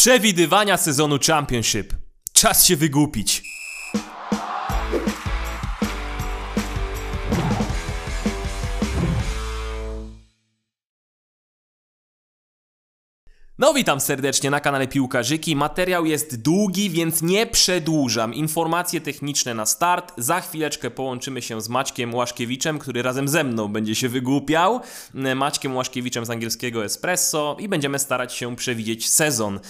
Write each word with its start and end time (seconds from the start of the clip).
Przewidywania 0.00 0.76
sezonu 0.76 1.18
Championship. 1.26 1.94
Czas 2.32 2.66
się 2.66 2.76
wygłupić. 2.76 3.42
No 13.60 13.74
witam 13.74 14.00
serdecznie 14.00 14.50
na 14.50 14.60
kanale 14.60 14.88
Piłkarzyki. 14.88 15.56
Materiał 15.56 16.06
jest 16.06 16.42
długi, 16.42 16.90
więc 16.90 17.22
nie 17.22 17.46
przedłużam. 17.46 18.34
Informacje 18.34 19.00
techniczne 19.00 19.54
na 19.54 19.66
start. 19.66 20.12
Za 20.16 20.40
chwileczkę 20.40 20.90
połączymy 20.90 21.42
się 21.42 21.60
z 21.60 21.68
Maćkiem 21.68 22.14
Łaszkiewiczem, 22.14 22.78
który 22.78 23.02
razem 23.02 23.28
ze 23.28 23.44
mną 23.44 23.68
będzie 23.68 23.94
się 23.94 24.08
wygłupiał. 24.08 24.80
Maćkiem 25.36 25.76
Łaszkiewiczem 25.76 26.24
z 26.24 26.30
angielskiego 26.30 26.84
Espresso 26.84 27.56
i 27.60 27.68
będziemy 27.68 27.98
starać 27.98 28.34
się 28.34 28.56
przewidzieć 28.56 29.08
sezon. 29.08 29.60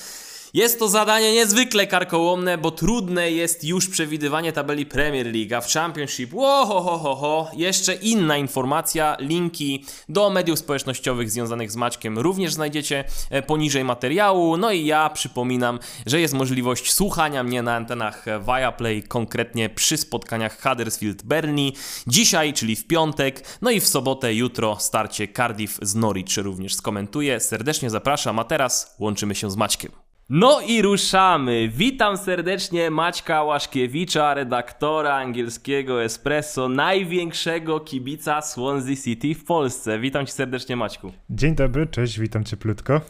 Jest 0.54 0.78
to 0.78 0.88
zadanie 0.88 1.32
niezwykle 1.32 1.86
karkołomne, 1.86 2.58
bo 2.58 2.70
trudne 2.70 3.30
jest 3.30 3.64
już 3.64 3.88
przewidywanie 3.88 4.52
tabeli 4.52 4.86
Premier 4.86 5.26
League, 5.26 5.66
w 5.66 5.72
Championship, 5.72 6.34
ho, 6.34 6.66
ho, 6.66 6.98
ho, 6.98 7.14
ho, 7.14 7.50
jeszcze 7.56 7.94
inna 7.94 8.36
informacja, 8.36 9.16
linki 9.20 9.84
do 10.08 10.30
mediów 10.30 10.58
społecznościowych 10.58 11.30
związanych 11.30 11.70
z 11.70 11.76
Maćkiem 11.76 12.18
również 12.18 12.52
znajdziecie 12.54 13.04
e, 13.30 13.42
poniżej 13.42 13.84
materiału, 13.84 14.56
no 14.56 14.72
i 14.72 14.84
ja 14.84 15.10
przypominam, 15.10 15.78
że 16.06 16.20
jest 16.20 16.34
możliwość 16.34 16.92
słuchania 16.92 17.42
mnie 17.42 17.62
na 17.62 17.76
antenach 17.76 18.24
Viaplay, 18.46 19.02
konkretnie 19.02 19.68
przy 19.68 19.96
spotkaniach 19.96 20.62
Huddersfield-Burnley, 20.62 21.72
dzisiaj, 22.06 22.52
czyli 22.52 22.76
w 22.76 22.86
piątek, 22.86 23.58
no 23.62 23.70
i 23.70 23.80
w 23.80 23.88
sobotę, 23.88 24.34
jutro 24.34 24.76
starcie 24.80 25.28
Cardiff 25.28 25.78
z 25.82 25.94
Norwich 25.94 26.36
również 26.36 26.74
skomentuję, 26.74 27.40
serdecznie 27.40 27.90
zapraszam, 27.90 28.38
a 28.38 28.44
teraz 28.44 28.96
łączymy 28.98 29.34
się 29.34 29.50
z 29.50 29.56
Maćkiem. 29.56 30.09
No 30.32 30.60
i 30.60 30.82
ruszamy. 30.82 31.68
Witam 31.68 32.16
serdecznie 32.16 32.90
Maćka 32.90 33.42
Łaszkiewicza, 33.42 34.34
redaktora 34.34 35.14
angielskiego 35.14 36.04
Espresso, 36.04 36.68
największego 36.68 37.80
kibica 37.80 38.40
Swansea 38.42 38.96
City 39.04 39.34
w 39.34 39.44
Polsce. 39.44 39.98
Witam 39.98 40.26
cię 40.26 40.32
serdecznie 40.32 40.76
Maćku. 40.76 41.12
Dzień 41.30 41.54
dobry, 41.54 41.86
cześć, 41.86 42.18
witam 42.20 42.44
cieplutko. 42.44 43.00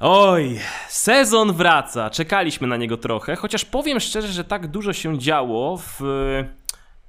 Oj, 0.00 0.58
sezon 0.88 1.52
wraca. 1.52 2.10
Czekaliśmy 2.10 2.66
na 2.66 2.76
niego 2.76 2.96
trochę, 2.96 3.36
chociaż 3.36 3.64
powiem 3.64 4.00
szczerze, 4.00 4.28
że 4.28 4.44
tak 4.44 4.66
dużo 4.66 4.92
się 4.92 5.18
działo 5.18 5.76
w 5.76 6.00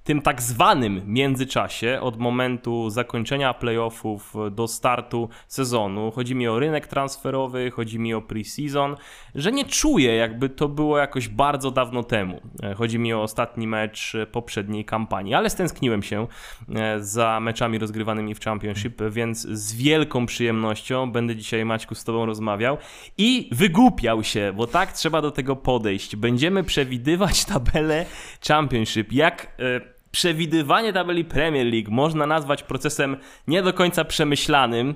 tym 0.04 0.22
tak 0.22 0.42
zwanym 0.42 1.02
międzyczasie 1.06 2.00
od 2.02 2.20
momentu 2.20 2.90
zakończenia 2.90 3.54
playoffów 3.54 4.34
do 4.52 4.68
startu 4.68 5.30
sezonu, 5.48 6.12
chodzi 6.12 6.36
mi 6.36 6.48
o 6.48 6.60
rynek 6.60 6.88
transferowy, 6.88 7.72
chodzi 7.72 8.00
mi 8.00 8.14
o 8.14 8.22
pre-season, 8.22 8.96
że 9.36 9.52
nie 9.52 9.66
czuję 9.66 10.16
jakby 10.16 10.50
to 10.50 10.70
było 10.70 10.98
jakoś 10.98 11.28
bardzo 11.28 11.72
dawno 11.72 12.04
temu. 12.04 12.42
Chodzi 12.76 13.00
mi 13.00 13.14
o 13.14 13.22
ostatni 13.22 13.68
mecz 13.68 14.14
poprzedniej 14.32 14.86
kampanii, 14.86 15.34
ale 15.34 15.50
stęskniłem 15.50 16.04
się 16.04 16.28
e, 16.76 17.00
za 17.00 17.40
meczami 17.40 17.78
rozgrywanymi 17.78 18.36
w 18.36 18.40
Championship, 18.40 19.02
więc 19.10 19.42
z 19.42 19.76
wielką 19.76 20.26
przyjemnością 20.26 21.12
będę 21.12 21.36
dzisiaj 21.36 21.66
Maćku 21.66 21.96
z 21.96 22.04
Tobą 22.04 22.26
rozmawiał 22.26 22.78
i 23.18 23.50
wygłupiał 23.52 24.24
się, 24.24 24.54
bo 24.56 24.68
tak 24.68 24.92
trzeba 24.92 25.22
do 25.22 25.32
tego 25.32 25.56
podejść. 25.56 26.16
Będziemy 26.16 26.64
przewidywać 26.64 27.46
tabelę 27.54 28.06
Championship, 28.48 29.12
jak 29.12 29.48
e, 29.60 29.93
przewidywanie 30.14 30.94
tabeli 30.94 31.26
Premier 31.26 31.68
League 31.68 31.92
można 31.92 32.26
nazwać 32.26 32.64
procesem 32.64 33.18
nie 33.48 33.64
do 33.64 33.74
końca 33.74 34.06
przemyślanym, 34.06 34.96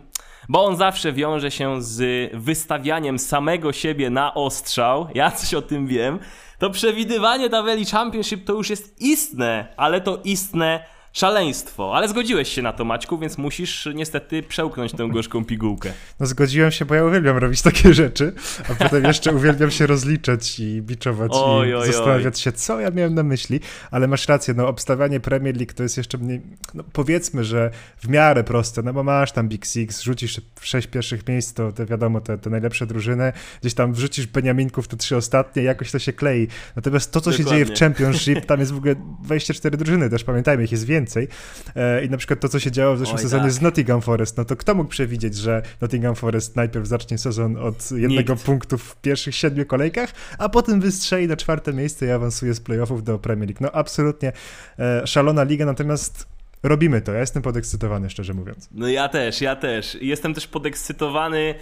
bo 0.49 0.65
on 0.65 0.77
zawsze 0.77 1.13
wiąże 1.13 1.51
się 1.51 1.81
z 1.81 2.31
wystawianiem 2.33 3.19
samego 3.19 3.73
siebie 3.73 4.09
na 4.09 4.33
ostrzał. 4.33 5.07
Ja 5.13 5.31
coś 5.31 5.53
o 5.53 5.61
tym 5.61 5.87
wiem. 5.87 6.19
To 6.59 6.69
przewidywanie 6.69 7.49
tabeli 7.49 7.85
Championship 7.85 8.45
to 8.45 8.53
już 8.53 8.69
jest 8.69 9.01
istne, 9.01 9.73
ale 9.77 10.01
to 10.01 10.19
istne 10.23 10.83
szaleństwo. 11.17 11.95
Ale 11.95 12.07
zgodziłeś 12.07 12.49
się 12.49 12.61
na 12.61 12.73
to, 12.73 12.85
Maćku, 12.85 13.17
więc 13.17 13.37
musisz 13.37 13.89
niestety 13.95 14.43
przełknąć 14.43 14.91
tę 14.91 15.09
gorzką 15.09 15.45
pigułkę. 15.45 15.93
No 16.19 16.25
zgodziłem 16.25 16.71
się, 16.71 16.85
bo 16.85 16.95
ja 16.95 17.05
uwielbiam 17.05 17.37
robić 17.37 17.61
takie 17.61 17.93
rzeczy, 17.93 18.33
a 18.69 18.75
potem 18.75 19.03
jeszcze 19.03 19.33
uwielbiam 19.33 19.71
się 19.71 19.87
rozliczać 19.87 20.59
i 20.59 20.81
biczować 20.81 21.31
oj, 21.35 21.69
i 21.69 21.73
oj, 21.73 21.87
zastanawiać 21.87 22.35
oj. 22.35 22.41
się, 22.41 22.51
co 22.51 22.79
ja 22.79 22.91
miałem 22.91 23.13
na 23.13 23.23
myśli, 23.23 23.59
ale 23.91 24.07
masz 24.07 24.27
rację, 24.27 24.53
no 24.53 24.67
obstawianie 24.67 25.19
Premier 25.19 25.57
League 25.57 25.73
to 25.75 25.83
jest 25.83 25.97
jeszcze 25.97 26.17
mniej, 26.17 26.41
no 26.73 26.83
powiedzmy, 26.93 27.43
że 27.43 27.71
w 27.97 28.09
miarę 28.09 28.43
proste, 28.43 28.81
no 28.83 28.93
bo 28.93 29.03
masz 29.03 29.31
tam 29.31 29.49
Big 29.49 29.65
Six, 29.65 30.01
rzucisz 30.01 30.41
w 30.55 30.65
sześć 30.65 30.87
pierwszych 30.87 31.27
miejsc, 31.27 31.53
to, 31.53 31.71
to 31.71 31.85
wiadomo, 31.85 32.21
te, 32.21 32.37
te 32.37 32.49
najlepsze 32.49 32.87
drużyny, 32.87 33.33
gdzieś 33.61 33.73
tam 33.73 33.93
wrzucisz 33.93 34.27
Beniaminków, 34.27 34.87
to 34.87 34.97
trzy 34.97 35.17
ostatnie, 35.17 35.63
jakoś 35.63 35.91
to 35.91 35.99
się 35.99 36.13
klei. 36.13 36.47
Natomiast 36.75 37.11
to, 37.11 37.21
co 37.21 37.31
Dokładnie. 37.31 37.51
się 37.51 37.65
dzieje 37.65 37.75
w 37.75 37.79
Championship, 37.79 38.45
tam 38.45 38.59
jest 38.59 38.71
w 38.71 38.77
ogóle 38.77 38.95
24 39.23 39.77
drużyny, 39.77 40.09
też 40.09 40.23
pamiętajmy, 40.23 40.63
ich 40.63 40.71
jest 40.71 40.85
więcej, 40.85 41.06
więcej. 41.07 41.27
E, 41.75 42.05
I 42.05 42.09
na 42.09 42.17
przykład 42.17 42.39
to, 42.39 42.49
co 42.49 42.59
się 42.59 42.71
działo 42.71 42.95
w 42.95 42.99
zeszłym 42.99 43.15
Oj, 43.15 43.21
sezonie 43.21 43.43
tak. 43.43 43.51
z 43.51 43.61
Nottingham 43.61 44.01
Forest, 44.01 44.37
no 44.37 44.45
to 44.45 44.55
kto 44.55 44.75
mógł 44.75 44.89
przewidzieć, 44.89 45.35
że 45.35 45.61
Nottingham 45.81 46.15
Forest 46.15 46.55
najpierw 46.55 46.87
zacznie 46.87 47.17
sezon 47.17 47.57
od 47.57 47.91
jednego 47.91 48.33
Nikt. 48.33 48.45
punktu 48.45 48.77
w 48.77 48.95
pierwszych 48.95 49.35
siedmiu 49.35 49.65
kolejkach, 49.65 50.11
a 50.37 50.49
potem 50.49 50.81
wystrzeli 50.81 51.27
na 51.27 51.37
czwarte 51.37 51.73
miejsce 51.73 52.05
i 52.05 52.11
awansuje 52.11 52.53
z 52.53 52.59
playoffów 52.59 53.03
do 53.03 53.19
Premier 53.19 53.49
League. 53.49 53.63
No 53.63 53.71
absolutnie 53.71 54.31
e, 54.79 55.07
szalona 55.07 55.43
liga, 55.43 55.65
natomiast 55.65 56.27
robimy 56.63 57.01
to. 57.01 57.13
Ja 57.13 57.19
jestem 57.19 57.41
podekscytowany, 57.41 58.09
szczerze 58.09 58.33
mówiąc. 58.33 58.69
No 58.71 58.87
ja 58.87 59.09
też, 59.09 59.41
ja 59.41 59.55
też. 59.55 59.97
Jestem 60.01 60.33
też 60.33 60.47
podekscytowany 60.47 61.55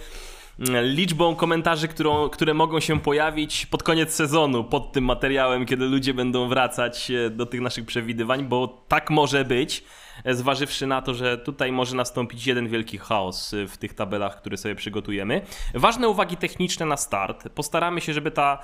liczbą 0.82 1.36
komentarzy, 1.36 1.88
którą, 1.88 2.28
które 2.28 2.54
mogą 2.54 2.80
się 2.80 3.00
pojawić 3.00 3.66
pod 3.66 3.82
koniec 3.82 4.14
sezonu, 4.14 4.64
pod 4.64 4.92
tym 4.92 5.04
materiałem, 5.04 5.66
kiedy 5.66 5.84
ludzie 5.84 6.14
będą 6.14 6.48
wracać 6.48 7.10
e, 7.10 7.30
do 7.30 7.46
tych 7.46 7.60
naszych 7.60 7.86
przewidywań, 7.86 8.44
bo 8.44 8.84
tak 8.88 9.10
może 9.10 9.44
być. 9.44 9.84
E, 10.24 10.34
zważywszy 10.34 10.86
na 10.86 11.02
to, 11.02 11.14
że 11.14 11.38
tutaj 11.38 11.72
może 11.72 11.96
nastąpić 11.96 12.46
jeden 12.46 12.68
wielki 12.68 12.98
chaos 12.98 13.54
e, 13.54 13.66
w 13.66 13.78
tych 13.78 13.94
tabelach, 13.94 14.36
które 14.40 14.56
sobie 14.56 14.74
przygotujemy. 14.74 15.42
Ważne 15.74 16.08
uwagi 16.08 16.36
techniczne 16.36 16.86
na 16.86 16.96
start. 16.96 17.48
Postaramy 17.48 18.00
się, 18.00 18.12
żeby 18.12 18.30
ta 18.30 18.58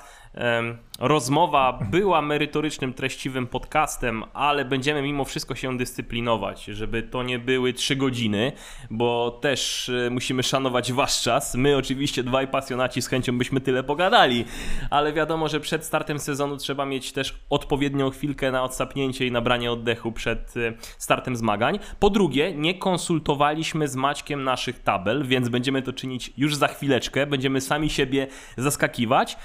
rozmowa 1.03 1.79
była 1.91 2.21
merytorycznym, 2.21 2.93
treściwym 2.93 3.47
podcastem, 3.47 4.23
ale 4.33 4.65
będziemy 4.65 5.01
mimo 5.01 5.25
wszystko 5.25 5.55
się 5.55 5.77
dyscyplinować, 5.77 6.65
żeby 6.65 7.03
to 7.03 7.23
nie 7.23 7.39
były 7.39 7.73
trzy 7.73 7.95
godziny, 7.95 8.51
bo 8.89 9.31
też 9.31 9.89
e, 9.89 10.09
musimy 10.09 10.43
szanować 10.43 10.93
wasz 10.93 11.21
czas. 11.21 11.55
My 11.55 11.77
oczywiście 11.77 12.23
dwaj 12.23 12.47
pasjonaci 12.47 13.01
z 13.01 13.07
chęcią 13.07 13.37
byśmy 13.37 13.61
tyle 13.61 13.83
pogadali, 13.83 14.45
ale 14.89 15.13
wiadomo, 15.13 15.47
że 15.47 15.59
przed 15.59 15.85
startem 15.85 16.19
sezonu 16.19 16.57
trzeba 16.57 16.85
mieć 16.85 17.11
też 17.11 17.39
odpowiednią 17.49 18.09
chwilkę 18.09 18.51
na 18.51 18.63
odsapnięcie 18.63 19.27
i 19.27 19.31
nabranie 19.31 19.71
oddechu 19.71 20.11
przed 20.11 20.53
startem 20.97 21.35
z 21.35 21.39
zmagań. 21.43 21.79
Po 21.99 22.09
drugie, 22.09 22.53
nie 22.55 22.73
konsultowaliśmy 22.73 23.87
z 23.87 23.95
Maćkiem 23.95 24.43
naszych 24.43 24.79
tabel, 24.79 25.23
więc 25.25 25.49
będziemy 25.49 25.81
to 25.81 25.93
czynić 25.93 26.33
już 26.37 26.55
za 26.55 26.67
chwileczkę. 26.67 27.27
Będziemy 27.27 27.61
sami 27.61 27.89
siebie 27.89 28.27
zaskakiwać. 28.57 29.37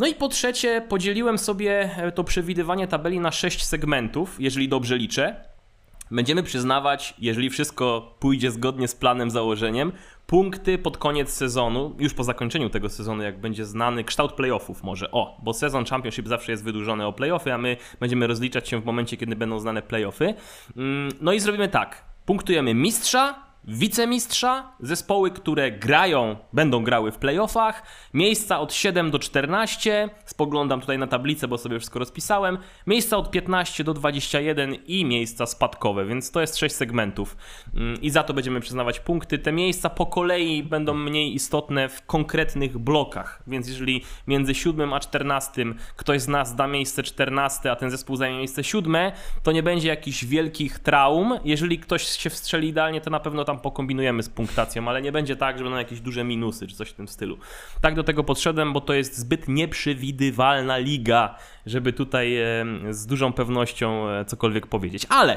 No 0.00 0.06
i 0.06 0.14
po 0.14 0.28
trzecie, 0.28 0.82
podzieliłem 0.88 1.38
sobie 1.38 1.90
e, 1.96 2.12
to 2.12 2.24
przewidywanie 2.24 2.88
tabeli 2.88 3.20
na 3.20 3.32
sześć 3.32 3.64
segmentów, 3.64 4.36
jeżeli 4.38 4.68
dobrze 4.68 4.96
liczę. 4.96 5.44
Będziemy 6.10 6.42
przyznawać, 6.42 7.14
jeżeli 7.18 7.50
wszystko 7.50 8.14
pójdzie 8.18 8.50
zgodnie 8.50 8.88
z 8.88 8.94
planem, 8.94 9.30
założeniem, 9.30 9.92
punkty 10.26 10.78
pod 10.78 10.98
koniec 10.98 11.32
sezonu, 11.32 11.96
już 11.98 12.14
po 12.14 12.24
zakończeniu 12.24 12.70
tego 12.70 12.88
sezonu, 12.88 13.22
jak 13.22 13.40
będzie 13.40 13.64
znany 13.66 14.04
kształt 14.04 14.32
playoffów 14.32 14.82
może. 14.82 15.10
O, 15.10 15.36
bo 15.42 15.54
sezon 15.54 15.84
Championship 15.84 16.28
zawsze 16.28 16.52
jest 16.52 16.64
wydłużony 16.64 17.06
o 17.06 17.12
playoffy, 17.12 17.52
a 17.52 17.58
my 17.58 17.76
będziemy 18.00 18.26
rozliczać 18.26 18.68
się 18.68 18.80
w 18.80 18.84
momencie, 18.84 19.16
kiedy 19.16 19.36
będą 19.36 19.58
znane 19.58 19.82
playoffy. 19.82 20.34
Mm, 20.76 21.12
no 21.20 21.32
i 21.32 21.40
zrobimy 21.40 21.68
tak. 21.68 22.04
Punktujemy 22.26 22.74
mistrza, 22.74 23.49
wicemistrza, 23.64 24.72
zespoły, 24.80 25.30
które 25.30 25.70
grają, 25.70 26.36
będą 26.52 26.84
grały 26.84 27.12
w 27.12 27.18
playoffach, 27.18 27.82
miejsca 28.14 28.60
od 28.60 28.74
7 28.74 29.10
do 29.10 29.18
14, 29.18 30.08
spoglądam 30.24 30.80
tutaj 30.80 30.98
na 30.98 31.06
tablicę, 31.06 31.48
bo 31.48 31.58
sobie 31.58 31.78
wszystko 31.78 31.98
rozpisałem, 31.98 32.58
miejsca 32.86 33.16
od 33.16 33.30
15 33.30 33.84
do 33.84 33.94
21 33.94 34.74
i 34.74 35.04
miejsca 35.04 35.46
spadkowe, 35.46 36.06
więc 36.06 36.30
to 36.30 36.40
jest 36.40 36.56
6 36.56 36.74
segmentów 36.74 37.36
mm, 37.74 38.00
i 38.02 38.10
za 38.10 38.22
to 38.22 38.34
będziemy 38.34 38.60
przyznawać 38.60 39.00
punkty. 39.00 39.38
Te 39.38 39.52
miejsca 39.52 39.90
po 39.90 40.06
kolei 40.06 40.62
będą 40.62 40.94
mniej 40.94 41.34
istotne 41.34 41.88
w 41.88 42.06
konkretnych 42.06 42.78
blokach, 42.78 43.42
więc 43.46 43.68
jeżeli 43.68 44.04
między 44.26 44.54
7 44.54 44.92
a 44.92 45.00
14 45.00 45.64
ktoś 45.96 46.20
z 46.20 46.28
nas 46.28 46.56
da 46.56 46.66
miejsce 46.66 47.02
14, 47.02 47.70
a 47.70 47.76
ten 47.76 47.90
zespół 47.90 48.16
zajmie 48.16 48.38
miejsce 48.38 48.64
7, 48.64 49.12
to 49.42 49.52
nie 49.52 49.62
będzie 49.62 49.88
jakichś 49.88 50.24
wielkich 50.24 50.78
traum. 50.78 51.38
Jeżeli 51.44 51.78
ktoś 51.78 52.02
się 52.02 52.30
wstrzeli 52.30 52.68
idealnie, 52.68 53.00
to 53.00 53.10
na 53.10 53.20
pewno 53.20 53.44
tam 53.50 53.60
pokombinujemy 53.60 54.22
z 54.22 54.28
punktacją, 54.28 54.88
ale 54.88 55.02
nie 55.02 55.12
będzie 55.12 55.36
tak, 55.36 55.58
że 55.58 55.64
będą 55.64 55.78
jakieś 55.78 56.00
duże 56.00 56.24
minusy 56.24 56.66
czy 56.66 56.76
coś 56.76 56.90
w 56.90 56.92
tym 56.92 57.08
stylu. 57.08 57.38
Tak 57.80 57.94
do 57.94 58.04
tego 58.04 58.24
podszedłem, 58.24 58.72
bo 58.72 58.80
to 58.80 58.94
jest 58.94 59.18
zbyt 59.18 59.48
nieprzewidywalna 59.48 60.78
liga, 60.78 61.34
żeby 61.66 61.92
tutaj 61.92 62.36
z 62.90 63.06
dużą 63.06 63.32
pewnością 63.32 64.08
e, 64.08 64.24
cokolwiek 64.24 64.66
powiedzieć. 64.66 65.06
Ale 65.08 65.36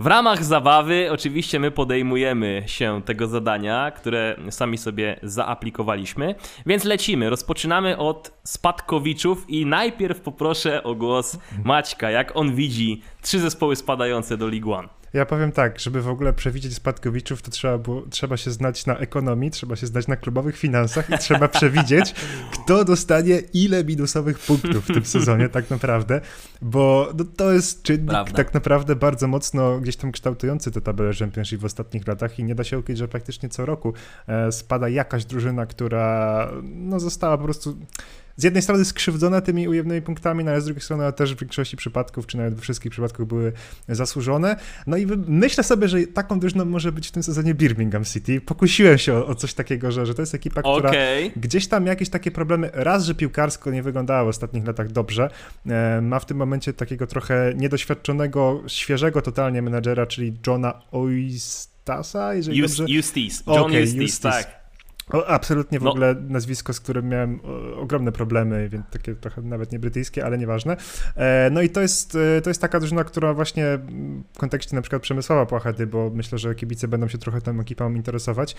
W 0.00 0.06
ramach 0.06 0.44
zabawy 0.44 1.08
oczywiście 1.12 1.60
my 1.60 1.70
podejmujemy 1.70 2.62
się 2.66 3.02
tego 3.02 3.26
zadania, 3.26 3.90
które 3.90 4.36
sami 4.50 4.78
sobie 4.78 5.20
zaaplikowaliśmy, 5.22 6.34
więc 6.66 6.84
lecimy. 6.84 7.30
Rozpoczynamy 7.30 7.98
od 7.98 8.32
spadkowiczów 8.44 9.50
i 9.50 9.66
najpierw 9.66 10.20
poproszę 10.20 10.82
o 10.82 10.94
głos 10.94 11.38
Maćka, 11.64 12.10
jak 12.10 12.36
on 12.36 12.54
widzi 12.54 13.02
trzy 13.22 13.40
zespoły 13.40 13.76
spadające 13.76 14.36
do 14.36 14.48
League 14.48 14.72
One. 14.72 14.88
Ja 15.16 15.26
powiem 15.26 15.52
tak, 15.52 15.80
żeby 15.80 16.02
w 16.02 16.08
ogóle 16.08 16.32
przewidzieć 16.32 16.74
spadkowiczów, 16.74 17.42
to 17.42 17.50
trzeba, 17.50 17.78
było, 17.78 18.02
trzeba 18.10 18.36
się 18.36 18.50
znać 18.50 18.86
na 18.86 18.98
ekonomii, 18.98 19.50
trzeba 19.50 19.76
się 19.76 19.86
znać 19.86 20.08
na 20.08 20.16
klubowych 20.16 20.58
finansach 20.58 21.10
i 21.10 21.18
trzeba 21.28 21.48
przewidzieć, 21.48 22.14
kto 22.52 22.84
dostanie 22.84 23.42
ile 23.54 23.84
minusowych 23.84 24.38
punktów 24.38 24.84
w 24.84 24.94
tym 24.94 25.04
sezonie 25.16 25.48
tak 25.48 25.70
naprawdę, 25.70 26.20
bo 26.62 27.12
no, 27.18 27.24
to 27.36 27.52
jest 27.52 27.82
czynnik 27.82 28.10
Prawda. 28.10 28.32
tak 28.32 28.54
naprawdę 28.54 28.96
bardzo 28.96 29.28
mocno 29.28 29.80
gdzieś 29.80 29.96
tam 29.96 30.12
kształtujący 30.12 30.70
tę 30.70 30.80
tabelę 30.80 31.14
Championship 31.14 31.60
w 31.60 31.64
ostatnich 31.64 32.06
latach 32.06 32.38
i 32.38 32.44
nie 32.44 32.54
da 32.54 32.64
się 32.64 32.78
ukryć, 32.78 32.98
że 32.98 33.08
praktycznie 33.08 33.48
co 33.48 33.66
roku 33.66 33.92
e, 34.26 34.52
spada 34.52 34.88
jakaś 34.88 35.24
drużyna, 35.24 35.66
która 35.66 36.50
no, 36.62 37.00
została 37.00 37.38
po 37.38 37.44
prostu 37.44 37.76
z 38.36 38.44
jednej 38.44 38.62
strony 38.62 38.84
skrzywdzone 38.84 39.42
tymi 39.42 39.68
ujemnymi 39.68 40.02
punktami, 40.02 40.44
no 40.44 40.50
ale 40.50 40.60
z 40.60 40.64
drugiej 40.64 40.82
strony 40.82 41.12
też 41.12 41.34
w 41.34 41.40
większości 41.40 41.76
przypadków, 41.76 42.26
czy 42.26 42.36
nawet 42.36 42.54
we 42.54 42.60
wszystkich 42.60 42.92
przypadkach 42.92 43.26
były 43.26 43.52
zasłużone. 43.88 44.56
No 44.86 44.96
i 44.96 45.06
myślę 45.26 45.64
sobie, 45.64 45.88
że 45.88 46.06
taką 46.06 46.40
drużyną 46.40 46.64
może 46.64 46.92
być 46.92 47.08
w 47.08 47.10
tym 47.10 47.22
sezonie 47.22 47.54
Birmingham 47.54 48.04
City. 48.04 48.40
Pokusiłem 48.40 48.98
się 48.98 49.14
o, 49.14 49.26
o 49.26 49.34
coś 49.34 49.54
takiego, 49.54 49.92
że, 49.92 50.06
że 50.06 50.14
to 50.14 50.22
jest 50.22 50.34
ekipa, 50.34 50.60
która 50.60 50.90
okay. 50.90 51.30
gdzieś 51.36 51.66
tam 51.66 51.86
jakieś 51.86 52.08
takie 52.08 52.30
problemy, 52.30 52.70
raz, 52.72 53.04
że 53.04 53.14
piłkarsko 53.14 53.70
nie 53.70 53.82
wyglądała 53.82 54.24
w 54.24 54.28
ostatnich 54.28 54.66
latach 54.66 54.92
dobrze, 54.92 55.30
e, 55.66 56.00
ma 56.00 56.18
w 56.18 56.26
tym 56.26 56.36
momencie 56.36 56.72
takiego 56.72 57.06
trochę 57.06 57.52
niedoświadczonego, 57.56 58.62
świeżego 58.66 59.22
totalnie 59.22 59.62
menedżera, 59.62 60.06
czyli 60.06 60.36
Johna 60.46 60.82
Oistasa, 60.90 62.34
jeżeli 62.34 62.58
Just, 62.58 62.78
dobrze... 62.78 62.94
Justice, 62.94 63.42
John 63.46 63.58
okay, 63.58 63.80
Justice, 63.80 64.02
Justice, 64.02 64.30
tak. 64.30 64.65
O, 65.12 65.26
absolutnie 65.26 65.80
w 65.80 65.82
no. 65.82 65.90
ogóle 65.90 66.14
nazwisko, 66.28 66.72
z 66.72 66.80
którym 66.80 67.08
miałem 67.08 67.40
ogromne 67.76 68.12
problemy, 68.12 68.68
więc 68.68 68.86
takie 68.90 69.14
trochę 69.14 69.42
nawet 69.42 69.72
nie 69.72 69.78
brytyjskie, 69.78 70.24
ale 70.24 70.38
nieważne. 70.38 70.76
E, 71.16 71.48
no 71.52 71.62
i 71.62 71.70
to 71.70 71.80
jest, 71.80 72.18
e, 72.38 72.40
to 72.40 72.50
jest 72.50 72.60
taka 72.60 72.80
drużyna, 72.80 73.04
która 73.04 73.34
właśnie 73.34 73.78
w 74.34 74.38
kontekście 74.38 74.76
na 74.76 74.82
przykład 74.82 75.02
Przemysława 75.02 75.46
Płachety, 75.46 75.86
bo 75.86 76.10
myślę, 76.14 76.38
że 76.38 76.54
kibice 76.54 76.88
będą 76.88 77.08
się 77.08 77.18
trochę 77.18 77.40
tą 77.40 77.60
ekipą 77.60 77.94
interesować, 77.94 78.56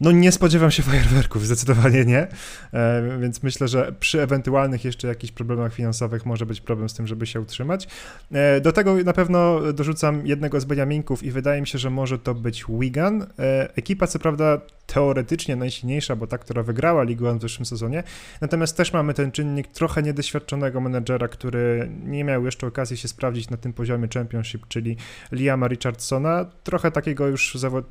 no 0.00 0.12
nie 0.12 0.32
spodziewam 0.32 0.70
się 0.70 0.82
fajerwerków, 0.82 1.46
zdecydowanie 1.46 2.04
nie, 2.04 2.26
e, 2.72 3.18
więc 3.20 3.42
myślę, 3.42 3.68
że 3.68 3.92
przy 4.00 4.22
ewentualnych 4.22 4.84
jeszcze 4.84 5.08
jakichś 5.08 5.32
problemach 5.32 5.74
finansowych 5.74 6.26
może 6.26 6.46
być 6.46 6.60
problem 6.60 6.88
z 6.88 6.94
tym, 6.94 7.06
żeby 7.06 7.26
się 7.26 7.40
utrzymać. 7.40 7.88
E, 8.32 8.60
do 8.60 8.72
tego 8.72 8.94
na 8.94 9.12
pewno 9.12 9.60
dorzucam 9.72 10.26
jednego 10.26 10.60
z 10.60 10.64
Beniaminków 10.64 11.22
i 11.22 11.30
wydaje 11.30 11.60
mi 11.60 11.66
się, 11.66 11.78
że 11.78 11.90
może 11.90 12.18
to 12.18 12.34
być 12.34 12.64
Wigan. 12.68 13.26
E, 13.38 13.76
ekipa 13.76 14.06
co 14.06 14.18
prawda 14.18 14.60
teoretycznie 14.86 15.56
najsilniejsza, 15.56 16.16
bo 16.16 16.26
ta, 16.26 16.38
która 16.38 16.62
wygrała 16.62 17.02
Ligę 17.02 17.38
w 17.38 17.42
zeszłym 17.42 17.66
sezonie, 17.66 18.02
natomiast 18.40 18.76
też 18.76 18.92
mamy 18.92 19.14
ten 19.14 19.32
czynnik 19.32 19.68
trochę 19.68 20.02
niedoświadczonego 20.02 20.80
menedżera, 20.80 21.28
który 21.28 21.90
nie 22.04 22.24
miał 22.24 22.44
jeszcze 22.44 22.66
okazji 22.66 22.96
się 22.96 23.08
sprawdzić 23.08 23.50
na 23.50 23.56
tym 23.56 23.72
poziomie 23.72 24.08
Championship, 24.14 24.66
czyli 24.68 24.96
Liama 25.32 25.68
Richardsona, 25.68 26.46
trochę 26.64 26.90
takiego 26.90 27.26
już 27.26 27.54
zawod... 27.54 27.86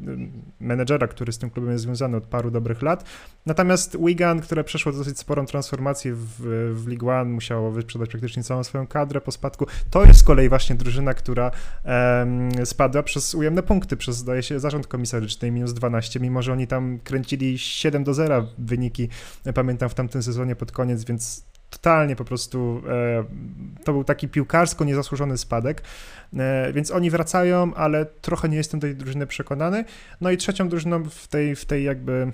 menedżera, 0.60 1.08
który 1.08 1.32
z 1.32 1.38
tym 1.38 1.50
klubem 1.50 1.72
jest 1.72 1.84
związany 1.84 1.97
związany 1.98 2.18
od 2.18 2.26
paru 2.26 2.52
dobrych 2.52 2.82
lat. 2.82 3.04
Natomiast 3.46 3.98
Wigan, 4.06 4.40
które 4.40 4.64
przeszło 4.64 4.92
dosyć 4.92 5.20
sporą 5.20 5.46
transformację 5.46 6.14
w, 6.14 6.28
w 6.76 6.88
League 6.88 7.10
One, 7.10 7.32
musiało 7.32 7.72
wyprzedać 7.72 8.10
praktycznie 8.10 8.44
całą 8.44 8.64
swoją 8.64 8.88
kadrę 8.88 9.22
po 9.22 9.32
spadku. 9.32 9.66
To 9.90 10.06
jest 10.06 10.20
z 10.20 10.24
kolei 10.24 10.50
właśnie 10.50 10.76
drużyna, 10.76 11.14
która 11.14 11.52
um, 11.86 12.66
spadła 12.66 13.04
przez 13.04 13.36
ujemne 13.36 13.64
punkty, 13.64 13.98
przez 13.98 14.18
zdaje 14.18 14.44
się 14.44 14.60
zarząd 14.60 14.88
komisaryczny 14.88 15.52
minus 15.52 15.74
12, 15.74 16.20
mimo 16.20 16.42
że 16.42 16.54
oni 16.54 16.68
tam 16.68 17.00
kręcili 17.04 17.58
7 17.58 18.04
do 18.04 18.14
0 18.14 18.48
wyniki, 18.58 19.10
pamiętam 19.54 19.90
w 19.90 19.94
tamtym 19.94 20.24
sezonie 20.24 20.56
pod 20.56 20.72
koniec, 20.72 21.04
więc 21.04 21.44
totalnie 21.70 22.16
po 22.16 22.26
prostu 22.26 22.82
e, 22.90 23.24
to 23.84 23.94
był 23.94 24.04
taki 24.04 24.28
piłkarsko 24.28 24.86
niezasłużony 24.86 25.38
spadek, 25.38 25.84
e, 26.38 26.74
więc 26.74 26.92
oni 26.92 27.10
wracają, 27.10 27.74
ale 27.74 28.06
trochę 28.06 28.50
nie 28.50 28.58
jestem 28.58 28.80
tej 28.80 28.96
drużyny 28.96 29.28
przekonany. 29.28 29.86
No 30.22 30.32
i 30.32 30.38
trzecią 30.38 30.70
drużyną 30.70 31.04
w 31.04 31.28
tej, 31.28 31.56
w 31.56 31.66
tej 31.66 31.84
jakby 31.84 32.32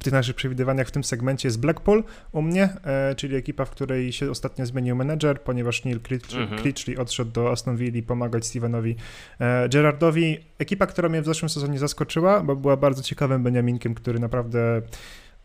w 0.00 0.04
tych 0.04 0.12
naszych 0.12 0.36
przewidywaniach 0.36 0.88
w 0.88 0.90
tym 0.90 1.04
segmencie 1.04 1.48
jest 1.48 1.60
Blackpool 1.60 2.04
u 2.32 2.42
mnie, 2.42 2.68
e, 2.84 3.14
czyli 3.14 3.36
ekipa, 3.36 3.64
w 3.64 3.70
której 3.70 4.12
się 4.12 4.30
ostatnio 4.30 4.66
zmienił 4.66 4.96
menedżer, 4.96 5.40
ponieważ 5.40 5.84
Neil 5.84 6.00
Critchley 6.00 6.42
mhm. 6.42 6.98
odszedł 6.98 7.30
do 7.30 7.50
Aston 7.50 7.76
Villa 7.76 8.02
pomagać 8.06 8.46
Stevenowi 8.46 8.96
e, 9.38 9.68
Gerardowi. 9.68 10.38
Ekipa, 10.58 10.86
która 10.86 11.08
mnie 11.08 11.22
w 11.22 11.26
zeszłym 11.26 11.48
sezonie 11.48 11.78
zaskoczyła, 11.78 12.40
bo 12.40 12.56
była 12.56 12.76
bardzo 12.76 13.02
ciekawym 13.02 13.42
Beniaminkiem, 13.42 13.94
który 13.94 14.18
naprawdę 14.18 14.82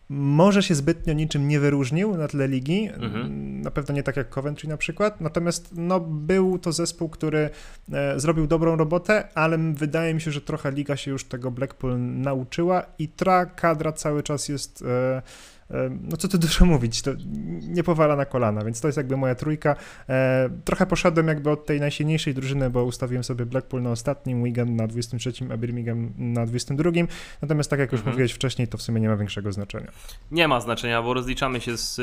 może 0.09 0.63
się 0.63 0.75
zbytnio 0.75 1.13
niczym 1.13 1.47
nie 1.47 1.59
wyróżnił 1.59 2.17
na 2.17 2.27
tle 2.27 2.47
ligi, 2.47 2.89
mhm. 2.93 3.61
na 3.61 3.71
pewno 3.71 3.95
nie 3.95 4.03
tak 4.03 4.17
jak 4.17 4.29
Coventry 4.29 4.69
na 4.69 4.77
przykład, 4.77 5.21
natomiast 5.21 5.69
no, 5.75 5.99
był 5.99 6.59
to 6.59 6.71
zespół, 6.71 7.09
który 7.09 7.49
e, 7.93 8.19
zrobił 8.19 8.47
dobrą 8.47 8.75
robotę, 8.75 9.27
ale 9.35 9.57
wydaje 9.57 10.13
mi 10.13 10.21
się, 10.21 10.31
że 10.31 10.41
trochę 10.41 10.71
liga 10.71 10.97
się 10.97 11.11
już 11.11 11.23
tego 11.23 11.51
Blackpool 11.51 11.99
nauczyła 11.99 12.85
i 12.99 13.07
ta 13.07 13.45
kadra 13.45 13.91
cały 13.91 14.23
czas 14.23 14.49
jest 14.49 14.81
e, 14.81 15.21
no 16.01 16.17
co 16.17 16.27
tu 16.27 16.37
dużo 16.37 16.65
mówić, 16.65 17.01
to 17.01 17.11
nie 17.61 17.83
powala 17.83 18.15
na 18.15 18.25
kolana, 18.25 18.63
więc 18.65 18.81
to 18.81 18.87
jest 18.87 18.97
jakby 18.97 19.17
moja 19.17 19.35
trójka. 19.35 19.75
E, 20.09 20.49
trochę 20.65 20.85
poszedłem 20.85 21.27
jakby 21.27 21.49
od 21.49 21.65
tej 21.65 21.79
najsilniejszej 21.79 22.33
drużyny, 22.33 22.69
bo 22.69 22.83
ustawiłem 22.83 23.23
sobie 23.23 23.45
Blackpool 23.45 23.83
na 23.83 23.91
ostatnim, 23.91 24.43
Wigan 24.43 24.75
na 24.75 24.87
23, 24.87 25.33
a 25.53 25.57
Birmingham 25.57 26.13
na 26.17 26.45
22. 26.45 26.91
Natomiast 27.41 27.69
tak 27.69 27.79
jak 27.79 27.91
już 27.91 27.99
mhm. 27.99 28.13
mówiłeś 28.15 28.31
wcześniej, 28.31 28.67
to 28.67 28.77
w 28.77 28.81
sumie 28.81 29.01
nie 29.01 29.09
ma 29.09 29.17
większego 29.17 29.51
znaczenia. 29.51 29.91
Nie 30.31 30.47
ma 30.47 30.61
znaczenia, 30.61 31.01
bo 31.01 31.13
rozliczamy 31.13 31.61
się 31.61 31.77
z 31.77 32.01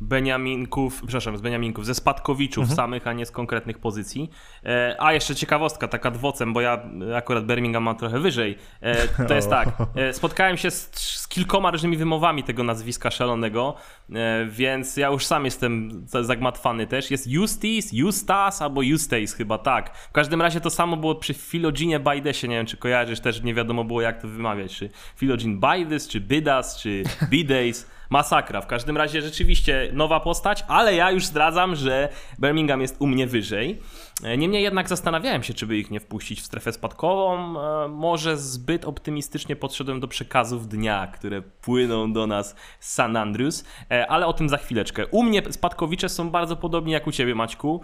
Beniaminków, 0.00 1.02
przepraszam, 1.02 1.36
z 1.36 1.40
Beniaminków, 1.40 1.86
ze 1.86 1.94
spadkowiczów 1.94 2.62
mhm. 2.62 2.76
samych, 2.76 3.06
a 3.06 3.12
nie 3.12 3.26
z 3.26 3.30
konkretnych 3.30 3.78
pozycji. 3.78 4.30
E, 4.64 4.96
a 4.98 5.12
jeszcze 5.12 5.34
ciekawostka, 5.34 5.88
taka 5.88 6.10
dwocem, 6.10 6.52
bo 6.52 6.60
ja 6.60 6.82
akurat 7.16 7.46
Birmingham 7.46 7.82
mam 7.82 7.96
trochę 7.96 8.20
wyżej. 8.20 8.58
E, 8.80 9.08
to 9.24 9.34
jest 9.34 9.50
tak, 9.58 9.68
e, 9.94 10.12
spotkałem 10.12 10.56
się 10.56 10.70
z, 10.70 10.90
z, 10.94 11.28
kilkoma 11.28 11.70
różnymi 11.70 11.96
wymowami 11.96 12.42
tego 12.42 12.62
nazwiska 12.64 13.10
szalonego, 13.10 13.74
e, 14.14 14.46
więc 14.46 14.96
ja 14.96 15.08
już 15.08 15.26
sam 15.26 15.44
jestem 15.44 16.02
zagmatwany 16.06 16.86
też. 16.86 17.10
Jest 17.10 17.26
Justice, 17.26 17.96
Justas 17.96 18.62
albo 18.62 18.82
Justace 18.82 19.36
chyba, 19.36 19.58
tak. 19.58 19.96
W 19.96 20.12
każdym 20.12 20.42
razie 20.42 20.60
to 20.60 20.70
samo 20.70 20.96
było 20.96 21.14
przy 21.14 21.34
Filoginie 21.34 22.00
Bajdesie, 22.00 22.48
nie 22.48 22.56
wiem 22.56 22.66
czy 22.66 22.76
kojarzysz, 22.76 23.20
też 23.20 23.42
nie 23.42 23.54
wiadomo 23.54 23.84
było 23.84 24.00
jak 24.00 24.22
to 24.22 24.28
wymawiać, 24.28 24.76
czy 24.76 24.90
Filogin 25.16 25.60
Bajdes, 25.60 26.08
czy 26.08 26.20
Bidas, 26.20 26.78
czy 26.80 27.02
Bidays 27.30 27.97
masakra. 28.10 28.60
W 28.60 28.66
każdym 28.66 28.96
razie 28.96 29.22
rzeczywiście 29.22 29.90
nowa 29.92 30.20
postać, 30.20 30.64
ale 30.68 30.94
ja 30.94 31.10
już 31.10 31.26
zdradzam, 31.26 31.76
że 31.76 32.08
Birmingham 32.40 32.80
jest 32.80 32.96
u 32.98 33.06
mnie 33.06 33.26
wyżej. 33.26 33.80
E, 34.24 34.36
niemniej 34.36 34.62
jednak 34.62 34.88
zastanawiałem 34.88 35.42
się, 35.42 35.54
czy 35.54 35.66
by 35.66 35.76
ich 35.76 35.90
nie 35.90 36.00
wpuścić 36.00 36.40
w 36.40 36.44
strefę 36.44 36.72
spadkową. 36.72 37.54
E, 37.60 37.88
może 37.88 38.36
zbyt 38.36 38.84
optymistycznie 38.84 39.56
podszedłem 39.56 40.00
do 40.00 40.08
przekazów 40.08 40.68
dnia, 40.68 41.06
które 41.06 41.42
płyną 41.42 42.12
do 42.12 42.26
nas 42.26 42.54
z 42.80 42.92
San 42.92 43.16
Andrews, 43.16 43.64
e, 43.90 44.06
ale 44.06 44.26
o 44.26 44.32
tym 44.32 44.48
za 44.48 44.56
chwileczkę. 44.56 45.06
U 45.06 45.22
mnie 45.22 45.42
spadkowicze 45.50 46.08
są 46.08 46.30
bardzo 46.30 46.56
podobni 46.56 46.92
jak 46.92 47.06
u 47.06 47.12
ciebie, 47.12 47.34
Maćku, 47.34 47.80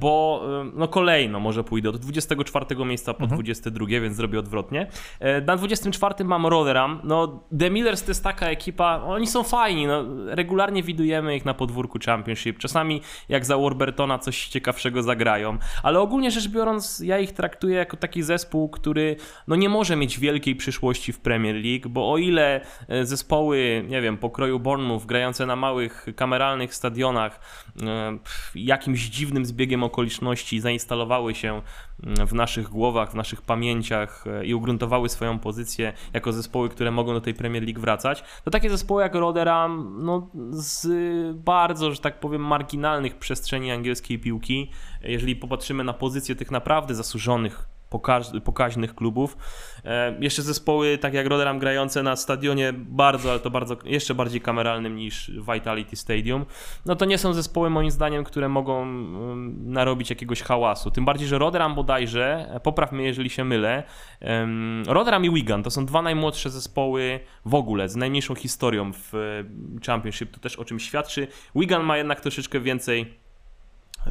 bo 0.00 0.42
no 0.74 0.88
kolejno 0.88 1.40
może 1.40 1.64
pójdę 1.64 1.88
od 1.88 1.96
24 1.96 2.84
miejsca 2.84 3.14
po 3.14 3.22
mhm. 3.22 3.36
22, 3.42 3.86
więc 3.86 4.16
zrobię 4.16 4.38
odwrotnie. 4.38 4.86
Na 5.46 5.56
24 5.56 6.24
mam 6.24 6.46
Rotherham. 6.46 7.00
No, 7.04 7.42
The 7.58 7.70
Millers 7.70 8.02
to 8.02 8.10
jest 8.10 8.24
taka 8.24 8.46
ekipa, 8.46 9.02
oni 9.02 9.26
są 9.26 9.42
fajni, 9.42 9.86
no, 9.86 10.04
regularnie 10.26 10.82
widujemy 10.82 11.36
ich 11.36 11.44
na 11.44 11.54
podwórku 11.54 11.98
Championship. 12.06 12.58
Czasami 12.58 13.00
jak 13.28 13.44
za 13.44 13.58
Warburtona 13.58 14.18
coś 14.18 14.48
ciekawszego 14.48 15.02
zagrają 15.02 15.58
ale 15.82 16.00
ogólnie 16.00 16.30
rzecz 16.30 16.48
biorąc, 16.48 17.00
ja 17.00 17.18
ich 17.18 17.32
traktuję 17.32 17.76
jako 17.76 17.96
taki 17.96 18.22
zespół, 18.22 18.68
który 18.68 19.16
no 19.46 19.56
nie 19.56 19.68
może 19.68 19.96
mieć 19.96 20.18
wielkiej 20.18 20.56
przyszłości 20.56 21.12
w 21.12 21.20
Premier 21.20 21.56
League, 21.56 21.88
bo 21.88 22.12
o 22.12 22.18
ile 22.18 22.60
e, 22.88 23.06
zespoły, 23.06 23.84
nie 23.88 24.00
wiem, 24.00 24.18
pokroju 24.18 24.60
Bournemouth, 24.60 25.06
grające 25.06 25.46
na 25.46 25.56
małych, 25.56 26.06
kameralnych 26.16 26.74
stadionach, 26.74 27.40
jakimś 28.54 29.00
dziwnym 29.00 29.46
zbiegiem 29.46 29.82
okoliczności 29.82 30.60
zainstalowały 30.60 31.34
się 31.34 31.62
mm, 32.02 32.26
w 32.26 32.32
naszych 32.32 32.68
głowach, 32.68 33.10
w 33.10 33.14
naszych 33.14 33.42
pamięciach 33.42 34.24
e, 34.26 34.46
i 34.46 34.54
ugruntowały 34.54 35.08
swoją 35.08 35.38
pozycję 35.38 35.92
jako 36.12 36.32
zespoły, 36.32 36.68
które 36.68 36.90
mogą 36.90 37.12
do 37.12 37.20
tej 37.20 37.34
Premier 37.34 37.62
League 37.62 37.80
wracać, 37.80 38.24
to 38.44 38.50
takie 38.50 38.70
zespoły 38.70 39.02
jak 39.02 39.14
Rotherham, 39.14 39.96
no 40.00 40.30
z 40.50 40.86
bardzo, 41.36 41.92
że 41.92 42.00
tak 42.00 42.20
powiem, 42.20 42.42
marginalnych 42.42 43.18
przestrzeni 43.18 43.72
angielskiej 43.72 44.18
piłki, 44.18 44.70
jeżeli 45.02 45.36
popatrzymy 45.36 45.84
na 45.84 45.92
pozycję 45.92 46.34
tych 46.34 46.50
naprawdę 46.50 46.94
zasłużonych 46.94 47.77
pokaźnych 48.44 48.94
klubów. 48.94 49.36
E, 49.84 50.16
jeszcze 50.20 50.42
zespoły 50.42 50.98
tak 50.98 51.14
jak 51.14 51.26
Rotherham 51.26 51.58
grające 51.58 52.02
na 52.02 52.16
stadionie 52.16 52.72
bardzo, 52.76 53.30
ale 53.30 53.40
to 53.40 53.50
bardzo, 53.50 53.76
jeszcze 53.84 54.14
bardziej 54.14 54.40
kameralnym 54.40 54.96
niż 54.96 55.30
Vitality 55.54 55.96
Stadium, 55.96 56.46
no 56.86 56.96
to 56.96 57.04
nie 57.04 57.18
są 57.18 57.32
zespoły 57.32 57.70
moim 57.70 57.90
zdaniem, 57.90 58.24
które 58.24 58.48
mogą 58.48 58.80
um, 58.80 59.72
narobić 59.72 60.10
jakiegoś 60.10 60.42
hałasu. 60.42 60.90
Tym 60.90 61.04
bardziej, 61.04 61.28
że 61.28 61.38
Rotherham 61.38 61.74
bodajże, 61.74 62.48
e, 62.54 62.60
popraw 62.60 62.92
mnie 62.92 63.04
jeżeli 63.04 63.30
się 63.30 63.44
mylę, 63.44 63.82
Rotherham 64.86 65.24
i 65.24 65.30
Wigan 65.30 65.62
to 65.62 65.70
są 65.70 65.86
dwa 65.86 66.02
najmłodsze 66.02 66.50
zespoły 66.50 67.20
w 67.44 67.54
ogóle, 67.54 67.88
z 67.88 67.96
najmniejszą 67.96 68.34
historią 68.34 68.92
w 68.92 69.14
e, 69.14 69.44
Championship, 69.86 70.30
to 70.30 70.40
też 70.40 70.56
o 70.56 70.64
czym 70.64 70.80
świadczy. 70.80 71.26
Wigan 71.54 71.82
ma 71.82 71.96
jednak 71.96 72.20
troszeczkę 72.20 72.60
więcej 72.60 73.18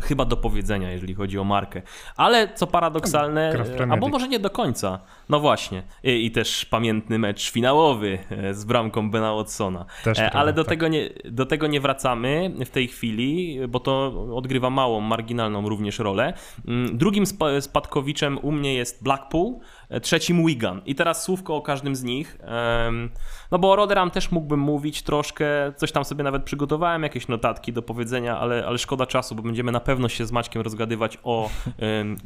chyba 0.02 0.26
do 0.26 0.38
powiedzenia, 0.38 0.92
jeżeli 0.92 1.14
chodzi 1.14 1.40
o 1.40 1.44
markę. 1.44 1.82
Ale 2.16 2.54
co 2.54 2.68
paradoksalne, 2.68 3.66
albo 3.90 4.08
może 4.08 4.28
nie 4.28 4.40
do 4.40 4.50
końca. 4.50 5.00
No 5.30 5.40
właśnie. 5.40 5.84
I, 6.04 6.26
i 6.26 6.32
też 6.32 6.66
pamiętny 6.66 7.20
mecz 7.20 7.52
finałowy 7.52 8.20
e, 8.30 8.54
z 8.54 8.66
bramką 8.66 9.12
Bena 9.12 9.34
Watsona. 9.34 9.86
Też 10.04 10.20
e, 10.20 10.32
Ale 10.32 10.54
do, 10.54 10.64
tak. 10.64 10.70
tego 10.70 10.88
nie, 10.88 11.10
do 11.26 11.46
tego 11.46 11.68
nie 11.68 11.82
wracamy 11.82 12.54
w 12.66 12.70
tej 12.70 12.88
chwili, 12.88 13.60
bo 13.70 13.80
to 13.80 14.26
odgrywa 14.36 14.70
małą, 14.70 15.02
marginalną 15.02 15.70
również 15.70 16.00
rolę. 16.00 16.34
Mm, 16.68 16.98
drugim 16.98 17.24
spadkowiczem 17.60 18.40
u 18.42 18.52
mnie 18.52 18.74
jest 18.74 19.04
Blackpool, 19.04 19.54
trzecim 20.02 20.46
Wigan. 20.46 20.82
I 20.86 20.96
teraz 20.96 21.24
słówko 21.24 21.56
o 21.56 21.62
każdym 21.62 21.96
z 21.96 22.04
nich. 22.04 22.38
No 23.52 23.60
bo 23.60 23.72
o 23.72 23.76
Roderam 23.76 24.12
też 24.12 24.32
mógłbym 24.32 24.60
mówić 24.60 25.02
troszkę, 25.02 25.46
coś 25.76 25.92
tam 25.92 26.06
sobie 26.06 26.24
nawet 26.24 26.44
przygotowałem, 26.44 27.04
jakieś 27.04 27.28
notatki 27.28 27.74
do 27.74 27.82
powiedzenia, 27.82 28.40
ale, 28.40 28.66
ale 28.68 28.78
szkoda 28.78 29.06
czasu, 29.06 29.36
bo 29.36 29.44
będziemy 29.44 29.72
na 29.72 29.80
pewno 29.80 30.10
się 30.10 30.26
z 30.26 30.32
Maćkiem 30.32 30.62
rozgadywać 30.62 31.18
o 31.24 31.50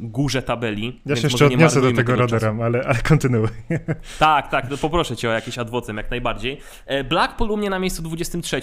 górze 0.00 0.42
tabeli. 0.42 1.00
Ja 1.06 1.16
się 1.16 1.22
jeszcze 1.22 1.46
odniosę 1.46 1.80
do 1.80 1.92
tego 1.92 2.16
Roderam, 2.16 2.60
ale, 2.60 2.84
ale 2.86 2.98
kontynuuj. 3.08 3.48
Tak, 4.18 4.48
tak, 4.48 4.70
no 4.70 4.76
poproszę 4.76 5.16
cię 5.16 5.28
o 5.28 5.32
jakiś 5.32 5.58
adwocem 5.58 5.96
jak 5.96 6.10
najbardziej. 6.10 6.60
E, 6.86 7.04
Blackpool 7.04 7.50
u 7.50 7.56
mnie 7.56 7.70
na 7.70 7.78
miejscu 7.78 8.02
23. 8.02 8.60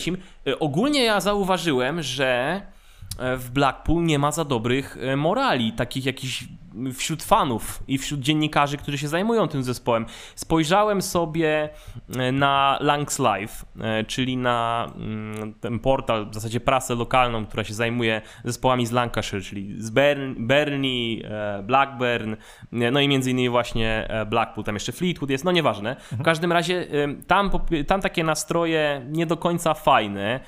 E, 0.48 0.60
ogólnie 0.60 1.03
ja 1.03 1.20
zauważyłem, 1.20 2.01
że 2.01 2.62
e, 3.20 3.38
w 3.38 3.51
Blackpool 3.51 4.03
nie 4.03 4.20
ma 4.20 4.32
za 4.32 4.46
dobrych 4.46 4.98
morali, 5.18 5.74
takich 5.74 6.06
jakichś 6.06 6.44
wśród 6.93 7.24
fanów 7.24 7.83
i 7.88 7.98
wśród 7.98 8.19
dziennikarzy, 8.19 8.77
którzy 8.77 8.98
się 8.98 9.07
zajmują 9.07 9.48
tym 9.48 9.63
zespołem. 9.63 10.05
Spojrzałem 10.36 11.01
sobie 11.01 11.69
e, 12.17 12.31
na 12.31 12.77
Langs 12.81 13.19
Live, 13.19 13.65
e, 13.81 14.03
czyli 14.03 14.38
na 14.38 14.88
mm, 14.95 15.53
ten 15.53 15.79
portal, 15.79 16.29
w 16.29 16.33
zasadzie 16.33 16.59
prasę 16.59 16.95
lokalną, 16.95 17.45
która 17.45 17.63
się 17.63 17.74
zajmuje 17.74 18.21
zespołami 18.45 18.86
z 18.86 18.91
Lancashire, 18.91 19.41
czyli 19.41 19.81
z 19.81 19.89
Bernie, 20.38 21.29
Blackburn, 21.63 22.33
e, 22.33 22.91
no 22.91 23.00
i 23.00 23.07
między 23.07 23.31
innymi 23.31 23.50
właśnie 23.50 24.07
Blackpool, 24.27 24.65
tam 24.65 24.75
jeszcze 24.75 24.91
Fleetwood 24.91 25.29
jest, 25.29 25.43
no 25.43 25.51
nieważne. 25.51 25.95
W 26.12 26.24
każdym 26.24 26.51
razie 26.51 26.88
tam, 27.27 27.51
tam 27.88 28.01
takie 28.01 28.24
nastroje 28.24 29.05
nie 29.09 29.25
do 29.25 29.38
końca 29.38 29.74
fajne, 29.74 30.39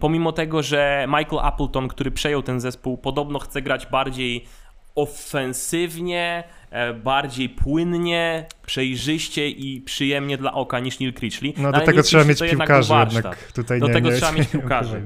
pomimo 0.00 0.32
tego, 0.32 0.62
że 0.62 1.06
Michael 1.08 1.38
Appleton, 1.42 1.88
który 1.88 2.10
przejął 2.10 2.42
ten 2.42 2.60
zespół, 2.60 2.98
podobno 2.98 3.38
chce 3.38 3.62
grać 3.62 3.86
bardziej 3.86 4.46
ofensywnie, 4.94 6.44
e, 6.70 6.94
bardziej 6.94 7.48
płynnie, 7.48 8.46
przejrzyście 8.66 9.48
i 9.48 9.80
przyjemnie 9.80 10.38
dla 10.38 10.52
oka 10.52 10.80
niż 10.80 11.00
Neil 11.00 11.14
Critchley. 11.14 11.54
No 11.56 11.70
do 11.70 11.76
Ale 11.76 11.86
tego 11.86 12.02
trzeba 12.02 12.24
mieć 12.24 12.38
piłkarzy 12.38 12.92
jednak, 12.94 13.14
jednak 13.14 13.52
tutaj 13.52 13.80
Do 13.80 13.86
nie 13.86 13.92
tego 13.92 14.10
trzeba 14.10 14.32
mieć 14.38 14.48
piłkarzy. 14.48 15.02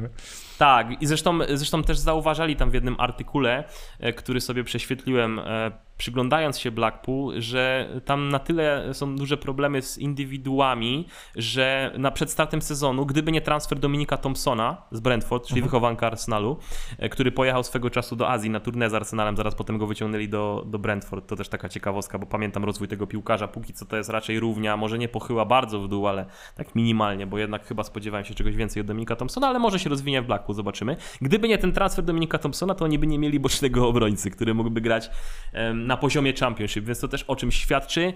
Tak, 0.59 1.03
i 1.03 1.07
zresztą, 1.07 1.39
zresztą 1.55 1.83
też 1.83 1.99
zauważali 1.99 2.57
tam 2.57 2.71
w 2.71 2.75
jednym 2.75 2.97
artykule, 2.99 3.65
e, 4.01 4.13
który 4.13 4.41
sobie 4.41 4.65
prześwietliłem 4.65 5.39
e, 5.39 5.71
przyglądając 5.99 6.59
się 6.59 6.71
Blackpool, 6.71 7.41
że 7.41 7.89
tam 8.05 8.29
na 8.29 8.39
tyle 8.39 8.95
są 8.95 9.17
duże 9.17 9.37
problemy 9.37 9.83
z 9.83 9.99
indywiduami, 9.99 11.07
że 11.37 11.93
na 11.99 12.11
przed 12.11 12.31
startem 12.31 12.63
sezonu, 12.63 13.07
gdyby 13.07 13.33
nie 13.33 13.41
transfer 13.41 13.79
Dominika 13.79 14.17
Thompsona 14.17 14.83
z 14.93 15.01
Brentford, 15.01 15.47
czyli 15.47 15.61
mhm. 15.61 15.71
wychowanka 15.71 16.07
Arsenalu, 16.07 16.57
e, 16.99 17.09
który 17.09 17.33
pojechał 17.33 17.65
swego 17.65 17.91
czasu 17.91 18.17
do 18.17 18.31
Azji 18.31 18.51
na 18.51 18.61
turnę 18.61 18.91
z 18.91 18.95
Arsenalem, 18.95 19.37
zaraz 19.37 19.55
potem 19.55 19.79
go 19.79 19.87
wyciągnęli 19.87 20.29
do, 20.29 20.65
do 20.67 20.79
Brentford. 20.79 21.27
To 21.29 21.37
też 21.37 21.49
taka 21.49 21.69
ciekawostka, 21.69 22.19
bo 22.19 22.27
pamiętam 22.27 22.65
rozwój 22.65 22.89
tego 22.89 23.07
piłkarza. 23.07 23.49
Póki 23.49 23.73
co 23.73 23.87
to 23.87 23.97
jest 23.97 24.11
raczej 24.11 24.41
równia, 24.41 24.77
może 24.77 24.99
nie 24.99 25.09
pochyła 25.09 25.45
bardzo 25.45 25.81
w 25.81 25.89
dół, 25.89 26.07
ale 26.09 26.27
tak 26.55 26.75
minimalnie, 26.75 27.27
bo 27.27 27.39
jednak 27.39 27.67
chyba 27.67 27.83
spodziewałem 27.83 28.25
się 28.25 28.35
czegoś 28.35 28.57
więcej 28.57 28.81
od 28.81 28.87
Dominika 28.87 29.17
Thompsona, 29.17 29.49
ale 29.49 29.59
może 29.59 29.79
się 29.79 29.91
rozwinie 29.91 30.23
w 30.23 30.27
Blackpool, 30.27 30.57
zobaczymy. 30.57 30.97
Gdyby 31.21 31.49
nie 31.49 31.59
ten 31.59 31.73
transfer 31.73 32.05
Dominika 32.05 32.39
Thompsona, 32.39 32.75
to 32.75 32.85
oni 32.85 32.99
by 32.99 33.07
nie 33.07 33.19
mieli 33.19 33.41
bocznego 33.41 33.89
obrońcy, 33.89 34.31
który 34.31 34.55
mógłby 34.55 34.81
grać 34.81 35.11
um, 35.55 35.86
na 35.87 35.97
poziomie 35.97 36.33
Championship, 36.33 36.85
więc 36.85 37.01
to 37.01 37.09
też 37.09 37.23
o 37.23 37.37
czym 37.37 37.53
świadczy. 37.53 38.13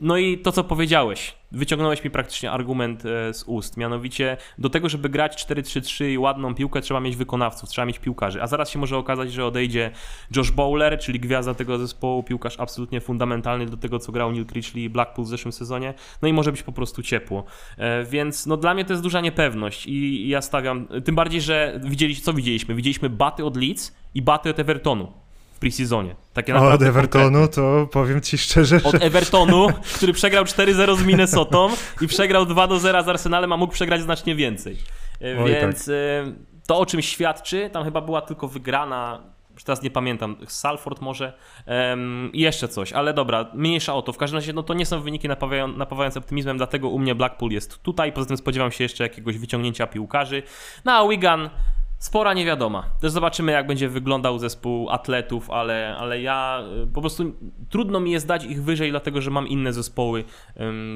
No 0.00 0.16
i 0.16 0.38
to, 0.38 0.52
co 0.52 0.64
powiedziałeś, 0.64 1.34
wyciągnąłeś 1.54 2.04
mi 2.04 2.10
praktycznie 2.10 2.50
argument 2.50 3.06
e, 3.06 3.34
z 3.34 3.42
ust, 3.42 3.76
mianowicie 3.76 4.36
do 4.58 4.70
tego, 4.70 4.88
żeby 4.88 5.08
grać 5.08 5.46
4-3-3 5.46 6.04
i 6.04 6.18
ładną 6.18 6.54
piłkę, 6.54 6.80
trzeba 6.80 7.00
mieć 7.00 7.16
wykonawców, 7.16 7.68
trzeba 7.68 7.86
mieć 7.86 7.98
piłkarzy, 7.98 8.42
a 8.42 8.46
zaraz 8.46 8.70
się 8.70 8.78
może 8.78 8.96
okazać, 8.96 9.32
że 9.32 9.46
odejdzie 9.46 9.90
Josh 10.36 10.50
Bowler, 10.50 10.98
czyli 10.98 11.20
gwiazda 11.20 11.54
tego 11.54 11.78
zespołu, 11.78 12.22
piłkarz 12.22 12.60
absolutnie 12.60 13.00
fundamentalny 13.00 13.66
do 13.66 13.76
tego, 13.76 13.98
co 13.98 14.12
grał 14.12 14.32
Neil 14.32 14.46
Critchley 14.46 14.84
i 14.84 14.90
Blackpool 14.90 15.26
w 15.26 15.28
zeszłym 15.28 15.52
sezonie, 15.52 15.94
no 16.22 16.28
i 16.28 16.32
może 16.32 16.52
być 16.52 16.62
po 16.62 16.72
prostu 16.72 17.02
ciepło, 17.02 17.44
e, 17.78 18.04
więc 18.04 18.46
no 18.46 18.56
dla 18.56 18.74
mnie 18.74 18.84
to 18.84 18.92
jest 18.92 19.02
duża 19.02 19.20
niepewność 19.20 19.86
i 19.86 20.28
ja 20.28 20.42
stawiam, 20.42 20.86
tym 21.04 21.14
bardziej, 21.14 21.40
że 21.40 21.80
widzieliście, 21.84 22.24
co 22.24 22.32
widzieliśmy? 22.32 22.74
Widzieliśmy 22.74 23.10
baty 23.10 23.44
od 23.44 23.56
Leeds 23.56 23.94
i 24.14 24.22
baty 24.22 24.50
od 24.50 24.58
Evertonu 24.58 25.23
preseasonie. 25.64 26.16
Takie 26.32 26.54
Od 26.54 26.82
Evertonu 26.82 27.24
konkretne. 27.24 27.48
to 27.48 27.86
powiem 27.92 28.20
ci 28.20 28.38
szczerze, 28.38 28.78
że... 28.78 28.88
Od 28.88 28.94
Evertonu, 28.94 29.68
który 29.96 30.12
przegrał 30.12 30.44
4-0 30.44 30.96
z 30.96 31.04
Minnesotą 31.04 31.68
i 32.00 32.06
przegrał 32.06 32.44
2-0 32.44 33.04
z 33.04 33.08
Arsenalem, 33.08 33.52
a 33.52 33.56
mógł 33.56 33.72
przegrać 33.72 34.02
znacznie 34.02 34.34
więcej. 34.34 34.76
E, 35.22 35.42
Oj, 35.42 35.50
Więc 35.50 35.86
tak. 35.86 36.34
To 36.66 36.78
o 36.78 36.86
czym 36.86 37.02
świadczy, 37.02 37.70
tam 37.72 37.84
chyba 37.84 38.00
była 38.00 38.20
tylko 38.20 38.48
wygrana 38.48 39.34
już 39.54 39.64
teraz 39.64 39.82
nie 39.82 39.90
pamiętam, 39.90 40.36
Salford 40.46 41.00
może 41.00 41.32
um, 41.66 42.30
i 42.32 42.40
jeszcze 42.40 42.68
coś, 42.68 42.92
ale 42.92 43.14
dobra, 43.14 43.50
mniejsza 43.54 43.94
o 43.94 44.02
to. 44.02 44.12
W 44.12 44.16
każdym 44.16 44.36
razie 44.36 44.52
no 44.52 44.62
to 44.62 44.74
nie 44.74 44.86
są 44.86 45.00
wyniki 45.00 45.28
napawają, 45.28 45.68
napawające 45.68 46.18
optymizmem, 46.18 46.56
dlatego 46.56 46.88
u 46.88 46.98
mnie 46.98 47.14
Blackpool 47.14 47.52
jest 47.52 47.82
tutaj. 47.82 48.12
Poza 48.12 48.26
tym 48.26 48.36
spodziewam 48.36 48.72
się 48.72 48.84
jeszcze 48.84 49.04
jakiegoś 49.04 49.38
wyciągnięcia 49.38 49.86
piłkarzy. 49.86 50.42
No 50.84 50.92
a 50.92 51.08
Wigan 51.08 51.50
Spora 51.98 52.34
niewiadoma. 52.34 52.90
Też 53.00 53.12
zobaczymy, 53.12 53.52
jak 53.52 53.66
będzie 53.66 53.88
wyglądał 53.88 54.38
zespół 54.38 54.90
atletów, 54.90 55.50
ale, 55.50 55.96
ale 55.98 56.20
ja 56.20 56.64
y, 56.82 56.86
po 56.86 57.00
prostu 57.00 57.34
trudno 57.68 58.00
mi 58.00 58.10
jest 58.10 58.26
dać 58.26 58.44
ich 58.44 58.62
wyżej, 58.62 58.90
dlatego 58.90 59.20
że 59.20 59.30
mam 59.30 59.48
inne 59.48 59.72
zespoły, 59.72 60.24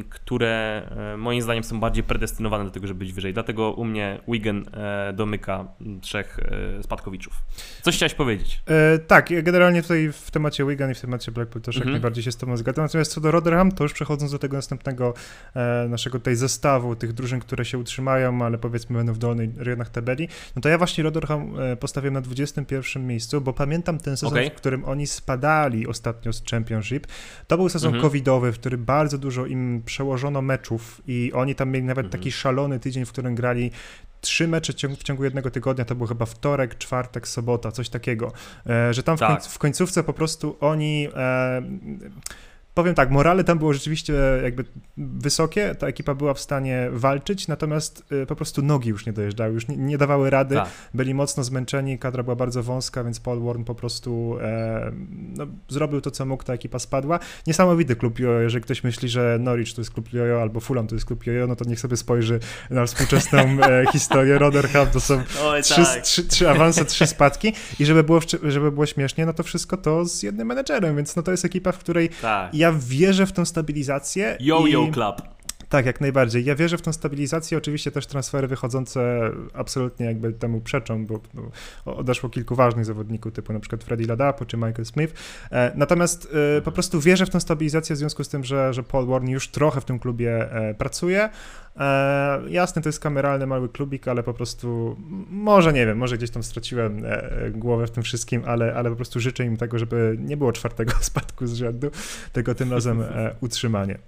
które 0.09 0.83
y, 1.15 1.17
moim 1.17 1.43
zdaniem 1.43 1.65
są 1.65 1.81
bardziej 1.81 2.05
predestynowane 2.05 2.65
do 2.65 2.71
tego, 2.71 2.87
żeby 2.87 2.99
być 2.99 3.13
wyżej. 3.13 3.35
Dlatego 3.35 3.73
u 3.73 3.85
mnie 3.85 4.21
Wigan 4.29 4.65
e, 4.73 5.13
domyka 5.13 5.65
trzech 6.01 6.39
e, 6.79 6.83
spadkowiczów. 6.83 7.35
Coś 7.83 7.97
chciałeś 7.97 8.15
powiedzieć? 8.15 8.63
E, 8.67 8.99
tak, 8.99 9.29
generalnie 9.43 9.83
tutaj 9.83 10.13
w 10.13 10.31
temacie 10.31 10.65
Wigan 10.67 10.91
i 10.91 10.95
w 10.95 11.01
temacie 11.01 11.33
Blackpool 11.33 11.63
też 11.63 11.77
mhm. 11.77 11.89
jak 11.89 11.93
najbardziej 11.93 12.25
się 12.25 12.33
z 12.33 12.37
tobą 12.37 12.57
zgadzam. 12.57 12.85
Natomiast 12.85 13.13
co 13.13 13.21
do 13.21 13.31
Rotherham, 13.31 13.73
to 13.73 13.85
już 13.85 13.93
przechodząc 13.93 14.33
do 14.33 14.39
tego 14.39 14.57
następnego 14.57 15.15
e, 15.55 15.87
naszego 15.89 16.19
tutaj 16.19 16.37
zestawu 16.37 16.97
tych 16.97 17.13
drużyn, 17.13 17.41
które 17.41 17.65
się 17.65 17.79
utrzymają, 17.79 18.43
ale 18.43 18.59
powiedzmy 18.59 18.97
będą 18.97 19.13
w 19.13 19.19
dolnej 19.19 19.51
rejonach 19.57 19.91
tabeli, 19.91 20.29
no 20.57 20.63
to 20.63 20.69
ja 20.69 20.79
właśnie 20.79 20.98
Rotherham 21.03 21.61
e, 21.61 21.77
postawiłem 21.77 22.15
na 22.15 22.21
21 22.21 23.07
miejscu, 23.07 23.41
bo 23.41 23.53
pamiętam 23.53 23.99
ten 23.99 24.17
sezon, 24.17 24.39
okay. 24.39 24.51
w 24.51 24.55
którym 24.55 24.85
oni 24.85 25.07
spadali 25.07 25.87
ostatnio 25.87 26.33
z 26.33 26.45
Championship. 26.51 27.07
To 27.47 27.57
był 27.57 27.69
sezon 27.69 27.89
mhm. 27.89 28.03
covidowy, 28.03 28.53
w 28.53 28.59
którym 28.59 28.85
bardzo 28.85 29.19
dużo 29.19 29.47
im 29.47 29.83
przełożono 29.85 30.43
meczów 30.43 31.03
i 31.07 31.33
oni 31.35 31.55
tam 31.55 31.71
mieli 31.71 31.87
nawet 31.87 32.07
mhm. 32.07 32.21
taki 32.21 32.33
szalony 32.33 32.81
tydzień, 32.81 33.05
w 33.05 33.13
którym 33.13 33.35
grali 33.35 33.71
trzy 34.21 34.49
mecze 34.49 34.73
w 34.73 35.03
ciągu 35.03 35.25
jednego 35.25 35.51
tygodnia, 35.51 35.85
to 35.85 35.95
był 35.95 36.07
chyba 36.07 36.27
wtorek, 36.27 36.79
czwartek, 36.79 37.29
sobota, 37.29 37.73
coś 37.73 37.89
takiego, 37.89 38.33
e, 38.67 38.95
że 38.95 39.03
tam 39.03 39.17
w, 39.17 39.21
tak. 39.21 39.45
w 39.45 39.59
końcówce 39.59 40.05
po 40.05 40.13
prostu 40.13 40.57
oni 40.61 41.09
e, 41.15 41.63
powiem 42.79 42.95
tak, 42.95 43.11
morale 43.11 43.45
tam 43.45 43.59
było 43.59 43.73
rzeczywiście 43.73 44.15
jakby 44.43 44.65
wysokie, 44.97 45.75
ta 45.75 45.87
ekipa 45.87 46.15
była 46.15 46.35
w 46.35 46.41
stanie 46.41 46.89
walczyć, 46.93 47.49
natomiast 47.49 48.05
y, 48.13 48.27
po 48.27 48.37
prostu 48.37 48.63
nogi 48.63 48.89
już 48.89 49.07
nie 49.07 49.13
dojeżdżały, 49.13 49.55
już 49.55 49.69
nie, 49.69 49.77
nie 49.77 49.99
dawały 49.99 50.31
rady, 50.31 50.55
tak. 50.55 50.69
byli 50.95 51.15
mocno 51.15 51.45
zmęczeni, 51.45 51.99
kadra 51.99 52.23
była 52.23 52.37
bardzo 52.37 52.63
wąska, 52.63 53.05
więc 53.05 53.21
Paul 53.21 53.41
Warren 53.41 53.65
po 53.65 53.75
prostu 53.75 54.39
e, 54.43 54.93
no, 55.37 55.47
zrobił 55.69 56.01
to, 56.01 56.11
co 56.11 56.27
mógł, 56.27 56.45
ta 56.45 56.53
ekipa 56.53 56.79
spadła. 56.79 57.19
Niesamowity 57.47 57.97
klub 57.97 58.19
jojo, 58.19 58.41
jeżeli 58.41 58.65
ktoś 58.65 58.85
myśli, 58.85 59.09
że 59.09 59.39
Norwich 59.41 59.75
to 59.75 59.81
jest 59.81 59.91
klub 59.91 60.13
jojo 60.13 60.43
albo 60.43 60.61
Fulham 60.61 60.87
to 60.87 60.95
jest 60.95 61.07
klub 61.07 61.27
jojo, 61.27 61.47
no 61.47 61.57
to 61.57 61.65
niech 61.65 61.81
sobie 61.81 61.97
spojrzy 61.97 62.41
na 62.71 62.87
współczesną 62.87 63.39
e, 63.39 63.85
historię. 63.93 64.39
Rotherham 64.39 64.87
to 64.87 65.01
są 65.01 65.23
Oj, 65.43 65.63
trzy, 65.63 65.75
tak. 65.75 66.03
trzy, 66.03 66.25
trzy 66.25 66.51
awanse, 66.51 66.85
trzy 66.85 67.07
spadki 67.07 67.53
i 67.81 67.85
żeby 67.85 68.05
było, 68.05 68.21
żeby 68.43 68.73
było 68.73 68.87
śmiesznie, 68.87 69.27
no 69.27 69.33
to 69.33 69.43
wszystko 69.43 69.77
to 69.77 70.05
z 70.05 70.23
jednym 70.23 70.49
menedżerem, 70.49 70.97
więc 70.97 71.17
no 71.17 71.23
to 71.23 71.31
jest 71.31 71.45
ekipa, 71.45 71.73
w 71.73 71.79
której 71.79 72.11
tak. 72.23 72.55
ja 72.55 72.68
ja 72.69 72.75
wierzę 72.79 73.27
w 73.27 73.33
tą 73.33 73.45
stabilizację. 73.45 74.37
Yo-yo 74.41 74.89
club. 74.93 75.23
Tak, 75.69 75.87
jak 75.87 76.01
najbardziej. 76.01 76.45
Ja 76.45 76.55
wierzę 76.55 76.79
w 76.79 76.83
tą 76.83 76.93
stabilizację. 76.93 77.59
Oczywiście 77.59 77.91
też 77.91 78.07
transfery 78.07 78.49
wychodzące 78.49 79.31
absolutnie 79.55 80.07
jakby 80.07 80.33
temu 80.33 80.61
przeczą, 80.61 81.07
bo 81.07 81.21
no, 81.35 81.97
odeszło 81.97 82.29
kilku 82.29 82.55
ważnych 82.55 82.85
zawodników, 82.85 83.33
typu 83.33 83.53
na 83.53 83.61
przykład 83.61 83.85
Freddy 83.85 84.07
Ladapo 84.07 84.45
czy 84.45 84.57
Michael 84.57 84.85
Smith. 84.85 85.15
E, 85.51 85.73
natomiast 85.75 86.29
e, 86.59 86.63
po 86.63 86.73
prostu 86.73 87.01
wierzę 87.01 87.27
w 87.27 87.31
tą 87.31 87.41
stabilizację 87.41 87.97
w 87.97 87.99
związku 87.99 88.25
z 88.25 88.29
tym, 88.29 88.45
że, 88.45 88.75
że 88.75 88.83
Paul 88.83 89.07
Warren 89.07 89.29
już 89.29 89.49
trochę 89.49 89.81
w 89.81 89.85
tym 89.85 89.99
klubie 89.99 90.53
e, 90.53 90.75
pracuje. 90.75 91.29
Jasne, 92.49 92.83
to 92.83 92.89
jest 92.89 93.01
kameralny 93.01 93.47
mały 93.47 93.69
klubik, 93.69 94.09
ale 94.09 94.23
po 94.23 94.35
prostu 94.35 94.97
może 95.31 95.73
nie 95.73 95.87
wiem, 95.87 95.99
może 95.99 96.17
gdzieś 96.19 96.31
tam 96.31 96.43
straciłem 96.43 97.03
głowę 97.51 97.87
w 97.87 97.91
tym 97.91 98.03
wszystkim, 98.03 98.43
ale, 98.47 98.75
ale 98.75 98.91
po 98.91 98.97
prostu 98.97 99.21
życzę 99.21 99.45
im 99.45 99.57
tego, 99.57 99.79
żeby 99.79 100.17
nie 100.21 100.37
było 100.37 100.53
czwartego 100.53 100.93
spadku 101.01 101.47
z 101.47 101.53
rzędu, 101.53 101.91
tylko 102.33 102.55
tym 102.55 102.73
razem 102.73 103.05
utrzymanie. 103.41 103.99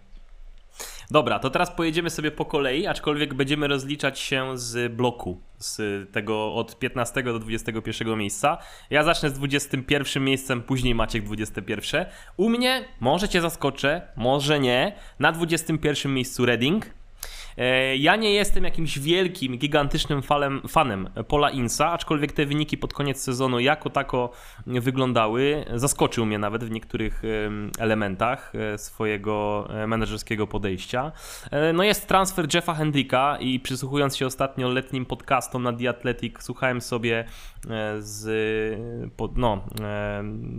Dobra, 1.10 1.38
to 1.38 1.50
teraz 1.50 1.70
pojedziemy 1.70 2.10
sobie 2.10 2.30
po 2.30 2.44
kolei, 2.44 2.86
aczkolwiek 2.86 3.34
będziemy 3.34 3.68
rozliczać 3.68 4.18
się 4.18 4.58
z 4.58 4.92
bloku, 4.92 5.40
z 5.58 6.12
tego 6.12 6.54
od 6.54 6.78
15 6.78 7.22
do 7.22 7.38
21 7.38 8.18
miejsca. 8.18 8.58
Ja 8.90 9.04
zacznę 9.04 9.30
z 9.30 9.32
21 9.32 10.24
miejscem, 10.24 10.62
później 10.62 10.94
Maciek 10.94 11.24
21. 11.24 12.06
U 12.36 12.48
mnie, 12.48 12.84
może 13.00 13.28
cię 13.28 13.40
zaskoczę, 13.40 14.02
może 14.16 14.60
nie, 14.60 14.96
na 15.18 15.32
21 15.32 16.14
miejscu 16.14 16.46
Reading, 16.46 16.86
ja 17.98 18.16
nie 18.16 18.34
jestem 18.34 18.64
jakimś 18.64 18.98
wielkim, 18.98 19.58
gigantycznym 19.58 20.22
falem, 20.22 20.62
fanem 20.68 21.08
Pola 21.28 21.50
Insa, 21.50 21.90
aczkolwiek 21.90 22.32
te 22.32 22.46
wyniki 22.46 22.78
pod 22.78 22.94
koniec 22.94 23.22
sezonu 23.22 23.60
jako 23.60 23.90
tako 23.90 24.30
wyglądały. 24.66 25.64
Zaskoczył 25.74 26.26
mnie 26.26 26.38
nawet 26.38 26.64
w 26.64 26.70
niektórych 26.70 27.22
elementach 27.78 28.52
e, 28.54 28.78
swojego 28.78 29.68
e, 29.70 29.86
menedżerskiego 29.86 30.46
podejścia. 30.46 31.12
No 31.74 31.82
jest 31.82 32.08
transfer 32.08 32.54
Jeffa 32.54 32.74
Hendricka 32.74 33.36
i 33.40 33.60
przysłuchując 33.60 34.16
się 34.16 34.26
ostatnio 34.26 34.68
letnim 34.68 35.06
podcastom 35.06 35.62
na 35.62 35.72
The 35.72 35.88
Athletic, 35.88 36.34
słuchałem 36.40 36.80
sobie 36.80 37.24
z 37.98 38.26
no, 39.36 39.64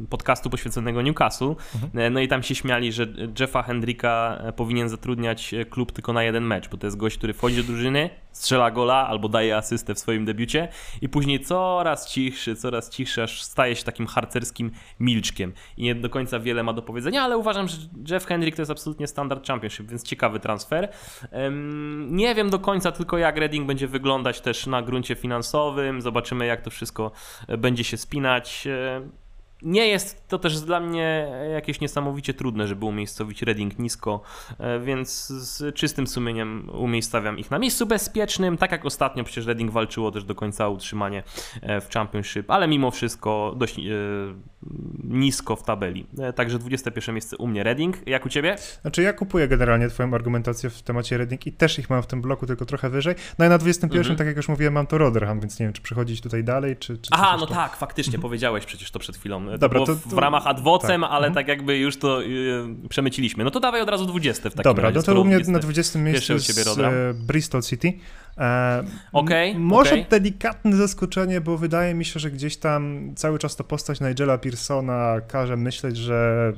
podcastu 0.10 0.50
poświęconego 0.50 1.02
Newcastle. 1.02 1.56
Mhm. 1.84 2.14
No 2.14 2.20
i 2.20 2.28
tam 2.28 2.44
się 2.44 2.56
śmiali, 2.56 2.92
że 2.92 3.08
Jeffa 3.40 3.64
Hendricka 3.64 4.42
powinien 4.56 4.90
zatrudniać 4.90 5.56
klub 5.70 5.92
tylko 5.92 6.14
na 6.14 6.24
jeden 6.24 6.44
mecz, 6.44 6.70
bo 6.70 6.78
to 6.82 6.88
jest 6.88 6.98
gość, 6.98 7.18
który 7.18 7.34
wchodzi 7.34 7.56
do 7.56 7.64
drużyny, 7.64 8.10
strzela 8.32 8.72
gola 8.72 9.08
albo 9.08 9.30
daje 9.30 9.58
asystę 9.58 9.96
w 9.96 10.00
swoim 10.00 10.26
debiucie 10.26 10.68
i 11.02 11.10
później 11.10 11.40
coraz 11.40 12.10
cichszy, 12.10 12.56
coraz 12.56 12.90
cichszy, 12.90 13.24
aż 13.24 13.44
staje 13.44 13.76
się 13.76 13.84
takim 13.84 14.08
harcerskim 14.08 14.72
milczkiem. 15.00 15.54
I 15.78 15.84
nie 15.84 15.96
do 15.96 16.10
końca 16.10 16.40
wiele 16.40 16.64
ma 16.64 16.74
do 16.74 16.82
powiedzenia, 16.82 17.24
ale 17.24 17.38
uważam, 17.38 17.68
że 17.68 17.78
Jeff 18.10 18.26
Hendrick 18.26 18.56
to 18.56 18.62
jest 18.62 18.72
absolutnie 18.72 19.08
standard 19.08 19.48
championship, 19.48 19.88
więc 19.88 20.04
ciekawy 20.04 20.40
transfer. 20.40 20.90
Nie 22.08 22.36
wiem 22.36 22.50
do 22.50 22.60
końca 22.60 22.92
tylko 22.92 23.18
jak 23.18 23.38
Reading 23.38 23.68
będzie 23.68 23.88
wyglądać 23.88 24.42
też 24.42 24.68
na 24.68 24.82
gruncie 24.82 25.16
finansowym, 25.16 26.02
zobaczymy 26.02 26.46
jak 26.46 26.62
to 26.62 26.70
wszystko 26.70 27.12
e, 27.48 27.58
będzie 27.58 27.84
się 27.84 27.98
spinać 27.98 28.68
nie 29.62 29.88
jest 29.88 30.28
to 30.28 30.40
też 30.40 30.60
dla 30.60 30.80
mnie 30.80 31.28
jakieś 31.54 31.82
niesamowicie 31.82 32.34
trudne, 32.34 32.68
żeby 32.68 32.86
umiejscowić 32.86 33.42
Reading 33.42 33.80
nisko, 33.80 34.22
e, 34.60 34.80
więc 34.80 35.28
z 35.28 35.76
czystym 35.76 36.08
sumieniem 36.08 36.70
umiejscawiam 36.74 37.40
ich 37.40 37.52
na 37.52 37.60
miejscu 37.60 37.86
bezpiecznym, 37.86 38.58
tak 38.58 38.72
jak 38.72 38.86
ostatnio 38.86 39.24
przecież 39.24 39.46
Reading 39.46 39.72
walczyło 39.72 40.12
też 40.12 40.24
do 40.24 40.36
końca 40.36 40.68
o 40.68 40.72
utrzymanie 40.72 41.24
e, 41.62 41.82
w 41.82 41.90
Championship, 41.90 42.52
ale 42.52 42.68
mimo 42.68 42.92
wszystko 42.92 43.54
dość 43.58 43.80
e, 43.80 43.82
nisko 45.04 45.56
w 45.56 45.64
tabeli. 45.64 46.08
Także 46.36 46.60
21 46.60 47.16
miejsce 47.16 47.38
u 47.38 47.48
mnie 47.48 47.64
Reading. 47.64 48.08
Jak 48.08 48.26
u 48.26 48.30
ciebie? 48.30 48.56
Znaczy 48.82 49.02
ja 49.02 49.14
kupuję 49.14 49.48
generalnie 49.48 49.90
twoją 49.90 50.14
argumentację 50.14 50.70
w 50.70 50.82
temacie 50.82 51.18
Reading 51.18 51.48
i 51.48 51.52
też 51.52 51.80
ich 51.80 51.90
mam 51.90 52.04
w 52.04 52.08
tym 52.08 52.22
bloku, 52.22 52.46
tylko 52.46 52.66
trochę 52.66 52.90
wyżej. 52.90 53.16
No 53.40 53.46
i 53.46 53.50
na 53.50 53.58
21, 53.58 54.00
mhm. 54.00 54.18
tak 54.18 54.28
jak 54.28 54.38
już 54.38 54.48
mówiłem, 54.48 54.74
mam 54.74 54.88
to 54.88 54.98
Rotherham, 54.98 55.40
więc 55.40 55.60
nie 55.60 55.66
wiem, 55.66 55.74
czy 55.74 55.82
przechodzić 55.82 56.22
tutaj 56.22 56.44
dalej, 56.44 56.78
czy... 56.78 56.98
czy 56.98 57.10
Aha, 57.12 57.38
no 57.40 57.48
tak, 57.48 57.76
faktycznie, 57.76 58.16
mhm. 58.16 58.22
powiedziałeś 58.22 58.66
przecież 58.66 58.92
to 58.92 59.00
przed 59.00 59.18
chwilą 59.18 59.46
to 59.46 59.58
Dobra, 59.58 59.80
to, 59.80 59.86
to, 59.86 59.96
w 59.96 60.18
ramach 60.18 60.48
adwocem, 60.48 61.02
tak. 61.02 61.12
ale 61.12 61.28
mhm. 61.28 61.34
tak 61.34 61.48
jakby 61.48 61.78
już 61.78 61.98
to 61.98 62.24
y, 62.24 62.28
przemyciliśmy. 62.90 63.44
No 63.44 63.52
to 63.52 63.60
dawaj 63.60 63.82
od 63.82 63.90
razu 63.90 64.06
20 64.06 64.50
w 64.50 64.54
takim 64.54 64.64
Dobra, 64.64 64.84
razie. 64.84 64.94
Dobra, 64.94 65.14
no 65.14 65.16
to 65.16 65.22
u 65.22 65.26
mnie 65.26 65.40
na 65.48 65.60
20 65.60 66.00
miejscu 66.00 66.34
jest 66.34 66.78
e, 66.80 67.14
Bristol 67.14 67.62
City. 67.62 67.94
E, 68.38 68.84
okay, 69.14 69.60
może 69.60 69.92
okay. 69.92 70.06
delikatne 70.10 70.76
zaskoczenie, 70.76 71.42
bo 71.42 71.58
wydaje 71.58 71.94
mi 71.94 72.06
się, 72.06 72.20
że 72.20 72.32
gdzieś 72.32 72.58
tam 72.58 73.12
cały 73.16 73.40
czas 73.40 73.56
to 73.56 73.64
postać 73.64 74.02
Nigela 74.02 74.38
Pearsona 74.52 75.22
każe 75.28 75.58
myśleć, 75.58 75.98
że 75.98 76.54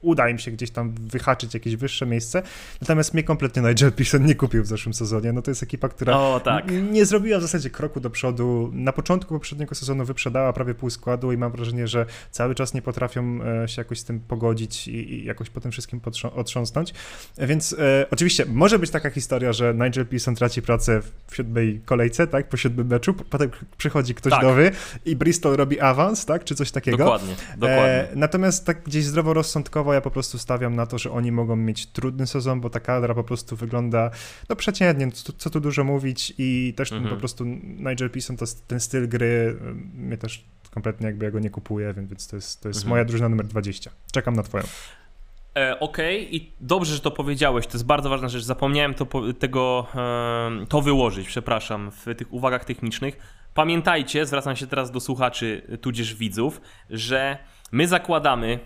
uda 0.00 0.28
im 0.28 0.38
się 0.38 0.50
gdzieś 0.50 0.70
tam 0.70 0.94
wyhaczyć 0.94 1.54
jakieś 1.54 1.76
wyższe 1.76 2.06
miejsce. 2.06 2.42
Natomiast 2.80 3.14
mnie 3.14 3.22
kompletnie 3.22 3.62
Nigel 3.62 3.92
Pearson 3.92 4.26
nie 4.26 4.34
kupił 4.34 4.62
w 4.62 4.66
zeszłym 4.66 4.94
sezonie. 4.94 5.32
No 5.32 5.42
to 5.42 5.50
jest 5.50 5.62
ekipa, 5.62 5.88
która 5.88 6.18
o, 6.18 6.40
tak. 6.44 6.64
nie 6.90 7.06
zrobiła 7.06 7.38
w 7.38 7.42
zasadzie 7.42 7.70
kroku 7.70 8.00
do 8.00 8.10
przodu. 8.10 8.70
Na 8.72 8.92
początku 8.92 9.34
poprzedniego 9.34 9.74
sezonu 9.74 10.04
wyprzedała 10.04 10.52
prawie 10.52 10.74
pół 10.74 10.90
składu 10.90 11.32
i 11.32 11.36
mam 11.36 11.52
wrażenie, 11.52 11.88
że 11.88 12.06
cały 12.30 12.54
czas 12.54 12.74
nie 12.74 12.82
potrafią 12.82 13.40
e, 13.62 13.68
się 13.68 13.80
jakoś 13.80 13.98
z 13.98 14.04
tym 14.04 14.20
pogodzić 14.20 14.88
i, 14.88 15.12
i 15.12 15.24
jakoś 15.24 15.50
po 15.50 15.60
tym 15.60 15.72
wszystkim 15.72 16.00
otrząsnąć. 16.34 16.94
Więc 17.38 17.72
e, 17.78 18.06
oczywiście 18.10 18.46
może 18.46 18.78
być 18.78 18.90
taka 18.90 19.10
historia, 19.10 19.52
że 19.52 19.74
Nigel 19.74 20.06
Pearson 20.06 20.34
traci 20.34 20.62
pracę 20.62 21.00
w 21.26 21.36
siódmej 21.36 21.80
kolejce, 21.84 22.26
tak, 22.26 22.48
po 22.48 22.56
siódmym 22.56 22.86
meczu, 22.86 23.14
potem 23.14 23.50
przychodzi 23.76 24.14
ktoś 24.14 24.30
tak. 24.30 24.42
nowy 24.42 24.70
i 25.04 25.16
Bristol 25.16 25.56
robi 25.56 25.80
awans, 25.80 26.26
tak, 26.26 26.44
czy 26.44 26.54
coś 26.54 26.70
takiego. 26.70 26.96
Dokładnie, 26.96 27.34
dokładnie. 27.56 27.84
E, 27.84 28.08
natomiast 28.14 28.66
tak 28.66 28.82
gdzieś 28.82 29.04
zdroworozsądkowo 29.04 29.87
ja 29.92 30.00
po 30.00 30.10
prostu 30.10 30.38
stawiam 30.38 30.76
na 30.76 30.86
to, 30.86 30.98
że 30.98 31.10
oni 31.10 31.32
mogą 31.32 31.56
mieć 31.56 31.86
trudny 31.86 32.26
sezon, 32.26 32.60
bo 32.60 32.70
ta 32.70 32.80
kadra 32.80 33.14
po 33.14 33.24
prostu 33.24 33.56
wygląda 33.56 34.10
no 34.48 34.56
przeciętnie, 34.56 35.12
co, 35.12 35.32
co 35.32 35.50
tu 35.50 35.60
dużo 35.60 35.84
mówić 35.84 36.34
i 36.38 36.74
też 36.76 36.92
mhm. 36.92 37.14
po 37.14 37.16
prostu 37.16 37.44
Nigel 37.62 38.10
Pearson, 38.10 38.36
to, 38.36 38.44
ten 38.66 38.80
styl 38.80 39.08
gry 39.08 39.56
mnie 39.94 40.18
też 40.18 40.44
kompletnie 40.70 41.06
jakby 41.06 41.24
ja 41.24 41.30
go 41.30 41.38
nie 41.38 41.50
kupuję, 41.50 41.94
więc 42.08 42.28
to 42.28 42.36
jest, 42.36 42.62
to 42.62 42.68
jest 42.68 42.78
mhm. 42.78 42.90
moja 42.90 43.04
drużyna 43.04 43.28
numer 43.28 43.46
20. 43.46 43.90
Czekam 44.12 44.36
na 44.36 44.42
twoją. 44.42 44.64
E, 45.56 45.80
Okej, 45.80 46.26
okay. 46.26 46.36
i 46.36 46.52
dobrze, 46.60 46.94
że 46.94 47.00
to 47.00 47.10
powiedziałeś. 47.10 47.66
To 47.66 47.72
jest 47.72 47.86
bardzo 47.86 48.08
ważna 48.08 48.28
rzecz. 48.28 48.42
Zapomniałem 48.42 48.94
to, 48.94 49.06
tego, 49.38 49.86
to 50.68 50.82
wyłożyć, 50.82 51.26
przepraszam, 51.26 51.90
w 51.90 52.14
tych 52.16 52.32
uwagach 52.32 52.64
technicznych. 52.64 53.18
Pamiętajcie, 53.54 54.26
zwracam 54.26 54.56
się 54.56 54.66
teraz 54.66 54.90
do 54.90 55.00
słuchaczy, 55.00 55.78
tudzież 55.80 56.14
widzów, 56.14 56.60
że 56.90 57.38
my 57.72 57.88
zakładamy, 57.88 58.58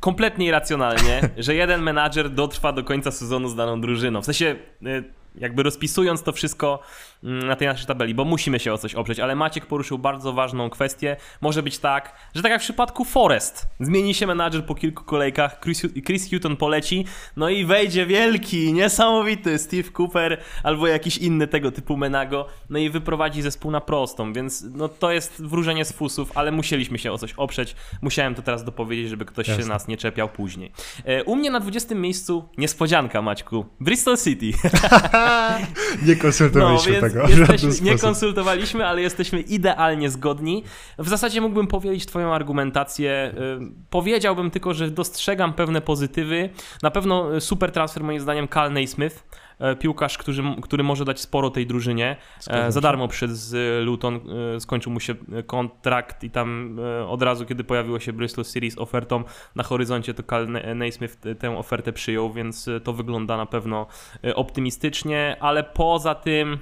kompletnie 0.00 0.46
irracjonalnie, 0.46 1.20
że 1.38 1.54
jeden 1.54 1.82
menadżer 1.82 2.30
dotrwa 2.30 2.72
do 2.72 2.84
końca 2.84 3.10
sezonu 3.10 3.48
z 3.48 3.54
daną 3.54 3.80
drużyną. 3.80 4.22
W 4.22 4.24
sensie 4.24 4.56
y, 4.86 5.04
jakby 5.34 5.62
rozpisując 5.62 6.22
to 6.22 6.32
wszystko 6.32 6.82
na 7.22 7.56
tej 7.56 7.68
naszej 7.68 7.86
tabeli, 7.86 8.14
bo 8.14 8.24
musimy 8.24 8.58
się 8.58 8.72
o 8.72 8.78
coś 8.78 8.94
oprzeć, 8.94 9.20
ale 9.20 9.34
Maciek 9.34 9.66
poruszył 9.66 9.98
bardzo 9.98 10.32
ważną 10.32 10.70
kwestię. 10.70 11.16
Może 11.40 11.62
być 11.62 11.78
tak, 11.78 12.14
że 12.34 12.42
tak 12.42 12.52
jak 12.52 12.60
w 12.60 12.64
przypadku 12.64 13.04
Forest, 13.04 13.66
zmieni 13.80 14.14
się 14.14 14.26
menadżer 14.26 14.66
po 14.66 14.74
kilku 14.74 15.04
kolejkach, 15.04 15.60
Chris, 15.60 15.82
Chris 16.06 16.30
Hutton 16.30 16.56
poleci, 16.56 17.04
no 17.36 17.48
i 17.48 17.64
wejdzie 17.64 18.06
wielki, 18.06 18.72
niesamowity 18.72 19.58
Steve 19.58 19.90
Cooper 19.98 20.40
albo 20.62 20.86
jakiś 20.86 21.18
inny 21.18 21.46
tego 21.46 21.72
typu 21.72 21.96
menago, 21.96 22.46
no 22.70 22.78
i 22.78 22.90
wyprowadzi 22.90 23.42
zespół 23.42 23.70
na 23.70 23.80
prostą, 23.80 24.32
więc 24.32 24.64
no 24.74 24.88
to 24.88 25.12
jest 25.12 25.42
wróżenie 25.42 25.84
z 25.84 25.92
fusów, 25.92 26.32
ale 26.34 26.52
musieliśmy 26.52 26.98
się 26.98 27.12
o 27.12 27.18
coś 27.18 27.32
oprzeć. 27.32 27.76
Musiałem 28.02 28.34
to 28.34 28.42
teraz 28.42 28.64
dopowiedzieć, 28.64 29.08
żeby 29.08 29.24
ktoś 29.24 29.48
Jasne. 29.48 29.62
się 29.62 29.68
nas 29.68 29.88
nie 29.88 29.96
czepiał 29.96 30.28
później. 30.28 30.72
E, 31.04 31.24
u 31.24 31.36
mnie 31.36 31.50
na 31.50 31.60
20 31.60 31.94
miejscu 31.94 32.48
niespodzianka, 32.58 33.22
Maćku. 33.22 33.66
Bristol 33.80 34.16
City. 34.16 34.46
nie 36.06 36.16
konsultowaliśmy 36.16 37.00
no, 37.00 37.05
tego. 37.10 37.28
Jesteśmy, 37.28 37.90
nie 37.90 37.98
konsultowaliśmy, 37.98 38.86
ale 38.86 39.02
jesteśmy 39.02 39.40
idealnie 39.40 40.10
zgodni. 40.10 40.64
W 40.98 41.08
zasadzie 41.08 41.40
mógłbym 41.40 41.66
powiedzieć 41.66 42.06
Twoją 42.06 42.34
argumentację. 42.34 43.34
Y, 43.60 43.88
powiedziałbym 43.90 44.50
tylko, 44.50 44.74
że 44.74 44.90
dostrzegam 44.90 45.52
pewne 45.52 45.80
pozytywy. 45.80 46.50
Na 46.82 46.90
pewno 46.90 47.40
super 47.40 47.72
transfer, 47.72 48.04
moim 48.04 48.20
zdaniem, 48.20 48.48
Cal 48.48 48.72
Naismith 48.72 49.24
E, 49.58 49.76
piłkarz, 49.76 50.18
który, 50.18 50.42
który 50.62 50.82
może 50.82 51.04
dać 51.04 51.20
sporo 51.20 51.50
tej 51.50 51.66
drużynie. 51.66 52.16
E, 52.48 52.72
za 52.72 52.80
darmo 52.80 53.08
przyszedł 53.08 53.34
z 53.34 53.84
Luton, 53.84 54.20
skończył 54.58 54.92
mu 54.92 55.00
się 55.00 55.14
kontrakt 55.46 56.24
i 56.24 56.30
tam 56.30 56.78
od 57.08 57.22
razu, 57.22 57.46
kiedy 57.46 57.64
pojawiło 57.64 58.00
się 58.00 58.12
Bristol 58.12 58.44
Series 58.44 58.78
ofertą 58.78 59.24
na 59.54 59.62
horyzoncie, 59.62 60.14
to 60.14 60.22
Cal 60.22 60.48
Naismith 60.74 61.16
tę 61.38 61.58
ofertę 61.58 61.92
przyjął, 61.92 62.32
więc 62.32 62.70
to 62.84 62.92
wygląda 62.92 63.36
na 63.36 63.46
pewno 63.46 63.86
optymistycznie, 64.34 65.36
ale 65.40 65.64
poza 65.64 66.14
tym 66.14 66.58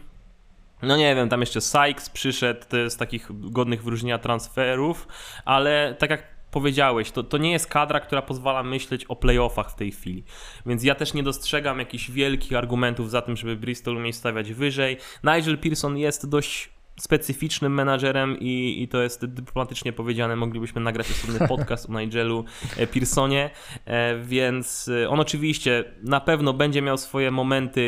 no 0.84 0.96
nie 0.96 1.14
wiem, 1.14 1.28
tam 1.28 1.40
jeszcze 1.40 1.60
Sykes 1.60 2.10
przyszedł, 2.10 2.76
jest 2.76 2.98
takich 2.98 3.28
godnych 3.50 3.84
wyróżnienia 3.84 4.18
transferów, 4.18 5.08
ale 5.44 5.96
tak 5.98 6.10
jak 6.10 6.34
powiedziałeś, 6.50 7.10
to, 7.10 7.22
to 7.22 7.38
nie 7.38 7.52
jest 7.52 7.66
kadra, 7.66 8.00
która 8.00 8.22
pozwala 8.22 8.62
myśleć 8.62 9.04
o 9.04 9.16
playoffach 9.16 9.70
w 9.70 9.74
tej 9.74 9.92
chwili. 9.92 10.24
Więc 10.66 10.84
ja 10.84 10.94
też 10.94 11.14
nie 11.14 11.22
dostrzegam 11.22 11.78
jakichś 11.78 12.10
wielkich 12.10 12.58
argumentów 12.58 13.10
za 13.10 13.22
tym, 13.22 13.36
żeby 13.36 13.56
Bristol 13.56 13.96
umiejscowiać 13.96 14.52
wyżej. 14.52 14.96
Nigel 15.24 15.58
Pearson 15.58 15.98
jest 15.98 16.28
dość 16.28 16.73
specyficznym 16.96 17.74
menadżerem 17.74 18.36
i, 18.40 18.82
i 18.82 18.88
to 18.88 19.02
jest 19.02 19.26
dyplomatycznie 19.26 19.92
powiedziane, 19.92 20.36
moglibyśmy 20.36 20.80
nagrać 20.80 21.10
osobny 21.10 21.48
podcast 21.48 21.90
o 21.90 22.00
Nigelu 22.00 22.44
e, 22.76 22.86
Pearsonie, 22.86 23.50
e, 23.84 24.18
więc 24.18 24.90
e, 25.02 25.08
on 25.08 25.20
oczywiście 25.20 25.84
na 26.02 26.20
pewno 26.20 26.52
będzie 26.52 26.82
miał 26.82 26.98
swoje 26.98 27.30
momenty 27.30 27.84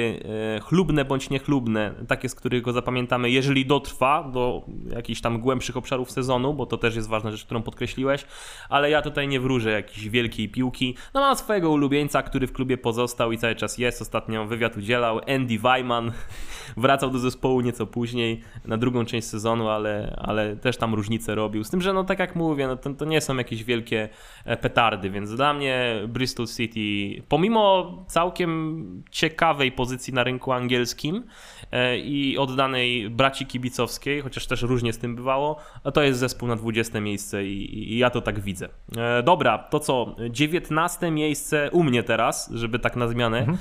chlubne 0.63 1.05
bądź 1.05 1.31
niechlubne, 1.31 1.95
takie 2.09 2.29
z 2.29 2.35
których 2.35 2.63
go 2.63 2.73
zapamiętamy, 2.73 3.31
jeżeli 3.31 3.67
dotrwa 3.67 4.31
do 4.33 4.67
jakichś 4.91 5.21
tam 5.21 5.41
głębszych 5.41 5.77
obszarów 5.77 6.11
sezonu, 6.11 6.55
bo 6.55 6.67
to 6.67 6.77
też 6.77 6.97
jest 6.97 7.09
ważna 7.09 7.31
rzecz, 7.31 7.45
którą 7.45 7.63
podkreśliłeś, 7.63 8.25
ale 8.69 8.91
ja 8.91 9.03
tutaj 9.03 9.29
nie 9.29 9.41
wróżę 9.41 9.71
jakiejś 9.71 10.09
wielkiej 10.09 10.49
piłki. 10.49 10.97
No 11.15 11.21
mam 11.21 11.37
swojego 11.37 11.71
ulubieńca, 11.71 12.23
który 12.23 12.47
w 12.47 12.53
klubie 12.53 12.79
pozostał 12.79 13.33
i 13.33 13.39
cały 13.39 13.55
czas 13.55 13.79
jest, 13.79 14.03
ostatnio 14.03 14.47
wywiad 14.47 14.77
udzielał, 14.77 15.21
Andy 15.29 15.59
Weiman, 15.59 16.13
wracał 16.77 17.11
do 17.11 17.19
zespołu 17.19 17.61
nieco 17.61 17.87
później, 17.87 18.41
na 18.65 18.77
drugą 18.77 18.96
drugą 18.97 19.07
część 19.07 19.27
sezonu, 19.27 19.69
ale, 19.69 20.17
ale 20.19 20.57
też 20.57 20.77
tam 20.77 20.95
różnice 20.95 21.35
robił. 21.35 21.65
Z 21.65 21.71
tym, 21.71 21.81
że 21.81 21.93
no 21.93 22.05
tak 22.05 22.19
jak 22.19 22.37
mówię, 22.37 22.67
no 22.67 22.77
to, 22.77 22.95
to 22.95 23.05
nie 23.05 23.21
są 23.21 23.37
jakieś 23.37 23.65
wielkie 23.65 24.09
e, 24.45 24.57
petardy, 24.57 25.11
więc 25.11 25.37
dla 25.37 25.55
mnie 25.55 26.03
Bristol 26.09 26.47
City, 26.47 27.23
pomimo 27.29 27.93
całkiem 28.09 29.05
ciekawej 29.11 29.73
pozycji 29.73 30.15
na 30.15 30.25
rynku 30.25 30.53
angielskim 30.53 31.25
e, 31.73 31.99
i 31.99 32.39
oddanej 32.39 33.11
braci 33.11 33.47
kibicowskiej, 33.47 34.21
chociaż 34.21 34.47
też 34.47 34.63
różnie 34.63 34.93
z 34.93 34.99
tym 34.99 35.17
bywało, 35.17 35.57
to 35.95 36.03
jest 36.03 36.19
zespół 36.19 36.49
na 36.49 36.57
20 36.57 37.01
miejsce 37.01 37.45
i, 37.45 37.93
i 37.93 37.99
ja 37.99 38.11
to 38.11 38.21
tak 38.21 38.41
widzę. 38.41 38.69
E, 38.97 39.23
dobra, 39.23 39.59
to 39.59 39.81
co? 39.81 40.17
19 40.31 41.11
miejsce 41.11 41.71
u 41.73 41.83
mnie 41.83 42.03
teraz, 42.03 42.51
żeby 42.55 42.79
tak 42.79 42.97
na 42.97 43.09
zmianę 43.09 43.39
mhm. 43.39 43.59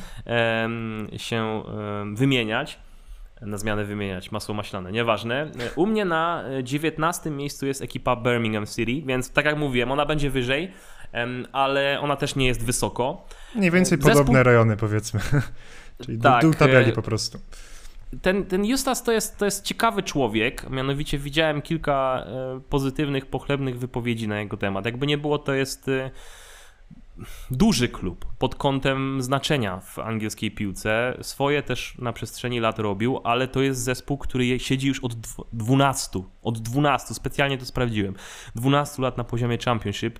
się 1.17 1.63
wymieniać 2.13 2.80
na 3.41 3.58
zmianę 3.58 3.86
wymieniać 3.86 4.32
masło 4.32 4.56
maślane, 4.56 4.91
nieważne. 4.91 5.52
U 5.76 5.86
mnie 5.86 6.06
na 6.06 6.43
19 6.63 7.30
miejscu 7.30 7.65
jest 7.65 7.82
ekipa 7.82 8.15
Birmingham 8.15 8.65
City, 8.65 9.08
więc 9.08 9.32
tak 9.32 9.45
jak 9.45 9.58
mówiłem, 9.58 9.91
ona 9.91 10.06
będzie 10.06 10.30
wyżej, 10.30 10.71
ale 11.52 12.00
ona 12.00 12.15
też 12.15 12.36
nie 12.36 12.48
jest 12.48 12.63
wysoko. 12.63 13.28
Mniej 13.56 13.71
więcej 13.71 13.98
Zespół... 13.98 14.13
podobne 14.13 14.43
rejony 14.43 14.78
powiedzmy, 14.78 15.19
czyli 16.06 16.19
tak, 16.19 16.41
dół 16.41 16.54
tabeli 16.54 16.89
e, 16.89 16.93
po 16.93 17.02
prostu. 17.02 17.39
Ten, 18.21 18.45
ten 18.45 18.65
Justas 18.65 19.04
to 19.04 19.12
jest, 19.12 19.38
to 19.38 19.45
jest 19.45 19.63
ciekawy 19.63 20.04
człowiek, 20.04 20.69
mianowicie 20.69 21.17
widziałem 21.17 21.62
kilka 21.62 22.26
e, 22.28 22.60
pozytywnych, 22.69 23.26
pochlebnych 23.26 23.80
wypowiedzi 23.80 24.28
na 24.28 24.39
jego 24.39 24.58
temat. 24.58 24.86
Jakby 24.86 25.08
nie 25.08 25.17
było, 25.17 25.38
to 25.38 25.54
jest 25.54 25.88
e, 25.88 26.12
duży 27.51 27.89
klub 27.89 28.25
pod 28.39 28.56
kątem 28.56 29.21
znaczenia 29.21 29.80
w 29.80 29.99
angielskiej 29.99 30.51
piłce. 30.51 31.17
Swoje 31.21 31.63
też 31.63 31.97
na 31.97 32.13
przestrzeni 32.13 32.60
lat 32.60 32.80
robił, 32.80 33.19
ale 33.23 33.47
to 33.47 33.62
jest 33.62 33.82
zespół, 33.82 34.17
który 34.17 34.60
siedzi 34.60 34.88
już 34.88 34.99
od 34.99 35.15
12, 35.54 36.23
od 36.41 36.60
12, 36.60 37.13
specjalnie 37.13 37.58
to 37.58 37.65
sprawdziłem, 37.65 38.15
12 38.56 39.01
lat 39.01 39.17
na 39.17 39.23
poziomie 39.23 39.58
Championship 39.58 40.19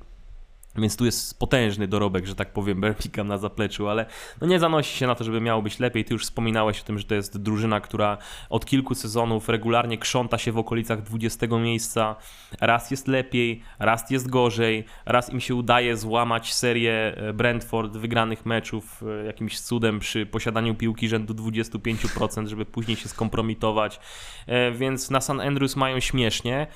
więc 0.78 0.98
tu 0.98 1.06
jest 1.06 1.40
potężny 1.40 1.88
dorobek, 1.88 2.26
że 2.28 2.36
tak 2.36 2.54
powiem, 2.54 2.82
Birmingham 2.82 3.28
na 3.28 3.38
zapleczu, 3.38 3.88
ale 3.88 4.06
no 4.42 4.48
nie 4.48 4.60
zanosi 4.60 4.98
się 4.98 5.08
na 5.08 5.16
to, 5.16 5.24
żeby 5.24 5.42
miało 5.42 5.62
być 5.62 5.80
lepiej. 5.80 6.06
Ty 6.06 6.14
już 6.14 6.24
wspominałeś 6.24 6.82
o 6.82 6.84
tym, 6.84 7.00
że 7.00 7.06
to 7.06 7.16
jest 7.16 7.38
drużyna, 7.38 7.82
która 7.82 8.18
od 8.50 8.66
kilku 8.66 8.96
sezonów 8.96 9.50
regularnie 9.50 9.98
krząta 9.98 10.38
się 10.38 10.52
w 10.52 10.58
okolicach 10.58 11.02
20 11.02 11.48
miejsca. 11.48 12.16
Raz 12.62 12.92
jest 12.92 13.08
lepiej, 13.08 13.62
raz 13.80 14.12
jest 14.12 14.30
gorzej, 14.30 14.86
raz 15.06 15.34
im 15.34 15.40
się 15.40 15.56
udaje 15.56 15.98
złamać 15.98 16.54
serię 16.54 17.16
e, 17.18 17.34
Brentford 17.34 17.98
wygranych 17.98 18.46
meczów 18.46 19.04
e, 19.22 19.26
jakimś 19.26 19.60
cudem 19.60 20.00
przy 20.00 20.26
posiadaniu 20.26 20.76
piłki 20.76 21.08
rzędu 21.08 21.34
25%, 21.34 22.48
żeby 22.48 22.66
później 22.66 22.98
się 22.98 23.10
skompromitować. 23.10 24.00
E, 24.48 24.72
więc 24.72 25.10
na 25.10 25.22
San 25.22 25.42
Andrews 25.42 25.76
mają 25.76 26.00
śmiesznie, 26.00 26.68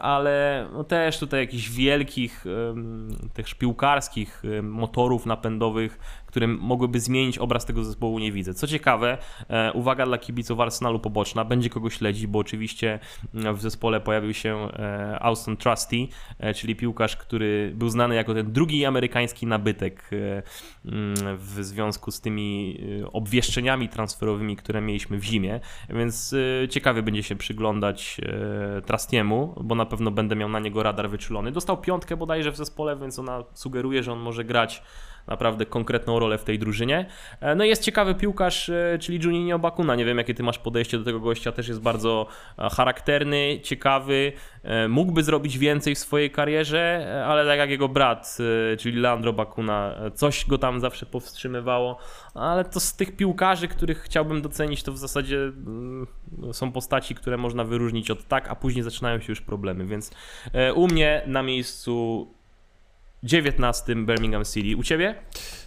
ale 0.00 0.66
no 0.72 0.84
też 0.84 1.18
tutaj 1.18 1.40
jakichś 1.40 1.70
wielkich 1.70 2.44
tych 3.34 3.54
piłkarskich 3.54 4.44
y, 4.44 4.62
motorów 4.62 5.26
napędowych, 5.26 5.98
które 6.34 6.46
mogłyby 6.46 7.00
zmienić 7.00 7.38
obraz 7.38 7.64
tego 7.64 7.84
zespołu, 7.84 8.18
nie 8.18 8.32
widzę. 8.32 8.54
Co 8.54 8.66
ciekawe, 8.66 9.18
e, 9.48 9.72
uwaga 9.72 10.06
dla 10.06 10.18
kibiców 10.18 10.60
Arsenalu 10.60 10.98
poboczna, 10.98 11.44
będzie 11.44 11.70
kogo 11.70 11.90
śledzić, 11.90 12.26
bo 12.26 12.38
oczywiście 12.38 12.98
mm, 13.34 13.54
w 13.56 13.60
zespole 13.60 14.00
pojawił 14.00 14.34
się 14.34 14.68
e, 14.72 15.18
Austin 15.20 15.56
Trusty, 15.56 15.96
e, 16.38 16.54
czyli 16.54 16.76
piłkarz, 16.76 17.16
który 17.16 17.72
był 17.74 17.88
znany 17.88 18.14
jako 18.14 18.34
ten 18.34 18.52
drugi 18.52 18.84
amerykański 18.84 19.46
nabytek 19.46 20.10
mm, 20.12 21.14
w 21.36 21.58
związku 21.60 22.10
z 22.10 22.20
tymi 22.20 22.78
obwieszczeniami 23.12 23.88
transferowymi, 23.88 24.56
które 24.56 24.80
mieliśmy 24.80 25.18
w 25.18 25.24
zimie, 25.24 25.60
więc 25.90 26.34
ciekawy 26.70 27.02
będzie 27.02 27.22
się 27.22 27.36
przyglądać 27.36 28.20
Trustiemu, 28.86 29.54
bo 29.60 29.74
na 29.74 29.86
pewno 29.86 30.10
będę 30.10 30.36
miał 30.36 30.48
na 30.48 30.60
niego 30.60 30.82
radar 30.82 31.10
wyczulony. 31.10 31.52
Dostał 31.52 31.80
piątkę 31.80 32.16
bodajże 32.16 32.52
w 32.52 32.56
zespole, 32.56 32.96
więc 32.96 33.18
ona 33.18 33.44
sugeruje, 33.52 34.02
że 34.02 34.12
on 34.12 34.18
może 34.18 34.44
grać 34.44 34.82
naprawdę 35.26 35.66
konkretną 35.66 36.18
rolę 36.18 36.38
w 36.38 36.44
tej 36.44 36.58
drużynie. 36.58 37.06
E, 37.40 37.54
no 37.54 37.64
i 37.64 37.68
jest 37.68 37.82
ciekawy 37.82 38.14
piłkarz, 38.14 38.68
e, 38.68 38.98
czyli 39.00 39.20
Juninho 39.24 39.58
Bakuna. 39.58 39.94
Nie 39.94 40.04
wiem, 40.04 40.18
jakie 40.18 40.34
ty 40.34 40.42
masz 40.42 40.58
podejście 40.58 40.98
do 40.98 41.04
tego 41.04 41.20
gościa, 41.20 41.52
też 41.52 41.68
jest 41.68 41.80
bardzo 41.80 42.26
e, 42.58 42.70
charakterny, 42.70 43.60
ciekawy, 43.62 44.32
mógłby 44.88 45.22
zrobić 45.22 45.58
więcej 45.58 45.94
w 45.94 45.98
swojej 45.98 46.30
karierze, 46.30 47.24
ale 47.28 47.46
tak 47.46 47.58
jak 47.58 47.70
jego 47.70 47.88
brat, 47.88 48.38
czyli 48.78 49.00
Leandro 49.00 49.32
Bakuna, 49.32 49.94
coś 50.14 50.46
go 50.46 50.58
tam 50.58 50.80
zawsze 50.80 51.06
powstrzymywało, 51.06 51.98
ale 52.34 52.64
to 52.64 52.80
z 52.80 52.96
tych 52.96 53.16
piłkarzy, 53.16 53.68
których 53.68 54.02
chciałbym 54.02 54.42
docenić, 54.42 54.82
to 54.82 54.92
w 54.92 54.98
zasadzie 54.98 55.36
mm, 55.36 56.06
są 56.52 56.72
postaci, 56.72 57.14
które 57.14 57.36
można 57.36 57.64
wyróżnić 57.64 58.10
od 58.10 58.28
tak, 58.28 58.48
a 58.48 58.54
później 58.54 58.82
zaczynają 58.82 59.20
się 59.20 59.32
już 59.32 59.40
problemy, 59.40 59.86
więc 59.86 60.10
u 60.74 60.88
mnie 60.88 61.22
na 61.26 61.42
miejscu 61.42 62.26
19 63.58 64.06
Birmingham 64.06 64.44
City. 64.44 64.74
U 64.76 64.82
ciebie? 64.82 65.14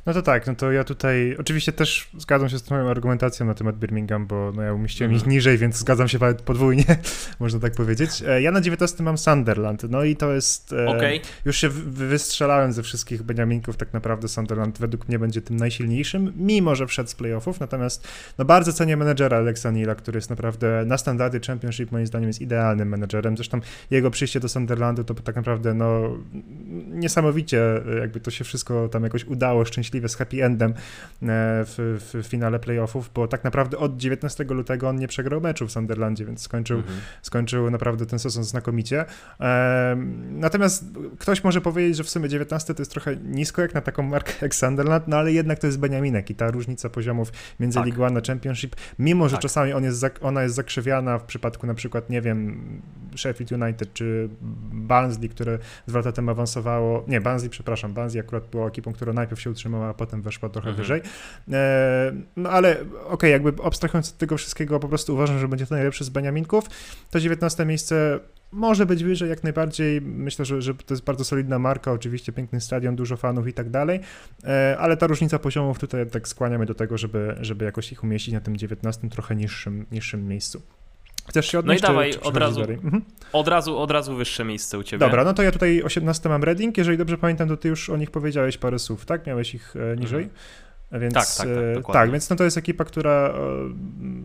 No 0.07 0.13
to 0.13 0.21
tak, 0.21 0.47
no 0.47 0.55
to 0.55 0.71
ja 0.71 0.83
tutaj 0.83 1.35
oczywiście 1.39 1.71
też 1.71 2.09
zgadzam 2.17 2.49
się 2.49 2.57
z 2.59 2.63
twoją 2.63 2.89
argumentacją 2.89 3.45
na 3.45 3.53
temat 3.53 3.77
Birmingham, 3.77 4.27
bo 4.27 4.51
no 4.55 4.61
ja 4.61 4.73
umieściłem 4.73 5.13
ich 5.13 5.27
niżej, 5.27 5.57
więc 5.57 5.75
zgadzam 5.75 6.07
się 6.07 6.19
podwójnie, 6.45 6.83
można 7.39 7.59
tak 7.59 7.73
powiedzieć. 7.73 8.23
E, 8.27 8.41
ja 8.41 8.51
na 8.51 8.61
19 8.61 9.03
mam 9.03 9.17
Sunderland, 9.17 9.83
no 9.89 10.03
i 10.03 10.15
to 10.15 10.33
jest... 10.33 10.73
E, 10.73 10.87
okay. 10.87 11.19
Już 11.45 11.57
się 11.57 11.69
wystrzelałem 11.69 12.73
ze 12.73 12.83
wszystkich 12.83 13.23
Beniaminków, 13.23 13.77
tak 13.77 13.93
naprawdę 13.93 14.27
Sunderland 14.27 14.77
według 14.77 15.07
mnie 15.07 15.19
będzie 15.19 15.41
tym 15.41 15.57
najsilniejszym, 15.57 16.33
mimo 16.35 16.75
że 16.75 16.87
wszedł 16.87 17.09
z 17.09 17.15
playoffów, 17.15 17.59
natomiast 17.59 18.07
no 18.37 18.45
bardzo 18.45 18.73
cenię 18.73 18.97
menedżera 18.97 19.37
Alexa 19.37 19.71
Neila, 19.71 19.95
który 19.95 20.17
jest 20.17 20.29
naprawdę 20.29 20.83
na 20.85 20.97
standardy 20.97 21.39
Championship 21.39 21.91
moim 21.91 22.07
zdaniem 22.07 22.27
jest 22.27 22.41
idealnym 22.41 22.89
menedżerem, 22.89 23.37
zresztą 23.37 23.59
jego 23.91 24.11
przyjście 24.11 24.39
do 24.39 24.49
Sunderlandu 24.49 25.03
to 25.03 25.13
tak 25.13 25.35
naprawdę 25.35 25.73
no 25.73 26.17
niesamowicie 26.87 27.61
jakby 27.99 28.19
to 28.19 28.31
się 28.31 28.43
wszystko 28.43 28.89
tam 28.89 29.03
jakoś 29.03 29.25
udało 29.25 29.65
szczęśliwie 29.65 29.96
szczęśliwy 29.97 30.09
z 30.09 30.15
happy 30.15 30.45
endem 30.45 30.71
e, 30.71 30.75
w, 31.65 31.99
w 32.23 32.27
finale 32.27 32.59
playoffów, 32.59 33.11
bo 33.13 33.27
tak 33.27 33.43
naprawdę 33.43 33.77
od 33.77 33.97
19 33.97 34.43
lutego 34.43 34.89
on 34.89 34.95
nie 34.95 35.07
przegrał 35.07 35.41
meczu 35.41 35.67
w 35.67 35.71
Sunderlandzie, 35.71 36.25
więc 36.25 36.41
skończył, 36.41 36.77
mhm. 36.77 36.99
skończył 37.21 37.71
naprawdę 37.71 38.05
ten 38.05 38.19
sezon 38.19 38.43
znakomicie. 38.43 39.05
Natomiast 40.29 40.85
ktoś 41.19 41.43
może 41.43 41.61
powiedzieć, 41.61 41.97
że 41.97 42.03
w 42.03 42.09
sumie 42.09 42.29
19 42.29 42.73
to 42.73 42.81
jest 42.81 42.91
trochę 42.91 43.15
nisko 43.15 43.61
jak 43.61 43.73
na 43.73 43.81
taką 43.81 44.03
markę 44.03 44.33
jak 44.41 44.55
Sunderland, 44.55 45.07
no 45.07 45.17
ale 45.17 45.31
jednak 45.31 45.59
to 45.59 45.67
jest 45.67 45.79
Beniaminek 45.79 46.29
i 46.29 46.35
ta 46.35 46.51
różnica 46.51 46.89
poziomów 46.89 47.31
między 47.59 47.79
tak. 47.79 47.87
League 47.87 48.03
One 48.03 48.19
a 48.19 48.27
Championship, 48.27 48.75
mimo 48.99 49.29
że 49.29 49.35
tak. 49.35 49.41
czasami 49.41 49.73
on 49.73 49.83
jest, 49.83 50.05
ona 50.21 50.43
jest 50.43 50.55
zakrzywiana 50.55 51.19
w 51.19 51.23
przypadku 51.23 51.67
na 51.67 51.73
przykład, 51.73 52.09
nie 52.09 52.21
wiem, 52.21 52.57
Sheffield 53.15 53.51
United 53.51 53.93
czy 53.93 54.29
Barnsley, 54.71 55.29
które 55.29 55.59
dwa 55.87 55.99
lata 55.99 56.11
temu 56.11 56.31
awansowało, 56.31 57.03
nie, 57.07 57.21
Barnsley, 57.21 57.49
przepraszam, 57.49 57.93
Barnsley 57.93 58.19
akurat 58.19 58.47
była 58.47 58.67
ekipą, 58.67 58.93
która 58.93 59.13
najpierw 59.13 59.41
się 59.41 59.49
utrzymała 59.49 59.86
a 59.87 59.93
potem 59.93 60.21
weszła 60.21 60.49
trochę 60.49 60.69
mhm. 60.69 60.83
wyżej. 60.83 61.01
E, 61.51 62.11
no 62.35 62.49
ale 62.49 62.71
okej, 62.81 63.07
okay, 63.09 63.29
jakby 63.29 63.53
abstrahując 63.63 64.09
od 64.09 64.17
tego 64.17 64.37
wszystkiego, 64.37 64.79
po 64.79 64.87
prostu 64.87 65.13
uważam, 65.13 65.39
że 65.39 65.47
będzie 65.47 65.65
to 65.65 65.75
najlepszy 65.75 66.03
z 66.03 66.09
Beniaminków. 66.09 66.65
To 67.11 67.19
19 67.19 67.65
miejsce 67.65 68.19
może 68.51 68.85
być 68.85 69.03
wyżej 69.03 69.29
jak 69.29 69.43
najbardziej. 69.43 70.01
Myślę, 70.01 70.45
że, 70.45 70.61
że 70.61 70.73
to 70.73 70.93
jest 70.93 71.03
bardzo 71.03 71.23
solidna 71.23 71.59
marka, 71.59 71.91
oczywiście 71.91 72.31
piękny 72.31 72.61
stadion, 72.61 72.95
dużo 72.95 73.17
fanów 73.17 73.47
i 73.47 73.53
tak 73.53 73.69
dalej, 73.69 73.99
e, 74.43 74.77
ale 74.79 74.97
ta 74.97 75.07
różnica 75.07 75.39
poziomów 75.39 75.79
tutaj 75.79 76.09
tak 76.09 76.27
skłaniamy 76.27 76.65
do 76.65 76.73
tego, 76.73 76.97
żeby, 76.97 77.35
żeby 77.41 77.65
jakoś 77.65 77.91
ich 77.91 78.03
umieścić 78.03 78.33
na 78.33 78.39
tym 78.39 78.57
19 78.57 79.09
trochę 79.09 79.35
niższym, 79.35 79.85
niższym 79.91 80.27
miejscu. 80.27 80.61
Chcesz 81.27 81.51
się 81.51 81.59
odnieść? 81.59 81.83
No 81.83 81.89
i 81.89 81.91
dawaj, 81.91 82.13
czy, 82.13 82.19
czy 82.19 82.25
od, 82.25 82.37
razu, 82.37 82.61
mhm. 82.61 83.01
od, 83.33 83.47
razu, 83.47 83.77
od 83.77 83.91
razu 83.91 84.15
wyższe 84.15 84.45
miejsce 84.45 84.77
u 84.77 84.83
Ciebie. 84.83 84.99
Dobra, 84.99 85.23
no 85.23 85.33
to 85.33 85.43
ja 85.43 85.51
tutaj 85.51 85.83
18 85.83 86.29
mam 86.29 86.43
Reading, 86.43 86.77
jeżeli 86.77 86.97
dobrze 86.97 87.17
pamiętam, 87.17 87.47
to 87.49 87.57
Ty 87.57 87.67
już 87.67 87.89
o 87.89 87.97
nich 87.97 88.11
powiedziałeś 88.11 88.57
parę 88.57 88.79
słów, 88.79 89.05
tak? 89.05 89.27
Miałeś 89.27 89.55
ich 89.55 89.75
e, 89.75 89.97
niżej? 89.97 90.23
Mhm. 90.23 90.39
Więc, 90.91 91.13
tak, 91.13 91.25
tak, 91.25 91.47
tak, 91.83 91.93
tak, 91.93 92.11
więc 92.11 92.29
no 92.29 92.35
to 92.35 92.43
jest 92.43 92.57
ekipa, 92.57 92.85
która 92.85 93.33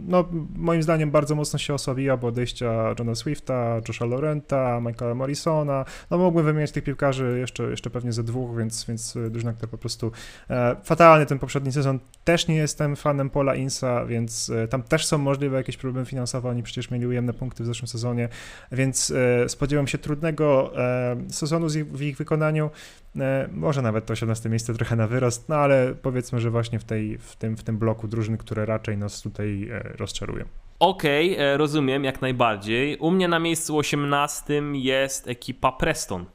no, 0.07 0.29
moim 0.57 0.83
zdaniem 0.83 1.11
bardzo 1.11 1.35
mocno 1.35 1.59
się 1.59 1.75
osłabiła 1.75 2.17
po 2.17 2.27
odejścia 2.27 2.95
Johna 2.99 3.15
Swifta, 3.15 3.81
Josha 3.89 4.05
Lorenta, 4.05 4.81
Michaela 4.81 5.15
Morrisona. 5.15 5.85
No 6.11 6.19
mógłbym 6.19 6.45
wymieniać 6.45 6.73
tych 6.73 6.85
piłkarzy 6.85 7.37
jeszcze, 7.39 7.63
jeszcze 7.65 7.91
pewnie 7.91 8.13
ze 8.13 8.25
dwóch, 8.25 8.59
więc, 8.59 8.85
więc 8.85 9.19
drużyna, 9.31 9.53
która 9.53 9.71
po 9.71 9.79
prostu 9.79 10.13
e, 10.51 10.77
fatalny 10.85 11.27
ten 11.27 11.39
poprzedni 11.39 11.73
sezon. 11.73 11.99
Też 12.25 12.49
nie 12.49 12.57
jestem 12.57 12.97
fanem 12.97 13.31
Pola 13.31 13.55
Insa, 13.55 14.05
więc 14.07 14.51
e, 14.51 14.69
tam 14.69 14.83
też 14.83 15.07
są 15.07 15.19
możliwe 15.19 15.57
jakieś 15.57 15.77
problemy 15.77 16.07
finansowe. 16.07 16.49
Oni 16.49 16.63
przecież 16.63 16.91
mieli 16.91 17.07
ujemne 17.07 17.33
punkty 17.33 17.63
w 17.63 17.67
zeszłym 17.67 17.89
sezonie, 17.89 18.29
więc 18.73 19.11
e, 19.11 19.49
spodziewam 19.49 19.87
się 19.87 19.99
trudnego 19.99 20.73
e, 20.79 21.17
sezonu 21.29 21.67
ich, 21.67 21.93
w 21.93 22.03
ich 22.03 22.17
wykonaniu. 22.17 22.71
E, 23.21 23.49
może 23.53 23.83
nawet 23.83 24.07
to 24.07 24.13
18 24.13 24.49
miejsce 24.49 24.75
trochę 24.75 24.97
na 24.97 25.07
wyrost, 25.07 25.49
no 25.49 25.57
ale 25.57 25.95
powiedzmy, 26.03 26.41
że 26.41 26.51
właśnie 26.51 26.79
w, 26.79 26.85
tej, 26.85 27.19
w, 27.19 27.37
tym, 27.37 27.57
w 27.57 27.63
tym 27.63 27.79
bloku 27.79 28.09
drużyn, 28.09 28.37
które 28.37 28.67
raczej 28.67 28.97
nas 28.97 29.23
tutaj 29.23 29.69
e, 29.71 29.83
rozczarują. 29.99 30.45
Okej, 30.79 31.33
okay, 31.33 31.45
e, 31.45 31.57
rozumiem 31.57 32.05
jak 32.05 32.23
najbardziej. 32.23 32.97
U 32.97 33.11
mnie 33.11 33.29
na 33.29 33.39
miejscu 33.39 33.79
18 33.79 34.63
jest 34.73 35.29
ekipa 35.29 35.73
Preston. 35.73 36.27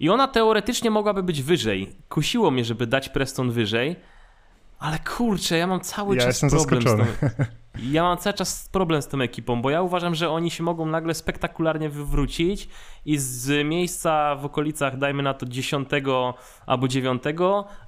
I 0.00 0.08
ona 0.08 0.28
teoretycznie 0.28 0.90
mogłaby 0.90 1.22
być 1.22 1.42
wyżej. 1.42 1.88
Kusiło 2.08 2.50
mnie, 2.50 2.64
żeby 2.64 2.86
dać 2.86 3.08
Preston 3.08 3.50
wyżej, 3.50 3.96
ale 4.82 4.98
kurczę, 4.98 5.58
ja 5.58 5.66
mam 5.66 5.80
cały 5.80 6.16
ja 6.16 6.22
czas 6.22 6.40
problem 6.40 6.82
zaskoczony. 6.82 7.04
z 7.04 7.20
tą... 7.20 7.44
Ja 7.90 8.02
mam 8.02 8.18
cały 8.18 8.34
czas 8.34 8.68
problem 8.72 9.02
z 9.02 9.08
tą 9.08 9.20
ekipą, 9.20 9.62
bo 9.62 9.70
ja 9.70 9.82
uważam, 9.82 10.14
że 10.14 10.30
oni 10.30 10.50
się 10.50 10.62
mogą 10.62 10.86
nagle 10.86 11.14
spektakularnie 11.14 11.88
wywrócić 11.88 12.68
i 13.04 13.18
z 13.18 13.66
miejsca 13.66 14.36
w 14.36 14.44
okolicach, 14.44 14.98
dajmy 14.98 15.22
na 15.22 15.34
to 15.34 15.46
10 15.46 15.88
albo 16.66 16.88
9, 16.88 17.22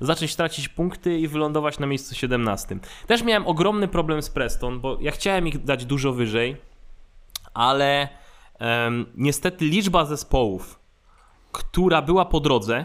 zacząć 0.01 0.37
tracić 0.37 0.69
punkty 0.69 1.19
i 1.19 1.29
wylądować 1.29 1.79
na 1.79 1.87
miejscu 1.87 2.15
17. 2.15 2.79
Też 3.07 3.23
miałem 3.23 3.47
ogromny 3.47 3.89
problem 3.89 4.23
z 4.23 4.31
Preston, 4.31 4.81
bo 4.81 4.99
ja 5.01 5.11
chciałem 5.11 5.49
ich 5.49 5.65
dać 5.65 5.85
dużo 5.85 6.13
wyżej, 6.13 6.57
ale 7.55 8.09
um, 8.61 9.07
niestety 9.15 9.65
liczba 9.65 10.05
zespołów, 10.05 10.79
która 11.53 12.03
była 12.03 12.25
po 12.25 12.41
drodze, 12.41 12.85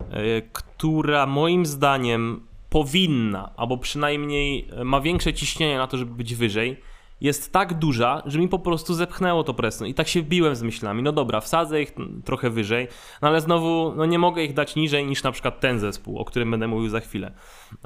y, 0.00 0.42
która 0.52 1.26
moim 1.26 1.66
zdaniem 1.66 2.49
powinna, 2.70 3.52
albo 3.56 3.78
przynajmniej 3.78 4.68
ma 4.84 5.00
większe 5.00 5.34
ciśnienie 5.34 5.78
na 5.78 5.86
to, 5.86 5.96
żeby 5.96 6.14
być 6.14 6.34
wyżej, 6.34 6.80
jest 7.20 7.52
tak 7.52 7.74
duża, 7.74 8.22
że 8.26 8.38
mi 8.38 8.48
po 8.48 8.58
prostu 8.58 8.94
zepchnęło 8.94 9.44
to 9.44 9.54
Preston. 9.54 9.88
I 9.88 9.94
tak 9.94 10.08
się 10.08 10.22
wbiłem 10.22 10.56
z 10.56 10.62
myślami, 10.62 11.02
no 11.02 11.12
dobra, 11.12 11.40
wsadzę 11.40 11.82
ich 11.82 11.94
trochę 12.24 12.50
wyżej, 12.50 12.88
no 13.22 13.28
ale 13.28 13.40
znowu 13.40 13.92
no 13.96 14.06
nie 14.06 14.18
mogę 14.18 14.44
ich 14.44 14.54
dać 14.54 14.76
niżej 14.76 15.06
niż 15.06 15.22
na 15.22 15.32
przykład 15.32 15.60
ten 15.60 15.80
zespół, 15.80 16.18
o 16.18 16.24
którym 16.24 16.50
będę 16.50 16.68
mówił 16.68 16.88
za 16.88 17.00
chwilę. 17.00 17.32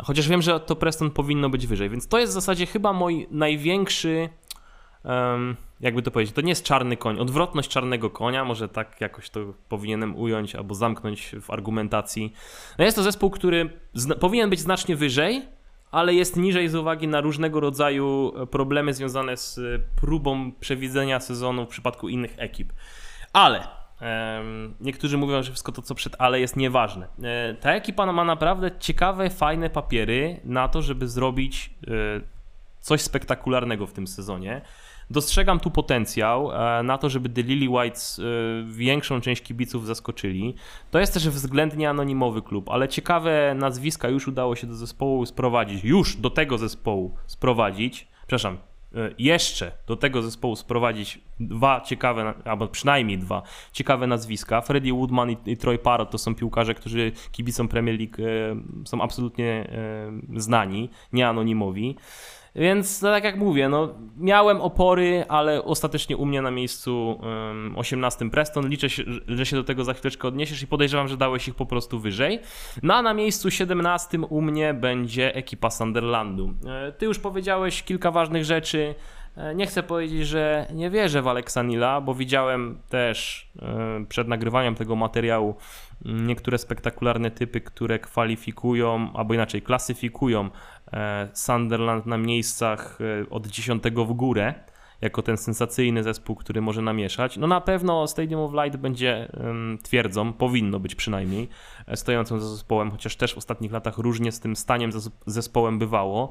Chociaż 0.02 0.28
wiem, 0.28 0.42
że 0.42 0.60
to 0.60 0.76
Preston 0.76 1.10
powinno 1.10 1.50
być 1.50 1.66
wyżej, 1.66 1.90
więc 1.90 2.08
to 2.08 2.18
jest 2.18 2.32
w 2.32 2.34
zasadzie 2.34 2.66
chyba 2.66 2.92
mój 2.92 3.26
największy 3.30 4.28
um, 5.04 5.56
jakby 5.80 6.02
to 6.02 6.10
powiedzieć, 6.10 6.34
to 6.34 6.40
nie 6.40 6.48
jest 6.48 6.64
czarny 6.64 6.96
koń, 6.96 7.18
odwrotność 7.18 7.70
czarnego 7.70 8.10
konia, 8.10 8.44
może 8.44 8.68
tak 8.68 9.00
jakoś 9.00 9.30
to 9.30 9.40
powinienem 9.68 10.16
ująć 10.16 10.54
albo 10.54 10.74
zamknąć 10.74 11.34
w 11.40 11.50
argumentacji. 11.50 12.32
No 12.78 12.84
jest 12.84 12.96
to 12.96 13.02
zespół, 13.02 13.30
który 13.30 13.70
powinien 14.20 14.50
być 14.50 14.60
znacznie 14.60 14.96
wyżej, 14.96 15.42
ale 15.90 16.14
jest 16.14 16.36
niżej 16.36 16.68
z 16.68 16.74
uwagi 16.74 17.08
na 17.08 17.20
różnego 17.20 17.60
rodzaju 17.60 18.32
problemy 18.50 18.94
związane 18.94 19.36
z 19.36 19.60
próbą 19.96 20.52
przewidzenia 20.52 21.20
sezonu 21.20 21.66
w 21.66 21.68
przypadku 21.68 22.08
innych 22.08 22.34
ekip. 22.38 22.72
Ale 23.32 23.66
Niektórzy 24.80 25.18
mówią, 25.18 25.42
że 25.42 25.50
wszystko 25.50 25.72
to, 25.72 25.82
co 25.82 25.94
przed 25.94 26.16
ale 26.18 26.40
jest 26.40 26.56
nieważne. 26.56 27.08
E, 27.22 27.54
ta 27.54 27.74
ekipa 27.74 28.12
ma 28.12 28.24
naprawdę 28.24 28.70
ciekawe, 28.78 29.30
fajne 29.30 29.70
papiery 29.70 30.40
na 30.44 30.68
to, 30.68 30.82
żeby 30.82 31.08
zrobić 31.08 31.70
e, 31.86 31.90
coś 32.80 33.00
spektakularnego 33.00 33.86
w 33.86 33.92
tym 33.92 34.06
sezonie. 34.06 34.60
Dostrzegam 35.10 35.60
tu 35.60 35.70
potencjał 35.70 36.52
e, 36.52 36.82
na 36.82 36.98
to, 36.98 37.08
żeby 37.08 37.28
The 37.28 37.42
Lily 37.42 37.68
Whites 37.68 38.18
e, 38.18 38.22
większą 38.72 39.20
część 39.20 39.42
kibiców 39.42 39.86
zaskoczyli. 39.86 40.54
To 40.90 40.98
jest 40.98 41.14
też 41.14 41.28
względnie 41.28 41.90
anonimowy 41.90 42.42
klub, 42.42 42.70
ale 42.70 42.88
ciekawe 42.88 43.54
nazwiska 43.58 44.08
już 44.08 44.28
udało 44.28 44.56
się 44.56 44.66
do 44.66 44.74
zespołu 44.74 45.26
sprowadzić, 45.26 45.84
już 45.84 46.16
do 46.16 46.30
tego 46.30 46.58
zespołu 46.58 47.14
sprowadzić, 47.26 48.08
przepraszam, 48.18 48.58
e, 48.94 49.10
jeszcze 49.18 49.72
do 49.86 49.96
tego 49.96 50.22
zespołu 50.22 50.56
sprowadzić 50.56 51.20
dwa 51.40 51.80
ciekawe, 51.80 52.34
albo 52.44 52.68
przynajmniej 52.68 53.18
dwa 53.18 53.42
ciekawe 53.72 54.06
nazwiska. 54.06 54.60
Freddie 54.60 54.94
Woodman 54.94 55.30
i, 55.30 55.36
i 55.46 55.56
Troy 55.56 55.78
Parrott 55.78 56.10
to 56.10 56.18
są 56.18 56.34
piłkarze, 56.34 56.74
którzy 56.74 57.12
kibicom 57.32 57.68
Premier 57.68 57.98
League 57.98 58.16
są 58.84 59.02
absolutnie 59.02 59.68
znani, 60.36 60.90
nie 61.12 61.28
anonimowi. 61.28 61.96
Więc 62.56 63.02
no, 63.02 63.10
tak 63.10 63.24
jak 63.24 63.36
mówię, 63.36 63.68
no, 63.68 63.94
miałem 64.16 64.60
opory, 64.60 65.24
ale 65.28 65.64
ostatecznie 65.64 66.16
u 66.16 66.26
mnie 66.26 66.42
na 66.42 66.50
miejscu 66.50 67.20
um, 67.22 67.74
18 67.76 68.30
Preston. 68.30 68.68
Liczę, 68.68 68.90
się, 68.90 69.02
że 69.28 69.46
się 69.46 69.56
do 69.56 69.64
tego 69.64 69.84
za 69.84 69.94
chwileczkę 69.94 70.28
odniesiesz 70.28 70.62
i 70.62 70.66
podejrzewam, 70.66 71.08
że 71.08 71.16
dałeś 71.16 71.48
ich 71.48 71.54
po 71.54 71.66
prostu 71.66 71.98
wyżej. 71.98 72.40
No 72.82 72.94
a 72.94 73.02
na 73.02 73.14
miejscu 73.14 73.50
17 73.50 74.18
u 74.20 74.40
mnie 74.40 74.74
będzie 74.74 75.34
ekipa 75.34 75.70
Sunderlandu. 75.70 76.54
E, 76.66 76.92
ty 76.92 77.06
już 77.06 77.18
powiedziałeś 77.18 77.82
kilka 77.82 78.10
ważnych 78.10 78.44
rzeczy. 78.44 78.94
E, 79.36 79.54
nie 79.54 79.66
chcę 79.66 79.82
powiedzieć, 79.82 80.26
że 80.26 80.66
nie 80.74 80.90
wierzę 80.90 81.22
w 81.22 81.28
Aleksanila, 81.28 82.00
bo 82.00 82.14
widziałem 82.14 82.78
też 82.88 83.48
e, 83.62 84.04
przed 84.08 84.28
nagrywaniem 84.28 84.74
tego 84.74 84.96
materiału 84.96 85.56
niektóre 86.04 86.58
spektakularne 86.58 87.30
typy, 87.30 87.60
które 87.60 87.98
kwalifikują, 87.98 89.10
albo 89.14 89.34
inaczej 89.34 89.62
klasyfikują 89.62 90.50
Sunderland 91.32 92.06
na 92.06 92.18
miejscach 92.18 92.98
e, 93.00 93.30
od 93.30 93.46
10 93.46 93.82
w 93.84 94.12
górę, 94.12 94.54
jako 95.00 95.22
ten 95.22 95.36
sensacyjny 95.36 96.02
zespół, 96.02 96.36
który 96.36 96.60
może 96.60 96.82
namieszać. 96.82 97.36
No 97.36 97.46
na 97.46 97.60
pewno 97.60 98.06
Stadium 98.06 98.40
of 98.40 98.52
Light 98.64 98.80
będzie 98.80 99.28
twierdzą, 99.82 100.32
powinno 100.32 100.80
być 100.80 100.94
przynajmniej, 100.94 101.48
e, 101.86 101.96
stojącą 101.96 102.40
za 102.40 102.48
zespołem, 102.48 102.90
chociaż 102.90 103.16
też 103.16 103.34
w 103.34 103.38
ostatnich 103.38 103.72
latach 103.72 103.98
różnie 103.98 104.32
z 104.32 104.40
tym 104.40 104.56
staniem 104.56 104.90
zespołem 105.26 105.78
bywało. 105.78 106.30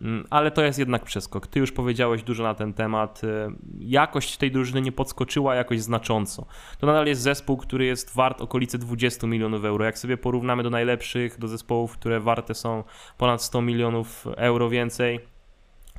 Mm, 0.00 0.26
ale 0.30 0.50
to 0.50 0.62
jest 0.62 0.78
jednak 0.78 1.04
przeskok. 1.04 1.46
Ty 1.46 1.60
już 1.60 1.72
powiedziałeś 1.72 2.22
dużo 2.22 2.42
na 2.42 2.54
ten 2.54 2.74
temat. 2.74 3.24
Y, 3.24 3.28
jakość 3.78 4.36
tej 4.36 4.50
drużyny 4.50 4.80
nie 4.80 4.92
podskoczyła 4.92 5.54
jakoś 5.54 5.80
znacząco. 5.80 6.46
To 6.78 6.86
nadal 6.86 7.06
jest 7.06 7.22
zespół, 7.22 7.56
który 7.56 7.84
jest 7.84 8.14
wart 8.14 8.40
okolicy 8.40 8.78
20 8.78 9.26
milionów 9.26 9.64
euro. 9.64 9.84
Jak 9.84 9.98
sobie 9.98 10.16
porównamy 10.16 10.62
do 10.62 10.70
najlepszych, 10.70 11.38
do 11.38 11.48
zespołów, 11.48 11.92
które 11.92 12.20
warte 12.20 12.54
są 12.54 12.84
ponad 13.18 13.42
100 13.42 13.62
milionów 13.62 14.26
euro 14.36 14.68
więcej, 14.68 15.20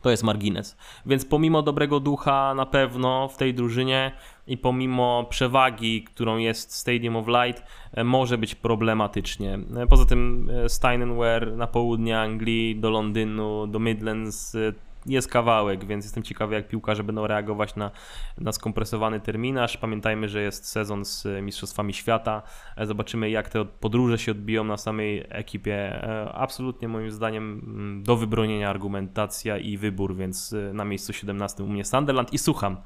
to 0.01 0.11
jest 0.11 0.23
margines. 0.23 0.77
Więc 1.05 1.25
pomimo 1.25 1.61
dobrego 1.61 1.99
ducha 1.99 2.53
na 2.55 2.65
pewno 2.65 3.27
w 3.27 3.37
tej 3.37 3.53
drużynie 3.53 4.11
i 4.47 4.57
pomimo 4.57 5.25
przewagi, 5.29 6.03
którą 6.03 6.37
jest 6.37 6.73
Stadium 6.73 7.15
of 7.15 7.27
Light, 7.27 7.63
e, 7.93 8.03
może 8.03 8.37
być 8.37 8.55
problematycznie. 8.55 9.59
E, 9.77 9.87
poza 9.87 10.05
tym 10.05 10.49
e, 10.49 10.69
Steinenware 10.69 11.57
na 11.57 11.67
południe 11.67 12.19
Anglii, 12.19 12.75
do 12.75 12.89
Londynu, 12.89 13.67
do 13.67 13.79
Midlands 13.79 14.57
jest 15.05 15.27
kawałek, 15.27 15.85
więc 15.85 16.05
jestem 16.05 16.23
ciekawy, 16.23 16.55
jak 16.55 16.67
piłkarze 16.67 17.03
będą 17.03 17.27
reagować 17.27 17.75
na, 17.75 17.91
na 18.37 18.51
skompresowany 18.51 19.19
terminarz. 19.19 19.77
Pamiętajmy, 19.77 20.29
że 20.29 20.41
jest 20.41 20.67
sezon 20.67 21.05
z 21.05 21.27
Mistrzostwami 21.41 21.93
Świata. 21.93 22.41
Zobaczymy, 22.83 23.29
jak 23.29 23.49
te 23.49 23.65
podróże 23.65 24.17
się 24.17 24.31
odbiją 24.31 24.63
na 24.63 24.77
samej 24.77 25.25
ekipie. 25.29 26.01
Absolutnie 26.33 26.87
moim 26.87 27.11
zdaniem 27.11 27.61
mm, 27.65 28.03
do 28.03 28.15
wybronienia 28.17 28.69
argumentacja 28.69 29.57
i 29.57 29.77
wybór, 29.77 30.15
więc 30.15 30.55
na 30.73 30.85
miejscu 30.85 31.13
17 31.13 31.63
u 31.63 31.67
mnie 31.67 31.85
Sunderland 31.85 32.33
i 32.33 32.37
słucham. 32.37 32.77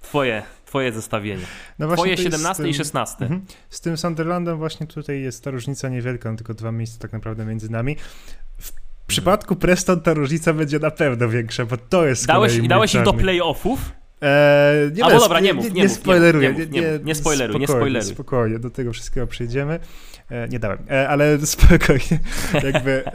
Twoje, 0.00 0.42
twoje 0.64 0.92
zestawienie. 0.92 1.46
No 1.78 1.92
twoje 1.92 2.16
17 2.16 2.62
tym, 2.62 2.70
i 2.70 2.74
16. 2.74 3.24
Mhm. 3.24 3.44
Z 3.70 3.80
tym 3.80 3.96
Sunderlandem 3.96 4.58
właśnie 4.58 4.86
tutaj 4.86 5.20
jest 5.20 5.44
ta 5.44 5.50
różnica 5.50 5.88
niewielka, 5.88 6.34
tylko 6.36 6.54
dwa 6.54 6.72
miejsca 6.72 6.98
tak 6.98 7.12
naprawdę 7.12 7.44
między 7.44 7.72
nami. 7.72 7.96
W 9.06 9.08
przypadku 9.08 9.56
Preston 9.56 10.00
ta 10.00 10.14
różnica 10.14 10.52
będzie 10.52 10.78
na 10.78 10.90
pewno 10.90 11.28
większa, 11.28 11.66
bo 11.66 11.76
to 11.76 12.06
jest 12.06 12.26
Dałeś, 12.26 12.60
dałeś 12.68 12.94
ich 12.94 13.02
do 13.02 13.12
playoffów? 13.12 13.92
Eee, 14.20 14.92
nie 14.92 15.04
Albo 15.04 15.18
dobra, 15.18 15.40
nie 15.40 15.54
mów, 15.54 15.64
nie, 15.64 15.70
nie, 15.70 15.82
nie 15.82 15.88
spoileruję. 15.88 16.52
Nie, 16.52 16.66
nie, 16.66 16.80
nie, 16.80 16.98
nie 17.04 17.14
spoileruj, 17.14 17.60
nie 17.60 17.66
spoileruj. 17.66 18.10
Spokojnie, 18.14 18.58
do 18.58 18.70
tego 18.70 18.92
wszystkiego 18.92 19.26
przejdziemy. 19.26 19.80
E, 20.30 20.48
nie 20.48 20.58
dałem, 20.58 20.78
e, 20.90 21.08
ale 21.08 21.38
spokojnie, 21.46 22.18
jakby 22.54 23.06
e, 23.06 23.12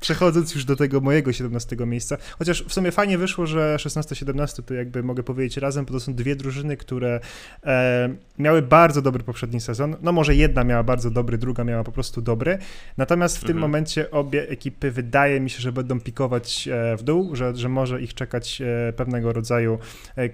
przechodząc 0.00 0.54
już 0.54 0.64
do 0.64 0.76
tego 0.76 1.00
mojego 1.00 1.32
17 1.32 1.76
miejsca, 1.86 2.16
chociaż 2.38 2.64
w 2.64 2.72
sumie 2.72 2.92
fajnie 2.92 3.18
wyszło, 3.18 3.46
że 3.46 3.76
16-17 3.78 4.62
to 4.62 4.74
jakby 4.74 5.02
mogę 5.02 5.22
powiedzieć 5.22 5.56
razem, 5.56 5.84
bo 5.84 5.92
to 5.92 6.00
są 6.00 6.14
dwie 6.14 6.36
drużyny, 6.36 6.76
które 6.76 7.20
e, 7.66 8.14
miały 8.38 8.62
bardzo 8.62 9.02
dobry 9.02 9.22
poprzedni 9.22 9.60
sezon, 9.60 9.96
no 10.02 10.12
może 10.12 10.34
jedna 10.34 10.64
miała 10.64 10.82
bardzo 10.82 11.10
dobry, 11.10 11.38
druga 11.38 11.64
miała 11.64 11.84
po 11.84 11.92
prostu 11.92 12.22
dobry, 12.22 12.58
natomiast 12.96 13.36
w 13.36 13.42
mhm. 13.42 13.54
tym 13.54 13.60
momencie 13.60 14.10
obie 14.10 14.48
ekipy 14.48 14.90
wydaje 14.90 15.40
mi 15.40 15.50
się, 15.50 15.60
że 15.60 15.72
będą 15.72 16.00
pikować 16.00 16.68
w 16.98 17.02
dół, 17.02 17.36
że, 17.36 17.56
że 17.56 17.68
może 17.68 18.02
ich 18.02 18.14
czekać 18.14 18.62
pewnego 18.96 19.32
rodzaju 19.32 19.78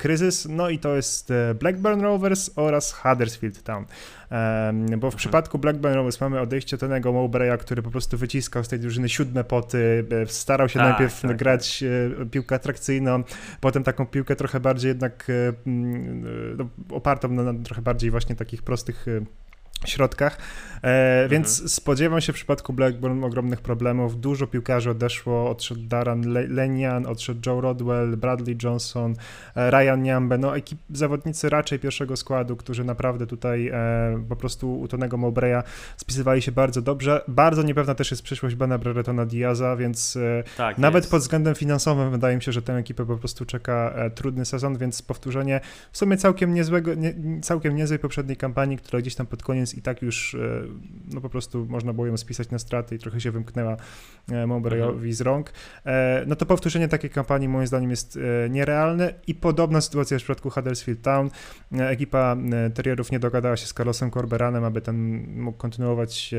kryzys, 0.02 0.46
no 0.50 0.68
i 0.68 0.78
to 0.78 0.96
jest 0.96 1.32
Blackburn 1.60 2.00
Rovers 2.00 2.50
oraz 2.56 2.92
Huddersfield 2.92 3.62
Town. 3.62 3.84
Bo 4.98 5.10
w 5.10 5.14
przypadku 5.14 5.58
Blackburn 5.58 5.94
Rovers 5.94 6.20
mamy 6.20 6.40
odejście 6.40 6.78
Tonego 6.78 7.12
Mowbraya, 7.12 7.58
który 7.58 7.82
po 7.82 7.90
prostu 7.90 8.18
wyciskał 8.18 8.64
z 8.64 8.68
tej 8.68 8.78
drużyny 8.78 9.08
siódme 9.08 9.44
poty, 9.44 10.04
starał 10.26 10.68
się 10.68 10.78
tak, 10.78 10.88
najpierw 10.88 11.20
tak, 11.20 11.36
grać 11.36 11.84
tak. 12.18 12.30
piłkę 12.30 12.54
atrakcyjną, 12.54 13.22
potem 13.60 13.84
taką 13.84 14.06
piłkę 14.06 14.36
trochę 14.36 14.60
bardziej 14.60 14.88
jednak 14.88 15.26
no, 16.56 16.68
opartą 16.90 17.28
na, 17.28 17.52
na 17.52 17.64
trochę 17.64 17.82
bardziej 17.82 18.10
właśnie 18.10 18.36
takich 18.36 18.62
prostych 18.62 19.06
środkach, 19.86 20.38
e, 20.82 21.22
mhm. 21.22 21.28
więc 21.28 21.72
spodziewam 21.72 22.20
się 22.20 22.32
w 22.32 22.36
przypadku 22.36 22.72
Blackburn 22.72 23.24
ogromnych 23.24 23.60
problemów. 23.60 24.20
Dużo 24.20 24.46
piłkarzy 24.46 24.90
odeszło, 24.90 25.50
odszedł 25.50 25.80
Darren 25.80 26.32
Lenian, 26.54 27.06
odszedł 27.06 27.40
Joe 27.46 27.60
Rodwell, 27.60 28.16
Bradley 28.16 28.56
Johnson, 28.62 29.14
e, 29.54 29.70
Ryan 29.70 30.02
Niambe, 30.02 30.38
no 30.38 30.56
ekip, 30.56 30.78
zawodnicy 30.90 31.48
raczej 31.48 31.78
pierwszego 31.78 32.16
składu, 32.16 32.56
którzy 32.56 32.84
naprawdę 32.84 33.26
tutaj 33.26 33.68
e, 33.68 34.24
po 34.28 34.36
prostu 34.36 34.80
u 34.80 34.88
Tonego 34.88 35.16
Mowbraya 35.16 35.62
spisywali 35.96 36.42
się 36.42 36.52
bardzo 36.52 36.82
dobrze. 36.82 37.24
Bardzo 37.28 37.62
niepewna 37.62 37.94
też 37.94 38.10
jest 38.10 38.22
przyszłość 38.22 38.54
Bena 38.54 38.78
Breretona 38.78 39.26
Diaza, 39.26 39.76
więc 39.76 40.16
e, 40.16 40.44
tak, 40.56 40.78
nawet 40.78 41.04
jest. 41.04 41.10
pod 41.10 41.20
względem 41.20 41.54
finansowym 41.54 42.10
wydaje 42.10 42.36
mi 42.36 42.42
się, 42.42 42.52
że 42.52 42.62
tę 42.62 42.74
ekipę 42.74 43.06
po 43.06 43.16
prostu 43.16 43.46
czeka 43.46 43.92
e, 43.96 44.10
trudny 44.10 44.44
sezon, 44.44 44.78
więc 44.78 45.02
powtórzenie 45.02 45.60
w 45.92 45.98
sumie 45.98 46.16
całkiem 46.16 46.54
niezłego, 46.54 46.94
nie, 46.94 47.14
całkiem 47.42 47.76
niezłej 47.76 47.98
poprzedniej 47.98 48.36
kampanii, 48.36 48.76
która 48.76 49.00
gdzieś 49.00 49.14
tam 49.14 49.26
pod 49.26 49.42
koniec 49.42 49.71
i 49.74 49.82
tak 49.82 50.02
już 50.02 50.34
e, 50.34 50.62
no 51.14 51.20
po 51.20 51.28
prostu 51.28 51.66
można 51.68 51.92
było 51.92 52.06
ją 52.06 52.16
spisać 52.16 52.50
na 52.50 52.58
straty 52.58 52.94
i 52.94 52.98
trochę 52.98 53.20
się 53.20 53.30
wymknęła 53.30 53.76
e, 54.28 54.46
Mowbrayowi 54.46 54.94
mhm. 54.94 55.12
z 55.12 55.20
rąk. 55.20 55.52
E, 55.86 56.24
no 56.26 56.36
to 56.36 56.46
powtórzenie 56.46 56.88
takiej 56.88 57.10
kampanii 57.10 57.48
moim 57.48 57.66
zdaniem 57.66 57.90
jest 57.90 58.18
nierealne 58.50 59.14
i 59.26 59.34
podobna 59.34 59.80
sytuacja 59.80 60.18
w 60.18 60.20
przypadku 60.20 60.50
Huddersfield 60.50 61.02
Town. 61.02 61.30
Ekipa 61.72 62.36
Terrierów 62.74 63.12
nie 63.12 63.18
dogadała 63.18 63.56
się 63.56 63.66
z 63.66 63.72
Carlosem 63.74 64.10
Corberanem, 64.10 64.64
aby 64.64 64.80
ten 64.80 65.26
mógł 65.42 65.58
kontynuować 65.58 66.34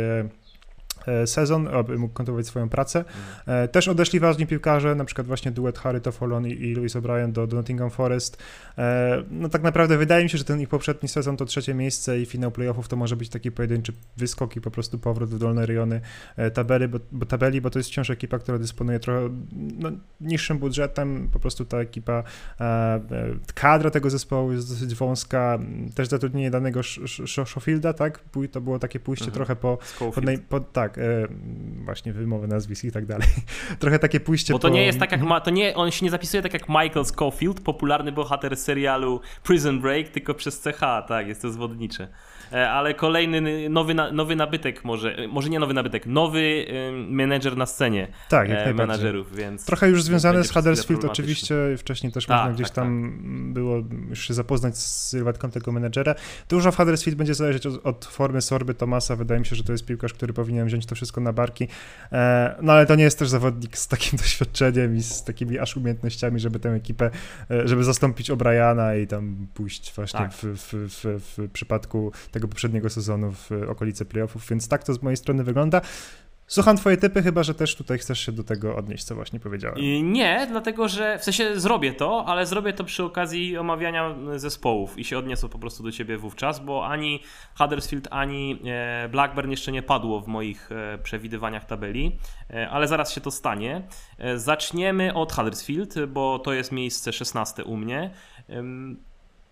sezon, 1.25 1.67
aby 1.67 1.97
mógł 1.97 2.13
kontynuować 2.13 2.47
swoją 2.47 2.69
pracę. 2.69 3.05
Mm. 3.47 3.67
Też 3.67 3.87
odeszli 3.87 4.19
ważni 4.19 4.47
piłkarze, 4.47 4.95
na 4.95 5.05
przykład 5.05 5.27
właśnie 5.27 5.51
duet 5.51 5.79
Harry 5.79 6.01
Tofolon 6.01 6.47
i, 6.47 6.51
i 6.51 6.75
Louis 6.75 6.95
O'Brien 6.95 7.31
do, 7.31 7.47
do 7.47 7.55
Nottingham 7.55 7.89
Forest. 7.89 8.43
E, 8.77 9.23
no 9.31 9.49
tak 9.49 9.63
naprawdę 9.63 9.97
wydaje 9.97 10.23
mi 10.23 10.29
się, 10.29 10.37
że 10.37 10.43
ten 10.43 10.61
ich 10.61 10.69
poprzedni 10.69 11.09
sezon 11.09 11.37
to 11.37 11.45
trzecie 11.45 11.73
miejsce 11.73 12.19
i 12.19 12.25
finał 12.25 12.51
playoffów 12.51 12.87
to 12.87 12.95
może 12.95 13.15
być 13.15 13.29
taki 13.29 13.51
pojedynczy 13.51 13.93
wyskok 14.17 14.55
i 14.55 14.61
po 14.61 14.71
prostu 14.71 14.99
powrót 14.99 15.29
w 15.29 15.37
dolne 15.37 15.65
rejony 15.65 16.01
tabeli, 16.53 16.87
bo, 16.87 16.99
bo, 17.11 17.25
tabeli, 17.25 17.61
bo 17.61 17.69
to 17.69 17.79
jest 17.79 17.89
wciąż 17.89 18.09
ekipa, 18.09 18.39
która 18.39 18.59
dysponuje 18.59 18.99
trochę 18.99 19.29
no, 19.79 19.91
niższym 20.21 20.57
budżetem, 20.57 21.29
po 21.33 21.39
prostu 21.39 21.65
ta 21.65 21.77
ekipa, 21.77 22.23
kadra 23.53 23.89
tego 23.89 24.09
zespołu 24.09 24.51
jest 24.51 24.69
dosyć 24.69 24.95
wąska, 24.95 25.59
też 25.95 26.07
zatrudnienie 26.07 26.51
danego 26.51 26.81
Schofielda, 27.45 27.93
tak? 27.93 28.19
To 28.51 28.61
było 28.61 28.79
takie 28.79 28.99
pójście 28.99 29.25
mhm. 29.25 29.35
trochę 29.35 29.55
po, 29.55 29.77
po, 29.99 30.11
po, 30.49 30.59
tak, 30.59 30.92
tak, 30.93 31.03
e, 31.03 31.27
właśnie 31.86 32.13
wymowy 32.13 32.47
nazwisk 32.47 32.84
i 32.84 32.91
tak 32.91 33.06
dalej. 33.06 33.27
Trochę 33.79 33.99
takie 33.99 34.19
pójście 34.19 34.53
Bo 34.53 34.60
to 34.60 34.67
po... 34.67 34.73
nie 34.73 34.86
jest 34.86 34.99
tak 34.99 35.12
jak, 35.12 35.21
ma, 35.21 35.41
to 35.41 35.51
nie, 35.51 35.75
on 35.75 35.91
się 35.91 36.06
nie 36.06 36.12
zapisuje 36.12 36.43
tak 36.43 36.53
jak 36.53 36.69
Michael 36.69 37.06
Scofield, 37.06 37.62
popularny 37.62 38.12
bohater 38.12 38.58
serialu 38.58 39.21
Prison 39.43 39.82
Break, 39.82 40.10
tylko 40.10 40.34
przez 40.34 40.62
CH, 40.62 40.79
tak, 41.08 41.27
jest 41.27 41.41
to 41.41 41.51
zwodnicze. 41.51 42.08
E, 42.53 42.69
ale 42.69 42.93
kolejny 42.93 43.69
nowy, 43.69 43.93
nowy 43.93 44.35
nabytek 44.35 44.83
może, 44.85 45.17
e, 45.17 45.27
może 45.27 45.49
nie 45.49 45.59
nowy 45.59 45.73
nabytek, 45.73 46.05
nowy 46.05 46.65
menedżer 47.07 47.57
na 47.57 47.65
scenie 47.65 48.07
tak, 48.29 48.49
jak 48.49 48.75
menadżerów, 48.75 49.35
więc... 49.35 49.65
Trochę 49.65 49.89
już 49.89 50.03
związany 50.03 50.43
z 50.43 50.51
Huddersfield 50.51 51.05
oczywiście, 51.05 51.55
wcześniej 51.77 52.11
też 52.11 52.25
tak, 52.25 52.37
można 52.37 52.53
gdzieś 52.53 52.67
tak, 52.67 52.75
tam 52.75 53.13
tak. 53.17 53.53
było 53.53 53.83
już 54.09 54.27
się 54.27 54.33
zapoznać 54.33 54.77
z 54.77 55.09
sylwetką 55.09 55.51
tego 55.51 55.71
menedżera. 55.71 56.15
Dużo 56.49 56.71
w 56.71 56.77
Huddersfield 56.77 57.17
będzie 57.17 57.33
zależeć 57.33 57.65
od, 57.65 57.85
od, 57.85 58.05
formy 58.05 58.41
Sorby 58.41 58.73
Tomasa, 58.73 59.15
wydaje 59.15 59.39
mi 59.39 59.45
się, 59.45 59.55
że 59.55 59.63
to 59.63 59.71
jest 59.71 59.85
piłkarz, 59.85 60.13
który 60.13 60.33
powinien 60.33 60.67
wziąć 60.67 60.85
to 60.85 60.95
wszystko 60.95 61.21
na 61.21 61.33
barki, 61.33 61.67
e, 62.11 62.55
no 62.61 62.73
ale 62.73 62.85
to 62.85 62.95
nie 62.95 63.03
jest 63.03 63.19
też 63.19 63.29
zawodnik 63.29 63.77
z 63.77 63.87
takim 63.87 64.19
doświadczeniem 64.23 64.95
i 64.95 65.03
z 65.03 65.23
takimi 65.23 65.59
aż 65.59 65.77
umiejętnościami, 65.77 66.39
żeby 66.39 66.59
tę 66.59 66.69
ekipę, 66.69 67.11
żeby 67.65 67.83
zastąpić 67.83 68.31
O'Briana 68.31 69.01
i 69.03 69.07
tam 69.07 69.47
pójść 69.53 69.93
właśnie 69.95 70.19
tak. 70.19 70.33
w, 70.33 70.43
w, 70.43 70.73
w, 70.73 71.21
w 71.37 71.51
przypadku 71.51 72.11
tego 72.31 72.42
poprzedniego 72.47 72.89
sezonu 72.89 73.32
w 73.32 73.51
okolice 73.69 74.06
playoffów, 74.06 74.49
więc 74.49 74.67
tak 74.67 74.84
to 74.84 74.93
z 74.93 75.01
mojej 75.01 75.17
strony 75.17 75.43
wygląda. 75.43 75.82
Słucham 76.47 76.77
twoje 76.77 76.97
typy, 76.97 77.23
chyba 77.23 77.43
że 77.43 77.53
też 77.53 77.75
tutaj 77.75 77.97
chcesz 77.97 78.19
się 78.19 78.32
do 78.32 78.43
tego 78.43 78.75
odnieść, 78.75 79.03
co 79.03 79.15
właśnie 79.15 79.39
powiedziałem. 79.39 79.77
Nie, 80.12 80.47
dlatego 80.49 80.88
że 80.88 81.19
w 81.19 81.23
sensie 81.23 81.60
zrobię 81.60 81.93
to, 81.93 82.25
ale 82.27 82.45
zrobię 82.45 82.73
to 82.73 82.84
przy 82.84 83.03
okazji 83.03 83.58
omawiania 83.58 84.15
zespołów 84.36 84.99
i 84.99 85.03
się 85.03 85.17
odniosę 85.17 85.49
po 85.49 85.60
prostu 85.60 85.84
do 85.84 85.91
ciebie 85.91 86.17
wówczas, 86.17 86.60
bo 86.60 86.88
ani 86.88 87.19
Huddersfield, 87.58 88.08
ani 88.12 88.60
e, 88.65 89.10
Blackburn 89.10 89.51
jeszcze 89.51 89.71
nie 89.71 89.84
padło 89.84 90.21
w 90.21 90.27
moich 90.27 90.69
e, 90.71 90.97
przewidywaniach 90.97 91.65
tabeli, 91.65 92.19
e, 92.49 92.69
ale 92.69 92.88
zaraz 92.88 93.13
się 93.13 93.21
to 93.21 93.32
stanie. 93.32 93.88
Zaczniemy 94.36 95.13
od 95.13 95.34
Huddersfield, 95.34 96.06
bo 96.08 96.39
to 96.39 96.53
jest 96.53 96.71
miejsce 96.71 97.13
16 97.13 97.63
u 97.63 97.77
mnie 97.77 98.12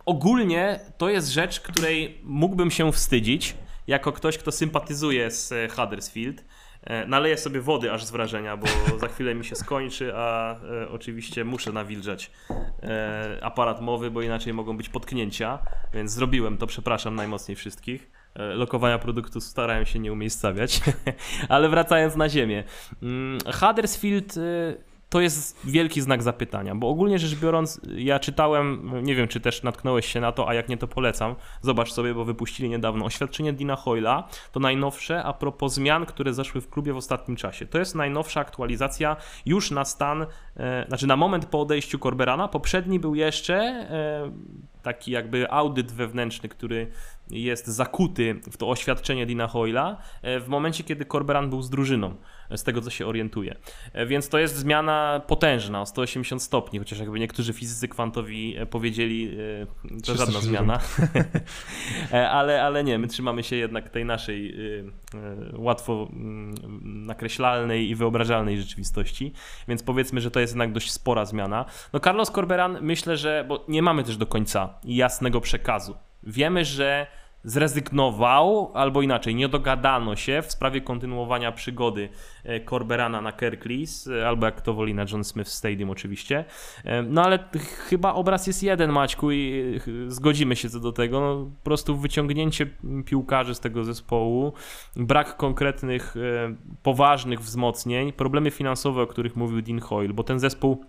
ogólnie 0.06 0.80
to 0.98 1.10
jest 1.10 1.30
rzecz, 1.30 1.60
której 1.60 2.22
mógłbym 2.24 2.72
się 2.72 2.92
wstydzić, 2.92 3.56
jako 3.88 4.12
ktoś, 4.12 4.38
kto 4.38 4.52
sympatyzuje 4.52 5.32
z 5.32 5.52
e, 5.52 5.68
Huddersfield. 5.70 6.44
E, 6.84 7.08
naleję 7.08 7.38
sobie 7.38 7.62
wody 7.62 7.92
aż 7.92 8.04
z 8.04 8.12
wrażenia, 8.12 8.58
bo 8.58 8.68
za 9.02 9.08
chwilę 9.08 9.36
mi 9.36 9.46
się 9.46 9.56
skończy, 9.56 10.12
a 10.16 10.56
e, 10.56 10.90
oczywiście 10.90 11.46
muszę 11.46 11.72
nawilżać 11.72 12.32
e, 12.84 13.40
aparat 13.42 13.82
mowy, 13.82 14.12
bo 14.12 14.22
inaczej 14.22 14.54
mogą 14.54 14.78
być 14.78 14.90
potknięcia, 14.90 15.60
więc 15.94 16.12
zrobiłem 16.12 16.58
to, 16.58 16.68
przepraszam 16.68 17.16
najmocniej 17.16 17.56
wszystkich. 17.56 18.12
E, 18.36 18.44
lokowania 18.44 19.00
produktu 19.00 19.42
starałem 19.42 19.86
się 19.86 20.00
nie 20.00 20.14
umiejscawiać, 20.14 20.82
ale 21.50 21.70
wracając 21.70 22.16
na 22.16 22.30
ziemię. 22.30 22.64
Mm, 23.02 23.40
Huddersfield 23.54 24.36
to 25.12 25.22
jest 25.22 25.60
wielki 25.66 26.02
znak 26.02 26.24
zapytania, 26.24 26.76
bo 26.76 26.90
ogólnie 26.90 27.20
rzecz 27.20 27.40
biorąc, 27.40 27.82
ja 27.96 28.20
czytałem, 28.20 28.92
nie 29.04 29.16
wiem 29.16 29.28
czy 29.28 29.40
też 29.40 29.64
natknąłeś 29.64 30.06
się 30.06 30.20
na 30.20 30.32
to, 30.32 30.50
a 30.50 30.54
jak 30.54 30.70
nie 30.70 30.78
to 30.78 30.88
polecam, 30.88 31.36
zobacz 31.62 31.92
sobie, 31.92 32.14
bo 32.14 32.26
wypuścili 32.26 32.70
niedawno 32.70 33.06
oświadczenie 33.06 33.54
Dina 33.54 33.76
Hoyla, 33.76 34.28
to 34.52 34.60
najnowsze 34.60 35.24
a 35.24 35.34
propos 35.34 35.74
zmian, 35.74 36.06
które 36.06 36.34
zaszły 36.34 36.62
w 36.62 36.70
klubie 36.70 36.94
w 36.94 36.98
ostatnim 36.98 37.38
czasie. 37.38 37.66
To 37.66 37.80
jest 37.80 37.96
najnowsza 37.96 38.40
aktualizacja 38.40 39.18
już 39.46 39.72
na 39.72 39.86
stan, 39.86 40.26
e, 40.58 40.86
znaczy 40.88 41.08
na 41.08 41.16
moment 41.16 41.46
po 41.46 41.62
odejściu 41.62 42.00
Corberana, 42.00 42.48
poprzedni 42.48 43.00
był 43.00 43.16
jeszcze 43.16 43.56
e, 43.56 44.32
taki 44.82 45.12
jakby 45.12 45.52
audyt 45.52 45.92
wewnętrzny, 45.92 46.50
który 46.50 46.92
jest 47.32 47.68
zakuty 47.68 48.42
w 48.52 48.58
to 48.58 48.70
oświadczenie 48.70 49.26
Dina 49.26 49.48
Hoyla 49.48 49.98
e, 50.22 50.40
w 50.40 50.48
momencie, 50.48 50.84
kiedy 50.84 51.06
Corberan 51.06 51.50
był 51.50 51.62
z 51.62 51.70
drużyną, 51.70 52.16
e, 52.50 52.58
z 52.58 52.64
tego 52.64 52.82
co 52.82 52.90
się 52.90 53.08
orientuje. 53.08 53.56
E, 53.94 54.06
więc 54.06 54.30
to 54.30 54.40
jest 54.40 54.56
zmiana 54.56 55.22
potężna 55.28 55.82
o 55.82 55.86
180 55.86 56.44
stopni, 56.44 56.80
chociaż 56.80 57.00
jakby 57.00 57.20
niektórzy 57.20 57.54
fizycy 57.54 57.88
kwantowi 57.88 58.56
powiedzieli, 58.70 59.38
to 60.06 60.16
żadna 60.16 60.40
zmiana. 60.40 60.80
ale, 62.12 62.64
ale 62.64 62.84
nie, 62.84 63.00
my 63.00 63.08
trzymamy 63.08 63.44
się 63.44 63.56
jednak 63.56 63.90
tej 63.90 64.06
naszej 64.06 64.56
łatwo 65.54 66.08
mm, 66.14 66.54
nakreślalnej 67.06 67.90
i 67.90 67.96
wyobrażalnej 67.96 68.62
rzeczywistości, 68.62 69.34
więc 69.68 69.84
powiedzmy, 69.84 70.22
że 70.22 70.32
to 70.32 70.40
jest 70.40 70.54
jednak 70.54 70.72
dość 70.72 70.92
spora 70.92 71.26
zmiana. 71.26 71.66
No 71.94 72.00
Carlos 72.00 72.32
Corberan 72.32 72.78
myślę, 72.82 73.18
że, 73.18 73.46
bo 73.48 73.66
nie 73.68 73.82
mamy 73.82 74.04
też 74.04 74.18
do 74.18 74.26
końca 74.26 74.71
jasnego 74.84 75.42
przekazu. 75.42 75.96
Wiemy, 76.24 76.66
że 76.66 77.08
zrezygnował, 77.44 78.72
albo 78.74 79.02
inaczej, 79.02 79.36
nie 79.36 79.50
dogadano 79.50 80.16
się 80.16 80.42
w 80.42 80.52
sprawie 80.52 80.82
kontynuowania 80.82 81.52
przygody 81.52 82.10
e, 82.44 82.66
Corberana 82.66 83.22
na 83.22 83.32
Kerklis, 83.32 84.08
e, 84.08 84.28
albo 84.28 84.46
jak 84.46 84.62
to 84.62 84.74
woli 84.74 84.94
na 84.94 85.06
John 85.12 85.24
Smith 85.24 85.50
Stadium 85.50 85.90
oczywiście. 85.90 86.46
E, 86.84 87.02
no 87.02 87.24
ale 87.24 87.40
chyba 87.90 88.14
obraz 88.14 88.48
jest 88.48 88.64
jeden, 88.64 88.92
Maćku, 88.92 89.32
i 89.32 89.80
zgodzimy 90.08 90.56
się 90.56 90.70
co 90.70 90.80
do 90.80 90.92
tego. 90.92 91.22
No, 91.22 91.46
po 91.46 91.64
prostu 91.64 91.98
wyciągnięcie 91.98 92.68
piłkarzy 93.06 93.56
z 93.56 93.60
tego 93.60 93.84
zespołu, 93.84 94.54
brak 94.96 95.38
konkretnych, 95.38 96.16
poważnych 96.84 97.42
wzmocnień, 97.42 98.14
problemy 98.14 98.52
finansowe, 98.52 99.02
o 99.02 99.08
których 99.08 99.36
mówił 99.36 99.62
Dean 99.62 99.80
Hoyle, 99.80 100.14
bo 100.14 100.24
ten 100.24 100.40
zespół 100.40 100.86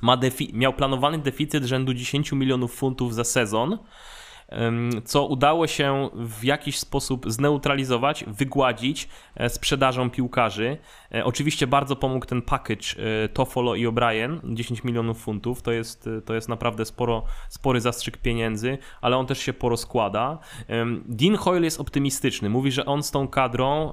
ma 0.00 0.16
miał 0.52 0.72
planowany 0.72 1.18
deficyt 1.18 1.64
rzędu 1.64 1.94
10 1.94 2.32
milionów 2.32 2.74
funtów 2.74 3.14
za 3.14 3.24
sezon, 3.24 3.78
co 5.04 5.26
udało 5.26 5.66
się 5.66 6.10
w 6.14 6.44
jakiś 6.44 6.78
sposób 6.78 7.30
zneutralizować, 7.30 8.24
wygładzić 8.26 9.08
e, 9.34 9.48
sprzedażą 9.48 10.10
piłkarzy. 10.10 10.76
E, 11.14 11.24
oczywiście 11.24 11.66
bardzo 11.66 11.96
pomógł 11.96 12.26
ten 12.26 12.42
package 12.42 12.86
e, 13.24 13.28
Toffolo 13.28 13.74
i 13.74 13.86
O'Brien, 13.86 14.54
10 14.54 14.84
milionów 14.84 15.18
funtów, 15.18 15.62
to 15.62 15.72
jest, 15.72 16.08
to 16.24 16.34
jest 16.34 16.48
naprawdę 16.48 16.84
sporo, 16.84 17.24
spory 17.48 17.80
zastrzyk 17.80 18.16
pieniędzy, 18.16 18.78
ale 19.00 19.16
on 19.16 19.26
też 19.26 19.38
się 19.38 19.52
porozkłada. 19.52 20.38
Dean 21.04 21.36
Hoyle 21.36 21.64
jest 21.64 21.80
optymistyczny, 21.80 22.50
mówi, 22.50 22.72
że 22.72 22.86
on 22.86 23.02
z 23.02 23.10
tą 23.10 23.28
kadrą 23.28 23.92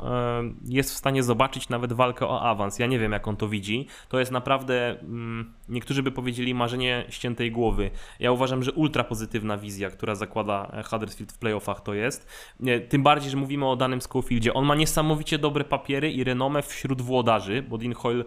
jest 0.66 0.92
w 0.92 0.98
stanie 0.98 1.24
zobaczyć 1.24 1.70
nawet 1.70 1.94
walkę 1.94 2.28
o 2.28 2.42
awans. 2.42 2.80
Ja 2.80 2.88
nie 2.88 3.00
wiem, 3.00 3.12
jak 3.12 3.28
on 3.28 3.36
to 3.36 3.48
widzi. 3.48 3.88
To 4.10 4.20
jest 4.20 4.32
naprawdę, 4.32 5.00
mm, 5.00 5.54
niektórzy 5.70 6.04
by 6.04 6.12
powiedzieli, 6.12 6.54
marzenie 6.54 7.06
ściętej 7.10 7.52
głowy. 7.52 7.92
Ja 8.20 8.32
uważam, 8.32 8.64
że 8.64 8.72
ultra 8.72 9.04
pozytywna 9.04 9.58
wizja, 9.58 9.90
która 9.90 10.16
zakłada 10.16 10.45
Huddersfield 10.90 11.32
w 11.32 11.38
playoffach 11.38 11.82
to 11.82 11.94
jest. 11.94 12.28
Tym 12.90 13.04
bardziej, 13.04 13.32
że 13.32 13.38
mówimy 13.38 13.68
o 13.70 13.76
danym 13.76 14.02
Schofieldzie. 14.02 14.54
On 14.54 14.66
ma 14.66 14.76
niesamowicie 14.76 15.38
dobre 15.38 15.64
papiery 15.64 16.12
i 16.12 16.24
renomę 16.24 16.62
wśród 16.62 17.02
włodarzy, 17.02 17.66
bo 17.70 17.78
Dean 17.78 17.94
Hoyle 17.94 18.24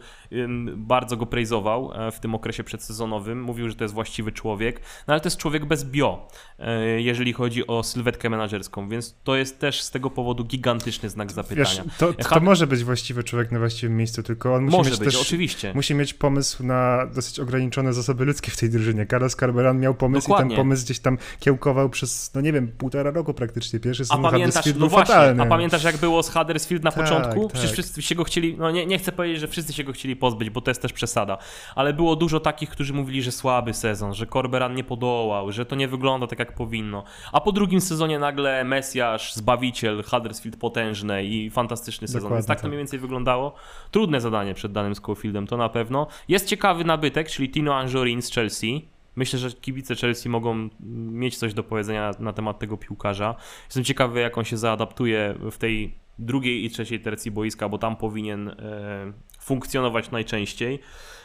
bardzo 0.76 1.16
go 1.16 1.26
praizował 1.26 1.92
e, 1.94 2.10
w 2.10 2.20
tym 2.20 2.34
okresie 2.34 2.64
przedsezonowym. 2.64 3.42
Mówił, 3.42 3.68
że 3.68 3.74
to 3.74 3.84
jest 3.84 3.94
właściwy 3.94 4.32
człowiek, 4.32 4.80
no 5.06 5.14
ale 5.14 5.20
to 5.20 5.26
jest 5.26 5.36
człowiek 5.36 5.64
bez 5.64 5.84
bio, 5.84 6.28
e, 6.58 7.00
jeżeli 7.00 7.32
chodzi 7.32 7.66
o 7.66 7.82
sylwetkę 7.82 8.30
menedżerską, 8.30 8.88
więc 8.88 9.16
to 9.24 9.36
jest 9.36 9.58
też 9.58 9.82
z 9.82 9.90
tego 9.90 10.10
powodu 10.10 10.44
gigantyczny 10.44 11.08
znak 11.08 11.32
zapytania. 11.32 11.64
Wiesz, 11.64 11.80
to, 11.98 12.12
to, 12.12 12.28
to, 12.28 12.40
może 12.40 12.66
być 12.66 12.84
właściwy 12.84 13.24
człowiek 13.24 13.52
na 13.52 13.58
właściwym 13.58 13.96
miejscu, 13.96 14.22
tylko 14.22 14.54
on 14.54 14.64
musi 14.64 14.76
może 14.76 14.90
mieć 14.90 15.00
być, 15.00 15.14
też, 15.14 15.22
oczywiście. 15.22 15.72
musi 15.74 15.94
mieć 15.94 16.14
pomysł 16.14 16.64
na 16.64 17.06
dosyć 17.06 17.40
ograniczone 17.40 17.92
zasoby 17.92 18.24
ludzkie 18.24 18.50
w 18.50 18.56
tej 18.56 18.70
drużynie. 18.70 19.06
Carlos 19.06 19.36
Carberan 19.36 19.80
miał 19.80 19.94
pomysł 19.94 20.28
Dokładnie. 20.28 20.54
i 20.54 20.56
ten 20.56 20.64
pomysł 20.64 20.84
gdzieś 20.84 20.98
tam 20.98 21.18
kiełkował 21.40 21.90
przez, 21.90 22.07
no 22.34 22.40
nie 22.40 22.52
wiem, 22.52 22.68
półtora 22.68 23.10
roku 23.10 23.34
praktycznie. 23.34 23.80
Pierwszy 23.80 24.04
sezon 24.04 24.26
a 24.26 24.30
pamiętasz, 24.30 24.66
no 24.76 24.88
właśnie, 24.88 25.14
fatalny. 25.14 25.42
A 25.42 25.46
pamiętasz 25.46 25.84
jak 25.84 25.96
było 25.96 26.22
z 26.22 26.30
Huddersfield 26.30 26.84
na 26.84 26.92
tak, 26.92 27.04
początku? 27.04 27.42
Tak. 27.42 27.52
Przecież 27.52 27.72
wszyscy 27.72 28.02
się 28.02 28.14
go 28.14 28.24
chcieli, 28.24 28.56
no 28.58 28.70
nie, 28.70 28.86
nie 28.86 28.98
chcę 28.98 29.12
powiedzieć, 29.12 29.40
że 29.40 29.48
wszyscy 29.48 29.72
się 29.72 29.84
go 29.84 29.92
chcieli 29.92 30.16
pozbyć, 30.16 30.50
bo 30.50 30.60
to 30.60 30.70
jest 30.70 30.82
też 30.82 30.92
przesada, 30.92 31.38
ale 31.74 31.92
było 31.92 32.16
dużo 32.16 32.40
takich, 32.40 32.70
którzy 32.70 32.92
mówili, 32.94 33.22
że 33.22 33.32
słaby 33.32 33.74
sezon, 33.74 34.14
że 34.14 34.26
Corberan 34.26 34.74
nie 34.74 34.84
podołał, 34.84 35.52
że 35.52 35.66
to 35.66 35.76
nie 35.76 35.88
wygląda 35.88 36.26
tak 36.26 36.38
jak 36.38 36.54
powinno. 36.54 37.04
A 37.32 37.40
po 37.40 37.52
drugim 37.52 37.80
sezonie 37.80 38.18
nagle 38.18 38.64
Mesjasz, 38.64 39.34
Zbawiciel, 39.34 40.02
Huddersfield 40.02 40.56
potężny 40.56 41.24
i 41.24 41.50
fantastyczny 41.50 42.08
sezon. 42.08 42.22
Dokładnie 42.22 42.36
Więc 42.36 42.46
tak 42.46 42.58
to 42.58 42.62
tak. 42.62 42.68
mniej 42.68 42.78
więcej 42.78 42.98
wyglądało. 42.98 43.54
Trudne 43.90 44.20
zadanie 44.20 44.54
przed 44.54 44.72
danym 44.72 44.94
Schofieldem, 44.94 45.46
to 45.46 45.56
na 45.56 45.68
pewno. 45.68 46.06
Jest 46.28 46.46
ciekawy 46.46 46.84
nabytek, 46.84 47.28
czyli 47.28 47.50
Tino 47.50 47.74
Anjorin 47.74 48.22
z 48.22 48.30
Chelsea. 48.30 48.88
Myślę, 49.18 49.38
że 49.38 49.50
kibice 49.50 49.94
Chelsea 49.96 50.28
mogą 50.28 50.68
mieć 51.10 51.36
coś 51.36 51.54
do 51.54 51.62
powiedzenia 51.62 52.10
na 52.18 52.32
temat 52.32 52.58
tego 52.58 52.76
piłkarza. 52.76 53.34
Jestem 53.64 53.84
ciekawy, 53.84 54.20
jak 54.20 54.38
on 54.38 54.44
się 54.44 54.56
zaadaptuje 54.56 55.34
w 55.50 55.58
tej 55.58 55.94
drugiej 56.18 56.64
i 56.64 56.70
trzeciej 56.70 57.00
tercji 57.00 57.30
boiska, 57.30 57.68
bo 57.68 57.78
tam 57.78 57.96
powinien 57.96 58.48
e, 58.48 58.54
funkcjonować 59.40 60.10
najczęściej. 60.10 60.80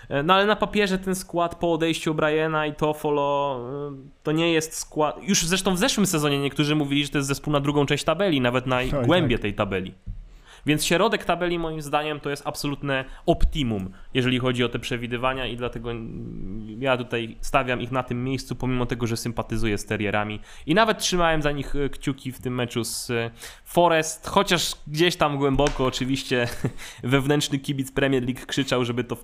E, 0.10 0.24
no 0.24 0.34
ale 0.34 0.46
na 0.46 0.56
papierze 0.56 0.98
ten 0.98 1.16
skład 1.16 1.56
po 1.56 1.74
odejściu 1.74 2.14
Briana 2.14 2.66
i 2.66 2.74
Toffolo 2.74 3.60
e, 3.92 4.24
to 4.24 4.32
nie 4.32 4.54
jest 4.54 4.74
skład. 4.74 5.24
Już 5.24 5.46
zresztą 5.46 5.76
w 5.76 5.80
zeszłym 5.80 6.06
sezonie 6.06 6.40
niektórzy 6.40 6.76
mówili, 6.76 7.06
że 7.06 7.10
to 7.10 7.18
jest 7.18 7.28
zespół 7.28 7.54
na 7.54 7.60
drugą 7.60 7.86
część 7.86 8.04
tabeli, 8.04 8.42
nawet 8.42 8.68
na 8.68 8.80
głębie 9.06 9.36
tak. 9.36 9.42
tej 9.42 9.54
tabeli. 9.54 9.94
Więc 10.66 10.86
środek 10.86 11.26
tabeli 11.26 11.60
moim 11.60 11.82
zdaniem 11.82 12.20
to 12.20 12.30
jest 12.30 12.48
absolutne 12.48 13.06
optimum, 13.26 13.90
jeżeli 14.14 14.40
chodzi 14.40 14.64
o 14.64 14.70
te 14.70 14.80
przewidywania 14.80 15.48
i 15.48 15.58
dlatego 15.58 15.90
ja 16.80 16.98
tutaj 16.98 17.38
stawiam 17.42 17.82
ich 17.82 17.92
na 17.92 18.04
tym 18.04 18.24
miejscu, 18.24 18.56
pomimo 18.56 18.86
tego, 18.86 19.08
że 19.08 19.18
sympatyzuję 19.18 19.78
z 19.78 19.86
Terrierami 19.86 20.40
i 20.66 20.76
nawet 20.76 20.98
trzymałem 20.98 21.42
za 21.42 21.52
nich 21.52 21.76
e, 21.76 21.90
kciuki 21.90 22.32
w 22.32 22.42
tym 22.42 22.56
meczu 22.56 22.84
z 22.84 23.10
e, 23.10 23.32
Forest, 23.66 24.28
chociaż 24.28 24.76
gdzieś 24.88 25.16
tam 25.16 25.38
głęboko 25.38 25.86
oczywiście 25.86 26.48
wewnętrzny 27.04 27.60
kibic 27.60 27.92
Premier 27.92 28.24
League 28.24 28.46
krzyczał, 28.48 28.86
żeby 28.86 29.04
to 29.04 29.18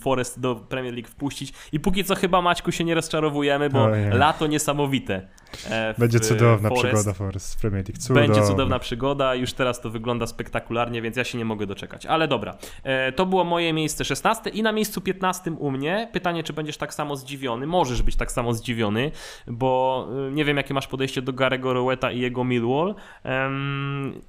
Forest 0.00 0.40
do 0.40 0.54
Premier 0.54 0.94
League 0.94 1.08
wpuścić. 1.08 1.52
I 1.72 1.80
póki 1.80 2.04
co 2.04 2.14
chyba 2.14 2.42
Maćku 2.42 2.72
się 2.72 2.84
nie 2.84 2.94
rozczarowujemy, 2.94 3.70
bo 3.70 3.88
lato 4.10 4.46
niesamowite. 4.46 5.28
E, 5.70 5.94
Będzie 5.98 6.20
cudowna 6.20 6.68
Forest. 6.68 6.86
przygoda 6.86 7.12
Forest 7.12 7.60
Premier 7.60 7.84
League. 7.88 8.00
Cudowna. 8.00 8.26
Będzie 8.26 8.48
cudowna 8.48 8.78
przygoda, 8.78 9.34
już 9.34 9.52
teraz 9.52 9.80
to 9.80 9.90
wygląda 9.90 10.26
spektakularnie, 10.26 11.02
więc 11.02 11.16
ja 11.16 11.24
się 11.24 11.38
nie 11.38 11.44
mogę 11.44 11.66
doczekać. 11.66 12.06
Ale 12.06 12.28
dobra, 12.28 12.56
e, 12.82 13.12
to 13.12 13.26
było 13.26 13.44
moje 13.44 13.72
miejsce 13.72 14.04
16 14.04 14.50
i 14.50 14.62
na 14.62 14.72
miejscu 14.72 15.00
15 15.00 15.52
u 15.52 15.70
mnie. 15.70 16.08
Pytanie, 16.12 16.42
czy 16.42 16.52
będziesz 16.52 16.76
tak 16.76 16.94
samo 16.94 17.16
zdziwiony? 17.16 17.66
Możesz 17.66 18.02
być 18.02 18.16
tak 18.16 18.32
samo 18.32 18.52
zdziwiony, 18.54 19.10
bo 19.46 20.08
e, 20.28 20.32
nie 20.32 20.44
wiem, 20.44 20.56
jakie 20.56 20.74
masz 20.74 20.86
podejście 20.86 21.22
do 21.22 21.32
Garego 21.32 21.72
Roweta 21.72 22.12
i 22.12 22.20
jego 22.20 22.44
Millwall, 22.44 22.94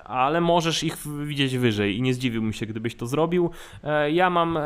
ale 0.05 0.41
możesz 0.41 0.83
ich 0.83 0.97
widzieć 1.25 1.57
wyżej 1.57 1.97
i 1.97 2.01
nie 2.01 2.13
zdziwiłbym 2.13 2.53
się, 2.53 2.65
gdybyś 2.65 2.95
to 2.95 3.07
zrobił. 3.07 3.49
Ja 4.11 4.29
mam 4.29 4.59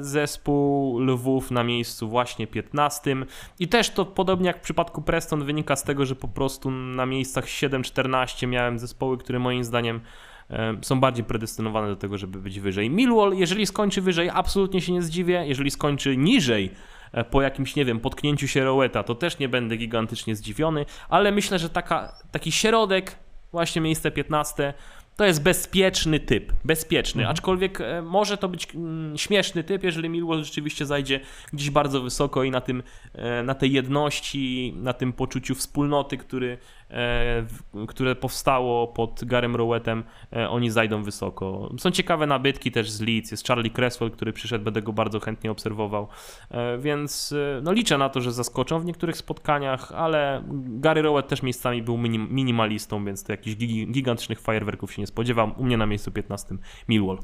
zespół 0.00 0.98
Lwów 0.98 1.50
na 1.50 1.64
miejscu 1.64 2.08
właśnie 2.08 2.46
15 2.46 3.16
i 3.58 3.68
też 3.68 3.90
to 3.90 4.04
podobnie 4.04 4.46
jak 4.46 4.58
w 4.58 4.60
przypadku 4.60 5.02
Preston 5.02 5.44
wynika 5.44 5.76
z 5.76 5.82
tego, 5.82 5.91
tego, 5.92 6.06
że 6.06 6.16
po 6.16 6.28
prostu 6.28 6.70
na 6.70 7.06
miejscach 7.06 7.44
7-14 7.44 8.48
miałem 8.48 8.78
zespoły, 8.78 9.18
które 9.18 9.38
moim 9.38 9.64
zdaniem 9.64 10.00
e, 10.50 10.76
są 10.82 11.00
bardziej 11.00 11.24
predestynowane 11.24 11.88
do 11.88 11.96
tego, 11.96 12.18
żeby 12.18 12.38
być 12.38 12.60
wyżej. 12.60 12.90
Millwall, 12.90 13.32
jeżeli 13.34 13.66
skończy 13.66 14.00
wyżej, 14.00 14.30
absolutnie 14.34 14.80
się 14.80 14.92
nie 14.92 15.02
zdziwię. 15.02 15.44
Jeżeli 15.46 15.70
skończy 15.70 16.16
niżej, 16.16 16.70
e, 17.12 17.24
po 17.24 17.42
jakimś, 17.42 17.76
nie 17.76 17.84
wiem, 17.84 18.00
potknięciu 18.00 18.48
się 18.48 18.64
Roweta, 18.64 19.02
to 19.02 19.14
też 19.14 19.38
nie 19.38 19.48
będę 19.48 19.76
gigantycznie 19.76 20.36
zdziwiony, 20.36 20.86
ale 21.08 21.32
myślę, 21.32 21.58
że 21.58 21.68
taka, 21.68 22.12
taki 22.30 22.52
środek, 22.52 23.16
właśnie 23.52 23.82
miejsce 23.82 24.10
15, 24.10 24.74
to 25.16 25.24
jest 25.24 25.42
bezpieczny 25.42 26.20
typ, 26.20 26.52
bezpieczny, 26.64 27.22
mhm. 27.22 27.32
aczkolwiek 27.32 27.80
e, 27.80 28.02
może 28.02 28.36
to 28.36 28.48
być 28.48 28.74
mm, 28.74 29.18
śmieszny 29.18 29.64
typ, 29.64 29.82
jeżeli 29.84 30.08
Millwall 30.08 30.44
rzeczywiście 30.44 30.86
zajdzie 30.86 31.20
gdzieś 31.52 31.70
bardzo 31.70 32.00
wysoko 32.00 32.44
i 32.44 32.50
na 32.50 32.60
tym, 32.60 32.82
e, 33.14 33.42
na 33.42 33.54
tej 33.54 33.72
jedności, 33.72 34.74
na 34.76 34.92
tym 34.92 35.12
poczuciu 35.12 35.54
wspólnoty, 35.54 36.16
który 36.16 36.58
które 37.88 38.16
powstało 38.16 38.86
pod 38.86 39.24
Garem 39.24 39.56
Rowetem, 39.56 40.04
e, 40.32 40.48
oni 40.48 40.70
zajdą 40.70 41.02
wysoko. 41.02 41.70
Są 41.78 41.90
ciekawe 41.90 42.26
nabytki 42.26 42.72
też 42.72 42.90
z 42.90 43.00
Leeds, 43.00 43.30
jest 43.30 43.46
Charlie 43.46 43.70
Cresswell, 43.70 44.10
który 44.10 44.32
przyszedł, 44.32 44.64
będę 44.64 44.82
go 44.82 44.92
bardzo 44.92 45.20
chętnie 45.20 45.50
obserwował, 45.50 46.08
e, 46.50 46.78
więc 46.78 47.34
no 47.62 47.72
liczę 47.72 47.98
na 47.98 48.08
to, 48.08 48.20
że 48.20 48.32
zaskoczą 48.32 48.80
w 48.80 48.84
niektórych 48.84 49.16
spotkaniach, 49.16 49.92
ale 49.92 50.42
Gary 50.66 51.02
Rowett 51.02 51.28
też 51.28 51.42
miejscami 51.42 51.82
był 51.82 51.98
minim, 51.98 52.28
minimalistą, 52.30 53.04
więc 53.04 53.24
to 53.24 53.32
jakichś 53.32 53.56
gigantycznych 53.86 54.40
fajerwerków 54.40 54.92
się 54.92 55.02
nie 55.02 55.06
spodziewam. 55.06 55.54
U 55.56 55.64
mnie 55.64 55.76
na 55.76 55.86
miejscu 55.86 56.12
15 56.12 56.54
Millwall. 56.88 57.18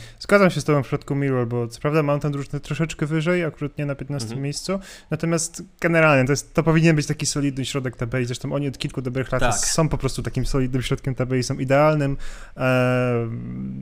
Zgadzam 0.20 0.50
się 0.50 0.60
z 0.60 0.64
tobą 0.64 0.82
w 0.82 0.86
przypadku 0.86 1.14
Mirror, 1.14 1.48
bo 1.48 1.68
co 1.68 1.80
prawda 1.80 2.02
mam 2.02 2.20
ten 2.20 2.32
drużynę 2.32 2.60
troszeczkę 2.60 3.06
wyżej, 3.06 3.44
akurat 3.44 3.78
nie 3.78 3.86
na 3.86 3.94
15 3.94 4.26
mhm. 4.26 4.42
miejscu, 4.42 4.80
natomiast 5.10 5.62
generalnie 5.80 6.24
to, 6.26 6.32
jest, 6.32 6.54
to 6.54 6.62
powinien 6.62 6.96
być 6.96 7.06
taki 7.06 7.26
solidny 7.26 7.64
środek 7.64 7.96
tabeli, 7.96 8.26
zresztą 8.26 8.52
oni 8.52 8.68
od 8.68 8.78
kilku 8.78 9.02
dobrych 9.02 9.32
lat 9.32 9.40
tak. 9.40 9.54
są 9.54 9.88
po 9.88 9.98
prostu 9.98 10.22
takim 10.22 10.46
solidnym 10.46 10.82
środkiem 10.82 11.14
tabeli, 11.14 11.42
są 11.42 11.58
idealnym, 11.58 12.16
e, 12.56 13.28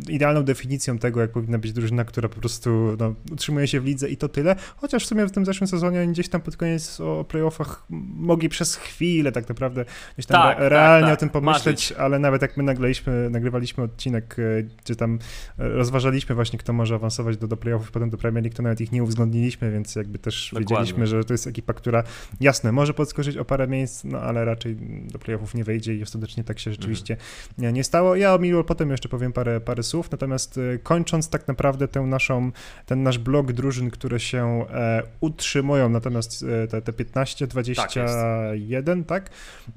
idealną 0.08 0.42
definicją 0.42 0.98
tego, 0.98 1.20
jak 1.20 1.32
powinna 1.32 1.58
być 1.58 1.72
drużyna, 1.72 2.04
która 2.04 2.28
po 2.28 2.40
prostu 2.40 2.96
no, 2.98 3.14
utrzymuje 3.32 3.68
się 3.68 3.80
w 3.80 3.84
lidze 3.84 4.08
i 4.08 4.16
to 4.16 4.28
tyle, 4.28 4.56
chociaż 4.76 5.04
w 5.04 5.06
sumie 5.06 5.26
w 5.26 5.30
tym 5.30 5.46
zeszłym 5.46 5.68
sezonie 5.68 6.00
oni 6.00 6.12
gdzieś 6.12 6.28
tam 6.28 6.40
pod 6.40 6.56
koniec 6.56 7.00
o 7.00 7.24
playoffach 7.24 7.86
mogli 8.16 8.48
przez 8.48 8.76
chwilę 8.76 9.32
tak 9.32 9.48
naprawdę 9.48 9.84
gdzieś 10.14 10.26
tam 10.26 10.42
tak, 10.42 10.56
realnie 10.60 11.06
tak, 11.06 11.14
o 11.14 11.20
tym 11.20 11.28
tak. 11.28 11.32
pomyśleć, 11.32 11.90
Marzyć. 11.90 11.92
ale 11.92 12.18
nawet 12.18 12.42
jak 12.42 12.56
my 12.56 12.62
nagraliśmy, 12.62 13.30
nagrywaliśmy 13.30 13.84
odcinek, 13.84 14.36
e, 14.38 14.62
gdzie 14.62 14.96
tam 14.96 15.18
e, 15.58 15.81
rozważaliśmy 15.82 16.34
właśnie, 16.34 16.58
kto 16.58 16.72
może 16.72 16.94
awansować 16.94 17.36
do, 17.36 17.48
do 17.48 17.56
playoffów, 17.56 17.90
potem 17.90 18.10
do 18.10 18.18
Premier 18.18 18.44
League, 18.44 18.56
to 18.56 18.62
nawet 18.62 18.80
ich 18.80 18.92
nie 18.92 19.02
uwzględniliśmy, 19.02 19.70
więc 19.70 19.96
jakby 19.96 20.18
też 20.18 20.48
Dokładnie. 20.48 20.76
wiedzieliśmy, 20.76 21.06
że 21.06 21.24
to 21.24 21.34
jest 21.34 21.46
ekipa, 21.46 21.72
która 21.72 22.04
jasne, 22.40 22.72
może 22.72 22.94
podskoczyć 22.94 23.36
o 23.36 23.44
parę 23.44 23.68
miejsc, 23.68 24.04
no 24.04 24.20
ale 24.20 24.44
raczej 24.44 24.76
do 25.12 25.18
playoffów 25.18 25.54
nie 25.54 25.64
wejdzie 25.64 25.94
i 25.94 26.02
ostatecznie 26.02 26.44
tak 26.44 26.58
się 26.58 26.70
rzeczywiście 26.70 27.16
mhm. 27.58 27.74
nie 27.74 27.84
stało. 27.84 28.16
Ja 28.16 28.34
o 28.34 28.38
Millwall 28.38 28.64
potem 28.64 28.90
jeszcze 28.90 29.08
powiem 29.08 29.32
parę, 29.32 29.60
parę 29.60 29.82
słów, 29.82 30.10
natomiast 30.10 30.58
e, 30.58 30.78
kończąc 30.78 31.28
tak 31.28 31.48
naprawdę 31.48 31.88
tę 31.88 32.00
naszą, 32.00 32.50
ten 32.86 33.02
nasz 33.02 33.18
blok 33.18 33.52
drużyn, 33.52 33.90
które 33.90 34.20
się 34.20 34.66
e, 34.70 35.02
utrzymują, 35.20 35.88
natomiast 35.88 36.44
e, 36.64 36.68
te, 36.68 36.82
te 36.82 36.92
15, 36.92 37.46
21, 37.46 39.04
tak? 39.04 39.24
tak? 39.24 39.30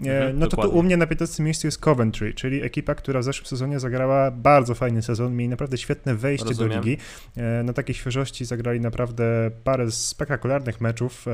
E, 0.08 0.18
mhm, 0.18 0.40
no 0.40 0.48
to 0.48 0.62
tu 0.62 0.70
u 0.70 0.84
mnie 0.84 0.98
na 0.98 1.08
15 1.08 1.44
miejscu 1.44 1.68
jest 1.68 1.80
Coventry, 1.80 2.34
czyli 2.34 2.64
ekipa, 2.64 2.96
która 2.96 3.20
w 3.20 3.24
zeszłym 3.24 3.46
sezonie 3.46 3.80
zagrała 3.80 4.32
bardzo 4.32 4.76
fajny 4.76 5.02
sezon, 5.02 5.36
mieli 5.36 5.50
naprawdę 5.50 5.78
świetne 5.86 6.16
wejście 6.16 6.50
Rozumiem. 6.50 6.70
do 6.72 6.86
ligi. 6.86 6.98
E, 7.38 7.64
na 7.64 7.74
takiej 7.74 7.96
świeżości 7.96 8.46
zagrali 8.46 8.80
naprawdę 8.80 9.52
parę 9.64 9.92
spektakularnych 9.92 10.82
meczów. 10.82 11.26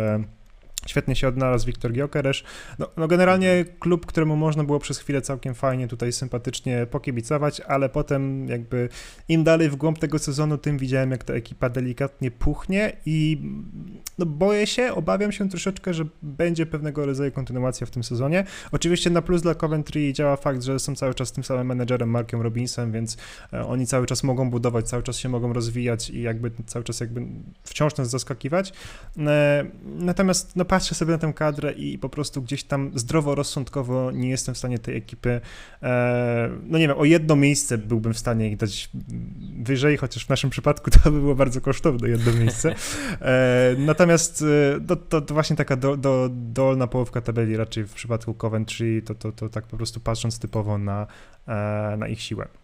Świetnie 0.88 1.16
się 1.16 1.28
odnalazł 1.28 1.66
Wiktor 1.66 1.92
Giokeresz. 1.92 2.44
No, 2.80 2.88
no, 2.98 3.08
generalnie 3.08 3.66
klub, 3.80 4.06
któremu 4.06 4.36
można 4.36 4.64
było 4.64 4.80
przez 4.80 5.00
chwilę 5.00 5.22
całkiem 5.22 5.56
fajnie 5.56 5.88
tutaj 5.88 6.12
sympatycznie 6.12 6.88
pokibicować, 6.92 7.62
ale 7.62 7.90
potem 7.90 8.48
jakby 8.48 8.90
im 9.28 9.44
dalej 9.44 9.70
w 9.70 9.76
głąb 9.76 10.00
tego 10.00 10.20
sezonu, 10.20 10.58
tym 10.58 10.78
widziałem, 10.78 11.12
jak 11.12 11.24
ta 11.24 11.34
ekipa 11.34 11.70
delikatnie 11.70 12.32
puchnie 12.32 12.98
i 13.06 13.42
no, 14.18 14.26
boję 14.26 14.68
się, 14.68 14.94
obawiam 14.94 15.32
się 15.32 15.50
troszeczkę, 15.50 15.94
że 15.94 16.06
będzie 16.22 16.66
pewnego 16.66 17.06
rodzaju 17.06 17.32
kontynuacja 17.32 17.88
w 17.88 17.92
tym 17.92 18.04
sezonie. 18.04 18.44
Oczywiście 18.72 19.10
na 19.10 19.22
plus 19.22 19.42
dla 19.42 19.56
Coventry 19.56 20.14
działa 20.14 20.36
fakt, 20.36 20.64
że 20.64 20.80
są 20.80 20.96
cały 20.96 21.14
czas 21.14 21.32
tym 21.32 21.44
samym 21.44 21.68
menedżerem 21.68 22.10
Markiem 22.10 22.42
Robinsem, 22.42 22.92
więc 22.92 23.18
e, 23.54 23.66
oni 23.66 23.88
cały 23.88 24.06
czas 24.06 24.24
mogą 24.24 24.50
budować, 24.50 24.88
cały 24.88 25.04
czas 25.04 25.18
się 25.18 25.30
mogą 25.30 25.54
rozwijać 25.54 26.10
i 26.10 26.22
jakby 26.22 26.52
cały 26.66 26.86
czas 26.86 27.00
jakby 27.00 27.22
wciąż 27.64 27.98
nas 27.98 28.10
zaskakiwać. 28.10 28.74
E, 29.18 29.66
natomiast 29.86 30.56
no 30.56 30.66
patrzę 30.72 30.95
sobie 30.95 31.11
na 31.11 31.17
tę 31.17 31.34
kadrę 31.34 31.72
i 31.72 31.97
po 31.97 32.09
prostu 32.09 32.41
gdzieś 32.41 32.63
tam 32.63 32.91
zdroworozsądkowo 32.95 34.11
nie 34.11 34.30
jestem 34.30 34.55
w 34.55 34.57
stanie 34.57 34.80
tej 34.80 34.97
ekipy, 34.97 35.41
e, 35.84 36.49
no 36.63 36.78
nie 36.78 36.88
wiem, 36.88 36.97
o 36.97 37.05
jedno 37.05 37.36
miejsce 37.36 37.78
byłbym 37.78 38.13
w 38.13 38.17
stanie 38.17 38.49
ich 38.49 38.57
dać 38.57 38.89
wyżej, 39.63 39.97
chociaż 39.97 40.26
w 40.26 40.30
naszym 40.30 40.49
przypadku 40.49 40.91
to 40.91 41.11
by 41.11 41.19
było 41.19 41.36
bardzo 41.36 41.61
kosztowne 41.61 42.09
jedno 42.09 42.34
miejsce. 42.34 42.76
E, 43.22 43.76
natomiast 43.78 44.43
e, 44.78 44.82
to, 44.88 44.95
to, 44.95 45.22
to, 45.22 45.34
właśnie 45.34 45.55
taka 45.55 45.76
do, 45.76 45.97
do, 45.97 46.30
dolna 46.32 46.88
połówka 46.88 47.22
tabeli 47.22 47.57
raczej 47.57 47.84
w 47.84 47.93
przypadku 47.93 48.34
Coventry, 48.34 49.01
to, 49.01 49.15
to, 49.15 49.32
to 49.32 49.49
tak 49.49 49.67
po 49.67 49.78
prostu 49.78 49.99
patrząc 49.99 50.39
typowo 50.39 50.78
na, 50.78 51.07
na 51.97 52.07
ich 52.07 52.22
siłę. 52.22 52.61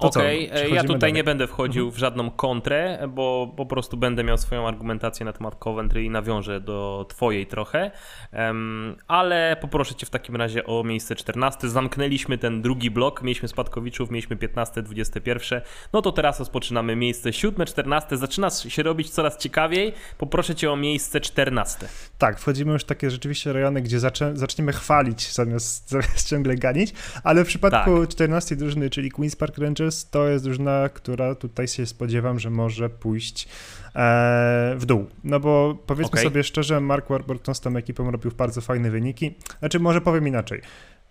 Okej, 0.00 0.50
okay. 0.50 0.68
ja 0.68 0.82
tutaj 0.82 0.98
dalej. 0.98 1.12
nie 1.12 1.24
będę 1.24 1.46
wchodził 1.46 1.82
mhm. 1.82 1.96
w 1.96 1.98
żadną 1.98 2.30
kontrę, 2.30 2.98
bo 3.08 3.54
po 3.56 3.66
prostu 3.66 3.96
będę 3.96 4.24
miał 4.24 4.38
swoją 4.38 4.68
argumentację 4.68 5.26
na 5.26 5.32
temat 5.32 5.54
Coventry 5.54 6.04
i 6.04 6.10
nawiążę 6.10 6.60
do 6.60 7.06
twojej 7.08 7.46
trochę, 7.46 7.90
um, 8.32 8.96
ale 9.08 9.56
poproszę 9.60 9.94
cię 9.94 10.06
w 10.06 10.10
takim 10.10 10.36
razie 10.36 10.66
o 10.66 10.84
miejsce 10.84 11.16
14. 11.16 11.68
Zamknęliśmy 11.68 12.38
ten 12.38 12.62
drugi 12.62 12.90
blok, 12.90 13.22
mieliśmy 13.22 13.48
Spadkowiczów, 13.48 14.10
mieliśmy 14.10 14.36
15, 14.36 14.82
21, 14.82 15.60
no 15.92 16.02
to 16.02 16.12
teraz 16.12 16.38
rozpoczynamy 16.38 16.96
miejsce 16.96 17.32
7, 17.32 17.66
14, 17.66 18.16
zaczyna 18.16 18.50
się 18.50 18.82
robić 18.82 19.10
coraz 19.10 19.36
ciekawiej, 19.36 19.92
poproszę 20.18 20.54
cię 20.54 20.72
o 20.72 20.76
miejsce 20.76 21.20
14. 21.20 21.88
Tak, 22.18 22.40
wchodzimy 22.40 22.72
już 22.72 22.82
w 22.82 22.86
takie 22.86 23.10
rzeczywiście 23.10 23.52
rejony, 23.52 23.82
gdzie 23.82 24.00
zaczniemy 24.34 24.72
chwalić 24.72 25.32
zamiast, 25.32 25.88
zamiast 25.90 26.28
ciągle 26.28 26.54
ganić, 26.54 26.92
ale 27.24 27.44
w 27.44 27.48
przypadku 27.48 28.00
tak. 28.00 28.08
14 28.08 28.56
drużyny, 28.56 28.90
czyli 28.90 29.12
Queen's 29.12 29.36
Park 29.36 29.58
Rangers 29.58 29.85
to 30.10 30.28
jest 30.28 30.44
drużyna, 30.44 30.88
która 30.88 31.34
tutaj 31.34 31.68
się 31.68 31.86
spodziewam, 31.86 32.38
że 32.38 32.50
może 32.50 32.90
pójść 32.90 33.48
e, 33.94 34.74
w 34.78 34.86
dół. 34.86 35.06
No 35.24 35.40
bo 35.40 35.78
powiedzmy 35.86 36.10
okay. 36.10 36.22
sobie 36.22 36.44
szczerze, 36.44 36.80
Mark 36.80 37.08
Warburton 37.08 37.54
z 37.54 37.60
tą 37.60 37.76
ekipą 37.76 38.10
robił 38.10 38.30
bardzo 38.36 38.60
fajne 38.60 38.90
wyniki. 38.90 39.34
Znaczy, 39.58 39.80
może 39.80 40.00
powiem 40.00 40.28
inaczej. 40.28 40.60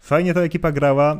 Fajnie 0.05 0.33
ta 0.33 0.41
ekipa 0.41 0.71
grała, 0.71 1.19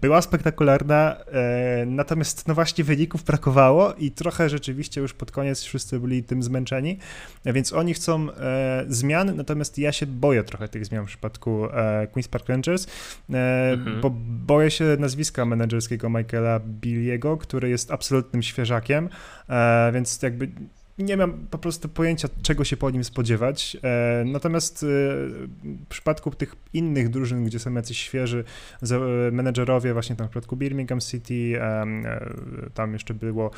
była 0.00 0.22
spektakularna, 0.22 1.16
e, 1.16 1.86
natomiast 1.86 2.48
no 2.48 2.54
właśnie 2.54 2.84
wyników 2.84 3.24
brakowało 3.24 3.94
i 3.94 4.10
trochę 4.10 4.48
rzeczywiście 4.48 5.00
już 5.00 5.14
pod 5.14 5.30
koniec 5.30 5.62
wszyscy 5.62 6.00
byli 6.00 6.22
tym 6.22 6.42
zmęczeni, 6.42 6.98
więc 7.44 7.72
oni 7.72 7.94
chcą 7.94 8.30
e, 8.30 8.84
zmian, 8.88 9.36
natomiast 9.36 9.78
ja 9.78 9.92
się 9.92 10.06
boję 10.06 10.44
trochę 10.44 10.68
tych 10.68 10.86
zmian 10.86 11.04
w 11.04 11.08
przypadku 11.08 11.66
e, 11.66 12.06
Queen's 12.12 12.28
Park 12.28 12.48
Rangers, 12.48 12.86
mhm. 13.28 14.00
bo 14.00 14.10
boję 14.46 14.70
się 14.70 14.96
nazwiska 14.98 15.44
menedżerskiego 15.44 16.10
Michaela 16.10 16.60
Billiego, 16.60 17.36
który 17.36 17.68
jest 17.68 17.90
absolutnym 17.90 18.42
świeżakiem, 18.42 19.08
więc 19.92 20.22
jakby 20.22 20.48
nie 20.98 21.16
mam 21.16 21.46
po 21.50 21.58
prostu 21.58 21.88
pojęcia, 21.88 22.28
czego 22.42 22.64
się 22.64 22.76
po 22.76 22.90
nim 22.90 23.04
spodziewać. 23.04 23.76
E, 23.82 24.24
natomiast 24.26 24.82
e, 24.82 24.86
w 24.86 25.86
przypadku 25.88 26.30
tych 26.30 26.56
innych 26.72 27.08
drużyn, 27.08 27.44
gdzie 27.44 27.58
są 27.58 27.74
jacyś 27.74 27.98
świeży 27.98 28.44
menedżerowie, 29.32 29.92
właśnie 29.92 30.16
tam 30.16 30.26
w 30.26 30.30
przypadku 30.30 30.56
Birmingham 30.56 31.00
City, 31.00 31.60
e, 31.60 31.86
tam 32.74 32.92
jeszcze 32.92 33.14
było 33.14 33.50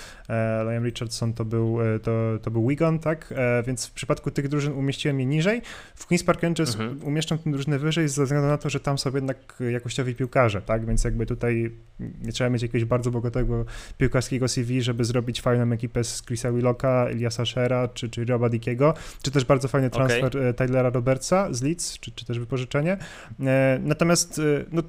Liam 0.70 0.84
Richardson, 0.84 1.32
to 1.32 1.44
był, 1.44 1.78
to, 2.02 2.38
to 2.42 2.50
był 2.50 2.68
Wigan, 2.68 2.98
tak? 2.98 3.34
Więc 3.66 3.86
w 3.86 3.92
przypadku 3.92 4.30
tych 4.30 4.48
drużyn 4.48 4.72
umieściłem 4.72 5.20
je 5.20 5.26
niżej. 5.26 5.62
W 5.94 6.08
Queen's 6.08 6.24
Park 6.24 6.42
Rangers 6.42 6.74
mhm. 6.74 7.04
umieszczam 7.04 7.38
tę 7.38 7.50
drużynę 7.50 7.78
wyżej 7.78 8.08
ze 8.08 8.24
względu 8.24 8.48
na 8.48 8.58
to, 8.58 8.70
że 8.70 8.80
tam 8.80 8.98
są 8.98 9.14
jednak 9.14 9.62
jakościowi 9.72 10.14
piłkarze, 10.14 10.62
tak? 10.62 10.86
Więc 10.86 11.04
jakby 11.04 11.26
tutaj 11.26 11.72
nie 12.22 12.32
trzeba 12.32 12.50
mieć 12.50 12.62
jakiegoś 12.62 12.84
bardzo 12.84 13.10
bogatego 13.10 13.64
piłkarskiego 13.98 14.48
CV, 14.48 14.82
żeby 14.82 15.04
zrobić 15.04 15.40
fajną 15.40 15.72
ekipę 15.72 16.04
z 16.04 16.22
Chrisa 16.22 16.52
Willocka, 16.52 17.06
Eliasa 17.26 17.44
Shera 17.44 17.88
czy, 17.88 18.08
czy 18.08 18.24
Roba 18.24 18.48
Dickiego, 18.48 18.94
czy 19.22 19.30
też 19.30 19.44
bardzo 19.44 19.68
fajny 19.68 19.90
transfer 19.90 20.24
okay. 20.24 20.46
E, 20.46 20.54
Tylera 20.54 20.90
Robertsa 20.90 21.48
z 21.52 21.62
Leeds, 21.62 21.98
czy, 21.98 22.10
czy 22.10 22.24
też 22.24 22.38
wypożyczenie. 22.38 22.96
E, 23.40 23.78
natomiast 23.82 24.38
e, 24.38 24.42
no, 24.72 24.82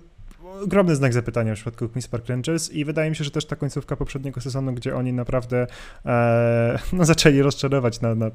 ogromny 0.64 0.96
znak 0.96 1.14
zapytania 1.14 1.54
w 1.54 1.56
przypadku 1.56 1.86
Queen's 1.86 2.10
Park 2.10 2.30
Rangers 2.30 2.72
i 2.72 2.86
wydaje 2.86 3.10
mi 3.10 3.16
się, 3.16 3.24
że 3.24 3.32
też 3.32 3.46
ta 3.46 3.56
końcówka 3.56 3.96
poprzedniego 3.96 4.42
sezonu, 4.42 4.74
gdzie 4.74 4.96
oni 4.96 5.14
naprawdę 5.14 5.68
e, 6.06 6.80
no, 6.94 7.06
zaczęli 7.06 7.42
rozczarować 7.42 8.02
na, 8.02 8.16
na, 8.16 8.32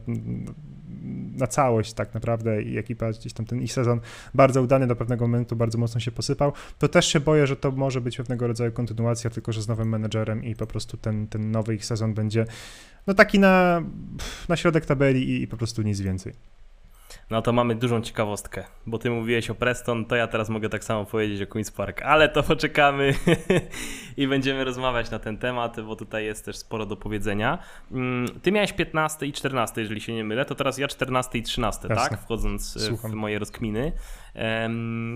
na 1.37 1.47
całość 1.47 1.93
tak 1.93 2.15
naprawdę 2.15 2.63
i 2.63 2.79
ekipa 2.79 3.11
gdzieś 3.11 3.33
tam 3.33 3.47
ten 3.47 3.63
ich 3.63 3.73
sezon 3.73 4.01
bardzo 4.35 4.63
udany 4.63 4.87
do 4.87 4.97
pewnego 4.97 5.29
momentu, 5.29 5.57
bardzo 5.57 5.79
mocno 5.79 6.01
się 6.01 6.11
posypał, 6.11 6.53
to 6.79 6.89
też 6.89 7.07
się 7.07 7.21
boję, 7.21 7.47
że 7.47 7.57
to 7.57 7.71
może 7.71 8.01
być 8.01 8.17
pewnego 8.17 8.47
rodzaju 8.47 8.73
kontynuacja, 8.73 9.31
tylko 9.31 9.53
że 9.53 9.63
z 9.63 9.69
nowym 9.69 9.89
menedżerem 9.89 10.45
i 10.45 10.55
po 10.55 10.67
prostu 10.67 10.97
ten, 10.97 11.27
ten 11.29 11.51
nowy 11.51 11.75
ich 11.75 11.85
sezon 11.85 12.15
będzie 12.15 12.47
no 13.07 13.15
taki 13.15 13.39
na, 13.39 13.83
na 14.49 14.57
środek 14.57 14.87
tabeli 14.87 15.31
i, 15.31 15.43
i 15.43 15.47
po 15.47 15.57
prostu 15.57 15.83
nic 15.83 16.01
więcej. 16.01 16.33
No 17.31 17.43
to 17.43 17.53
mamy 17.53 17.75
dużą 17.75 18.01
ciekawostkę, 18.01 18.65
bo 18.87 18.99
ty 18.99 19.11
mówiłeś 19.11 19.51
o 19.51 19.55
Preston, 19.55 20.05
to 20.05 20.17
ja 20.17 20.27
teraz 20.27 20.49
mogę 20.49 20.69
tak 20.69 20.85
samo 20.85 21.05
powiedzieć 21.05 21.43
o 21.43 21.45
Queen's 21.55 21.77
Park, 21.77 22.03
ale 22.03 22.29
to 22.29 22.43
poczekamy 22.43 23.15
i 24.17 24.27
będziemy 24.29 24.65
rozmawiać 24.65 25.11
na 25.11 25.19
ten 25.19 25.39
temat, 25.39 25.81
bo 25.81 25.97
tutaj 25.97 26.25
jest 26.25 26.45
też 26.45 26.57
sporo 26.57 26.87
do 26.87 26.97
powiedzenia. 26.97 27.59
Mm, 27.93 28.41
ty 28.43 28.53
miałeś 28.53 28.73
15 28.73 29.27
i 29.27 29.33
14, 29.33 29.81
jeżeli 29.81 30.01
się 30.01 30.15
nie 30.15 30.25
mylę, 30.25 30.45
to 30.45 30.55
teraz 30.55 30.79
ja 30.79 30.89
14 30.89 31.39
i 31.39 31.43
13, 31.43 31.89
Jasne. 31.89 32.09
tak? 32.09 32.21
Wchodząc 32.21 32.77
e, 32.77 32.81
Słucham. 32.81 33.11
w 33.11 33.15
moje 33.15 33.39
rozkminy. 33.39 33.93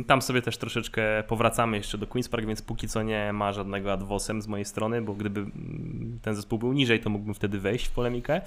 Tam 0.07 0.22
sobie 0.22 0.42
też 0.42 0.59
troszeczkę 0.59 1.03
powracamy 1.28 1.76
jeszcze 1.76 1.99
do 1.99 2.07
Queen's 2.07 2.30
Park, 2.30 2.47
więc 2.47 2.62
póki 2.62 2.88
co 2.88 3.03
nie 3.03 3.32
ma 3.32 3.53
żadnego 3.53 3.92
adwosem 3.92 4.42
z 4.42 4.47
mojej 4.47 4.64
strony, 4.64 5.03
bo 5.03 5.14
gdyby 5.14 5.40
mm, 5.40 6.18
ten 6.22 6.34
zespół 6.34 6.59
był 6.59 6.72
niżej, 6.72 7.01
to 7.01 7.11
mógłbym 7.11 7.34
wtedy 7.34 7.59
wejść 7.59 7.88
w 7.88 7.90
polemikę. 7.90 8.40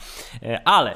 E, 0.43 0.67
ale 0.67 0.95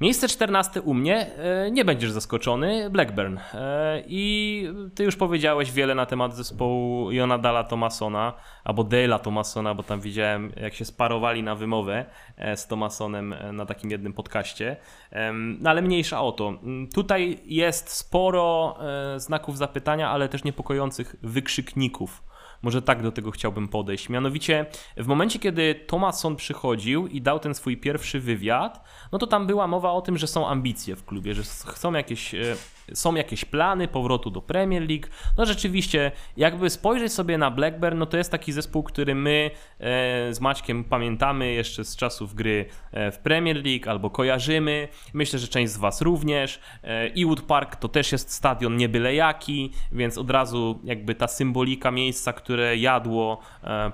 Miejsce 0.00 0.28
14 0.28 0.82
u 0.82 0.94
mnie, 0.94 1.26
e, 1.36 1.70
nie 1.70 1.84
będziesz 1.84 2.10
zaskoczony, 2.10 2.90
Blackburn. 2.90 3.38
E, 3.54 4.02
I 4.06 4.68
ty 4.94 5.04
już 5.04 5.16
powiedziałeś 5.16 5.72
wiele 5.72 5.94
na 5.94 6.06
temat 6.06 6.36
zespołu 6.36 7.12
Jonadala 7.12 7.64
Thomasona, 7.64 8.32
albo 8.64 8.82
Dale'a 8.84 9.18
Thomasona, 9.20 9.74
bo 9.74 9.82
tam 9.82 10.00
widziałem 10.00 10.52
jak 10.56 10.74
się 10.74 10.84
sparowali 10.84 11.42
na 11.42 11.54
wymowę 11.54 12.04
e, 12.36 12.56
z 12.56 12.66
Thomasonem 12.66 13.34
na 13.52 13.66
takim 13.66 13.90
jednym 13.90 14.12
podcaście. 14.12 14.76
No 15.58 15.70
ale 15.70 15.82
mniejsza 15.82 16.22
o 16.22 16.32
to. 16.32 16.48
Mm, 16.48 16.88
tutaj 16.88 17.38
jest 17.44 17.90
sporo 17.90 18.78
znaków 19.16 19.58
zapytania, 19.58 20.10
ale 20.10 20.28
też 20.28 20.44
niepokojących 20.44 21.16
wykrzykników 21.22 22.22
może 22.62 22.82
tak 22.82 23.02
do 23.02 23.12
tego 23.12 23.30
chciałbym 23.30 23.68
podejść. 23.68 24.08
Mianowicie 24.08 24.66
w 24.96 25.06
momencie, 25.06 25.38
kiedy 25.38 25.74
Thomason 25.74 26.36
przychodził 26.36 27.06
i 27.06 27.22
dał 27.22 27.38
ten 27.38 27.54
swój 27.54 27.76
pierwszy 27.76 28.20
wywiad, 28.20 28.84
no 29.12 29.18
to 29.18 29.26
tam 29.26 29.46
była 29.46 29.66
mowa 29.66 29.92
o 29.92 30.00
tym, 30.00 30.18
że 30.18 30.26
są 30.26 30.48
ambicje 30.48 30.96
w 30.96 31.04
klubie, 31.04 31.34
że 31.34 31.42
chcą 31.42 31.92
jakieś 31.92 32.34
e, 32.34 32.56
są 32.94 33.14
jakieś 33.14 33.44
plany 33.44 33.88
powrotu 33.88 34.30
do 34.30 34.42
Premier 34.42 34.88
League. 34.88 35.06
No 35.38 35.46
rzeczywiście, 35.46 36.12
jakby 36.36 36.70
spojrzeć 36.70 37.12
sobie 37.12 37.38
na 37.38 37.50
Blackburn, 37.50 37.98
no 37.98 38.06
to 38.06 38.16
jest 38.16 38.30
taki 38.30 38.52
zespół, 38.52 38.82
który 38.82 39.14
my 39.14 39.50
e, 39.80 40.34
z 40.34 40.40
Maćkiem 40.40 40.84
pamiętamy 40.84 41.52
jeszcze 41.52 41.84
z 41.84 41.96
czasów 41.96 42.34
gry 42.34 42.66
e, 42.92 43.12
w 43.12 43.18
Premier 43.18 43.56
League 43.64 43.90
albo 43.90 44.10
kojarzymy. 44.10 44.88
Myślę, 45.14 45.38
że 45.38 45.48
część 45.48 45.72
z 45.72 45.76
Was 45.76 46.02
również. 46.02 46.60
E, 46.84 47.10
Ewood 47.16 47.42
Park 47.42 47.76
to 47.76 47.88
też 47.88 48.12
jest 48.12 48.32
stadion 48.32 48.76
nie 48.76 48.88
byle 48.88 49.14
jaki, 49.14 49.72
więc 49.92 50.18
od 50.18 50.30
razu 50.30 50.80
jakby 50.84 51.14
ta 51.14 51.28
symbolika 51.28 51.90
miejsca, 51.90 52.32
które 52.32 52.76
jadło 52.76 53.40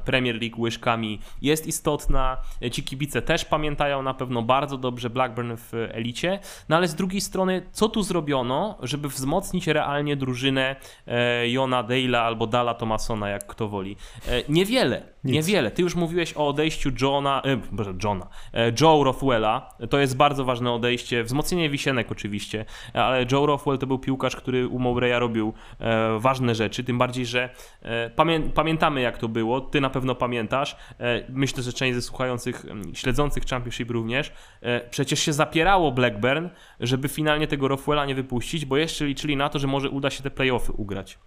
Premier 0.05 0.41
League 0.41 0.61
łyżkami 0.61 1.19
jest 1.43 1.67
istotna. 1.67 2.37
Ci 2.73 2.83
kibice 2.83 3.23
też 3.23 3.45
pamiętają 3.45 4.03
na 4.03 4.15
pewno 4.15 4.43
bardzo 4.43 4.79
dobrze 4.79 5.11
Blackburn 5.11 5.57
w 5.57 5.73
elicie. 5.75 6.39
No 6.69 6.77
ale 6.77 6.89
z 6.89 6.95
drugiej 6.95 7.21
strony, 7.21 7.67
co 7.73 7.89
tu 7.89 8.03
zrobiono, 8.03 8.79
żeby 8.83 9.09
wzmocnić 9.09 9.67
realnie 9.67 10.17
drużynę 10.17 10.77
e, 11.07 11.49
Jona 11.49 11.85
Dale'a 11.85 12.17
albo 12.17 12.47
Dala 12.47 12.75
Thomasona, 12.75 13.29
jak 13.29 13.47
kto 13.47 13.69
woli. 13.69 13.97
E, 14.29 14.43
niewiele. 14.49 15.12
Nic. 15.25 15.35
Niewiele. 15.35 15.71
Ty 15.71 15.83
już 15.83 15.95
mówiłeś 15.95 16.37
o 16.37 16.49
odejściu 16.49 16.91
Johna, 17.01 17.43
e, 17.43 17.57
Boże, 17.73 17.95
Johna, 18.05 18.27
e, 18.55 18.73
Joe 18.81 19.05
Rothwella. 19.05 19.75
To 19.91 19.99
jest 19.99 20.17
bardzo 20.17 20.45
ważne 20.45 20.73
odejście, 20.73 21.25
wzmocnienie 21.25 21.71
wisienek 21.71 22.13
oczywiście, 22.13 22.65
ale 22.95 23.27
Joe 23.33 23.47
Rothwell 23.47 23.79
to 23.79 23.87
był 23.87 23.99
piłkarz, 23.99 24.37
który 24.37 24.69
u 24.69 24.79
Mowreya 24.79 25.21
robił 25.21 25.53
e, 25.81 26.19
ważne 26.19 26.55
rzeczy, 26.55 26.85
tym 26.85 26.99
bardziej, 26.99 27.27
że 27.27 27.51
e, 27.83 28.11
pamię 28.11 28.41
pamiętamy 28.41 29.01
jak 29.01 29.19
to 29.19 29.29
było, 29.29 29.61
ty 29.61 29.81
na 29.81 29.91
pewno 29.91 30.15
pamiętasz, 30.15 30.77
e, 31.01 31.25
myślę, 31.29 31.63
że 31.63 31.73
część 31.73 31.95
ze 31.95 32.03
słuchających, 32.03 32.67
śledzących 32.95 33.45
Championship 33.45 33.91
również, 33.91 34.33
e, 34.61 34.89
przecież 34.91 35.21
się 35.21 35.33
zapierało 35.33 35.93
Blackburn, 35.93 36.49
żeby 36.81 37.09
finalnie 37.09 37.47
tego 37.47 37.69
Rothwella 37.69 38.07
nie 38.07 38.15
wypuścić, 38.15 38.65
bo 38.65 38.77
jeszcze 38.77 39.05
liczyli 39.05 39.37
na 39.37 39.49
to, 39.49 39.59
że 39.59 39.67
może 39.67 39.91
uda 39.91 40.11
się 40.11 40.23
te 40.23 40.31
playoffy 40.31 40.73
ugrać 40.73 41.19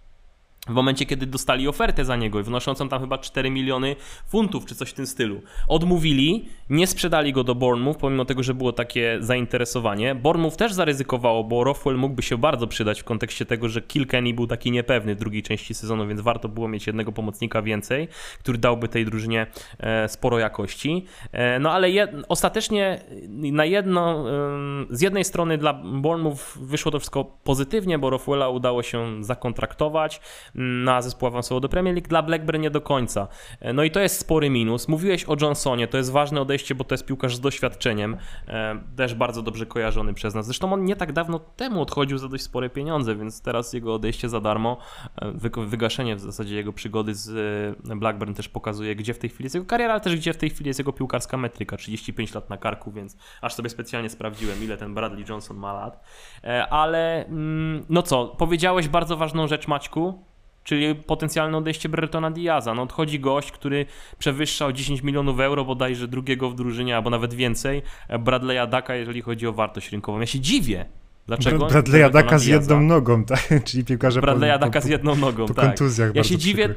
w 0.68 0.72
momencie, 0.72 1.06
kiedy 1.06 1.26
dostali 1.26 1.68
ofertę 1.68 2.04
za 2.04 2.16
niego, 2.16 2.42
wnoszącą 2.42 2.88
tam 2.88 3.00
chyba 3.00 3.18
4 3.18 3.50
miliony 3.50 3.96
funtów, 4.26 4.66
czy 4.66 4.74
coś 4.74 4.90
w 4.90 4.92
tym 4.92 5.06
stylu. 5.06 5.42
Odmówili, 5.68 6.48
nie 6.70 6.86
sprzedali 6.86 7.32
go 7.32 7.44
do 7.44 7.54
Bournemouth, 7.54 7.98
pomimo 7.98 8.24
tego, 8.24 8.42
że 8.42 8.54
było 8.54 8.72
takie 8.72 9.16
zainteresowanie. 9.20 10.14
Bournemouth 10.14 10.56
też 10.56 10.72
zaryzykowało, 10.72 11.44
bo 11.44 11.64
Rothwell 11.64 11.96
mógłby 11.96 12.22
się 12.22 12.38
bardzo 12.38 12.66
przydać 12.66 13.00
w 13.00 13.04
kontekście 13.04 13.46
tego, 13.46 13.68
że 13.68 13.82
Kilkenny 13.82 14.32
był 14.34 14.46
taki 14.46 14.70
niepewny 14.70 15.14
w 15.14 15.18
drugiej 15.18 15.42
części 15.42 15.74
sezonu, 15.74 16.06
więc 16.06 16.20
warto 16.20 16.48
było 16.48 16.68
mieć 16.68 16.86
jednego 16.86 17.12
pomocnika 17.12 17.62
więcej, 17.62 18.08
który 18.38 18.58
dałby 18.58 18.88
tej 18.88 19.04
drużynie 19.04 19.46
e, 19.78 20.08
sporo 20.08 20.38
jakości. 20.38 21.04
E, 21.32 21.58
no 21.58 21.72
ale 21.72 21.90
jed... 21.90 22.10
ostatecznie 22.28 23.00
na 23.28 23.64
jedno, 23.64 24.24
z 24.90 25.00
jednej 25.00 25.24
strony 25.24 25.58
dla 25.58 25.74
Bournemouth 25.74 26.58
wyszło 26.60 26.92
to 26.92 26.98
wszystko 26.98 27.24
pozytywnie, 27.24 27.98
bo 27.98 28.10
Rothwella 28.10 28.48
udało 28.48 28.82
się 28.82 29.24
zakontraktować, 29.24 30.20
na 30.56 31.02
zespół 31.02 31.28
awansował 31.28 31.60
do 31.60 31.68
Premier 31.68 31.94
League, 31.94 32.08
dla 32.08 32.22
Blackburn 32.22 32.60
nie 32.60 32.70
do 32.70 32.80
końca. 32.80 33.28
E, 33.60 33.72
no 33.72 33.84
i 33.84 33.90
to 33.90 34.00
jest 34.00 34.18
spory 34.18 34.50
minus. 34.50 34.88
Mówiłeś 34.88 35.24
o 35.24 35.36
Johnsonie, 35.40 35.88
to 35.88 35.96
jest 35.96 36.12
ważne 36.12 36.40
odejście, 36.40 36.74
bo 36.74 36.84
to 36.84 36.94
jest 36.94 37.06
piłkarz 37.06 37.36
z 37.36 37.40
doświadczeniem, 37.40 38.16
e, 38.48 38.80
też 38.96 39.14
bardzo 39.14 39.42
dobrze 39.42 39.66
kojarzony 39.66 40.14
przez 40.14 40.34
nas. 40.34 40.46
Zresztą 40.46 40.72
on 40.72 40.84
nie 40.84 40.96
tak 40.96 41.12
dawno 41.12 41.38
temu 41.38 41.82
odchodził 41.82 42.18
za 42.18 42.28
dość 42.28 42.44
spore 42.44 42.70
pieniądze, 42.70 43.16
więc 43.16 43.42
teraz 43.42 43.72
jego 43.72 43.94
odejście 43.94 44.28
za 44.28 44.40
darmo, 44.40 44.76
e, 45.16 45.32
wygaszenie 45.66 46.16
w 46.16 46.20
zasadzie 46.20 46.56
jego 46.56 46.72
przygody 46.72 47.14
z 47.14 47.78
Blackburn 47.98 48.34
też 48.34 48.48
pokazuje, 48.48 48.96
gdzie 48.96 49.14
w 49.14 49.18
tej 49.18 49.30
chwili 49.30 49.44
jest 49.44 49.54
jego 49.54 49.66
kariera, 49.66 49.92
ale 49.92 50.00
też 50.00 50.16
gdzie 50.16 50.32
w 50.32 50.36
tej 50.36 50.50
chwili 50.50 50.68
jest 50.68 50.80
jego 50.80 50.92
piłkarska 50.92 51.36
metryka. 51.36 51.76
35 51.76 52.34
lat 52.34 52.50
na 52.50 52.56
karku, 52.56 52.92
więc 52.92 53.16
aż 53.40 53.54
sobie 53.54 53.70
specjalnie 53.70 54.10
sprawdziłem, 54.10 54.64
ile 54.64 54.76
ten 54.76 54.94
Bradley 54.94 55.24
Johnson 55.28 55.56
ma 55.56 55.72
lat. 55.72 56.04
Ale 56.70 57.26
mm, 57.26 57.84
no 57.88 58.02
co, 58.02 58.26
powiedziałeś 58.26 58.88
bardzo 58.88 59.16
ważną 59.16 59.46
rzecz, 59.46 59.68
Maćku 59.68 60.24
czyli 60.66 60.94
potencjalne 60.94 61.58
odejście 61.58 61.88
Bretona 61.88 62.30
Diaza. 62.30 62.74
No 62.74 62.82
odchodzi 62.82 63.20
gość, 63.20 63.52
który 63.52 63.86
przewyższa 64.18 64.66
o 64.66 64.72
10 64.72 65.02
milionów 65.02 65.40
euro 65.40 65.64
bodajże 65.64 66.08
drugiego 66.08 66.50
w 66.50 66.54
drużynie, 66.54 66.96
albo 66.96 67.10
nawet 67.10 67.34
więcej, 67.34 67.82
Bradley'a 68.10 68.68
Daka, 68.68 68.94
jeżeli 68.94 69.22
chodzi 69.22 69.46
o 69.46 69.52
wartość 69.52 69.92
rynkową. 69.92 70.20
Ja 70.20 70.26
się 70.26 70.40
dziwię, 70.40 70.86
Dlaczego? 71.26 71.66
Bradley'a 71.66 72.10
Daka 72.10 72.38
z 72.38 72.46
jedną 72.46 72.80
nogą, 72.80 73.24
tak? 73.24 73.48
Czyli 73.64 73.84
piłkarze 73.84 74.20
Bradley'a 74.20 74.58
Daka 74.58 74.80
z 74.80 74.86
jedną 74.86 75.16
nogą, 75.16 75.46
po 75.46 75.54
tak. 75.54 75.64
kontuzjach 75.64 76.14
Ja 76.14 76.24
się 76.24 76.36
dziwię, 76.36 76.74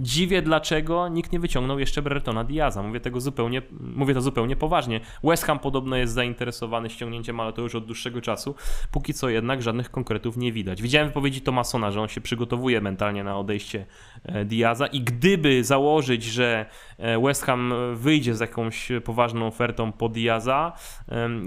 dziwię, 0.00 0.42
dlaczego 0.42 1.08
nikt 1.08 1.32
nie 1.32 1.40
wyciągnął 1.40 1.78
jeszcze 1.78 2.02
Bretona 2.02 2.44
Diaza. 2.44 2.82
Mówię 2.82 3.00
tego 3.00 3.20
zupełnie, 3.20 3.62
mówię 3.80 4.14
to 4.14 4.20
zupełnie 4.20 4.56
poważnie. 4.56 5.00
West 5.24 5.44
Ham 5.44 5.58
podobno 5.58 5.96
jest 5.96 6.12
zainteresowany 6.12 6.90
ściągnięciem, 6.90 7.40
ale 7.40 7.52
to 7.52 7.62
już 7.62 7.74
od 7.74 7.86
dłuższego 7.86 8.20
czasu. 8.20 8.54
Póki 8.90 9.14
co 9.14 9.28
jednak 9.28 9.62
żadnych 9.62 9.90
konkretów 9.90 10.36
nie 10.36 10.52
widać. 10.52 10.82
Widziałem 10.82 11.08
wypowiedzi 11.08 11.40
Tomasona, 11.40 11.90
że 11.90 12.00
on 12.00 12.08
się 12.08 12.20
przygotowuje 12.20 12.80
mentalnie 12.80 13.24
na 13.24 13.38
odejście 13.38 13.86
e, 14.24 14.44
Diaza 14.44 14.86
i 14.86 15.00
gdyby 15.00 15.64
założyć, 15.64 16.24
że 16.24 16.66
e, 16.98 17.20
West 17.20 17.44
Ham 17.44 17.74
wyjdzie 17.94 18.34
z 18.34 18.40
jakąś 18.40 18.88
poważną 19.04 19.46
ofertą 19.46 19.92
po 19.92 20.08
Diaza 20.08 20.72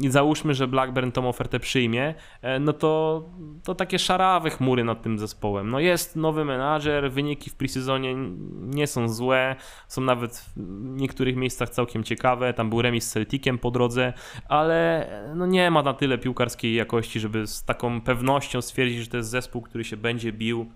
i 0.02 0.10
załóżmy, 0.10 0.54
że 0.54 0.68
Blackburn 0.68 1.12
tą 1.12 1.30
ofertę 1.30 1.60
przyjmie, 1.60 2.16
e, 2.42 2.60
no 2.60 2.74
to, 2.74 3.24
to 3.64 3.76
takie 3.76 4.00
szarawe 4.00 4.50
chmury 4.50 4.84
nad 4.84 5.02
tym 5.02 5.20
zespołem. 5.20 5.70
No 5.70 5.80
jest 5.80 6.16
nowy 6.16 6.46
menadżer, 6.46 7.12
wyniki 7.12 7.50
w 7.50 7.56
presezonie 7.56 8.16
nie 8.60 8.88
są 8.88 9.10
złe, 9.10 9.56
są 9.88 10.02
nawet 10.02 10.46
w 10.56 10.60
niektórych 10.96 11.36
miejscach 11.36 11.70
całkiem 11.70 12.04
ciekawe. 12.04 12.54
Tam 12.54 12.70
był 12.70 12.82
remis 12.82 13.06
z 13.08 13.12
Celticiem 13.12 13.58
po 13.58 13.72
drodze, 13.72 14.14
ale 14.50 15.08
no 15.36 15.46
nie 15.46 15.72
ma 15.72 15.84
na 15.84 15.94
tyle 15.94 16.18
piłkarskiej 16.18 16.76
jakości, 16.76 17.20
żeby 17.20 17.48
z 17.48 17.64
taką 17.64 18.02
pewnością 18.02 18.62
stwierdzić, 18.62 19.00
że 19.00 19.08
to 19.08 19.18
jest 19.18 19.30
zespół, 19.30 19.62
który 19.62 19.84
się 19.84 19.98
będzie 19.98 20.32
bił 20.32 20.72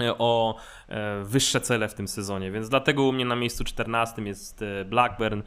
e, 0.00 0.18
o 0.18 0.56
e, 0.88 1.22
wyższe 1.24 1.60
cele 1.60 1.88
w 1.88 1.94
tym 1.94 2.08
sezonie, 2.08 2.50
więc 2.50 2.68
dlatego 2.68 3.02
u 3.02 3.12
mnie 3.12 3.24
na 3.24 3.36
miejscu 3.36 3.64
14 3.64 4.22
jest 4.22 4.62
e, 4.62 4.84
Blackburn. 4.84 5.42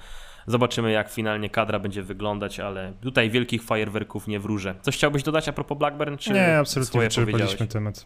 Zobaczymy, 0.48 0.92
jak 0.92 1.12
finalnie 1.12 1.50
kadra 1.50 1.80
będzie 1.80 2.04
wyglądać, 2.04 2.60
ale 2.60 2.94
tutaj 3.02 3.30
wielkich 3.30 3.64
fajerwerków 3.64 4.28
nie 4.28 4.40
wróżę. 4.40 4.76
Coś 4.82 4.96
chciałbyś 4.96 5.24
dodać 5.24 5.50
a 5.50 5.54
propos 5.54 5.78
Blackburn? 5.78 6.18
Czy 6.18 6.34
nie, 6.34 6.58
absolutnie 6.58 7.02
wyczerpaliśmy 7.02 7.68
temat 7.68 8.06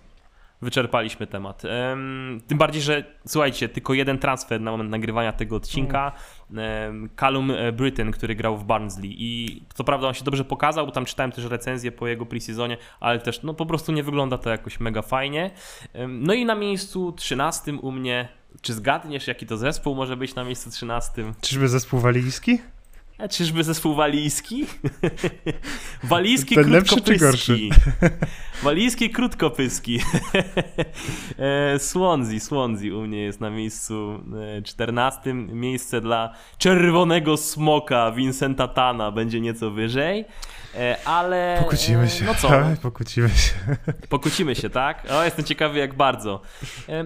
wyczerpaliśmy 0.61 1.27
temat. 1.27 1.61
Tym 2.47 2.57
bardziej, 2.57 2.81
że 2.81 3.03
słuchajcie, 3.27 3.69
tylko 3.69 3.93
jeden 3.93 4.17
transfer 4.17 4.61
na 4.61 4.71
moment 4.71 4.89
nagrywania 4.89 5.33
tego 5.33 5.55
odcinka. 5.55 6.11
Callum 7.15 7.51
e, 7.51 7.71
Britton, 7.71 8.11
który 8.11 8.35
grał 8.35 8.57
w 8.57 8.63
Barnsley 8.63 9.15
i 9.17 9.61
co 9.73 9.83
prawda 9.83 10.07
on 10.07 10.13
się 10.13 10.23
dobrze 10.23 10.45
pokazał, 10.45 10.85
bo 10.85 10.91
tam 10.91 11.05
czytałem 11.05 11.31
też 11.31 11.45
recenzję 11.45 11.91
po 11.91 12.07
jego 12.07 12.25
preseasonie, 12.25 12.77
ale 12.99 13.19
też 13.19 13.43
no 13.43 13.53
po 13.53 13.65
prostu 13.65 13.91
nie 13.91 14.03
wygląda 14.03 14.37
to 14.37 14.49
jakoś 14.49 14.79
mega 14.79 15.01
fajnie. 15.01 15.51
No 16.07 16.33
i 16.33 16.45
na 16.45 16.55
miejscu 16.55 17.11
13 17.11 17.73
u 17.73 17.91
mnie, 17.91 18.27
czy 18.61 18.73
zgadniesz 18.73 19.27
jaki 19.27 19.45
to 19.45 19.57
zespół 19.57 19.95
może 19.95 20.17
być 20.17 20.35
na 20.35 20.43
miejscu 20.43 20.71
13? 20.71 21.33
Czyżby 21.41 21.67
zespół 21.67 21.99
walijski? 21.99 22.59
A 23.19 23.27
czyżby 23.27 23.63
zespół 23.63 23.95
walijski? 23.95 24.65
walijski 26.03 26.55
Ten 26.55 26.63
krótkopyski. 26.63 27.11
Lepszy 27.11 27.11
czy 27.11 27.25
gorszy? 27.25 27.69
walijski 28.63 29.09
krótkopyski. 29.09 29.99
E, 31.39 31.79
Swansea, 31.79 32.39
Swansea 32.39 32.95
u 32.95 33.01
mnie 33.01 33.21
jest 33.21 33.41
na 33.41 33.49
miejscu 33.49 34.23
14. 34.63 35.29
E, 35.29 35.33
Miejsce 35.33 36.01
dla 36.01 36.33
czerwonego 36.57 37.37
smoka 37.37 38.11
Vincenta 38.11 38.67
Tana 38.67 39.11
będzie 39.11 39.41
nieco 39.41 39.71
wyżej. 39.71 40.25
E, 40.75 40.97
ale. 41.05 41.57
Pokłócimy 41.59 42.09
się. 42.09 42.25
No 42.25 42.35
co? 42.35 42.49
Pokłócimy 42.81 43.29
się. 43.29 43.53
Pokłócimy 44.09 44.55
się, 44.55 44.69
tak? 44.69 45.07
O, 45.11 45.23
jestem 45.23 45.45
ciekawy, 45.45 45.79
jak 45.79 45.97
bardzo. 45.97 46.41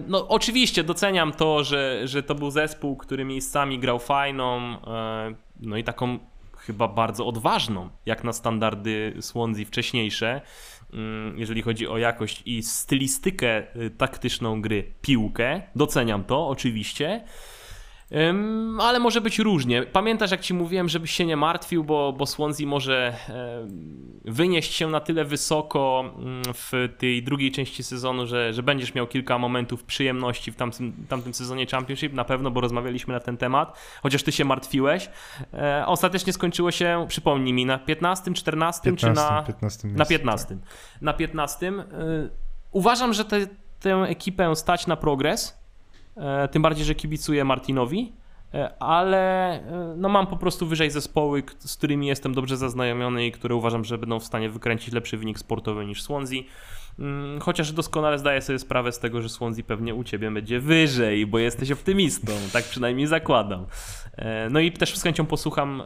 No, 0.06 0.28
oczywiście 0.28 0.84
doceniam 0.84 1.32
to, 1.32 1.64
że, 1.64 2.08
że 2.08 2.22
to 2.22 2.34
był 2.34 2.50
zespół, 2.50 2.96
który 2.96 3.24
miejscami 3.24 3.78
grał 3.78 3.98
fajną, 3.98 4.76
no 5.66 5.76
i 5.76 5.84
taką 5.84 6.18
chyba 6.56 6.88
bardzo 6.88 7.26
odważną, 7.26 7.90
jak 8.06 8.24
na 8.24 8.32
standardy 8.32 9.16
Swansea 9.20 9.64
wcześniejsze, 9.64 10.40
mm, 10.92 11.38
jeżeli 11.38 11.62
chodzi 11.62 11.88
o 11.88 11.98
jakość 11.98 12.42
i 12.46 12.62
stylistykę 12.62 13.76
y, 13.76 13.90
taktyczną 13.90 14.62
gry, 14.62 14.94
piłkę. 15.02 15.62
Doceniam 15.76 16.24
to 16.24 16.48
oczywiście 16.48 17.24
ale 18.80 18.98
może 18.98 19.20
być 19.20 19.38
różnie. 19.38 19.82
Pamiętasz, 19.82 20.30
jak 20.30 20.40
ci 20.40 20.54
mówiłem, 20.54 20.88
żebyś 20.88 21.10
się 21.10 21.26
nie 21.26 21.36
martwił, 21.36 21.84
bo, 21.84 22.12
bo 22.12 22.26
Swansea 22.26 22.66
może 22.66 23.16
wynieść 24.24 24.74
się 24.74 24.88
na 24.88 25.00
tyle 25.00 25.24
wysoko 25.24 26.04
mm, 26.18 26.42
w 26.54 26.88
tej 26.98 27.22
drugiej 27.22 27.52
części 27.52 27.82
sezonu, 27.82 28.26
że, 28.26 28.52
że 28.52 28.62
będziesz 28.62 28.94
miał 28.94 29.06
kilka 29.06 29.38
momentów 29.38 29.84
przyjemności 29.84 30.52
w 30.52 30.56
tamtym, 30.56 31.06
tamtym 31.08 31.34
sezonie 31.34 31.66
Championship, 31.66 32.12
na 32.12 32.24
pewno, 32.24 32.50
bo 32.50 32.60
rozmawialiśmy 32.60 33.14
na 33.14 33.20
ten 33.20 33.36
temat, 33.36 33.78
chociaż 34.02 34.22
ty 34.22 34.32
się 34.32 34.44
martwiłeś. 34.44 35.10
E, 35.54 35.86
ostatecznie 35.86 36.32
skończyło 36.32 36.70
się, 36.70 37.06
przypomnij 37.08 37.52
mi, 37.52 37.66
na 37.66 37.78
15, 37.78 38.32
14 38.32 38.82
15, 38.82 39.06
czy 39.06 39.14
na 39.14 39.42
15 39.42 39.88
na 39.88 40.04
15. 40.04 40.46
Tak. 40.46 40.58
Na 41.02 41.12
15. 41.12 41.68
E, 41.68 41.72
uważam, 42.72 43.12
że 43.12 43.24
te, 43.24 43.46
tę 43.80 43.94
ekipę 43.94 44.56
stać 44.56 44.86
na 44.86 44.96
progres 44.96 45.63
tym 46.50 46.62
bardziej, 46.62 46.84
że 46.84 46.94
kibicuję 46.94 47.44
Martinowi, 47.44 48.12
e, 48.54 48.82
ale 48.82 49.52
e, 49.52 49.94
no 49.96 50.08
mam 50.08 50.26
po 50.26 50.36
prostu 50.36 50.66
wyżej 50.66 50.90
zespoły, 50.90 51.42
z 51.58 51.76
którymi 51.76 52.06
jestem 52.06 52.34
dobrze 52.34 52.56
zaznajomiony 52.56 53.26
i 53.26 53.32
które 53.32 53.54
uważam, 53.54 53.84
że 53.84 53.98
będą 53.98 54.20
w 54.20 54.24
stanie 54.24 54.50
wykręcić 54.50 54.94
lepszy 54.94 55.16
wynik 55.16 55.38
sportowy 55.38 55.86
niż 55.86 56.02
Swansea. 56.02 56.42
Mm, 56.98 57.40
chociaż 57.40 57.72
doskonale 57.72 58.18
zdaję 58.18 58.40
sobie 58.40 58.58
sprawę 58.58 58.92
z 58.92 58.98
tego, 58.98 59.22
że 59.22 59.28
Swansea 59.28 59.64
pewnie 59.64 59.94
u 59.94 60.04
ciebie 60.04 60.30
będzie 60.30 60.60
wyżej, 60.60 61.26
bo 61.26 61.38
jesteś 61.38 61.70
optymistą, 61.70 62.32
tak 62.52 62.64
przynajmniej 62.64 63.06
zakładam. 63.06 63.66
E, 64.16 64.50
no 64.50 64.60
i 64.60 64.72
też 64.72 64.98
z 64.98 65.02
chęcią 65.02 65.26
posłucham 65.26 65.82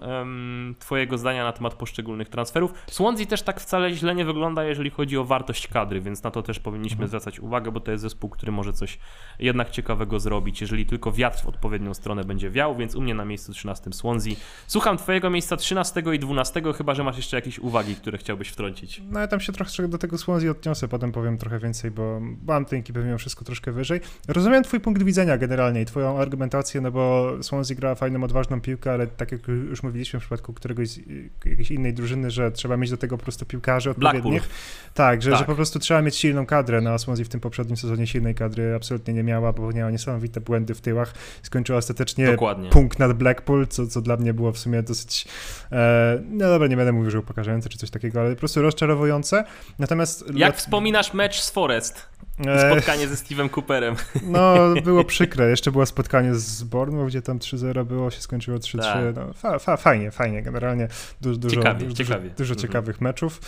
Twojego 0.79 1.19
zdania 1.19 1.45
na 1.45 1.53
temat 1.53 1.75
poszczególnych 1.75 2.29
transferów. 2.29 2.75
Swansea 2.87 3.27
też 3.27 3.43
tak 3.43 3.61
wcale 3.61 3.93
źle 3.93 4.15
nie 4.15 4.25
wygląda, 4.25 4.65
jeżeli 4.65 4.91
chodzi 4.91 5.19
o 5.19 5.25
wartość 5.25 5.69
kadry, 5.69 6.01
więc 6.01 6.23
na 6.23 6.31
to 6.31 6.43
też 6.43 6.59
powinniśmy 6.59 7.05
mhm. 7.05 7.09
zwracać 7.09 7.41
uwagę, 7.41 7.73
bo 7.73 7.81
to 7.81 7.91
jest 7.91 8.03
zespół, 8.03 8.31
który 8.31 8.53
może 8.53 8.73
coś 8.73 8.99
jednak 9.39 9.71
ciekawego 9.71 10.21
zrobić, 10.21 10.61
jeżeli 10.61 10.87
tylko 10.87 11.13
wiatr 11.13 11.43
w 11.43 11.47
odpowiednią 11.47 11.95
stronę 11.95 12.25
będzie 12.25 12.51
wiał, 12.51 12.77
więc 12.77 12.95
u 12.95 13.01
mnie 13.01 13.15
na 13.15 13.25
miejscu 13.25 13.53
13 13.53 13.93
Swansea. 13.93 14.35
Słucham 14.67 14.97
Twojego 14.97 15.31
miejsca 15.31 15.57
13 15.57 16.03
i 16.13 16.19
12, 16.19 16.63
chyba 16.77 16.95
że 16.95 17.05
masz 17.05 17.17
jeszcze 17.17 17.37
jakieś 17.37 17.59
uwagi, 17.59 17.95
które 17.95 18.19
chciałbyś 18.19 18.49
wtrącić. 18.49 19.03
No 19.11 19.21
ja 19.21 19.29
tam 19.29 19.41
się 19.41 19.53
trochę 19.53 19.89
do 19.89 19.99
tego 19.99 20.19
Swansea 20.19 20.51
odniosę 20.51 20.89
potem 20.99 21.13
powiem 21.13 21.39
trochę 21.39 21.59
więcej, 21.59 21.91
bo 21.91 22.21
mam 22.47 22.65
tej 22.65 22.79
ekipy 22.79 23.05
mimo 23.05 23.19
wszystko 23.19 23.45
troszkę 23.45 23.73
wyżej. 23.73 24.01
Rozumiem 24.29 24.63
twój 24.63 24.81
punkt 24.81 25.03
widzenia 25.03 25.39
generalnie 25.39 25.83
i 25.83 25.85
twoją 25.85 26.19
argumentację, 26.19 26.81
no 26.81 26.91
bo 26.91 27.33
Swansea 27.43 27.77
grała 27.77 27.95
fajną, 27.95 28.25
odważną 28.25 28.61
piłkę, 28.61 28.93
ale 28.93 29.07
tak 29.07 29.33
jak 29.33 29.49
już 29.49 29.83
mówiliśmy 29.83 30.21
w 30.21 30.23
przypadku 30.23 30.53
któregoś 30.53 31.01
jakiejś 31.45 31.71
innej 31.71 31.95
drużyny, 31.95 32.31
że 32.31 32.53
trzeba 32.53 32.77
mieć 32.77 32.91
do 32.91 32.97
tego 32.97 33.19
po 33.19 33.23
prostu 33.23 33.47
piłkarzy 33.47 33.91
odpowiednich. 33.91 34.49
Tak, 34.95 35.23
że, 35.23 35.31
tak. 35.31 35.39
że 35.39 35.45
po 35.45 35.55
prostu 35.55 35.79
trzeba 35.79 36.03
mieć 36.03 36.17
silną 36.17 36.47
kadrę, 36.47 36.81
no 36.81 36.91
a 36.91 36.99
Swansea 36.99 37.25
w 37.25 37.29
tym 37.29 37.41
poprzednim 37.41 37.77
sezonie 37.77 38.07
silnej 38.07 38.35
kadry 38.35 38.75
absolutnie 38.75 39.15
nie 39.15 39.23
miała, 39.23 39.53
bo 39.53 39.73
miała 39.73 39.91
niesamowite 39.91 40.41
błędy 40.41 40.75
w 40.75 40.81
tyłach. 40.81 41.15
Skończyła 41.43 41.79
ostatecznie 41.79 42.27
Dokładnie. 42.27 42.71
punkt 42.71 42.99
nad 42.99 43.13
Blackpool, 43.13 43.67
co, 43.67 43.87
co 43.87 44.01
dla 44.01 44.17
mnie 44.17 44.35
było 44.35 44.53
w 44.53 44.59
sumie 44.59 44.83
dosyć, 44.83 45.29
e, 45.73 46.23
no 46.31 46.49
dobra, 46.49 46.69
nie 46.69 46.77
będę 46.77 46.93
mówił, 46.93 47.11
że 47.11 47.19
upokarzające 47.19 47.69
czy 47.69 47.79
coś 47.79 47.91
takiego, 47.91 48.21
ale 48.21 48.31
po 48.31 48.37
prostu 48.37 48.63
rozczarowujące. 48.63 49.45
Natomiast... 49.79 50.25
Jak 50.35 50.57
wspominasz 50.89 51.13
mecz 51.13 51.41
z 51.41 51.51
Forest? 51.51 52.03
E, 52.47 52.73
spotkanie 52.73 53.09
ze 53.09 53.15
Steve'em 53.15 53.51
Cooperem. 53.51 53.97
No, 54.23 54.55
było 54.85 55.05
przykre. 55.15 55.51
Jeszcze 55.51 55.73
było 55.73 55.87
spotkanie 55.87 56.35
z 56.35 56.63
Bournemouth, 56.63 57.09
gdzie 57.09 57.23
tam 57.23 57.39
3-0 57.39 57.85
było, 57.85 58.11
się 58.11 58.21
skończyło 58.21 58.59
3-3. 58.59 58.79
Tak. 58.81 59.17
No, 59.17 59.33
fa, 59.33 59.59
fa, 59.59 59.77
fajnie, 59.77 60.11
fajnie. 60.11 60.43
Generalnie 60.43 60.89
du, 61.21 61.37
dużo, 61.37 61.57
ciekawie, 61.57 61.87
dużo, 61.87 61.97
ciekawie. 61.97 62.31
dużo 62.31 62.55
mhm. 62.55 62.69
ciekawych 62.69 63.01
meczów. 63.01 63.41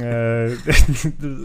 E, 0.00 0.48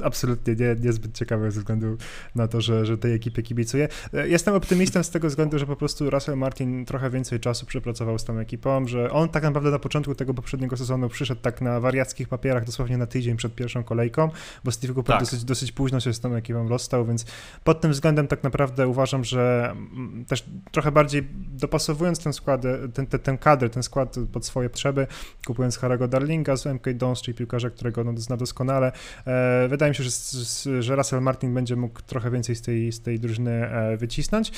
absolutnie 0.08 0.56
nie, 0.56 0.76
niezbyt 0.80 1.18
ciekawe 1.18 1.52
ze 1.52 1.60
względu 1.60 1.98
na 2.36 2.48
to, 2.48 2.62
że, 2.62 2.86
że 2.86 2.98
tej 2.98 3.14
ekipie 3.14 3.44
kibicuję. 3.44 3.88
E, 4.14 4.28
jestem 4.28 4.54
optymistą 4.54 5.04
z 5.04 5.10
tego 5.10 5.28
względu, 5.28 5.60
że 5.60 5.66
po 5.66 5.76
prostu 5.76 6.10
Russell 6.10 6.38
Martin 6.38 6.86
trochę 6.86 7.10
więcej 7.10 7.40
czasu 7.40 7.66
przepracował 7.66 8.20
z 8.20 8.24
tą 8.26 8.40
ekipą, 8.40 8.88
że 8.88 9.12
on 9.12 9.30
tak 9.30 9.44
naprawdę 9.44 9.72
na 9.72 9.80
początku 9.80 10.16
tego 10.16 10.34
poprzedniego 10.34 10.78
sezonu 10.78 11.10
przyszedł 11.10 11.42
tak 11.42 11.62
na 11.62 11.80
wariackich 11.80 12.28
papierach, 12.28 12.66
dosłownie 12.66 12.98
na 12.98 13.06
tydzień 13.06 13.38
przed 13.38 13.56
pierwszą 13.56 13.84
kolejką, 13.84 14.30
bo 14.64 14.72
Steve 14.72 14.94
Cooper 14.94 15.14
tak. 15.14 15.20
dosyć, 15.20 15.44
dosyć 15.44 15.72
późno 15.72 16.00
się 16.00 16.14
z 16.14 16.20
tą 16.20 16.36
ekipą 16.36 16.70
rozstał, 16.70 16.89
więc 17.06 17.26
pod 17.64 17.82
tym 17.82 17.92
względem 17.92 18.28
tak 18.28 18.44
naprawdę 18.44 18.88
uważam, 18.88 19.24
że 19.24 19.70
mm, 19.72 20.26
też 20.26 20.46
trochę 20.72 20.92
bardziej 20.92 21.28
dopasowując 21.34 22.24
ten 22.24 22.34
skład, 22.34 22.62
ten, 22.94 23.08
ten, 23.08 23.20
ten 23.20 23.38
kadr, 23.38 23.70
ten 23.70 23.84
skład 23.84 24.16
pod 24.34 24.46
swoje 24.46 24.70
potrzeby, 24.70 25.08
kupując 25.46 25.80
Harry'ego 25.80 26.08
Darlinga 26.08 26.56
z 26.56 26.66
MK 26.66 26.94
Dons, 26.94 27.22
czyli 27.22 27.38
piłkarza, 27.38 27.70
którego 27.70 28.04
no, 28.04 28.14
zna 28.18 28.38
doskonale, 28.38 28.92
e, 29.26 29.68
wydaje 29.68 29.90
mi 29.90 29.96
się, 29.96 30.04
że, 30.04 30.84
że 30.84 30.96
Russell 30.96 31.22
Martin 31.22 31.54
będzie 31.54 31.76
mógł 31.76 32.02
trochę 32.02 32.32
więcej 32.32 32.56
z 32.56 32.62
tej, 32.62 32.92
z 32.92 33.02
tej 33.02 33.20
drużyny 33.20 33.52
e, 33.52 33.98
wycisnąć. 33.98 34.52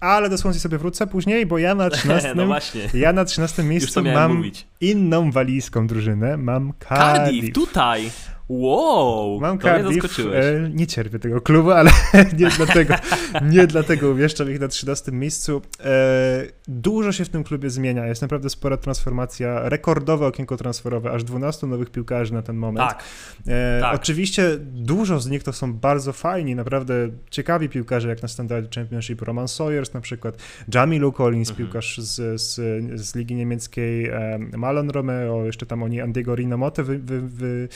Ale 0.00 0.28
do 0.28 0.38
Swansea 0.38 0.60
sobie 0.60 0.78
wrócę 0.78 1.06
później, 1.06 1.46
bo 1.46 1.58
ja 1.58 1.74
na 1.74 1.90
13, 2.00 2.34
no 2.34 2.56
ja 2.94 3.12
na 3.12 3.24
13 3.24 3.62
miejscu 3.62 4.02
mam 4.04 4.36
mówić. 4.36 4.66
inną 4.80 5.30
walijską 5.30 5.86
drużynę, 5.86 6.36
mam 6.36 6.72
Cardiff. 6.88 7.16
Cardiff, 7.16 7.54
tutaj! 7.54 8.10
Wow, 8.52 9.40
Mam 9.40 9.58
Cardiff, 9.58 10.18
e, 10.18 10.70
nie 10.70 10.86
cierpię 10.86 11.18
tego 11.18 11.40
klubu, 11.40 11.70
ale 11.70 11.90
nie 12.38 12.48
dlatego, 12.48 12.94
nie 13.42 13.66
dlatego 13.66 14.10
umieszczam 14.10 14.50
ich 14.50 14.60
na 14.60 14.68
13 14.68 15.12
miejscu. 15.12 15.62
E, 15.84 16.46
dużo 16.68 17.12
się 17.12 17.24
w 17.24 17.28
tym 17.28 17.44
klubie 17.44 17.70
zmienia, 17.70 18.06
jest 18.06 18.22
naprawdę 18.22 18.50
spora 18.50 18.76
transformacja, 18.76 19.68
rekordowe 19.68 20.26
okienko 20.26 20.56
transferowe, 20.56 21.10
aż 21.10 21.24
12 21.24 21.66
nowych 21.66 21.90
piłkarzy 21.90 22.32
na 22.32 22.42
ten 22.42 22.56
moment. 22.56 22.88
Tak, 22.88 23.04
e, 23.46 23.80
tak. 23.80 23.94
Oczywiście 23.94 24.56
dużo 24.60 25.20
z 25.20 25.28
nich 25.28 25.42
to 25.42 25.52
są 25.52 25.74
bardzo 25.74 26.12
fajni, 26.12 26.54
naprawdę 26.54 26.94
ciekawi 27.30 27.68
piłkarze, 27.68 28.08
jak 28.08 28.22
na 28.22 28.28
standardzie 28.28 28.80
Championship, 28.80 29.22
Roman 29.22 29.48
Sawyers 29.48 29.94
na 29.94 30.00
przykład, 30.00 30.36
Jamilu 30.74 31.12
Collins, 31.12 31.50
mhm. 31.50 31.66
piłkarz 31.66 31.98
z, 31.98 32.40
z, 32.40 32.54
z 33.00 33.14
ligi 33.14 33.34
niemieckiej, 33.34 34.10
Malon 34.56 34.90
Romeo, 34.90 35.44
jeszcze 35.44 35.66
tam 35.66 35.82
oni 35.82 36.00
Andiego 36.00 36.34
Rinomote 36.34 36.82
wy, 36.82 36.98
wy, 36.98 37.20
wy 37.20 37.68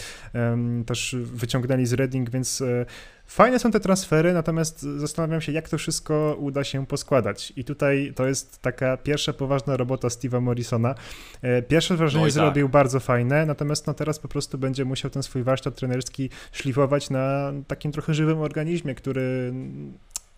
też 0.87 1.17
wyciągnęli 1.19 1.87
z 1.87 1.93
Reading, 1.93 2.31
więc 2.31 2.61
e, 2.61 2.87
fajne 3.27 3.59
są 3.59 3.71
te 3.71 3.81
transfery, 3.81 4.33
natomiast 4.33 4.83
zastanawiam 4.83 5.41
się, 5.41 5.53
jak 5.53 5.69
to 5.69 5.79
wszystko 5.79 6.37
uda 6.39 6.65
się 6.65 6.87
poskładać. 6.87 7.53
I 7.57 7.65
tutaj 7.65 8.13
to 8.17 8.27
jest 8.27 8.63
taka 8.63 8.97
pierwsza 8.97 9.33
poważna 9.33 9.77
robota 9.77 10.09
Steve'a 10.09 10.41
Morrisona. 10.41 10.95
E, 11.43 11.63
pierwsze 11.63 11.97
wrażenie 11.97 12.25
no 12.25 12.31
zrobił 12.31 12.67
tak. 12.67 12.73
bardzo 12.73 13.01
fajne, 13.01 13.47
natomiast 13.47 13.87
no 13.87 13.95
teraz 13.95 14.19
po 14.19 14.29
prostu 14.29 14.59
będzie 14.59 14.85
musiał 14.85 15.11
ten 15.11 15.23
swój 15.23 15.43
warsztat 15.43 15.75
trenerski 15.75 16.31
szlifować 16.53 17.11
na 17.11 17.53
takim 17.67 17.93
trochę 17.93 18.15
żywym 18.15 18.41
organizmie, 18.41 18.95
który 18.95 19.53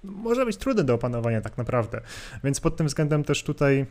może 0.05 0.47
być 0.47 0.57
trudny 0.57 0.85
do 0.85 0.95
opanowania 0.95 1.41
tak 1.41 1.59
naprawdę. 1.59 2.01
Więc 2.45 2.61
pod 2.61 2.77
tym 2.77 2.87
względem 2.87 3.25
też 3.25 3.43
tutaj 3.43 3.87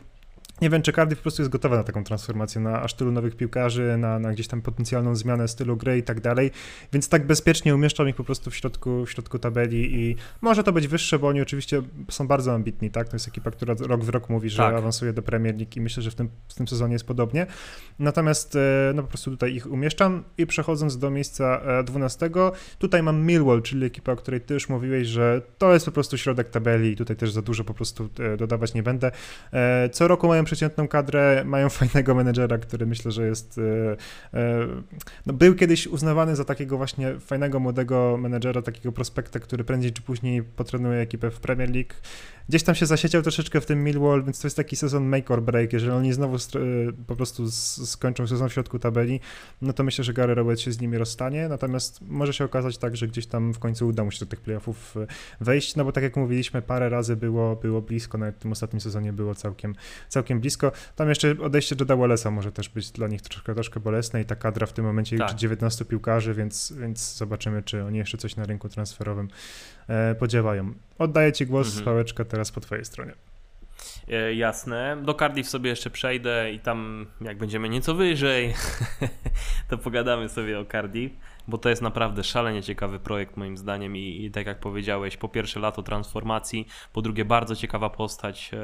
nie 0.60 0.70
wiem, 0.70 0.82
czy 0.82 0.92
Cardiff 0.92 1.18
po 1.18 1.22
prostu 1.22 1.42
jest 1.42 1.52
gotowa 1.52 1.76
na 1.76 1.84
taką 1.84 2.04
transformację, 2.04 2.60
na 2.60 2.82
aż 2.82 2.94
tylu 2.94 3.12
nowych 3.12 3.36
piłkarzy, 3.36 3.96
na, 3.98 4.18
na 4.18 4.32
gdzieś 4.32 4.48
tam 4.48 4.62
potencjalną 4.62 5.16
zmianę 5.16 5.48
stylu 5.48 5.76
gry 5.76 5.98
i 5.98 6.02
tak 6.02 6.20
dalej, 6.20 6.50
więc 6.92 7.08
tak 7.08 7.26
bezpiecznie 7.26 7.74
umieszczam 7.74 8.08
ich 8.08 8.16
po 8.16 8.24
prostu 8.24 8.50
w 8.50 8.56
środku, 8.56 9.06
w 9.06 9.10
środku 9.10 9.38
tabeli 9.38 10.00
i 10.00 10.16
może 10.40 10.64
to 10.64 10.72
być 10.72 10.88
wyższe, 10.88 11.18
bo 11.18 11.28
oni 11.28 11.42
oczywiście 11.42 11.82
są 12.10 12.26
bardzo 12.26 12.54
ambitni, 12.54 12.90
tak? 12.90 13.08
To 13.08 13.16
jest 13.16 13.28
ekipa, 13.28 13.50
która 13.50 13.74
rok 13.80 14.04
w 14.04 14.08
rok 14.08 14.28
mówi, 14.28 14.50
że 14.50 14.56
tak. 14.56 14.74
awansuje 14.74 15.12
do 15.12 15.22
Premier 15.22 15.56
League 15.56 15.72
i 15.76 15.80
myślę, 15.80 16.02
że 16.02 16.10
w 16.10 16.14
tym, 16.14 16.30
w 16.48 16.54
tym 16.54 16.68
sezonie 16.68 16.92
jest 16.92 17.06
podobnie. 17.06 17.46
Natomiast 17.98 18.56
e, 18.56 18.92
no 18.94 19.02
po 19.02 19.08
prostu 19.08 19.30
tutaj 19.30 19.54
ich 19.54 19.66
umieszczam 19.66 20.24
i 20.38 20.46
przechodząc 20.46 20.98
do 20.98 21.10
miejsca 21.10 21.60
12, 21.84 22.26
e, 22.26 22.30
tutaj 22.78 23.02
mam 23.02 23.26
Millwall, 23.26 23.62
czyli 23.62 23.86
ekipa, 23.86 24.12
o 24.12 24.16
której 24.16 24.40
ty 24.40 24.54
już 24.54 24.68
mówiłeś, 24.68 25.08
że 25.08 25.42
to 25.58 25.72
jest 25.72 25.86
po 25.86 25.92
prostu 25.92 26.18
środek 26.18 26.50
tabeli 26.50 26.90
i 26.90 26.96
tutaj 26.96 27.16
też 27.16 27.32
za 27.32 27.42
dużo 27.42 27.64
po 27.64 27.74
prostu 27.74 28.08
e, 28.18 28.36
dodawać 28.36 28.74
nie 28.74 28.82
będę. 28.82 29.10
Co 29.92 30.08
roku 30.08 30.28
mają 30.28 30.44
przeciętną 30.48 30.88
kadrę, 30.88 31.42
mają 31.44 31.68
fajnego 31.78 32.14
menedżera, 32.14 32.58
który 32.58 32.86
myślę, 32.86 33.12
że 33.12 33.26
jest. 33.26 33.58
E, 33.58 34.38
e, 34.38 34.66
no, 35.26 35.32
był 35.32 35.54
kiedyś 35.54 35.86
uznawany 35.86 36.36
za 36.36 36.44
takiego 36.44 36.76
właśnie 36.76 37.20
fajnego, 37.20 37.60
młodego 37.60 38.16
menedżera, 38.20 38.62
takiego 38.62 38.92
prospekta, 38.92 39.40
który 39.40 39.64
prędzej 39.64 39.92
czy 39.92 40.02
później 40.02 40.42
potrenuje 40.42 41.00
ekipę 41.00 41.30
w 41.30 41.40
Premier 41.40 41.70
League 41.70 41.94
gdzieś 42.48 42.62
tam 42.62 42.74
się 42.74 42.86
zasiedział 42.86 43.22
troszeczkę 43.22 43.60
w 43.60 43.66
tym 43.66 43.84
Millwall, 43.84 44.24
więc 44.24 44.40
to 44.40 44.46
jest 44.46 44.56
taki 44.56 44.76
sezon 44.76 45.08
make 45.08 45.30
or 45.30 45.42
break. 45.42 45.72
Jeżeli 45.72 45.92
oni 45.92 46.12
znowu 46.12 46.36
po 47.06 47.16
prostu 47.16 47.50
skończą 47.50 48.26
sezon 48.26 48.48
w 48.48 48.52
środku 48.52 48.78
tabeli, 48.78 49.20
no 49.62 49.72
to 49.72 49.84
myślę, 49.84 50.04
że 50.04 50.12
Gary 50.12 50.34
Rowett 50.34 50.60
się 50.60 50.72
z 50.72 50.80
nimi 50.80 50.98
rozstanie, 50.98 51.48
natomiast 51.48 52.00
może 52.00 52.32
się 52.32 52.44
okazać 52.44 52.78
tak, 52.78 52.96
że 52.96 53.08
gdzieś 53.08 53.26
tam 53.26 53.54
w 53.54 53.58
końcu 53.58 53.88
uda 53.88 54.04
mu 54.04 54.10
się 54.10 54.20
do 54.20 54.26
tych 54.26 54.40
playoffów 54.40 54.96
e, 54.96 55.06
wejść, 55.40 55.76
no 55.76 55.84
bo 55.84 55.92
tak 55.92 56.04
jak 56.04 56.16
mówiliśmy, 56.16 56.62
parę 56.62 56.88
razy 56.88 57.16
było, 57.16 57.56
było 57.56 57.82
blisko, 57.82 58.18
nawet 58.18 58.36
w 58.36 58.38
tym 58.38 58.52
ostatnim 58.52 58.80
sezonie 58.80 59.12
było 59.12 59.34
całkiem, 59.34 59.74
całkiem 60.08 60.37
blisko. 60.40 60.72
Tam 60.96 61.08
jeszcze 61.08 61.34
odejście 61.42 61.76
Joda 61.80 61.94
Wallace'a 61.94 62.32
może 62.32 62.52
też 62.52 62.68
być 62.68 62.90
dla 62.90 63.08
nich 63.08 63.22
troszkę, 63.22 63.54
troszkę 63.54 63.80
bolesne 63.80 64.20
i 64.20 64.24
ta 64.24 64.36
kadra 64.36 64.66
w 64.66 64.72
tym 64.72 64.84
momencie 64.84 65.18
tak. 65.18 65.30
już 65.30 65.40
19 65.40 65.84
piłkarzy, 65.84 66.34
więc, 66.34 66.72
więc 66.72 67.16
zobaczymy, 67.16 67.62
czy 67.62 67.84
oni 67.84 67.98
jeszcze 67.98 68.18
coś 68.18 68.36
na 68.36 68.44
rynku 68.44 68.68
transferowym 68.68 69.28
e, 69.88 70.14
podziałają. 70.14 70.72
Oddaję 70.98 71.32
Ci 71.32 71.46
głos, 71.46 71.66
mhm. 71.66 71.84
Pałeczka, 71.84 72.24
teraz 72.24 72.52
po 72.52 72.60
Twojej 72.60 72.84
stronie. 72.84 73.12
E, 74.08 74.34
jasne. 74.34 74.96
Do 75.02 75.14
Cardiff 75.14 75.48
sobie 75.48 75.70
jeszcze 75.70 75.90
przejdę 75.90 76.52
i 76.52 76.58
tam 76.58 77.06
jak 77.20 77.38
będziemy 77.38 77.68
nieco 77.68 77.94
wyżej, 77.94 78.54
to 79.68 79.78
pogadamy 79.78 80.28
sobie 80.28 80.58
o 80.58 80.64
Cardiff, 80.64 81.14
bo 81.48 81.58
to 81.58 81.68
jest 81.68 81.82
naprawdę 81.82 82.24
szalenie 82.24 82.62
ciekawy 82.62 83.00
projekt 83.00 83.36
moim 83.36 83.58
zdaniem 83.58 83.96
i, 83.96 84.24
i 84.24 84.30
tak 84.30 84.46
jak 84.46 84.60
powiedziałeś, 84.60 85.16
po 85.16 85.28
pierwsze 85.28 85.60
lato 85.60 85.82
transformacji, 85.82 86.66
po 86.92 87.02
drugie 87.02 87.24
bardzo 87.24 87.56
ciekawa 87.56 87.90
postać 87.90 88.50
e, 88.54 88.58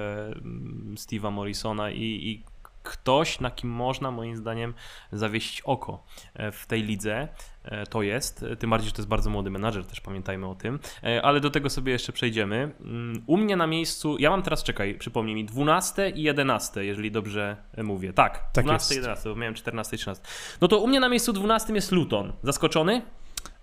Steve'a 0.94 1.32
Morrisona 1.32 1.90
i, 1.90 2.02
i 2.02 2.53
ktoś, 2.84 3.40
na 3.40 3.50
kim 3.50 3.70
można 3.70 4.10
moim 4.10 4.36
zdaniem 4.36 4.74
zawiesić 5.12 5.60
oko 5.60 6.04
e, 6.34 6.52
w 6.52 6.66
tej 6.66 6.82
lidze. 6.82 7.28
E, 7.64 7.86
to 7.86 8.02
jest, 8.02 8.44
tym 8.58 8.70
bardziej, 8.70 8.88
że 8.88 8.94
to 8.94 9.02
jest 9.02 9.08
bardzo 9.08 9.30
młody 9.30 9.50
menadżer, 9.50 9.86
też 9.86 10.00
pamiętajmy 10.00 10.46
o 10.46 10.54
tym, 10.54 10.78
e, 11.04 11.22
ale 11.22 11.40
do 11.40 11.50
tego 11.50 11.70
sobie 11.70 11.92
jeszcze 11.92 12.12
przejdziemy. 12.12 12.74
Mm, 12.80 13.22
u 13.26 13.36
mnie 13.36 13.56
na 13.56 13.66
miejscu, 13.66 14.16
ja 14.18 14.30
mam 14.30 14.42
teraz, 14.42 14.62
czekaj, 14.62 14.94
przypomnij 14.94 15.34
mi, 15.34 15.44
12 15.44 16.10
i 16.10 16.22
11, 16.22 16.84
jeżeli 16.84 17.10
dobrze 17.10 17.56
mówię. 17.82 18.12
Tak, 18.12 18.44
tak 18.52 18.64
12 18.64 18.94
i 18.94 18.96
11, 18.96 19.28
bo 19.28 19.36
miałem 19.36 19.54
14 19.54 19.96
i 19.96 19.98
13. 19.98 20.24
No 20.60 20.68
to 20.68 20.78
u 20.78 20.86
mnie 20.86 21.00
na 21.00 21.08
miejscu 21.08 21.32
12 21.32 21.74
jest 21.74 21.92
Luton. 21.92 22.32
Zaskoczony? 22.42 23.02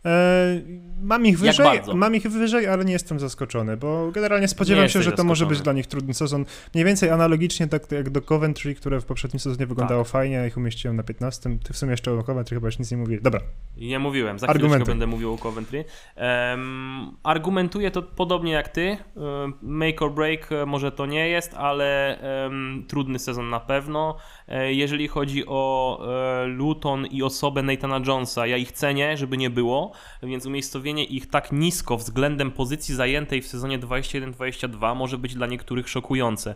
E, 0.06 0.62
mam 1.02 1.26
ich 1.26 1.40
wyżej, 1.40 1.82
mam 1.96 2.16
ich 2.16 2.24
wyżej, 2.24 2.68
ale 2.68 2.86
nie 2.86 2.94
jestem 2.94 3.20
zaskoczony, 3.20 3.78
bo 3.78 4.12
generalnie 4.12 4.48
spodziewam 4.48 4.90
się, 4.90 5.04
że 5.04 5.12
to 5.12 5.24
może 5.24 5.46
być 5.46 5.62
dla 5.62 5.74
nich 5.74 5.88
trudny 5.88 6.14
sezon. 6.14 6.46
Mniej 6.74 6.86
więcej 6.86 7.10
analogicznie 7.10 7.68
tak 7.68 7.92
jak 7.92 8.10
do 8.10 8.22
Coventry, 8.22 8.76
które 8.76 9.02
w 9.02 9.06
poprzednim 9.06 9.40
sezonie 9.40 9.68
wyglądało 9.68 10.04
tak. 10.04 10.12
fajnie, 10.12 10.48
ich 10.48 10.58
umieściłem 10.58 10.98
na 10.98 11.04
15. 11.04 11.58
Ty 11.64 11.74
w 11.74 11.78
sumie 11.78 11.92
jeszcze 11.92 12.14
o 12.14 12.24
Coventry 12.24 12.56
chyba 12.56 12.68
już 12.68 12.80
nic 12.80 12.92
nie 12.92 12.98
mówiłeś. 12.98 13.24
Dobra. 13.24 13.42
Nie 13.78 14.00
mówiłem, 14.00 14.40
za 14.40 14.48
chwilę 14.48 14.80
będę 14.80 15.08
mówił 15.08 15.34
o 15.34 15.38
Coventry. 15.38 15.86
Um, 16.18 17.18
argumentuję 17.24 17.92
to 17.92 18.02
podobnie 18.02 18.52
jak 18.52 18.70
ty. 18.70 18.98
Um, 19.16 19.54
make 19.62 20.02
or 20.02 20.12
break 20.12 20.52
e, 20.52 20.66
może 20.66 20.92
to 20.92 21.06
nie 21.06 21.30
jest, 21.30 21.54
ale 21.54 22.20
um, 22.44 22.86
trudny 22.88 23.20
sezon 23.20 23.50
na 23.50 23.60
pewno. 23.60 24.18
E, 24.52 24.74
jeżeli 24.74 25.08
chodzi 25.08 25.44
o 25.48 26.02
Luton 26.48 27.06
i 27.06 27.24
osobę 27.24 27.64
Nathana 27.64 28.02
Jonesa, 28.08 28.48
ja 28.48 28.58
ich 28.58 28.72
cenię, 28.72 29.18
żeby 29.18 29.38
nie 29.38 29.50
było 29.50 29.92
więc 30.24 30.46
umiejscowienie 30.46 31.04
ich 31.04 31.30
tak 31.30 31.52
nisko 31.52 31.98
względem 31.98 32.52
pozycji 32.52 32.96
zajętej 32.96 33.42
w 33.42 33.48
sezonie 33.48 33.80
21-22 33.80 34.96
może 34.96 35.18
być 35.18 35.36
dla 35.36 35.48
niektórych 35.48 35.90
szokujące. 35.90 36.56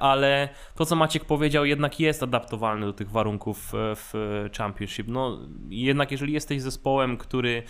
Ale 0.00 0.48
to, 0.74 0.86
co 0.86 0.96
Maciek 0.96 1.24
powiedział, 1.24 1.64
jednak 1.64 2.00
jest 2.00 2.22
adaptowalne 2.22 2.86
do 2.86 2.92
tych 2.92 3.10
warunków 3.10 3.72
w 3.74 4.12
Championship. 4.58 5.06
No, 5.08 5.38
jednak 5.68 6.10
jeżeli 6.10 6.32
jesteś 6.32 6.62
zespołem, 6.62 7.16
który 7.16 7.62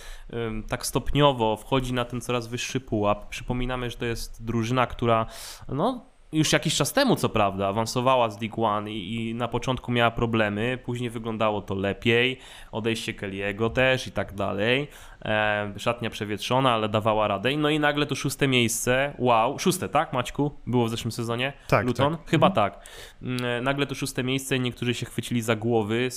tak 0.68 0.86
stopniowo 0.86 1.56
wchodzi 1.56 1.92
na 1.92 2.04
ten 2.04 2.20
coraz 2.20 2.48
wyższy 2.48 2.80
pułap, 2.80 3.28
przypominamy, 3.28 3.90
że 3.90 3.96
to 3.96 4.04
jest 4.04 4.44
drużyna, 4.44 4.86
która 4.86 5.26
no, 5.68 6.09
już 6.32 6.52
jakiś 6.52 6.76
czas 6.76 6.92
temu, 6.92 7.16
co 7.16 7.28
prawda, 7.28 7.68
awansowała 7.68 8.30
z 8.30 8.40
League 8.40 8.64
One 8.64 8.90
i, 8.90 9.28
i, 9.30 9.34
na 9.34 9.48
początku 9.48 9.92
miała 9.92 10.10
problemy, 10.10 10.78
później 10.84 11.10
wyglądało 11.10 11.62
to 11.62 11.74
lepiej, 11.74 12.38
odejście 12.72 13.14
Kelly'ego 13.14 13.70
też 13.70 14.06
i 14.06 14.12
tak 14.12 14.34
dalej. 14.34 14.88
E, 15.24 15.72
szatnia 15.76 16.10
przewietrzona, 16.10 16.72
ale 16.72 16.88
dawała 16.88 17.28
radę. 17.28 17.56
No 17.56 17.70
i 17.70 17.80
nagle 17.80 18.06
to 18.06 18.14
szóste 18.14 18.48
miejsce, 18.48 19.14
wow, 19.18 19.58
szóste, 19.58 19.88
tak 19.88 20.12
Maćku? 20.12 20.50
Było 20.66 20.86
w 20.86 20.90
zeszłym 20.90 21.12
sezonie? 21.12 21.52
Tak, 21.68 21.86
Luton? 21.86 22.16
tak. 22.16 22.30
Chyba 22.30 22.46
mhm. 22.46 22.70
tak. 22.70 22.84
Mm, 23.22 23.44
e, 23.44 23.60
nagle 23.60 23.86
to 23.86 23.94
szóste 23.94 24.24
miejsce 24.24 24.56
i 24.56 24.60
niektórzy 24.60 24.94
się 24.94 25.06
chwycili 25.06 25.42
za 25.42 25.56
głowy, 25.56 26.08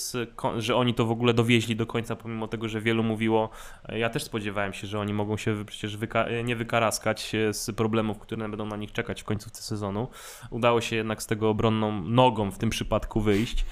że 0.58 0.76
oni 0.76 0.94
to 0.94 1.06
w 1.06 1.12
ogóle 1.12 1.34
dowieźli 1.34 1.76
do 1.76 1.86
końca, 1.86 2.16
pomimo 2.16 2.48
tego, 2.48 2.70
że 2.70 2.82
wielu 2.82 3.04
mówiło, 3.04 3.50
e, 3.90 4.00
ja 4.00 4.10
też 4.10 4.24
spodziewałem 4.24 4.74
się, 4.74 4.88
że 4.88 5.00
oni 5.00 5.14
mogą 5.14 5.38
się 5.38 5.66
przecież 5.66 5.98
wyka 5.98 6.26
nie 6.44 6.56
wykaraskać 6.56 7.32
z 7.52 7.76
problemów, 7.76 8.20
które 8.20 8.50
będą 8.50 8.66
na 8.66 8.78
nich 8.78 8.92
czekać 8.92 9.22
w 9.22 9.26
końcówce 9.26 9.64
sezonu. 9.64 10.08
Udało 10.50 10.82
się 10.82 10.96
jednak 10.96 11.24
z 11.24 11.26
tego 11.26 11.50
obronną 11.50 12.02
nogą 12.02 12.52
w 12.52 12.58
tym 12.58 12.70
przypadku 12.70 13.22
wyjść, 13.22 13.66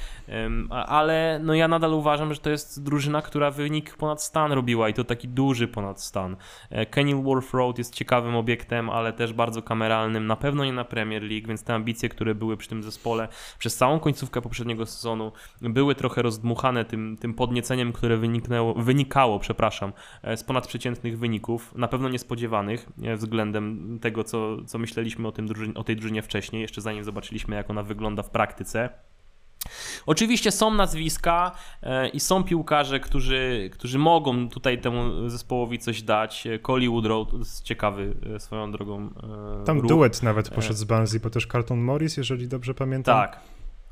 ale 0.70 1.40
no 1.44 1.54
ja 1.54 1.68
nadal 1.68 1.94
uważam, 1.94 2.34
że 2.34 2.40
to 2.40 2.50
jest 2.50 2.84
drużyna, 2.84 3.22
która 3.22 3.52
wynik 3.52 3.96
ponad 3.96 4.24
stan 4.24 4.52
robiła 4.52 4.90
i 4.90 4.94
to 4.94 5.04
taki 5.04 5.21
duży 5.28 5.68
ponad 5.68 6.02
stan. 6.02 6.38
E, 6.70 6.86
Kenilworth 6.86 7.54
Road 7.54 7.78
jest 7.78 7.96
ciekawym 7.96 8.36
obiektem, 8.36 8.90
ale 8.90 9.14
też 9.14 9.34
bardzo 9.34 9.62
kameralnym, 9.62 10.28
na 10.28 10.36
pewno 10.36 10.66
nie 10.66 10.74
na 10.74 10.86
Premier 10.86 11.24
League, 11.24 11.48
więc 11.48 11.64
te 11.64 11.74
ambicje, 11.74 12.10
które 12.10 12.36
były 12.36 12.58
przy 12.58 12.70
tym 12.70 12.84
zespole 12.84 13.28
przez 13.60 13.76
całą 13.76 14.00
końcówkę 14.00 14.42
poprzedniego 14.42 14.86
sezonu 14.86 15.32
były 15.62 15.96
trochę 15.96 16.22
rozdmuchane 16.22 16.86
tym, 16.86 17.18
tym 17.20 17.34
podnieceniem, 17.34 17.94
które 17.94 18.18
wyniknęło, 18.18 18.74
wynikało, 18.74 19.40
przepraszam, 19.40 19.94
e, 20.24 20.38
z 20.38 20.44
ponadprzeciętnych 20.44 21.20
wyników, 21.20 21.76
na 21.76 21.88
pewno 21.88 22.10
niespodziewanych 22.10 22.90
e, 23.04 23.16
względem 23.16 23.98
tego, 24.02 24.24
co, 24.24 24.66
co 24.66 24.78
myśleliśmy 24.78 25.28
o, 25.28 25.32
tym 25.32 25.48
drużynie, 25.48 25.74
o 25.74 25.84
tej 25.84 25.96
drużynie 25.96 26.22
wcześniej, 26.22 26.62
jeszcze 26.62 26.82
zanim 26.82 27.04
zobaczyliśmy, 27.04 27.56
jak 27.56 27.70
ona 27.70 27.84
wygląda 27.84 28.24
w 28.24 28.30
praktyce. 28.30 28.90
Oczywiście 30.06 30.52
są 30.52 30.74
nazwiska 30.74 31.52
e, 31.84 32.08
i 32.08 32.20
są 32.20 32.44
piłkarze, 32.44 33.00
którzy, 33.00 33.70
którzy 33.74 34.00
mogą 34.00 34.50
tutaj 34.50 34.82
temu 34.82 35.30
zespołowi 35.30 35.80
coś 35.80 36.02
dać. 36.02 36.48
Coley 36.62 36.90
Woodrow 36.90 37.28
jest 37.34 37.64
ciekawy 37.64 38.14
e, 38.36 38.40
swoją 38.40 38.72
drogą. 38.72 39.10
E, 39.62 39.66
Tam 39.66 39.80
ruch. 39.80 39.90
duet 39.90 40.24
nawet 40.24 40.50
poszedł 40.50 40.80
z 40.80 40.84
Barnsley, 40.84 41.20
bo 41.20 41.30
też 41.30 41.48
Carlton 41.48 41.80
Morris, 41.80 42.18
jeżeli 42.18 42.48
dobrze 42.48 42.74
pamiętam. 42.74 43.22
Tak, 43.22 43.40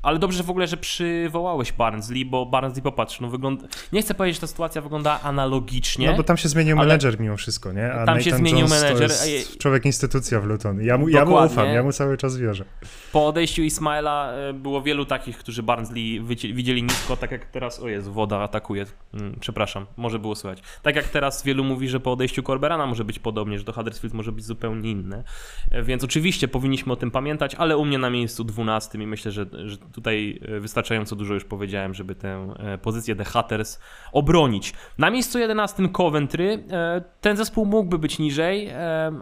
ale 0.02 0.18
dobrze 0.18 0.42
w 0.42 0.50
ogóle, 0.50 0.66
że 0.66 0.76
przywołałeś 0.76 1.72
Barnsley, 1.72 2.24
bo 2.24 2.46
Barnsley, 2.46 2.82
popatrz, 2.82 3.20
no 3.20 3.28
wygląda... 3.28 3.68
Nie 3.92 4.02
chcę 4.02 4.14
powiedzieć, 4.14 4.36
że 4.36 4.40
ta 4.40 4.46
sytuacja 4.46 4.82
wygląda 4.82 5.20
analogicznie. 5.22 6.10
No 6.10 6.16
bo 6.16 6.22
tam 6.22 6.36
się 6.36 6.48
zmienił 6.48 6.76
menedżer 6.76 7.20
mimo 7.20 7.36
wszystko, 7.36 7.72
nie? 7.72 7.92
A 7.92 8.06
tam 8.06 8.06
Nathan 8.06 8.22
się 8.22 8.36
zmienił 8.36 8.66
Jones 8.66 8.82
menedżer. 8.82 9.10
człowiek 9.58 9.84
instytucja 9.84 10.40
w 10.40 10.44
Luton. 10.44 10.80
Ja 10.82 10.98
mu, 10.98 11.08
ja 11.08 11.24
mu 11.24 11.34
ufam, 11.46 11.66
ja 11.66 11.82
mu 11.82 11.92
cały 11.92 12.16
czas 12.16 12.36
wierzę. 12.36 12.64
Po 13.12 13.26
odejściu 13.26 13.62
Ismaila 13.62 14.32
e, 14.32 14.52
było 14.52 14.82
wielu 14.82 15.04
takich, 15.04 15.38
którzy 15.38 15.62
Barnsley 15.62 16.20
widzieli 16.54 16.82
nisko, 16.82 17.16
tak 17.16 17.30
jak 17.30 17.44
teraz, 17.44 17.80
o 17.80 17.88
jest, 17.88 18.08
woda 18.08 18.38
atakuje. 18.38 18.86
Hmm, 19.12 19.36
przepraszam, 19.40 19.86
może 19.96 20.18
było 20.18 20.34
słychać. 20.34 20.62
Tak 20.82 20.96
jak 20.96 21.08
teraz 21.08 21.42
wielu 21.42 21.64
mówi, 21.64 21.88
że 21.88 22.00
po 22.00 22.12
odejściu 22.12 22.42
Corberana 22.42 22.86
może 22.86 23.04
być 23.04 23.18
podobnie, 23.18 23.58
że 23.58 23.64
do 23.64 23.72
Huddersfield 23.72 24.14
może 24.14 24.32
być 24.32 24.44
zupełnie 24.44 24.90
inne. 24.90 25.24
E, 25.70 25.82
więc 25.82 26.04
oczywiście 26.04 26.48
powinniśmy 26.48 26.92
o 26.92 26.96
tym 26.96 27.10
pamiętać, 27.10 27.54
ale 27.54 27.76
u 27.76 27.84
mnie 27.84 27.98
na 27.98 28.10
miejscu 28.10 28.44
12 28.44 28.98
i 28.98 29.06
myślę, 29.06 29.32
że, 29.32 29.46
że 29.64 29.76
tutaj 29.92 30.40
e, 30.42 30.60
wystarczająco 30.60 31.16
dużo 31.16 31.34
już 31.34 31.44
powiedziałem, 31.44 31.94
żeby 31.94 32.14
tę 32.14 32.54
e, 32.58 32.78
pozycję 32.78 33.16
The 33.16 33.24
Hatters 33.24 33.78
obronić. 34.12 34.72
Na 34.98 35.10
miejscu 35.10 35.38
11 35.38 35.88
Coventry 35.88 36.64
e, 36.70 37.02
ten 37.20 37.36
zespół 37.36 37.66
mógłby 37.66 37.98
być 37.98 38.18
niżej, 38.18 38.70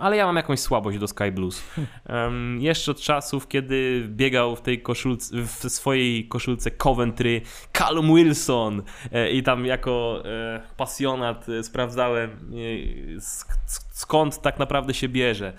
ale 0.01 0.17
ja 0.17 0.27
mam 0.27 0.37
jakąś 0.37 0.61
słabość 0.61 0.99
do 0.99 1.09
Sky 1.09 1.33
Blues. 1.33 1.63
Jeszcze 2.59 2.91
od 2.91 3.01
czasów, 3.01 3.49
kiedy 3.49 4.07
biegał 4.09 4.57
w 4.57 4.61
tej 4.61 4.83
koszulce, 4.83 5.37
w 5.37 5.71
swojej 5.71 6.29
koszulce 6.29 6.71
Coventry 6.71 7.41
Callum 7.79 8.15
Wilson 8.15 8.83
i 9.33 9.43
tam 9.43 9.67
jako 9.67 10.23
pasjonat 10.77 11.47
sprawdzałem 11.63 12.31
skąd 13.99 14.41
tak 14.41 14.59
naprawdę 14.59 14.95
się 14.95 15.09
bierze 15.09 15.53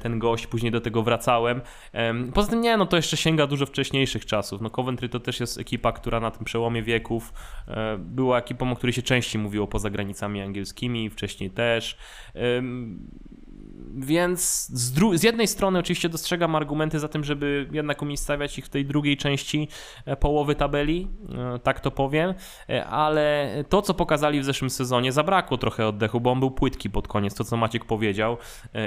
ten 0.00 0.18
gość, 0.18 0.46
później 0.46 0.72
do 0.72 0.80
tego 0.80 1.02
wracałem. 1.02 1.60
Poza 2.34 2.50
tym 2.50 2.60
nie, 2.60 2.76
no 2.76 2.86
to 2.86 2.96
jeszcze 2.96 3.16
sięga 3.16 3.46
dużo 3.46 3.66
wcześniejszych 3.66 4.26
czasów. 4.26 4.60
No 4.60 4.70
Coventry 4.70 5.08
to 5.08 5.20
też 5.20 5.40
jest 5.40 5.58
ekipa, 5.58 5.92
która 5.92 6.20
na 6.20 6.30
tym 6.30 6.44
przełomie 6.44 6.82
wieków 6.82 7.32
e, 7.68 7.98
była 7.98 8.38
ekipą, 8.38 8.72
o 8.72 8.76
której 8.76 8.92
się 8.92 9.02
częściej 9.02 9.42
mówiło 9.42 9.66
poza 9.66 9.90
granicami 9.90 10.42
angielskimi, 10.42 11.10
wcześniej 11.10 11.50
też. 11.50 11.96
Więc 13.96 14.68
z, 14.68 15.20
z, 15.20 15.22
jednej 15.22 15.48
strony 15.48 15.78
oczywiście 15.78 16.08
dostrzegam 16.08 16.54
argumenty 16.54 16.98
za 16.98 17.08
tym, 17.08 17.24
żeby 17.24 17.68
jednak 17.72 18.02
umiejscawiać 18.02 18.58
ich 18.58 18.66
w 18.66 18.68
tej 18.68 18.84
drugiej 18.84 19.16
części 19.16 19.68
e, 20.06 20.16
połowy 20.16 20.54
tabeli, 20.54 21.08
e, 21.54 21.58
tak 21.58 21.80
to 21.80 21.90
powiem, 21.90 22.34
e, 22.68 22.86
ale 22.86 23.50
to 23.68 23.82
co 23.82 23.94
pokazali 23.94 24.40
w 24.40 24.44
zeszłym 24.44 24.70
sezonie 24.70 25.12
zabrakło 25.12 25.58
trochę 25.58 25.86
oddechu, 25.86 26.20
bo 26.20 26.32
on 26.32 26.40
był 26.40 26.50
płytki 26.50 26.90
pod 26.90 27.08
koniec, 27.08 27.34
to 27.34 27.44
co 27.44 27.56
Maciek 27.56 27.84
powiedział 27.84 28.36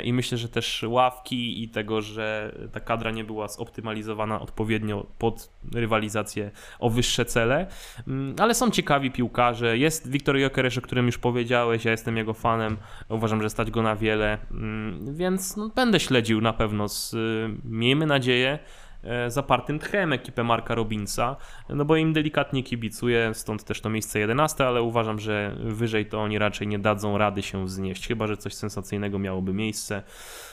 i 0.03 0.13
myślę, 0.13 0.37
że 0.37 0.49
też 0.49 0.85
ławki 0.87 1.63
i 1.63 1.69
tego, 1.69 2.01
że 2.01 2.55
ta 2.71 2.79
kadra 2.79 3.11
nie 3.11 3.23
była 3.23 3.47
zoptymalizowana 3.47 4.41
odpowiednio 4.41 5.05
pod 5.17 5.49
rywalizację 5.73 6.51
o 6.79 6.89
wyższe 6.89 7.25
cele, 7.25 7.67
mm, 8.07 8.35
ale 8.39 8.55
są 8.55 8.71
ciekawi 8.71 9.11
piłkarze, 9.11 9.77
jest 9.77 10.11
Wiktor 10.11 10.37
Jokeresz, 10.37 10.77
o 10.77 10.81
którym 10.81 11.05
już 11.05 11.17
powiedziałeś, 11.17 11.85
ja 11.85 11.91
jestem 11.91 12.17
jego 12.17 12.33
fanem, 12.33 12.77
uważam, 13.09 13.41
że 13.41 13.49
stać 13.49 13.71
go 13.71 13.81
na 13.81 13.95
wiele, 13.95 14.37
mm, 14.51 14.96
więc 15.13 15.57
no, 15.57 15.69
będę 15.75 15.99
śledził 15.99 16.41
na 16.41 16.53
pewno 16.53 16.89
z, 16.89 17.13
y, 17.13 17.49
miejmy 17.63 18.05
nadzieję, 18.05 18.59
e, 19.03 19.31
zapartym 19.31 19.79
tchem 19.79 20.13
ekipę 20.13 20.43
Marka 20.43 20.75
Robinsa, 20.75 21.35
no 21.69 21.85
bo 21.85 21.95
im 21.95 22.13
delikatnie 22.13 22.63
kibicuję, 22.63 23.31
stąd 23.33 23.63
też 23.63 23.81
to 23.81 23.89
miejsce 23.89 24.19
11, 24.19 24.67
ale 24.67 24.81
uważam, 24.81 25.19
że 25.19 25.55
wyżej 25.63 26.05
to 26.05 26.21
oni 26.21 26.39
raczej 26.39 26.67
nie 26.67 26.79
dadzą 26.79 27.17
rady 27.17 27.41
się 27.41 27.65
wznieść, 27.65 28.07
chyba 28.07 28.27
że 28.27 28.37
coś 28.37 28.53
sensacyjnego 28.53 29.19
miałoby 29.19 29.53
miejsce. 29.53 30.03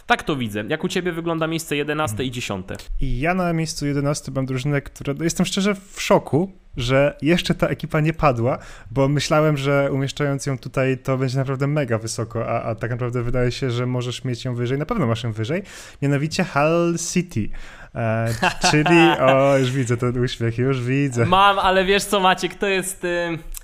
Tak 0.07 0.23
to 0.23 0.37
widzę. 0.37 0.65
Jak 0.69 0.85
u 0.85 0.89
ciebie 0.89 1.13
wygląda 1.13 1.47
miejsce 1.47 1.77
11 1.77 2.25
i 2.25 2.31
10? 2.31 2.67
I 3.01 3.21
ja 3.21 3.35
na 3.35 3.53
miejscu 3.53 3.87
11 3.87 4.33
mam 4.35 4.47
drużynę, 4.47 4.83
która 4.83 5.15
no, 5.19 5.25
jestem 5.25 5.47
szczerze 5.47 5.75
w 5.75 6.01
szoku, 6.01 6.64
że 6.77 7.17
jeszcze 7.23 7.55
ta 7.55 7.67
ekipa 7.67 8.01
nie 8.01 8.13
padła, 8.13 8.59
bo 8.91 9.09
myślałem, 9.09 9.57
że 9.57 9.89
umieszczając 9.93 10.47
ją 10.47 10.59
tutaj 10.59 10.99
to 10.99 11.19
będzie 11.19 11.39
naprawdę 11.39 11.67
mega 11.67 11.99
wysoko, 11.99 12.49
a, 12.49 12.63
a 12.63 12.75
tak 12.75 12.91
naprawdę 12.91 13.23
wydaje 13.23 13.53
się, 13.53 13.71
że 13.71 13.87
możesz 13.87 14.25
mieć 14.25 14.45
ją 14.45 14.55
wyżej, 14.55 14.79
na 14.79 14.87
pewno 14.87 15.07
masz 15.07 15.25
ją 15.25 15.33
wyżej, 15.33 15.63
mianowicie 16.03 16.45
Hull 16.45 16.97
City. 17.13 17.49
E, 17.95 18.35
czyli, 18.71 19.01
o, 19.29 19.59
już 19.59 19.71
widzę 19.71 19.97
ten 19.97 20.23
uśmiech, 20.23 20.59
już 20.59 20.83
widzę. 20.83 21.27
Mam, 21.27 21.59
ale 21.59 21.85
wiesz 21.85 22.05
co 22.05 22.21
Maciek, 22.21 22.55
to 22.55 22.67
jest... 22.67 23.05
Y 23.05 23.55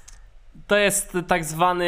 to 0.70 0.78
jest 0.78 1.18
tak 1.26 1.44
zwany 1.44 1.86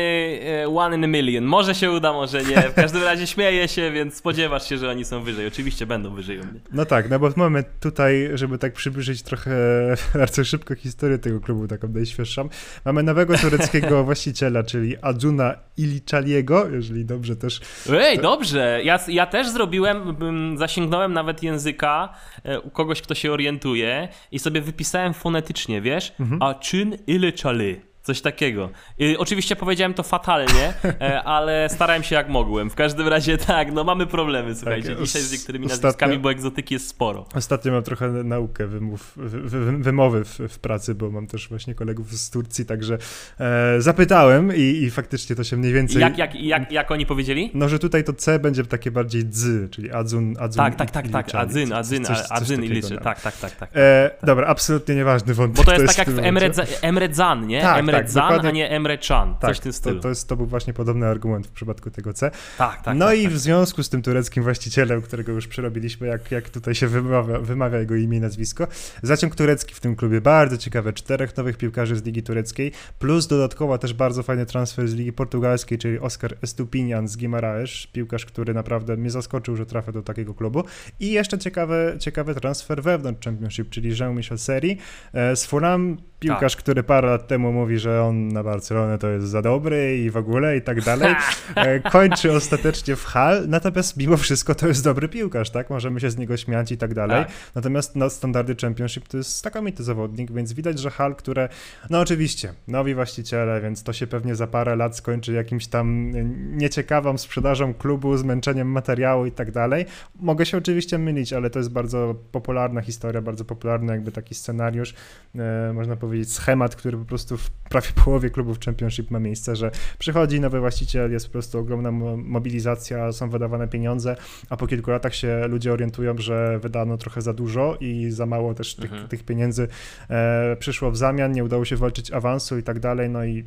e, 0.64 0.68
one 0.68 0.96
in 0.96 1.04
a 1.04 1.06
million. 1.06 1.44
Może 1.44 1.74
się 1.74 1.90
uda, 1.90 2.12
może 2.12 2.44
nie. 2.44 2.62
W 2.62 2.74
każdym 2.74 3.02
razie 3.02 3.26
śmieję 3.26 3.68
się, 3.68 3.90
więc 3.90 4.14
spodziewasz 4.14 4.68
się, 4.68 4.78
że 4.78 4.90
oni 4.90 5.04
są 5.04 5.22
wyżej. 5.22 5.46
Oczywiście 5.46 5.86
będą 5.86 6.14
wyżej 6.14 6.40
u 6.40 6.44
mnie. 6.44 6.60
No 6.72 6.84
tak, 6.84 7.10
no 7.10 7.18
bo 7.18 7.30
mamy 7.36 7.64
tutaj, 7.80 8.30
żeby 8.34 8.58
tak 8.58 8.72
przybliżyć 8.72 9.22
trochę 9.22 9.52
bardzo 10.14 10.44
szybko 10.44 10.74
historię 10.74 11.18
tego 11.18 11.40
klubu, 11.40 11.68
taką 11.68 11.88
najświeższą. 11.88 12.48
Mamy 12.84 13.02
nowego 13.02 13.38
tureckiego 13.38 14.04
właściciela, 14.04 14.62
czyli 14.62 14.96
Adzuna 15.02 15.54
Iliczaliego, 15.76 16.68
jeżeli 16.68 17.04
dobrze 17.04 17.36
też... 17.36 17.60
Ej, 17.92 18.18
dobrze. 18.18 18.80
Ja, 18.84 18.98
ja 19.08 19.26
też 19.26 19.48
zrobiłem, 19.48 20.16
zasięgnąłem 20.58 21.12
nawet 21.12 21.42
języka 21.42 22.14
e, 22.44 22.60
u 22.60 22.70
kogoś, 22.70 23.02
kto 23.02 23.14
się 23.14 23.32
orientuje 23.32 24.08
i 24.32 24.38
sobie 24.38 24.60
wypisałem 24.60 25.14
fonetycznie, 25.14 25.80
wiesz? 25.80 26.12
Mhm. 26.20 26.42
Aczyn 26.42 26.96
Iliczali. 27.06 27.91
Coś 28.02 28.20
takiego. 28.20 28.70
I 28.98 29.16
oczywiście 29.16 29.56
powiedziałem 29.56 29.94
to 29.94 30.02
fatalnie, 30.02 30.74
e, 30.84 31.22
ale 31.22 31.68
starałem 31.68 32.02
się 32.02 32.14
jak 32.14 32.28
mogłem. 32.28 32.70
W 32.70 32.74
każdym 32.74 33.08
razie 33.08 33.38
tak, 33.38 33.72
no 33.72 33.84
mamy 33.84 34.06
problemy, 34.06 34.54
słuchajcie, 34.54 34.88
tak, 34.88 35.04
dzisiaj 35.04 35.22
z 35.22 35.32
niektórymi 35.32 35.66
ostatnio, 35.66 35.86
nazwiskami, 35.86 36.18
bo 36.18 36.30
egzotyki 36.30 36.74
jest 36.74 36.88
sporo. 36.88 37.26
Ostatnio 37.34 37.72
mam 37.72 37.82
trochę 37.82 38.08
naukę 38.08 38.66
wymów, 38.66 39.12
wy, 39.16 39.78
wymowy 39.78 40.24
w, 40.24 40.38
w, 40.38 40.58
pracy, 40.58 40.94
bo 40.94 41.10
mam 41.10 41.26
też 41.26 41.48
właśnie 41.48 41.74
kolegów 41.74 42.12
z 42.12 42.30
Turcji, 42.30 42.66
także 42.66 42.98
e, 43.40 43.80
zapytałem 43.80 44.56
i, 44.56 44.60
i, 44.60 44.90
faktycznie 44.90 45.36
to 45.36 45.44
się 45.44 45.56
mniej 45.56 45.72
więcej... 45.72 46.00
Jak, 46.00 46.18
jak, 46.18 46.34
jak, 46.34 46.72
jak 46.72 46.90
oni 46.90 47.06
powiedzieli? 47.06 47.50
No, 47.54 47.68
że 47.68 47.78
tutaj 47.78 48.04
to 48.04 48.12
C 48.12 48.38
będzie 48.38 48.64
takie 48.64 48.90
bardziej 48.90 49.24
dzy, 49.24 49.68
czyli 49.70 49.92
adzun, 49.92 50.34
adzun 50.40 50.64
Tak, 50.64 50.76
tak, 50.76 50.90
tak, 50.90 51.08
tak, 51.08 51.34
adzyn, 51.34 51.72
adzyn, 51.72 52.04
adzyn 52.30 52.64
i 52.64 52.68
liczy, 52.68 52.94
no. 52.94 53.00
tak, 53.00 53.20
tak, 53.20 53.36
tak. 53.36 53.56
tak, 53.56 53.70
e, 53.72 54.10
tak. 54.10 54.26
Dobra, 54.26 54.46
absolutnie 54.46 54.94
nieważny 54.94 55.34
wątek. 55.34 55.56
Bo 55.56 55.64
to 55.64 55.72
jest, 55.72 55.86
to 55.86 55.88
tak 55.88 55.98
jak 55.98 56.16
w 56.16 56.18
Emre, 56.18 56.50
Emre 56.82 57.14
Zan, 57.14 57.46
nie? 57.46 57.60
Tak, 57.60 57.91
Emre 57.96 58.04
tak, 58.04 58.10
Zan, 58.10 58.46
a 58.46 58.50
nie 58.50 58.70
Emre 58.70 58.98
Chan, 59.08 59.34
tak, 59.34 59.50
coś 59.50 59.56
w 59.58 59.60
tym 59.60 59.72
stylu. 59.72 59.96
To, 59.96 60.02
to, 60.02 60.08
jest, 60.08 60.28
to 60.28 60.36
był 60.36 60.46
właśnie 60.46 60.72
podobny 60.72 61.06
argument 61.06 61.46
w 61.46 61.50
przypadku 61.50 61.90
tego 61.90 62.12
C. 62.12 62.30
Tak, 62.58 62.82
tak. 62.82 62.96
No 62.96 63.06
tak, 63.06 63.18
i 63.18 63.22
tak. 63.22 63.32
w 63.32 63.38
związku 63.38 63.82
z 63.82 63.88
tym 63.88 64.02
tureckim 64.02 64.42
właścicielem, 64.42 65.02
którego 65.02 65.32
już 65.32 65.48
przerobiliśmy, 65.48 66.06
jak, 66.06 66.30
jak 66.30 66.50
tutaj 66.50 66.74
się 66.74 66.86
wymawia, 66.86 67.38
wymawia 67.38 67.78
jego 67.78 67.96
imię 67.96 68.18
i 68.18 68.20
nazwisko, 68.20 68.66
zaciąg 69.02 69.34
turecki 69.34 69.74
w 69.74 69.80
tym 69.80 69.96
klubie, 69.96 70.20
bardzo 70.20 70.56
ciekawe, 70.56 70.92
czterech 70.92 71.36
nowych 71.36 71.56
piłkarzy 71.56 71.96
z 71.96 72.04
Ligi 72.04 72.22
Tureckiej, 72.22 72.72
plus 72.98 73.26
dodatkowo 73.26 73.78
też 73.78 73.94
bardzo 73.94 74.22
fajny 74.22 74.46
transfer 74.46 74.88
z 74.88 74.94
Ligi 74.94 75.12
Portugalskiej, 75.12 75.78
czyli 75.78 75.98
Oscar 75.98 76.36
Estupinian 76.42 77.08
z 77.08 77.16
Guimaraes, 77.16 77.86
piłkarz, 77.92 78.26
który 78.26 78.54
naprawdę 78.54 78.96
mnie 78.96 79.10
zaskoczył, 79.10 79.56
że 79.56 79.66
trafia 79.66 79.92
do 79.92 80.02
takiego 80.02 80.34
klubu. 80.34 80.64
I 81.00 81.10
jeszcze 81.10 81.38
ciekawy, 81.38 81.96
ciekawy 81.98 82.34
transfer 82.34 82.82
wewnątrz 82.82 83.24
Championship, 83.24 83.70
czyli 83.70 83.98
Jean-Michel 83.98 84.38
Seri 84.38 84.78
e, 85.12 85.36
z 85.36 85.46
Fulham, 85.46 85.96
piłkarz, 86.22 86.52
tak. 86.52 86.62
który 86.62 86.82
parę 86.82 87.08
lat 87.08 87.26
temu 87.26 87.52
mówi, 87.52 87.78
że 87.78 88.02
on 88.02 88.28
na 88.28 88.42
Barcelonę 88.42 88.98
to 88.98 89.08
jest 89.08 89.26
za 89.26 89.42
dobry 89.42 89.98
i 89.98 90.10
w 90.10 90.16
ogóle 90.16 90.56
i 90.56 90.62
tak 90.62 90.82
dalej. 90.82 91.14
E, 91.54 91.80
kończy 91.80 92.32
ostatecznie 92.32 92.96
w 92.96 93.04
Hal, 93.04 93.48
natomiast 93.48 93.96
mimo 93.96 94.16
wszystko 94.16 94.54
to 94.54 94.68
jest 94.68 94.84
dobry 94.84 95.08
piłkarz, 95.08 95.50
tak? 95.50 95.70
Możemy 95.70 96.00
się 96.00 96.10
z 96.10 96.16
niego 96.16 96.36
śmiać 96.36 96.72
i 96.72 96.76
tak 96.76 96.94
dalej. 96.94 97.24
Tak. 97.24 97.32
Natomiast 97.54 97.96
na 97.96 98.10
standardy 98.10 98.56
Championship 98.56 99.08
to 99.08 99.16
jest 99.16 99.40
znakomity 99.40 99.84
zawodnik, 99.84 100.32
więc 100.32 100.52
widać, 100.52 100.78
że 100.78 100.90
Hal, 100.90 101.16
które, 101.16 101.48
no 101.90 102.00
oczywiście, 102.00 102.52
nowi 102.68 102.94
właściciele, 102.94 103.60
więc 103.60 103.82
to 103.82 103.92
się 103.92 104.06
pewnie 104.06 104.34
za 104.34 104.46
parę 104.46 104.76
lat 104.76 104.96
skończy 104.96 105.32
jakimś 105.32 105.66
tam 105.66 106.12
nieciekawą 106.56 107.18
sprzedażą 107.18 107.74
klubu, 107.74 108.16
zmęczeniem 108.16 108.68
materiału 108.68 109.26
i 109.26 109.32
tak 109.32 109.50
dalej. 109.50 109.86
Mogę 110.20 110.46
się 110.46 110.58
oczywiście 110.58 110.98
mylić, 110.98 111.32
ale 111.32 111.50
to 111.50 111.58
jest 111.58 111.72
bardzo 111.72 112.14
popularna 112.32 112.80
historia, 112.80 113.22
bardzo 113.22 113.44
popularny 113.44 113.92
jakby 113.92 114.12
taki 114.12 114.34
scenariusz, 114.34 114.94
e, 115.34 115.72
można 115.72 115.96
powiedzieć 115.96 116.11
schemat, 116.24 116.76
który 116.76 116.98
po 116.98 117.04
prostu 117.04 117.36
w 117.36 117.50
prawie 117.50 117.88
połowie 118.04 118.30
klubów 118.30 118.60
Championship 118.60 119.10
ma 119.10 119.20
miejsce, 119.20 119.56
że 119.56 119.70
przychodzi 119.98 120.40
nowy 120.40 120.60
właściciel, 120.60 121.12
jest 121.12 121.26
po 121.26 121.32
prostu 121.32 121.58
ogromna 121.58 121.90
mobilizacja, 122.16 123.12
są 123.12 123.30
wydawane 123.30 123.68
pieniądze, 123.68 124.16
a 124.50 124.56
po 124.56 124.66
kilku 124.66 124.90
latach 124.90 125.14
się 125.14 125.46
ludzie 125.48 125.72
orientują, 125.72 126.18
że 126.18 126.58
wydano 126.58 126.96
trochę 126.96 127.22
za 127.22 127.32
dużo 127.32 127.76
i 127.80 128.10
za 128.10 128.26
mało 128.26 128.54
też 128.54 128.74
tych, 128.74 128.92
mhm. 128.92 129.08
tych 129.08 129.24
pieniędzy 129.24 129.68
e, 130.10 130.56
przyszło 130.56 130.90
w 130.90 130.96
zamian, 130.96 131.32
nie 131.32 131.44
udało 131.44 131.64
się 131.64 131.76
walczyć 131.76 132.10
awansu 132.10 132.58
i 132.58 132.62
tak 132.62 132.80
dalej, 132.80 133.10
no 133.10 133.24
i 133.24 133.44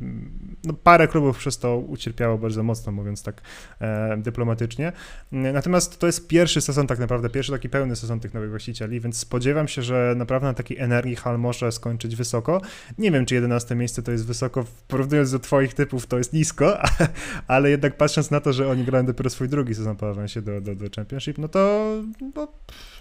no, 0.64 0.74
parę 0.74 1.08
klubów 1.08 1.38
przez 1.38 1.58
to 1.58 1.78
ucierpiało 1.78 2.38
bardzo 2.38 2.64
mocno, 2.64 2.92
mówiąc 2.92 3.24
tak 3.24 3.42
e, 3.82 4.18
dyplomatycznie. 4.18 4.92
Natomiast 5.32 6.00
to 6.00 6.08
jest 6.08 6.28
pierwszy 6.28 6.62
sezon 6.62 6.88
tak 6.88 7.00
naprawdę, 7.00 7.30
pierwszy 7.30 7.52
taki 7.52 7.70
pełny 7.70 7.96
sezon 7.96 8.20
tych 8.20 8.34
nowych 8.34 8.50
właścicieli, 8.50 9.00
więc 9.00 9.18
spodziewam 9.18 9.68
się, 9.68 9.82
że 9.82 10.14
naprawdę 10.18 10.48
na 10.48 10.54
takiej 10.54 10.78
energii 10.78 11.16
Hal 11.16 11.40
może 11.40 11.72
skończyć 11.72 12.16
wysoko. 12.16 12.55
Nie 12.98 13.12
wiem, 13.12 13.26
czy 13.26 13.36
11 13.36 13.76
miejsce 13.76 14.02
to 14.02 14.12
jest 14.12 14.28
wysoko, 14.28 14.66
porównując 14.88 15.32
do 15.32 15.40
twoich 15.40 15.74
typów 15.74 16.08
to 16.08 16.18
jest 16.18 16.34
nisko, 16.34 16.78
ale 17.48 17.70
jednak 17.70 17.98
patrząc 17.98 18.32
na 18.32 18.40
to, 18.40 18.54
że 18.54 18.70
oni 18.70 18.84
grają 18.84 19.06
dopiero 19.06 19.30
swój 19.30 19.50
drugi 19.50 19.76
sezon 19.76 19.96
po 19.96 20.10
awansie 20.10 20.42
do, 20.42 20.62
do, 20.62 20.76
do 20.76 20.86
Championship, 20.96 21.38
no 21.38 21.48
to 21.48 21.92
no, 22.36 22.48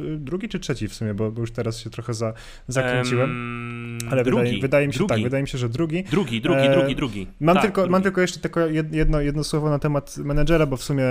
drugi 0.00 0.48
czy 0.48 0.61
trzeci 0.61 0.88
w 0.88 0.94
sumie, 0.94 1.14
bo, 1.14 1.32
bo 1.32 1.40
już 1.40 1.50
teraz 1.52 1.78
się 1.78 1.90
trochę 1.90 2.14
za, 2.14 2.32
zakręciłem. 2.68 3.30
Um, 3.30 3.98
ale 4.11 4.24
drugi, 4.24 4.42
wydaje, 4.44 4.61
wydaje, 4.61 4.86
mi 4.86 4.92
się 4.92 4.98
drugi. 4.98 5.14
tak, 5.14 5.22
wydaje 5.22 5.42
mi 5.42 5.48
się, 5.48 5.59
że 5.59 5.68
drugi. 5.68 6.05
Drugi, 6.05 6.40
drugi, 6.40 6.61
e, 6.61 6.72
drugi, 6.72 6.96
drugi. 6.96 7.26
Mam, 7.40 7.55
tak, 7.55 7.64
tylko, 7.64 7.80
drugi. 7.80 7.92
mam 7.92 8.02
tylko 8.02 8.20
jeszcze 8.20 8.40
tylko 8.40 8.61
jedno, 8.92 9.20
jedno 9.20 9.44
słowo 9.44 9.70
na 9.70 9.78
temat 9.78 10.16
menedżera, 10.16 10.66
bo 10.66 10.76
w 10.76 10.82
sumie 10.82 11.05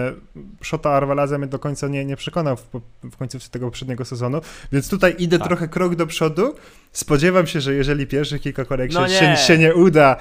Shota 0.63 0.89
Arvalaza 0.89 1.37
mnie 1.37 1.47
do 1.47 1.59
końca 1.59 1.87
nie, 1.87 2.05
nie 2.05 2.15
przekonał 2.15 2.57
w, 2.57 2.69
w 3.03 3.17
końcu 3.17 3.39
tego 3.51 3.65
poprzedniego 3.65 4.05
sezonu, 4.05 4.41
więc 4.71 4.89
tutaj 4.89 5.15
idę 5.19 5.39
tak. 5.39 5.47
trochę 5.47 5.67
krok 5.67 5.95
do 5.95 6.07
przodu. 6.07 6.55
Spodziewam 6.91 7.47
się, 7.47 7.61
że 7.61 7.73
jeżeli 7.73 8.07
pierwszych 8.33 8.53
kilka 8.53 8.65
no 9.01 9.07
się, 9.07 9.37
się 9.37 9.57
nie 9.57 9.73
uda, 9.75 10.15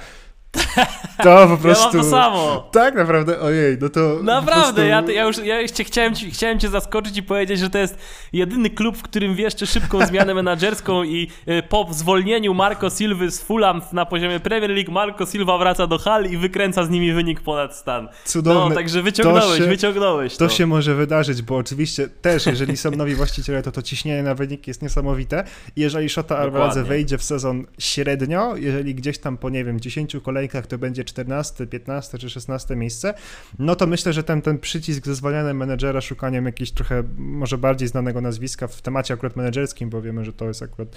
to 1.23 1.47
po 1.47 1.57
prostu. 1.57 1.97
Ja 1.97 2.03
mam 2.03 2.03
to 2.03 2.17
samo. 2.17 2.69
Tak, 2.71 2.95
naprawdę, 2.95 3.39
ojej, 3.39 3.77
no 3.81 3.89
to. 3.89 4.19
Naprawdę, 4.23 4.63
prostu... 4.63 4.81
ja, 4.81 5.03
ja 5.15 5.23
już 5.23 5.37
ja 5.37 5.61
jeszcze 5.61 5.83
chciałem, 5.83 6.15
ci, 6.15 6.31
chciałem 6.31 6.59
cię 6.59 6.69
zaskoczyć 6.69 7.17
i 7.17 7.23
powiedzieć, 7.23 7.59
że 7.59 7.69
to 7.69 7.77
jest 7.77 7.97
jedyny 8.33 8.69
klub, 8.69 8.97
w 8.97 9.01
którym 9.01 9.39
jeszcze 9.39 9.67
szybką 9.67 10.05
zmianę 10.05 10.33
menadżerską 10.33 11.03
i 11.03 11.27
e, 11.45 11.63
po 11.63 11.87
zwolnieniu 11.91 12.53
Marco 12.53 12.89
Silva 12.89 13.29
z 13.29 13.41
Fulham 13.41 13.81
na 13.93 14.05
poziomie 14.05 14.39
Premier 14.39 14.71
League, 14.71 14.91
Marco 14.91 15.25
Silva 15.25 15.57
wraca 15.57 15.87
do 15.87 15.97
Hal 15.97 16.25
i 16.25 16.37
wykręca 16.37 16.83
z 16.83 16.89
nimi 16.89 17.13
wynik 17.13 17.41
ponad 17.41 17.75
stan. 17.75 18.09
Cudowne. 18.25 18.69
No, 18.69 18.75
także 18.75 19.01
wyciągnąłeś, 19.01 19.57
się, 19.57 19.67
wyciągnąłeś. 19.67 20.37
To. 20.37 20.47
to 20.47 20.53
się 20.53 20.65
może 20.65 20.95
wydarzyć, 20.95 21.41
bo 21.41 21.57
oczywiście 21.57 22.07
też, 22.07 22.45
jeżeli 22.45 22.77
są 22.77 22.91
nowi 22.91 23.15
właściciele, 23.15 23.61
to 23.61 23.71
to 23.71 23.81
ciśnienie 23.81 24.23
na 24.23 24.35
wynik 24.35 24.67
jest 24.67 24.81
niesamowite. 24.81 25.43
Jeżeli 25.75 26.09
Shota 26.09 26.37
Arvaladze 26.37 26.83
wejdzie 26.83 27.17
w 27.17 27.23
sezon 27.23 27.65
średnio, 27.79 28.55
jeżeli 28.55 28.95
gdzieś 28.95 29.17
tam 29.17 29.37
po, 29.37 29.49
nie 29.49 29.63
wiem, 29.63 29.79
10 29.79 30.15
kolejnych 30.23 30.42
kolejkach 30.43 30.67
to 30.67 30.77
będzie 30.77 31.03
14, 31.03 31.67
15 31.67 32.17
czy 32.17 32.29
16 32.29 32.75
miejsce, 32.75 33.13
no 33.59 33.75
to 33.75 33.87
myślę, 33.87 34.13
że 34.13 34.23
ten, 34.23 34.41
ten 34.41 34.59
przycisk 34.59 35.05
ze 35.05 35.15
zwalnianiem 35.15 35.57
menedżera, 35.57 36.01
szukaniem 36.01 36.45
jakiegoś 36.45 36.71
trochę 36.71 37.03
może 37.17 37.57
bardziej 37.57 37.87
znanego 37.87 38.21
nazwiska 38.21 38.67
w 38.67 38.81
temacie 38.81 39.13
akurat 39.13 39.35
menedżerskim, 39.35 39.89
bo 39.89 40.01
wiemy, 40.01 40.25
że 40.25 40.33
to 40.33 40.47
jest 40.47 40.63
akurat 40.63 40.87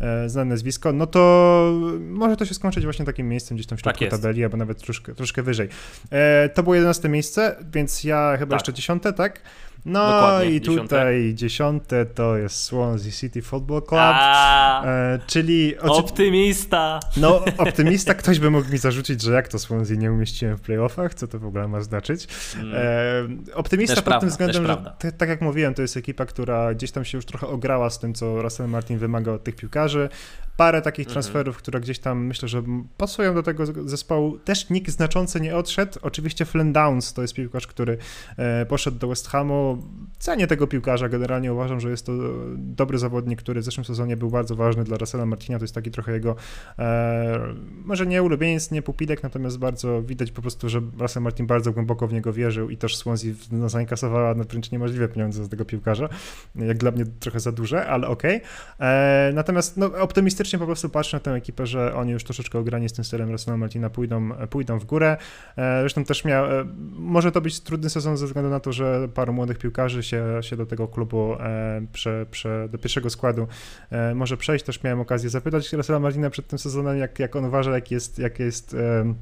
e, 0.00 0.28
znane 0.28 0.50
nazwisko, 0.50 0.92
no 0.92 1.06
to 1.06 1.72
może 2.00 2.36
to 2.36 2.44
się 2.44 2.54
skończyć 2.54 2.84
właśnie 2.84 3.04
takim 3.04 3.28
miejscem 3.28 3.56
gdzieś 3.56 3.66
tam 3.66 3.78
w 3.78 3.80
środku 3.80 4.00
tak 4.00 4.10
tabeli, 4.10 4.44
albo 4.44 4.56
nawet 4.56 4.82
troszkę, 4.82 5.14
troszkę 5.14 5.42
wyżej. 5.42 5.68
E, 6.10 6.48
to 6.48 6.62
było 6.62 6.74
11 6.74 7.08
miejsce, 7.08 7.56
więc 7.72 8.04
ja 8.04 8.36
chyba 8.38 8.56
tak. 8.56 8.60
jeszcze 8.60 8.72
10, 8.72 9.02
tak? 9.16 9.42
No 9.86 10.06
Dokładnie, 10.06 10.50
i 10.50 10.60
tutaj 10.60 11.34
dziesiąte. 11.34 12.06
to 12.06 12.36
jest 12.36 12.56
Swansea 12.56 13.12
City 13.12 13.42
Football 13.42 13.82
Club, 13.82 14.00
e, 14.00 15.18
czyli... 15.26 15.78
Optymista! 15.78 17.00
No, 17.16 17.44
optymista, 17.58 18.14
ktoś 18.14 18.38
by 18.38 18.50
mógł 18.50 18.72
mi 18.72 18.78
zarzucić, 18.78 19.22
że 19.22 19.32
jak 19.32 19.48
to 19.48 19.58
Swansea 19.58 19.96
nie 19.96 20.12
umieściłem 20.12 20.56
w 20.56 20.60
playoffach, 20.60 21.14
co 21.14 21.28
to 21.28 21.38
w 21.38 21.46
ogóle 21.46 21.68
ma 21.68 21.80
znaczyć. 21.80 22.28
Mm. 22.56 22.74
E, 22.74 23.54
optymista 23.54 23.94
też 23.94 24.04
pod 24.04 24.04
prawda, 24.04 24.20
tym 24.20 24.30
względem, 24.30 24.66
że 24.66 25.12
tak 25.12 25.28
jak 25.28 25.40
mówiłem, 25.40 25.74
to 25.74 25.82
jest 25.82 25.96
ekipa, 25.96 26.26
która 26.26 26.74
gdzieś 26.74 26.90
tam 26.90 27.04
się 27.04 27.18
już 27.18 27.24
trochę 27.24 27.46
ograła 27.46 27.90
z 27.90 27.98
tym, 27.98 28.14
co 28.14 28.42
Russell 28.42 28.68
Martin 28.68 28.98
wymaga 28.98 29.32
od 29.32 29.44
tych 29.44 29.56
piłkarzy. 29.56 30.08
Parę 30.56 30.82
takich 30.82 31.06
mhm. 31.06 31.12
transferów, 31.12 31.56
które 31.56 31.80
gdzieś 31.80 31.98
tam 31.98 32.26
myślę, 32.26 32.48
że 32.48 32.62
pasują 32.96 33.34
do 33.34 33.42
tego 33.42 33.88
zespołu. 33.88 34.38
Też 34.38 34.70
nikt 34.70 34.90
znaczący 34.90 35.40
nie 35.40 35.56
odszedł. 35.56 35.98
Oczywiście 36.02 36.44
Flynn 36.44 36.72
Downs 36.72 37.12
to 37.12 37.22
jest 37.22 37.34
piłkarz, 37.34 37.66
który 37.66 37.98
e, 38.36 38.66
poszedł 38.66 38.98
do 38.98 39.08
West 39.08 39.28
Hamu 39.28 39.75
cenię 40.18 40.46
tego 40.46 40.66
piłkarza, 40.66 41.08
generalnie 41.08 41.52
uważam, 41.52 41.80
że 41.80 41.90
jest 41.90 42.06
to 42.06 42.12
dobry 42.56 42.98
zawodnik, 42.98 43.38
który 43.38 43.60
w 43.60 43.64
zeszłym 43.64 43.84
sezonie 43.84 44.16
był 44.16 44.30
bardzo 44.30 44.56
ważny 44.56 44.84
dla 44.84 44.96
Russella 44.96 45.26
Martina, 45.26 45.58
to 45.58 45.64
jest 45.64 45.74
taki 45.74 45.90
trochę 45.90 46.12
jego, 46.12 46.36
e, 46.78 47.54
może 47.84 48.06
nie 48.06 48.22
ulubieniec, 48.22 48.70
nie 48.70 48.82
pupilek, 48.82 49.22
natomiast 49.22 49.58
bardzo 49.58 50.02
widać 50.02 50.30
po 50.30 50.42
prostu, 50.42 50.68
że 50.68 50.80
Russell 50.98 51.22
Martin 51.22 51.46
bardzo 51.46 51.72
głęboko 51.72 52.06
w 52.06 52.12
niego 52.12 52.32
wierzył 52.32 52.70
i 52.70 52.76
też 52.76 52.96
Swansea 52.96 53.30
no, 53.52 53.68
zainkasowała 53.68 54.34
no, 54.34 54.44
wręcz 54.44 54.70
niemożliwe 54.70 55.08
pieniądze 55.08 55.44
z 55.44 55.48
tego 55.48 55.64
piłkarza, 55.64 56.08
jak 56.54 56.78
dla 56.78 56.90
mnie 56.90 57.04
trochę 57.20 57.40
za 57.40 57.52
duże, 57.52 57.86
ale 57.86 58.08
okej. 58.08 58.36
Okay. 58.36 58.88
E, 58.88 59.32
natomiast 59.34 59.76
no, 59.76 59.86
optymistycznie 59.86 60.58
po 60.58 60.66
prostu 60.66 60.88
patrzę 60.88 61.16
na 61.16 61.20
tę 61.20 61.30
ekipę, 61.32 61.66
że 61.66 61.94
oni 61.94 62.12
już 62.12 62.24
troszeczkę 62.24 62.58
ograni 62.58 62.88
z 62.88 62.92
tym 62.92 63.04
stylem 63.04 63.30
Russella 63.30 63.56
Martina 63.56 63.90
pójdą, 63.90 64.30
pójdą 64.50 64.78
w 64.78 64.84
górę. 64.84 65.16
E, 65.56 65.80
zresztą 65.80 66.04
też 66.04 66.24
miał, 66.24 66.46
e, 66.46 66.64
może 66.92 67.32
to 67.32 67.40
być 67.40 67.60
trudny 67.60 67.90
sezon 67.90 68.16
ze 68.16 68.26
względu 68.26 68.50
na 68.50 68.60
to, 68.60 68.72
że 68.72 69.08
paru 69.14 69.32
młodych 69.32 69.58
piłkarzy 69.58 69.65
się, 70.00 70.24
się 70.40 70.56
do 70.56 70.66
tego 70.66 70.88
klubu 70.88 71.34
e, 71.40 71.82
prze, 71.92 72.26
prze, 72.30 72.68
do 72.68 72.78
pierwszego 72.78 73.10
składu 73.10 73.46
e, 73.90 74.14
może 74.14 74.36
przejść. 74.36 74.64
Też 74.64 74.82
miałem 74.82 75.00
okazję 75.00 75.30
zapytać 75.30 75.72
Russella 75.72 75.98
Martina 75.98 76.30
przed 76.30 76.46
tym 76.46 76.58
sezonem, 76.58 76.98
jak, 76.98 77.18
jak 77.18 77.36
on 77.36 77.44
uważa, 77.44 77.70
jak 77.70 77.90
jest, 77.90 78.18
jak 78.18 78.38
jest 78.38 78.74
E, 78.74 79.14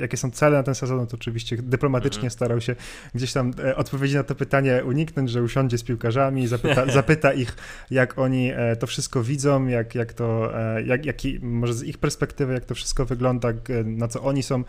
jakie 0.00 0.16
są 0.16 0.30
cele 0.30 0.56
na 0.56 0.62
ten 0.62 0.74
sezon, 0.74 1.06
to 1.06 1.16
oczywiście 1.16 1.56
dyplomatycznie 1.56 2.18
mhm. 2.18 2.30
starał 2.30 2.60
się 2.60 2.76
gdzieś 3.14 3.32
tam 3.32 3.52
e, 3.64 3.76
odpowiedzi 3.76 4.14
na 4.14 4.22
to 4.22 4.34
pytanie 4.34 4.82
uniknąć, 4.84 5.30
że 5.30 5.42
usiądzie 5.42 5.78
z 5.78 5.82
piłkarzami, 5.82 6.46
zapyta, 6.46 6.86
zapyta 6.92 7.32
ich, 7.32 7.56
jak 7.90 8.18
oni 8.18 8.50
e, 8.56 8.76
to 8.76 8.86
wszystko 8.86 9.22
widzą, 9.22 9.66
jak, 9.66 9.94
jak 9.94 10.12
to, 10.12 10.52
jak, 10.86 11.06
jaki, 11.06 11.38
może 11.42 11.74
z 11.74 11.82
ich 11.82 11.98
perspektywy, 11.98 12.52
jak 12.52 12.64
to 12.64 12.74
wszystko 12.74 13.04
wygląda, 13.04 13.48
na 13.84 14.08
co 14.08 14.22
oni 14.22 14.42
są, 14.42 14.64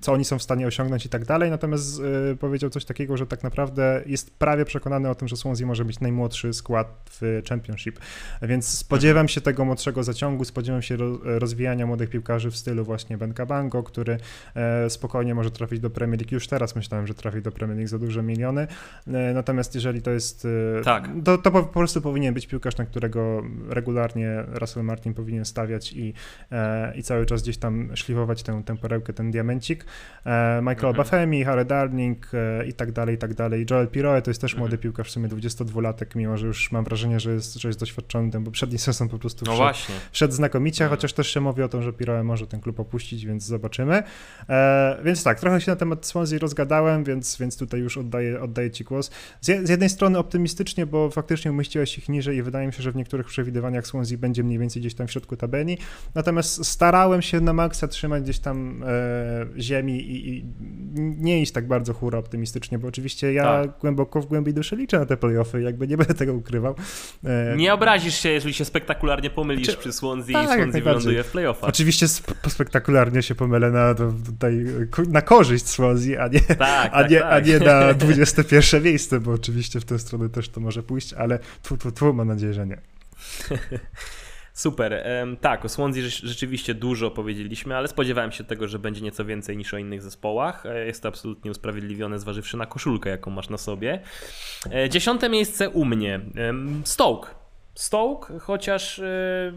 co 0.00 0.12
oni 0.12 0.24
są 0.24 0.38
w 0.38 0.42
stanie 0.42 0.66
osiągnąć 0.66 1.06
i 1.06 1.08
tak 1.08 1.24
dalej. 1.24 1.50
Natomiast 1.50 2.02
powiedział 2.40 2.70
coś 2.70 2.84
takiego, 2.84 3.16
że 3.16 3.26
tak 3.26 3.42
naprawdę 3.42 4.02
jest 4.06 4.38
prawie 4.38 4.64
przekonany 4.64 5.10
o 5.10 5.14
tym, 5.14 5.28
że 5.28 5.36
Swansea 5.36 5.66
może 5.66 5.84
być 5.84 6.00
najmłodszy 6.00 6.52
skład 6.52 7.10
w 7.10 7.42
Championship. 7.48 7.98
Więc 8.42 8.68
spodziewam 8.68 9.28
się 9.28 9.40
tego 9.40 9.64
młodszego 9.64 10.02
zaciągu, 10.02 10.44
spodziewam 10.44 10.82
się 10.82 10.96
rozwijania 11.24 11.86
młodych 11.86 12.10
piłkarzy 12.10 12.50
w 12.50 12.56
stylu 12.56 12.84
właśnie 12.84 13.18
Ben 13.18 13.34
Kabango, 13.34 13.73
Django, 13.74 13.82
który 13.82 14.18
e, 14.54 14.90
spokojnie 14.90 15.34
może 15.34 15.50
trafić 15.50 15.80
do 15.80 15.90
Premier 15.90 16.20
League. 16.20 16.34
Już 16.34 16.48
teraz 16.48 16.76
myślałem, 16.76 17.06
że 17.06 17.14
trafi 17.14 17.42
do 17.42 17.52
Premier 17.52 17.76
League 17.76 17.88
za 17.88 17.98
duże 17.98 18.22
miliony. 18.22 18.66
E, 19.06 19.34
natomiast 19.34 19.74
jeżeli 19.74 20.02
to 20.02 20.10
jest. 20.10 20.46
E, 20.80 20.84
tak. 20.84 21.08
To, 21.24 21.38
to 21.38 21.50
po, 21.50 21.62
prostu 21.62 22.00
powinien 22.00 22.34
być 22.34 22.46
piłkarz, 22.46 22.76
na 22.76 22.84
którego 22.84 23.42
regularnie 23.68 24.44
Russell 24.46 24.84
Martin 24.84 25.14
powinien 25.14 25.44
stawiać 25.44 25.92
i, 25.92 26.14
i 26.94 27.02
cały 27.02 27.26
czas 27.26 27.42
gdzieś 27.42 27.58
tam 27.58 27.96
szlifować 27.96 28.42
tę, 28.42 28.62
tę 28.64 28.76
perełkę, 28.76 29.12
ten 29.12 29.30
diamencik. 29.30 29.84
Michael 30.60 30.88
mhm. 30.88 30.96
Bafemi, 30.96 31.44
Harry 31.44 31.64
Darling 31.64 32.30
i 32.66 32.72
tak 32.72 32.92
dalej, 32.92 33.14
i 33.14 33.18
tak 33.18 33.34
dalej. 33.34 33.66
Joel 33.70 33.88
Piroe 33.88 34.22
to 34.22 34.30
jest 34.30 34.40
też 34.40 34.52
mhm. 34.52 34.60
młody 34.60 34.78
piłkarz, 34.78 35.08
w 35.08 35.10
sumie 35.10 35.28
22-latek, 35.28 36.16
mimo 36.16 36.36
że 36.36 36.46
już 36.46 36.72
mam 36.72 36.84
wrażenie, 36.84 37.20
że 37.20 37.32
jest, 37.32 37.54
że 37.54 37.68
jest 37.68 37.80
doświadczony, 37.80 38.30
ten 38.30 38.44
poprzedni 38.44 38.78
sezon 38.88 39.08
po 39.08 39.18
prostu 39.18 39.44
no 39.44 39.52
wszedł, 39.52 39.64
właśnie. 39.64 39.94
wszedł 40.12 40.34
znakomicie, 40.34 40.84
mhm. 40.84 40.98
chociaż 40.98 41.12
też 41.12 41.28
się 41.28 41.40
mówi 41.40 41.62
o 41.62 41.68
tym, 41.68 41.82
że 41.82 41.92
Piroe 41.92 42.24
może 42.24 42.46
ten 42.46 42.60
klub 42.60 42.80
opuścić, 42.80 43.26
więc 43.26 43.44
zobaczymy. 43.44 43.63
E, 44.48 44.98
więc 45.04 45.24
tak, 45.24 45.40
trochę 45.40 45.60
się 45.60 45.72
na 45.72 45.76
temat 45.76 46.06
Swansea 46.06 46.38
rozgadałem, 46.38 47.04
więc, 47.04 47.36
więc 47.36 47.56
tutaj 47.56 47.80
już 47.80 47.98
oddaję, 47.98 48.40
oddaję 48.40 48.70
Ci 48.70 48.84
głos. 48.84 49.10
Z, 49.40 49.66
z 49.66 49.68
jednej 49.68 49.88
strony 49.88 50.18
optymistycznie, 50.18 50.86
bo 50.86 51.10
faktycznie 51.10 51.50
umieściłeś 51.50 51.98
ich 51.98 52.08
niżej 52.08 52.36
i 52.36 52.42
wydaje 52.42 52.66
mi 52.66 52.72
się, 52.72 52.82
że 52.82 52.92
w 52.92 52.96
niektórych 52.96 53.26
przewidywaniach 53.26 53.86
Swansea 53.86 54.18
będzie 54.18 54.44
mniej 54.44 54.58
więcej 54.58 54.82
gdzieś 54.82 54.94
tam 54.94 55.06
w 55.06 55.12
środku 55.12 55.36
tabeli, 55.36 55.78
natomiast 56.14 56.66
starałem 56.66 57.22
się 57.22 57.40
na 57.40 57.52
maksa 57.52 57.88
trzymać 57.88 58.22
gdzieś 58.22 58.38
tam 58.38 58.84
e, 58.86 59.46
ziemi 59.58 60.00
i, 60.00 60.28
i, 60.28 60.44
nie 60.96 61.42
iść 61.42 61.52
tak 61.52 61.68
bardzo 61.68 61.94
hura 61.94 62.18
optymistycznie, 62.18 62.78
bo 62.78 62.88
oczywiście 62.88 63.32
ja 63.32 63.44
tak. 63.44 63.78
głęboko 63.80 64.20
w 64.20 64.26
głębi 64.26 64.54
duszy 64.54 64.76
liczę 64.76 64.98
na 64.98 65.06
te 65.06 65.16
playoffy, 65.16 65.62
jakby 65.62 65.88
nie 65.88 65.96
będę 65.96 66.14
tego 66.14 66.34
ukrywał. 66.34 66.74
E, 67.24 67.56
nie 67.56 67.74
obrazisz 67.74 68.14
się, 68.14 68.28
jeżeli 68.28 68.54
się 68.54 68.64
spektakularnie 68.64 69.30
pomylisz 69.30 69.68
Czy... 69.68 69.76
przy 69.76 69.92
Swansea 69.92 70.32
tak, 70.32 70.58
i 70.58 70.62
Swansea 70.62 70.80
wyląduje 70.80 71.22
w 71.22 71.30
playoffach. 71.30 71.68
Oczywiście 71.70 72.08
spektakularnie 72.48 73.22
się 73.22 73.34
pomylę 73.34 73.53
na, 73.60 73.94
tutaj, 73.94 74.64
na 75.08 75.22
korzyść 75.22 75.66
Swansea, 75.66 76.24
a 76.24 76.28
nie, 76.28 76.40
tak, 76.40 76.90
a, 76.92 77.02
tak, 77.02 77.10
nie, 77.10 77.26
a 77.26 77.40
nie 77.40 77.58
na 77.58 77.94
21 77.94 78.82
miejsce, 78.82 79.20
bo 79.20 79.32
oczywiście 79.32 79.80
w 79.80 79.84
tę 79.84 79.98
stronę 79.98 80.28
też 80.28 80.48
to 80.48 80.60
może 80.60 80.82
pójść, 80.82 81.12
ale 81.12 81.38
tu, 81.62 81.76
tu, 81.76 81.92
tu 81.92 82.12
mam 82.12 82.28
nadzieję, 82.28 82.54
że 82.54 82.66
nie. 82.66 82.78
Super. 84.54 85.06
Tak, 85.40 85.64
o 85.64 85.68
Swansea 85.68 86.02
rzeczywiście 86.08 86.74
dużo 86.74 87.10
powiedzieliśmy, 87.10 87.76
ale 87.76 87.88
spodziewałem 87.88 88.32
się 88.32 88.44
tego, 88.44 88.68
że 88.68 88.78
będzie 88.78 89.00
nieco 89.00 89.24
więcej 89.24 89.56
niż 89.56 89.74
o 89.74 89.78
innych 89.78 90.02
zespołach. 90.02 90.66
E, 90.66 90.86
jest 90.86 91.02
to 91.02 91.08
absolutnie 91.08 91.50
usprawiedliwione, 91.50 92.18
zważywszy 92.18 92.56
na 92.56 92.66
koszulkę, 92.66 93.10
jaką 93.10 93.30
masz 93.30 93.48
na 93.48 93.58
sobie. 93.58 94.00
E, 94.72 94.88
dziesiąte 94.88 95.28
miejsce 95.28 95.70
u 95.70 95.84
mnie. 95.84 96.20
Stoke. 96.84 97.28
Stoke, 97.74 98.38
chociaż 98.38 98.98
e, 98.98 99.52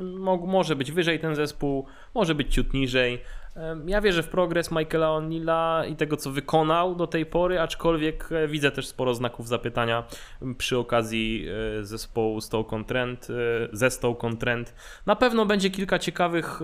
może 0.46 0.76
być 0.76 0.92
wyżej 0.92 1.20
ten 1.20 1.36
zespół, 1.36 1.86
może 2.16 2.36
być 2.36 2.54
ciut 2.54 2.74
niżej. 2.74 3.22
Ja 3.86 4.02
wierzę 4.02 4.24
w 4.24 4.30
progres 4.30 4.72
Michaela 4.72 5.08
O'Neilla 5.08 5.90
i 5.92 5.96
tego, 5.96 6.18
co 6.18 6.32
wykonał 6.32 6.96
do 6.96 7.08
tej 7.08 7.26
pory, 7.26 7.60
aczkolwiek 7.60 8.30
e, 8.32 8.48
widzę 8.48 8.72
też 8.72 8.88
sporo 8.88 9.14
znaków 9.14 9.48
zapytania 9.48 10.04
przy 10.58 10.78
okazji 10.78 11.48
e, 11.80 11.84
zespołu 11.84 12.42
Stoke-on-Trent, 12.42 13.28
e, 13.30 13.34
ze 13.72 13.92
Stoke-on-Trent. 13.92 14.74
Na 15.06 15.16
pewno 15.16 15.46
będzie 15.46 15.70
kilka 15.70 16.00
ciekawych 16.00 16.60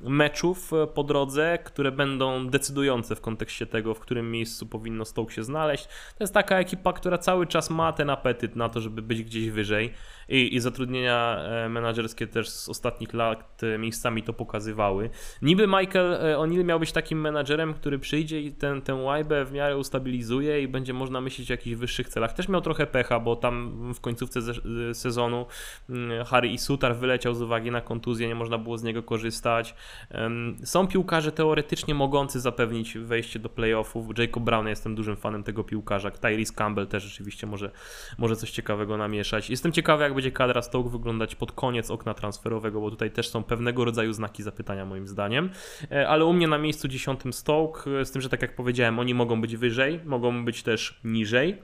meczów 0.00 0.70
po 0.94 1.04
drodze, 1.04 1.58
które 1.64 1.92
będą 1.92 2.48
decydujące 2.48 3.16
w 3.16 3.20
kontekście 3.20 3.66
tego, 3.66 3.94
w 3.94 4.00
którym 4.00 4.30
miejscu 4.30 4.66
powinno 4.66 5.04
Stoke 5.04 5.34
się 5.34 5.42
znaleźć. 5.42 5.84
To 6.18 6.24
jest 6.24 6.34
taka 6.34 6.58
ekipa, 6.58 6.92
która 6.92 7.18
cały 7.18 7.46
czas 7.46 7.70
ma 7.70 7.92
ten 7.92 8.10
apetyt 8.10 8.56
na 8.56 8.68
to, 8.68 8.80
żeby 8.80 9.02
być 9.02 9.22
gdzieś 9.22 9.50
wyżej 9.50 9.94
i, 10.28 10.54
i 10.54 10.60
zatrudnienia 10.60 11.40
menedżerskie 11.68 12.26
też 12.26 12.48
z 12.48 12.68
ostatnich 12.68 13.14
lat 13.14 13.60
miejscami 13.78 14.22
to 14.22 14.32
pokazywały. 14.32 15.10
Niby 15.42 15.66
Michael 15.66 16.18
O'Neill 16.36 16.64
miał 16.64 16.80
być 16.80 16.92
takim 16.92 17.20
menadżerem, 17.20 17.74
który 17.74 17.98
przyjdzie 17.98 18.40
i 18.40 18.52
ten, 18.52 18.82
tę 18.82 18.94
łajbę 18.94 19.44
w 19.44 19.52
miarę 19.52 19.76
ustabilizuje 19.76 20.62
i 20.62 20.68
będzie 20.68 20.92
można 20.92 21.20
myśleć 21.20 21.50
o 21.50 21.54
jakichś 21.54 21.76
wyższych 21.76 22.08
celach. 22.08 22.32
Też 22.32 22.48
miał 22.48 22.60
trochę 22.60 22.86
pecha, 22.86 23.20
bo 23.20 23.36
tam 23.36 23.92
w 23.94 24.00
końcówce 24.00 24.40
sezonu 24.94 25.46
mm, 25.90 26.24
Harry 26.24 26.48
i 26.48 26.58
Sutar 26.58 26.96
wyleciał 26.96 27.34
z 27.34 27.42
uwagi 27.42 27.70
na 27.70 27.80
kontuzję, 27.80 28.28
nie 28.28 28.34
można 28.34 28.58
było 28.58 28.78
z 28.78 28.82
niego 28.82 29.02
korzystać. 29.02 29.74
Są 30.64 30.86
piłkarze 30.86 31.32
teoretycznie 31.32 31.94
mogący 31.94 32.40
zapewnić 32.40 32.98
wejście 32.98 33.38
do 33.38 33.48
playoffów. 33.48 34.18
Jacob 34.18 34.42
Brown, 34.42 34.68
jestem 34.68 34.94
dużym 34.94 35.16
fanem 35.16 35.42
tego 35.42 35.64
piłkarza. 35.64 36.10
Tyrese 36.10 36.54
Campbell 36.54 36.86
też 36.86 37.02
rzeczywiście 37.02 37.46
może, 37.46 37.70
może 38.18 38.36
coś 38.36 38.50
ciekawego 38.50 38.96
namieszać. 38.96 39.50
Jestem 39.50 39.72
ciekawy, 39.72 40.04
jak 40.04 40.13
będzie 40.14 40.32
kadra 40.32 40.62
Stoke 40.62 40.90
wyglądać 40.90 41.34
pod 41.34 41.52
koniec 41.52 41.90
okna 41.90 42.14
transferowego, 42.14 42.80
bo 42.80 42.90
tutaj 42.90 43.10
też 43.10 43.28
są 43.28 43.42
pewnego 43.42 43.84
rodzaju 43.84 44.12
znaki 44.12 44.42
zapytania 44.42 44.84
moim 44.84 45.08
zdaniem. 45.08 45.50
E, 45.90 46.08
ale 46.08 46.24
u 46.24 46.32
mnie 46.32 46.48
na 46.48 46.58
miejscu 46.58 46.88
dziesiątym 46.88 47.32
Stoke, 47.32 48.04
z 48.04 48.10
tym, 48.10 48.22
że 48.22 48.28
tak 48.28 48.42
jak 48.42 48.56
powiedziałem, 48.56 48.98
oni 48.98 49.14
mogą 49.14 49.40
być 49.40 49.56
wyżej, 49.56 50.00
mogą 50.04 50.44
być 50.44 50.62
też 50.62 51.00
niżej. 51.04 51.62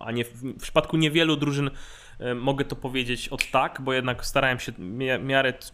A 0.00 0.12
nie 0.12 0.24
w 0.24 0.56
przypadku 0.60 0.96
niewielu 0.96 1.36
drużyn 1.36 1.70
E, 1.70 1.70
mogę 2.36 2.64
to 2.64 2.76
powiedzieć 2.76 3.28
od 3.28 3.50
tak, 3.50 3.80
bo 3.80 3.92
jednak 3.92 4.26
starałem 4.26 4.58
się 4.58 4.72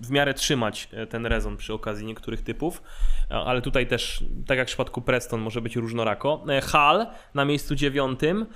w 0.01 0.11
miarę 0.11 0.35
trzymać 0.35 0.89
e, 0.93 1.07
ten 1.07 1.27
rezon 1.27 1.57
przy 1.57 1.75
okazji 1.75 2.07
niektórych 2.07 2.43
typów, 2.43 2.83
e, 3.31 3.35
ale 3.35 3.63
tutaj 3.63 3.87
też, 3.87 4.25
tak 4.47 4.59
jak 4.59 4.67
w 4.67 4.71
przypadku 4.71 5.01
Preston, 5.01 5.41
może 5.41 5.61
być 5.61 5.77
różnorako. 5.77 6.45
Hal 6.63 7.07
na 7.35 7.45
miejscu 7.45 7.75
dziewiątym. 7.75 8.47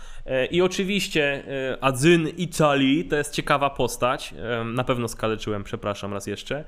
I 0.50 0.62
oczywiście 0.62 1.44
Adzyn 1.80 2.28
Italii, 2.28 3.04
to 3.04 3.16
jest 3.16 3.34
ciekawa 3.34 3.70
postać, 3.70 4.34
na 4.64 4.84
pewno 4.84 5.08
skaleczyłem, 5.08 5.64
przepraszam 5.64 6.12
raz 6.12 6.26
jeszcze. 6.26 6.64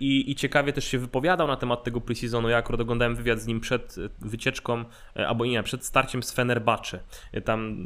I, 0.00 0.30
i 0.30 0.34
ciekawie 0.34 0.72
też 0.72 0.84
się 0.84 0.98
wypowiadał 0.98 1.46
na 1.46 1.56
temat 1.56 1.84
tego 1.84 2.00
preseasonu, 2.00 2.48
ja 2.48 2.56
akurat 2.56 2.80
oglądałem 2.80 3.14
wywiad 3.14 3.40
z 3.40 3.46
nim 3.46 3.60
przed 3.60 3.96
wycieczką, 4.18 4.84
albo 5.14 5.46
nie, 5.46 5.62
przed 5.62 5.84
starciem 5.84 6.22
z 6.22 6.32
Fenerbahce, 6.32 7.00
tam 7.44 7.76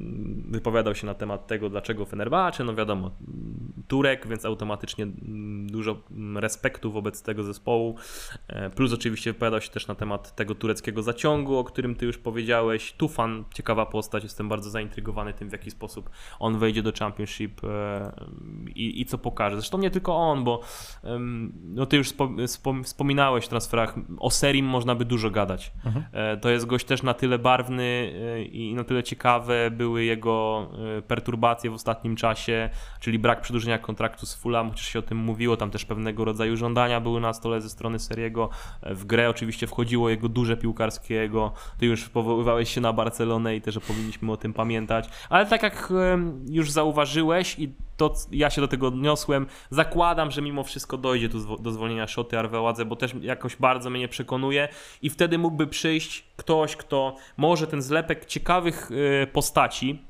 wypowiadał 0.51 0.95
się 0.95 1.07
na 1.07 1.15
temat 1.15 1.47
tego, 1.47 1.71
dlaczego 1.71 2.07
Fenerbahce, 2.07 2.56
no 2.65 2.75
wiadomo, 2.75 3.11
Turek, 3.89 4.27
więc 4.29 4.45
automatycznie 4.45 5.07
dużo 5.67 6.03
respektu 6.35 6.93
wobec 6.93 7.23
tego 7.23 7.43
zespołu. 7.43 7.97
E, 8.49 8.71
plus 8.71 8.93
oczywiście 8.93 9.33
wypowiadał 9.33 9.61
się 9.61 9.71
też 9.71 9.87
na 9.87 9.95
temat 9.95 10.37
tego 10.37 10.55
tureckiego 10.55 11.03
zaciągu, 11.03 11.59
o 11.59 11.65
którym 11.65 11.95
ty 11.95 12.07
już 12.07 12.19
powiedziałeś. 12.19 12.93
Tufan, 12.93 13.45
ciekawa 13.55 13.87
postać, 13.87 14.23
jestem 14.23 14.49
bardzo 14.49 14.71
zaintrygowany 14.71 15.33
tym, 15.33 15.49
w 15.49 15.53
jaki 15.53 15.71
sposób 15.71 16.11
on 16.39 16.59
wejdzie 16.59 16.83
do 16.83 16.93
Championship 16.99 17.65
e, 17.65 18.13
i, 18.75 19.01
i 19.01 19.07
co 19.07 19.19
pokaże. 19.19 19.57
Zresztą 19.57 19.79
nie 19.79 19.91
tylko 19.91 20.17
on, 20.17 20.45
bo 20.45 20.61
no 21.63 21.87
ty 21.87 21.97
już 21.97 22.13
wspominałeś 22.85 23.45
w 23.45 23.49
transferach, 23.49 23.95
o 24.19 24.31
Serim 24.31 24.67
można 24.67 24.95
by 24.95 25.05
dużo 25.05 25.31
gadać. 25.31 25.73
Mhm. 25.85 26.05
E, 26.13 26.37
to 26.37 26.51
jest 26.51 26.67
gość 26.67 26.87
też 26.87 27.03
na 27.03 27.15
tyle 27.15 27.39
barwny 27.39 28.13
i 28.53 28.75
na 28.75 28.85
tyle 28.85 29.03
ciekawe 29.03 29.71
były 29.71 30.05
jego 30.05 30.69
perturbacje 31.09 31.71
w 31.71 31.75
ostatnim 31.75 32.17
czasie, 32.17 32.46
czasie, 32.47 32.71
czyli 33.01 33.19
brak 33.19 33.41
przedłużenia 33.41 33.79
kontraktu 33.79 34.27
z 34.27 34.35
Fulham, 34.35 34.71
chociaż 34.71 34.87
się 34.87 34.99
o 34.99 35.03
tym 35.03 35.19
mówiło, 35.19 35.57
tam 35.57 35.71
też 35.71 35.85
pewnego 35.85 36.25
rodzaju 36.25 36.57
żądania 36.57 37.01
były 37.01 37.21
na 37.21 37.33
stole 37.33 37.61
ze 37.61 37.71
strony 37.71 37.99
Seriego. 37.99 38.51
W 38.83 39.05
grę 39.05 39.31
oczywiście 39.31 39.67
wchodziło 39.67 40.11
jego 40.11 40.29
duże 40.29 40.57
piłkarskiego, 40.57 41.53
ty 41.79 41.87
już 41.87 42.09
powoływałeś 42.09 42.75
się 42.75 42.81
na 42.81 42.93
Barcelonę 42.93 43.57
i 43.57 43.61
też 43.61 43.79
powinniśmy 43.79 44.33
o 44.33 44.37
tym 44.37 44.53
pamiętać, 44.53 45.09
ale 45.31 45.47
tak 45.47 45.63
jak 45.63 45.93
już 46.51 46.71
zauważyłeś 46.71 47.59
i 47.59 47.73
to 47.97 48.15
ja 48.31 48.51
się 48.51 48.61
do 48.61 48.69
tego 48.69 48.87
odniosłem, 48.87 49.47
zakładam, 49.71 50.31
że 50.31 50.43
mimo 50.43 50.63
wszystko 50.63 50.99
dojdzie 50.99 51.29
tu 51.29 51.57
do 51.57 51.73
zwolnienia 51.73 52.07
Szoty 52.07 52.39
Arweładze, 52.39 52.85
bo 52.85 52.97
też 52.97 53.15
jakoś 53.21 53.57
bardzo 53.57 53.91
mnie 53.91 54.09
przekonuje 54.09 54.69
i 55.03 55.11
wtedy 55.11 55.39
mógłby 55.39 55.67
przyjść 55.67 56.25
ktoś, 56.37 56.77
kto 56.77 57.17
może 57.37 57.67
ten 57.67 57.83
zlepek 57.83 58.27
ciekawych 58.27 58.91
y, 58.91 59.27
postaci, 59.33 60.03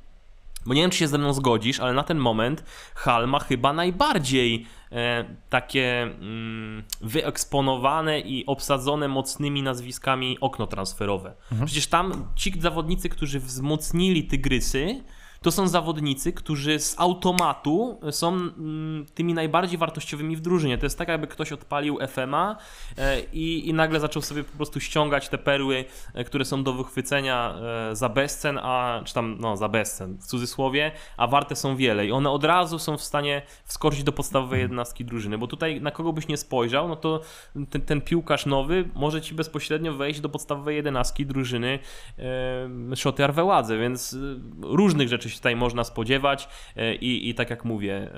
bo 0.66 0.74
nie 0.74 0.80
wiem, 0.80 0.90
czy 0.90 0.98
się 0.98 1.08
ze 1.08 1.18
mną 1.18 1.32
zgodzisz, 1.32 1.80
ale 1.80 1.92
na 1.92 2.02
ten 2.02 2.18
moment 2.18 2.64
Hal 2.94 3.28
ma 3.28 3.38
chyba 3.38 3.72
najbardziej 3.72 4.66
e, 4.92 5.24
takie 5.48 6.02
mm, 6.02 6.84
wyeksponowane 7.00 8.20
i 8.20 8.46
obsadzone 8.46 9.08
mocnymi 9.08 9.62
nazwiskami 9.62 10.38
okno 10.40 10.66
transferowe. 10.66 11.34
Mhm. 11.52 11.66
Przecież 11.66 11.86
tam 11.86 12.28
ci 12.34 12.60
zawodnicy, 12.60 13.08
którzy 13.08 13.40
wzmocnili 13.40 14.24
Tygrysy, 14.24 15.04
to 15.46 15.52
są 15.52 15.68
zawodnicy, 15.68 16.32
którzy 16.32 16.78
z 16.78 16.94
automatu 16.98 18.00
są 18.10 18.34
mm, 18.34 19.06
tymi 19.14 19.34
najbardziej 19.34 19.78
wartościowymi 19.78 20.36
w 20.36 20.40
drużynie. 20.40 20.78
To 20.78 20.86
jest 20.86 20.98
tak, 20.98 21.08
jakby 21.08 21.26
ktoś 21.26 21.52
odpalił 21.52 21.98
FMA 22.08 22.56
e, 22.98 23.20
i, 23.20 23.68
i 23.68 23.74
nagle 23.74 24.00
zaczął 24.00 24.22
sobie 24.22 24.44
po 24.44 24.56
prostu 24.56 24.80
ściągać 24.80 25.28
te 25.28 25.38
perły, 25.38 25.84
e, 26.14 26.24
które 26.24 26.44
są 26.44 26.64
do 26.64 26.72
wychwycenia 26.72 27.54
e, 27.90 27.96
za 27.96 28.08
bezcen, 28.08 28.58
a, 28.62 29.00
czy 29.04 29.14
tam 29.14 29.36
no, 29.40 29.56
za 29.56 29.68
bezcen 29.68 30.18
w 30.18 30.26
cudzysłowie, 30.26 30.92
a 31.16 31.26
warte 31.26 31.56
są 31.56 31.76
wiele. 31.76 32.06
I 32.06 32.12
one 32.12 32.30
od 32.30 32.44
razu 32.44 32.78
są 32.78 32.96
w 32.96 33.02
stanie 33.02 33.42
wskoczyć 33.64 34.02
do 34.02 34.12
podstawowej 34.12 34.60
jednostki 34.60 35.04
drużyny, 35.04 35.38
bo 35.38 35.46
tutaj 35.46 35.80
na 35.80 35.90
kogo 35.90 36.12
byś 36.12 36.28
nie 36.28 36.36
spojrzał, 36.36 36.88
no 36.88 36.96
to 36.96 37.20
ten, 37.70 37.82
ten 37.82 38.00
piłkarz 38.00 38.46
nowy 38.46 38.88
może 38.94 39.22
ci 39.22 39.34
bezpośrednio 39.34 39.94
wejść 39.94 40.20
do 40.20 40.28
podstawowej 40.28 40.76
jedenastki 40.76 41.26
drużyny 41.26 41.78
e, 42.92 42.96
Szoty 42.96 43.24
Arweładze, 43.24 43.78
więc 43.78 44.16
różnych 44.60 45.08
rzeczy 45.08 45.30
się 45.30 45.35
się 45.36 45.40
tutaj 45.40 45.56
można 45.56 45.84
spodziewać 45.84 46.48
i, 47.00 47.28
i 47.28 47.34
tak 47.34 47.50
jak 47.50 47.64
mówię, 47.64 48.10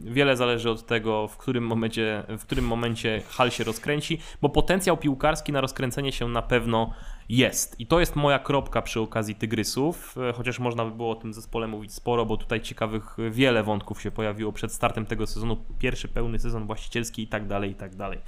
wiele 0.00 0.36
zależy 0.36 0.70
od 0.70 0.86
tego, 0.86 1.28
w 1.28 1.36
którym 1.36 1.66
momencie, 1.66 2.24
w 2.28 2.42
którym 2.42 2.66
momencie 2.66 3.22
hal 3.28 3.50
się 3.50 3.64
rozkręci, 3.64 4.18
bo 4.42 4.48
potencjał 4.48 4.96
piłkarski 4.96 5.52
na 5.52 5.60
rozkręcenie 5.60 6.12
się 6.12 6.28
na 6.28 6.42
pewno 6.42 6.90
jest. 7.28 7.80
I 7.80 7.86
to 7.86 8.00
jest 8.00 8.16
moja 8.16 8.38
kropka 8.38 8.82
przy 8.82 9.00
okazji 9.00 9.34
Tygrysów, 9.34 10.14
e, 10.28 10.32
chociaż 10.32 10.58
można 10.58 10.84
by 10.84 10.90
było 10.90 11.10
o 11.10 11.14
tym 11.14 11.34
zespole 11.34 11.66
mówić 11.66 11.92
sporo, 11.92 12.26
bo 12.26 12.36
tutaj 12.36 12.60
ciekawych 12.60 13.16
wiele 13.30 13.62
wątków 13.62 14.02
się 14.02 14.10
pojawiło 14.10 14.52
przed 14.52 14.72
startem 14.72 15.06
tego 15.06 15.26
sezonu, 15.26 15.56
pierwszy 15.78 16.08
pełny 16.08 16.38
sezon 16.38 16.66
właścicielski 16.66 17.22
i 17.22 17.26
tak 17.26 17.46
dalej, 17.46 17.70
i 17.70 17.74
tak 17.74 17.96
dalej. 17.96 18.18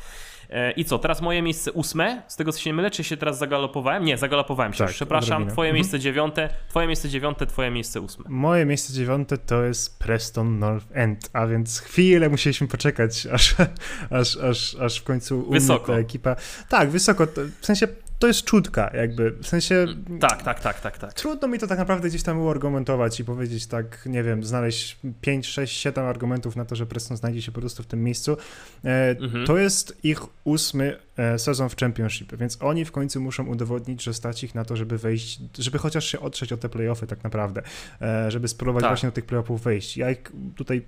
E, 0.51 0.73
I 0.73 0.85
co, 0.85 0.99
teraz 0.99 1.23
moje 1.23 1.43
miejsce 1.43 1.73
ósme, 1.73 2.23
z 2.29 2.37
tego 2.37 2.53
co 2.53 2.61
się 2.61 2.71
nie 2.71 2.75
mylę, 2.75 2.91
czy 2.91 3.05
się 3.05 3.17
teraz 3.17 3.39
zagalopowałem? 3.39 4.05
Nie, 4.05 4.19
zagalopowałem 4.19 4.73
się, 4.73 4.85
tak, 4.85 4.93
przepraszam, 4.93 5.37
odrobinę. 5.37 5.53
twoje 5.53 5.69
mhm. 5.69 5.75
miejsce 5.75 6.01
dziewiąte, 6.01 6.49
twoje 6.69 6.87
miejsce 6.87 7.09
dziewiąte, 7.09 7.47
twoje 7.47 7.71
miejsce 7.71 8.01
ósme. 8.01 8.25
Moje 8.29 8.65
miejsce 8.65 8.93
dziewiąte 8.93 9.39
to 9.39 9.63
jest 9.63 9.99
Preston 9.99 10.59
North 10.59 10.87
End, 10.93 11.31
a 11.33 11.47
więc 11.47 11.81
chwilę 11.81 12.29
musieliśmy 12.29 12.69
poczekać, 12.69 13.27
aż, 13.27 13.55
aż, 14.11 14.37
aż, 14.37 14.75
aż 14.75 15.01
w 15.01 15.05
końcu 15.05 15.41
u 15.49 15.53
wysoko. 15.53 15.93
ta 15.93 15.99
ekipa... 15.99 16.37
Tak, 16.69 16.91
wysoko, 16.91 17.27
w 17.61 17.67
sensie 17.67 17.89
to 18.19 18.27
jest 18.27 18.45
czutka, 18.45 18.91
jakby, 18.95 19.31
w 19.31 19.47
sensie... 19.47 19.87
Tak, 20.21 20.43
tak, 20.43 20.61
tak, 20.61 20.81
tak, 20.81 20.99
tak. 20.99 21.14
Trudno 21.14 21.49
mi 21.49 21.59
to 21.59 21.66
tak 21.66 21.79
naprawdę 21.79 22.09
gdzieś 22.09 22.23
tam 22.23 22.41
uargumentować 22.41 23.21
i 23.21 23.25
powiedzieć 23.25 23.66
tak, 23.66 24.07
nie 24.07 24.23
wiem, 24.23 24.45
znaleźć 24.45 24.99
5, 25.21 25.47
6, 25.47 25.81
7 25.81 26.05
argumentów 26.05 26.57
na 26.57 26.64
to, 26.64 26.77
że 26.77 26.87
Preston 26.87 27.16
znajdzie 27.16 27.43
się 27.43 27.53
po 27.53 27.61
prostu 27.61 27.83
w 27.83 27.87
tym 27.87 28.05
miejscu. 28.05 28.37
E, 28.85 29.16
mhm. 29.21 29.47
To 29.47 29.59
jest 29.59 29.99
ich 30.03 30.21
ósmy 30.45 30.97
sezon 31.37 31.69
w 31.69 31.77
Championship, 31.77 32.37
więc 32.37 32.59
oni 32.62 32.85
w 32.85 32.93
końcu 32.93 33.21
muszą 33.21 33.47
udowodnić, 33.47 34.03
że 34.03 34.14
stać 34.14 34.45
ich 34.45 34.55
na 34.55 34.64
to, 34.64 34.77
żeby 34.77 34.99
wejść, 34.99 35.41
żeby 35.59 35.79
chociaż 35.79 36.05
się 36.05 36.21
otrzeć 36.21 36.53
o 36.53 36.57
te 36.57 36.69
playoffy 36.69 37.07
tak 37.07 37.25
naprawdę, 37.25 37.62
e, 38.03 38.31
żeby 38.31 38.49
spróbować 38.49 38.83
tak. 38.83 38.91
właśnie 38.91 39.09
do 39.09 39.12
tych 39.12 39.27
playoffów 39.27 39.62
wejść. 39.62 39.97
Ja 39.97 40.11
ich 40.11 40.33
tutaj 40.57 40.83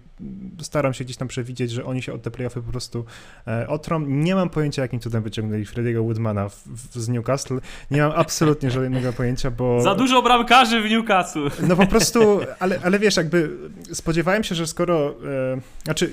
staram 0.61 0.95
się 0.95 1.05
gdzieś 1.05 1.17
tam 1.17 1.29
przewidzieć, 1.29 1.71
że 1.71 1.85
oni 1.85 2.03
się 2.03 2.13
od 2.13 2.23
te 2.23 2.31
playoffy 2.31 2.63
po 2.63 2.71
prostu 2.71 3.05
e, 3.47 3.69
otrą. 3.69 4.01
Nie 4.01 4.35
mam 4.35 4.51
pojęcia, 4.51 4.83
jakim 4.83 5.01
cudem 5.01 5.23
wyciągnęli 5.23 5.65
Frediego 5.65 6.03
Woodmana 6.03 6.49
w, 6.49 6.55
w, 6.67 7.01
z 7.01 7.09
Newcastle. 7.09 7.59
Nie 7.91 8.03
mam 8.03 8.13
absolutnie 8.17 8.71
żadnego 8.81 9.13
pojęcia, 9.13 9.51
bo... 9.51 9.83
Za 9.83 9.95
dużo 9.95 10.23
bramkarzy 10.23 10.83
w 10.83 10.91
Newcastle. 10.91 11.51
No 11.69 11.77
po 11.77 11.87
prostu, 11.87 12.41
ale, 12.61 12.81
ale 12.85 12.99
wiesz, 12.99 13.17
jakby 13.17 13.57
spodziewałem 13.93 14.45
się, 14.45 14.55
że 14.55 14.67
skoro, 14.67 15.15
e, 15.55 15.61
znaczy, 15.85 16.13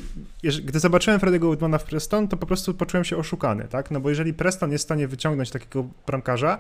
gdy 0.64 0.80
zobaczyłem 0.80 1.20
Frediego 1.20 1.48
Woodmana 1.48 1.78
w 1.78 1.84
Preston, 1.84 2.28
to 2.28 2.38
po 2.38 2.46
prostu 2.46 2.74
poczułem 2.74 3.04
się 3.04 3.18
oszukany, 3.18 3.68
tak? 3.70 3.92
No 3.92 4.00
bo 4.00 4.07
jeżeli 4.10 4.34
Preston 4.34 4.72
jest 4.72 4.84
w 4.84 4.88
stanie 4.88 5.08
wyciągnąć 5.08 5.52
takiego 5.52 5.86
bramkarza, 6.08 6.60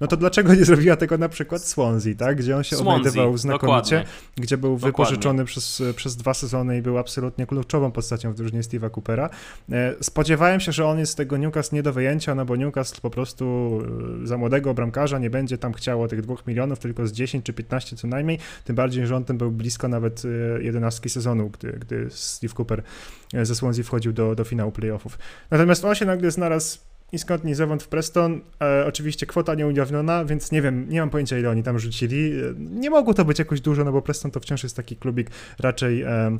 no 0.00 0.06
to 0.06 0.16
dlaczego 0.16 0.54
nie 0.54 0.64
zrobiła 0.64 0.96
tego 0.96 1.18
na 1.18 1.28
przykład 1.28 1.62
Swansea, 1.62 2.14
tak? 2.14 2.36
gdzie 2.36 2.56
on 2.56 2.64
się 2.64 2.76
Swansea, 2.76 2.94
odnajdywał 2.94 3.38
znakomicie, 3.38 3.96
dokładnie. 3.96 4.04
gdzie 4.36 4.58
był 4.58 4.74
dokładnie. 4.74 4.92
wypożyczony 4.92 5.44
przez, 5.44 5.82
przez 5.96 6.16
dwa 6.16 6.34
sezony 6.34 6.78
i 6.78 6.82
był 6.82 6.98
absolutnie 6.98 7.46
kluczową 7.46 7.92
postacią 7.92 8.32
w 8.32 8.34
drużynie 8.34 8.60
Steve'a 8.60 8.90
Coopera. 8.90 9.30
E, 9.72 9.94
spodziewałem 10.00 10.60
się, 10.60 10.72
że 10.72 10.86
on 10.86 10.98
jest 10.98 11.12
z 11.12 11.14
tego 11.14 11.36
Newcastle 11.36 11.76
nie 11.76 11.82
do 11.82 11.92
wyjęcia, 11.92 12.34
no 12.34 12.44
bo 12.44 12.56
Newcastle 12.56 13.00
po 13.00 13.10
prostu 13.10 13.78
e, 14.22 14.26
za 14.26 14.38
młodego 14.38 14.74
bramkarza 14.74 15.18
nie 15.18 15.30
będzie 15.30 15.58
tam 15.58 15.72
chciało 15.72 16.08
tych 16.08 16.22
dwóch 16.22 16.46
milionów, 16.46 16.78
tylko 16.78 17.06
z 17.06 17.12
10 17.12 17.44
czy 17.44 17.52
15 17.52 17.96
co 17.96 18.08
najmniej, 18.08 18.38
tym 18.64 18.76
bardziej, 18.76 19.06
że 19.06 19.16
on 19.16 19.24
ten 19.24 19.38
był 19.38 19.50
blisko 19.50 19.88
nawet 19.88 20.22
e, 20.24 20.62
jedenastki 20.62 21.08
sezonu, 21.08 21.50
gdy, 21.50 21.72
gdy 21.72 22.06
Steve 22.10 22.54
Cooper 22.58 22.82
ze 23.42 23.54
Swansea 23.54 23.84
wchodził 23.84 24.12
do, 24.12 24.34
do 24.34 24.44
finału 24.44 24.72
playoffów. 24.72 25.18
Natomiast 25.50 25.84
on 25.84 25.94
się 25.94 26.04
nagle 26.04 26.30
znalazł 26.30 26.87
i 27.12 27.18
skąd 27.18 27.44
nie 27.44 27.54
zawąd 27.54 27.82
w 27.82 27.88
Preston. 27.88 28.40
E, 28.62 28.86
oczywiście 28.86 29.26
kwota 29.26 29.54
nieujawniona, 29.54 30.24
więc 30.24 30.52
nie 30.52 30.62
wiem, 30.62 30.88
nie 30.88 31.00
mam 31.00 31.10
pojęcia 31.10 31.38
ile 31.38 31.50
oni 31.50 31.62
tam 31.62 31.78
rzucili. 31.78 32.32
E, 32.32 32.54
nie 32.58 32.90
mogło 32.90 33.14
to 33.14 33.24
być 33.24 33.38
jakoś 33.38 33.60
dużo, 33.60 33.84
no 33.84 33.92
bo 33.92 34.02
Preston 34.02 34.30
to 34.30 34.40
wciąż 34.40 34.62
jest 34.62 34.76
taki 34.76 34.96
klubik 34.96 35.30
raczej 35.58 36.02
e, 36.02 36.38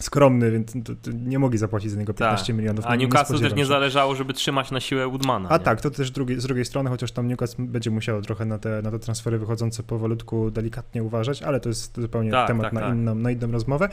skromny, 0.00 0.50
więc 0.50 0.72
to, 0.84 0.94
to 1.02 1.10
nie 1.24 1.38
mogli 1.38 1.58
zapłacić 1.58 1.90
za 1.90 1.98
niego 1.98 2.14
15 2.14 2.46
tak. 2.46 2.56
milionów. 2.56 2.84
A 2.86 2.96
Newcastle 2.96 3.38
też 3.38 3.54
nie 3.54 3.66
zależało, 3.66 4.14
żeby 4.14 4.32
trzymać 4.32 4.70
na 4.70 4.80
siłę 4.80 5.08
Woodmana. 5.08 5.48
A 5.48 5.56
nie? 5.58 5.64
tak, 5.64 5.80
to 5.80 5.90
też 5.90 6.10
drugi, 6.10 6.40
z 6.40 6.44
drugiej 6.44 6.64
strony, 6.64 6.90
chociaż 6.90 7.12
tam 7.12 7.28
Newcastle 7.28 7.62
będzie 7.62 7.90
musiał 7.90 8.22
trochę 8.22 8.44
na 8.44 8.58
te, 8.58 8.82
na 8.82 8.90
te 8.90 8.98
transfery 8.98 9.38
wychodzące 9.38 9.82
powolutku 9.82 10.50
delikatnie 10.50 11.02
uważać, 11.02 11.42
ale 11.42 11.60
to 11.60 11.68
jest 11.68 12.00
zupełnie 12.00 12.30
tak, 12.30 12.46
temat 12.46 12.62
tak, 12.62 12.72
na, 12.72 12.80
tak. 12.80 12.94
Inną, 12.94 13.14
na 13.14 13.30
inną 13.30 13.52
rozmowę. 13.52 13.88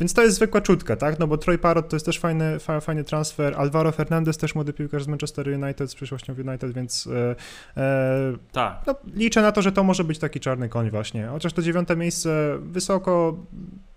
Więc 0.00 0.14
to 0.14 0.22
jest 0.22 0.36
zwykła 0.36 0.60
czutka, 0.60 0.96
tak? 0.96 1.18
No 1.18 1.26
bo 1.26 1.38
Troy 1.38 1.58
Parrott 1.58 1.88
to 1.88 1.96
jest 1.96 2.06
też 2.06 2.18
fajny, 2.18 2.58
fajny 2.80 3.04
transfer. 3.04 3.54
Alvaro 3.56 3.92
Fernandez 3.92 4.38
też 4.38 4.54
młody 4.54 4.72
piłkarz 4.72 5.04
z 5.04 5.08
Manchester 5.08 5.48
United, 5.48 5.90
z 5.90 5.94
przyszłością 5.94 6.34
w 6.34 6.38
United, 6.38 6.72
więc 6.72 7.06
e, 7.06 7.36
e, 7.76 8.32
tak. 8.52 8.82
No, 8.86 8.94
liczę 9.14 9.42
na 9.42 9.52
to, 9.52 9.62
że 9.62 9.72
to 9.72 9.84
może 9.84 10.04
być 10.04 10.18
taki 10.18 10.40
czarny 10.40 10.68
koń 10.68 10.90
właśnie. 10.90 11.26
Chociaż 11.26 11.52
to 11.52 11.62
dziewiąte 11.62 11.96
miejsce 11.96 12.58
wysoko 12.60 13.36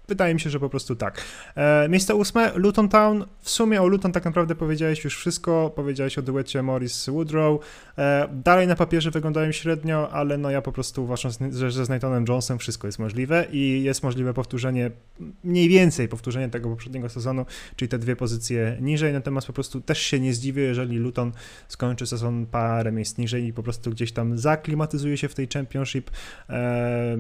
Wydaje 0.08 0.34
mi 0.34 0.40
się, 0.40 0.50
że 0.50 0.60
po 0.60 0.70
prostu 0.70 0.96
tak. 0.96 1.22
E, 1.56 1.90
miejsce 1.90 2.16
ósme, 2.16 2.52
Luton 2.56 2.90
Town. 2.90 3.26
W 3.42 3.50
sumie 3.50 3.82
o 3.82 3.88
Luton 3.88 4.12
tak 4.12 4.26
naprawdę 4.26 4.56
powiedziałeś 4.56 5.04
już 5.04 5.18
wszystko. 5.18 5.72
Powiedziałeś 5.76 6.18
o 6.18 6.22
duecie 6.22 6.64
Morris 6.64 7.10
Woodrow. 7.10 7.62
E, 7.98 8.28
dalej 8.32 8.68
na 8.68 8.76
papierze 8.76 9.12
wyglądają 9.12 9.52
średnio, 9.52 10.12
ale 10.12 10.38
no 10.38 10.50
ja 10.50 10.62
po 10.62 10.72
prostu 10.72 11.04
uważam, 11.04 11.32
że 11.52 11.72
ze 11.72 11.94
Nathanem 11.94 12.26
Jonesem 12.28 12.60
wszystko 12.60 12.88
jest 12.88 13.00
możliwe 13.00 13.46
i 13.52 13.84
jest 13.84 14.04
możliwe 14.04 14.34
powtórzenie, 14.34 14.92
mniej 15.44 15.70
więcej 15.70 16.08
powtórzenie 16.08 16.50
tego 16.50 16.70
poprzedniego 16.70 17.10
sezonu, 17.10 17.46
czyli 17.76 17.90
te 17.90 18.00
dwie 18.00 18.16
pozycje 18.16 18.78
niżej. 18.82 19.14
Natomiast 19.14 19.48
po 19.48 19.54
prostu 19.54 19.82
też 19.82 20.00
się 20.00 20.20
nie 20.20 20.34
zdziwię, 20.34 20.64
jeżeli 20.64 20.98
Luton 20.98 21.32
skończy 21.68 22.08
sezon 22.08 22.46
parę 22.46 22.92
miejsc 22.92 23.18
niżej 23.18 23.46
i 23.46 23.54
po 23.54 23.64
prostu 23.64 23.92
gdzieś 23.92 24.12
tam 24.12 24.38
zaklimatyzuje 24.38 25.18
się 25.18 25.28
w 25.28 25.36
tej 25.36 25.48
Championship. 25.48 26.12
E, 26.50 27.18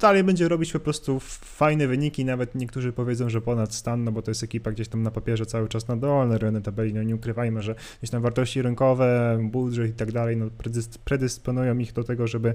dalej 0.00 0.24
będzie 0.24 0.48
robić 0.48 0.72
po 0.72 0.80
prostu 0.80 1.20
fajne 1.20 1.86
wyniki, 1.86 2.17
nawet 2.24 2.54
niektórzy 2.54 2.92
powiedzą, 2.92 3.30
że 3.30 3.40
ponad 3.40 3.74
stan, 3.74 4.04
no 4.04 4.12
bo 4.12 4.22
to 4.22 4.30
jest 4.30 4.42
ekipa 4.42 4.72
gdzieś 4.72 4.88
tam 4.88 5.02
na 5.02 5.10
papierze 5.10 5.46
cały 5.46 5.68
czas 5.68 5.88
na 5.88 5.96
dolne 5.96 6.38
rynny 6.38 6.62
tabeli, 6.62 6.94
no 6.94 7.02
nie 7.02 7.14
ukrywajmy, 7.14 7.62
że 7.62 7.74
gdzieś 7.98 8.10
tam 8.10 8.22
wartości 8.22 8.62
rynkowe, 8.62 9.38
budżet 9.42 9.90
i 9.90 9.92
tak 9.92 10.12
dalej, 10.12 10.36
no 10.36 10.46
predysponują 11.04 11.78
ich 11.78 11.92
do 11.92 12.04
tego, 12.04 12.26
żeby 12.26 12.54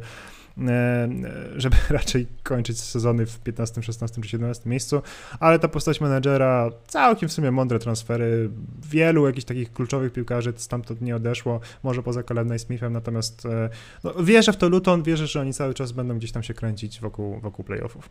e, 0.58 1.10
żeby 1.56 1.76
raczej 1.90 2.28
kończyć 2.44 2.82
sezony 2.82 3.26
w 3.26 3.40
15, 3.40 3.84
16 3.84 4.22
czy 4.22 4.30
17 4.30 4.70
miejscu, 4.70 5.02
ale 5.40 5.60
ta 5.60 5.68
postać 5.68 6.02
menedżera, 6.02 6.70
całkiem 6.88 7.30
w 7.30 7.34
sumie 7.34 7.52
mądre 7.52 7.80
transfery, 7.80 8.50
wielu 8.90 9.26
jakichś 9.26 9.46
takich 9.46 9.74
kluczowych 9.74 10.14
piłkarzy 10.14 10.54
stamtąd 10.56 11.02
nie 11.02 11.16
odeszło, 11.16 11.60
może 11.84 12.04
poza 12.04 12.24
Kalem 12.24 12.60
Smithem, 12.60 12.94
natomiast 12.94 13.46
e, 13.46 13.70
no, 14.04 14.14
wierzę 14.24 14.54
w 14.54 14.58
to 14.58 14.70
Luton, 14.70 15.04
wierzę, 15.04 15.28
że 15.28 15.42
oni 15.42 15.54
cały 15.54 15.74
czas 15.74 15.92
będą 15.92 16.18
gdzieś 16.18 16.32
tam 16.32 16.44
się 16.44 16.54
kręcić 16.54 17.00
wokół, 17.00 17.40
wokół 17.40 17.66
playoffów. 17.66 18.10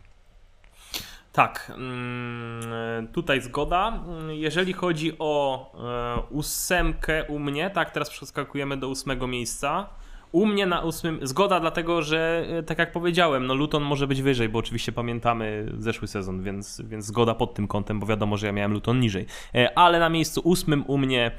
Tak, 1.33 1.71
mm, 1.75 3.07
tutaj 3.07 3.41
zgoda. 3.41 4.03
Jeżeli 4.29 4.73
chodzi 4.73 5.15
o 5.19 5.71
e, 6.19 6.21
ósemkę 6.29 7.23
u 7.23 7.39
mnie, 7.39 7.69
tak, 7.69 7.91
teraz 7.91 8.09
przeskakujemy 8.09 8.77
do 8.77 8.89
ósmego 8.89 9.27
miejsca. 9.27 9.89
U 10.31 10.45
mnie 10.45 10.65
na 10.65 10.81
ósmym 10.81 11.19
zgoda, 11.21 11.59
dlatego 11.59 12.01
że 12.01 12.45
e, 12.49 12.63
tak 12.63 12.79
jak 12.79 12.91
powiedziałem, 12.91 13.47
no 13.47 13.53
Luton 13.53 13.83
może 13.83 14.07
być 14.07 14.21
wyżej, 14.21 14.49
bo 14.49 14.59
oczywiście 14.59 14.91
pamiętamy 14.91 15.71
zeszły 15.79 16.07
sezon, 16.07 16.43
więc, 16.43 16.81
więc 16.81 17.05
zgoda 17.05 17.35
pod 17.35 17.53
tym 17.53 17.67
kątem, 17.67 17.99
bo 17.99 18.05
wiadomo, 18.05 18.37
że 18.37 18.47
ja 18.47 18.53
miałem 18.53 18.73
Luton 18.73 18.99
niżej. 18.99 19.25
E, 19.55 19.77
ale 19.77 19.99
na 19.99 20.09
miejscu 20.09 20.41
ósmym 20.43 20.83
u 20.87 20.97
mnie 20.97 21.31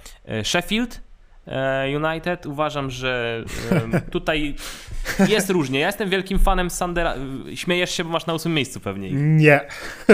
Sheffield, 0.43 1.01
United. 1.97 2.47
Uważam, 2.47 2.91
że 2.91 3.45
tutaj 4.11 4.55
jest 5.29 5.51
różnie. 5.51 5.81
Ja 5.81 5.87
jestem 5.87 6.11
wielkim 6.11 6.39
fanem 6.39 6.71
Sandera. 6.71 7.15
Śmiejesz 7.55 7.91
się, 7.91 8.05
bo 8.05 8.11
masz 8.11 8.27
na 8.27 8.35
ósmym 8.35 8.55
miejscu 8.55 8.81
pewnie. 8.81 9.11
Nie. 9.13 9.61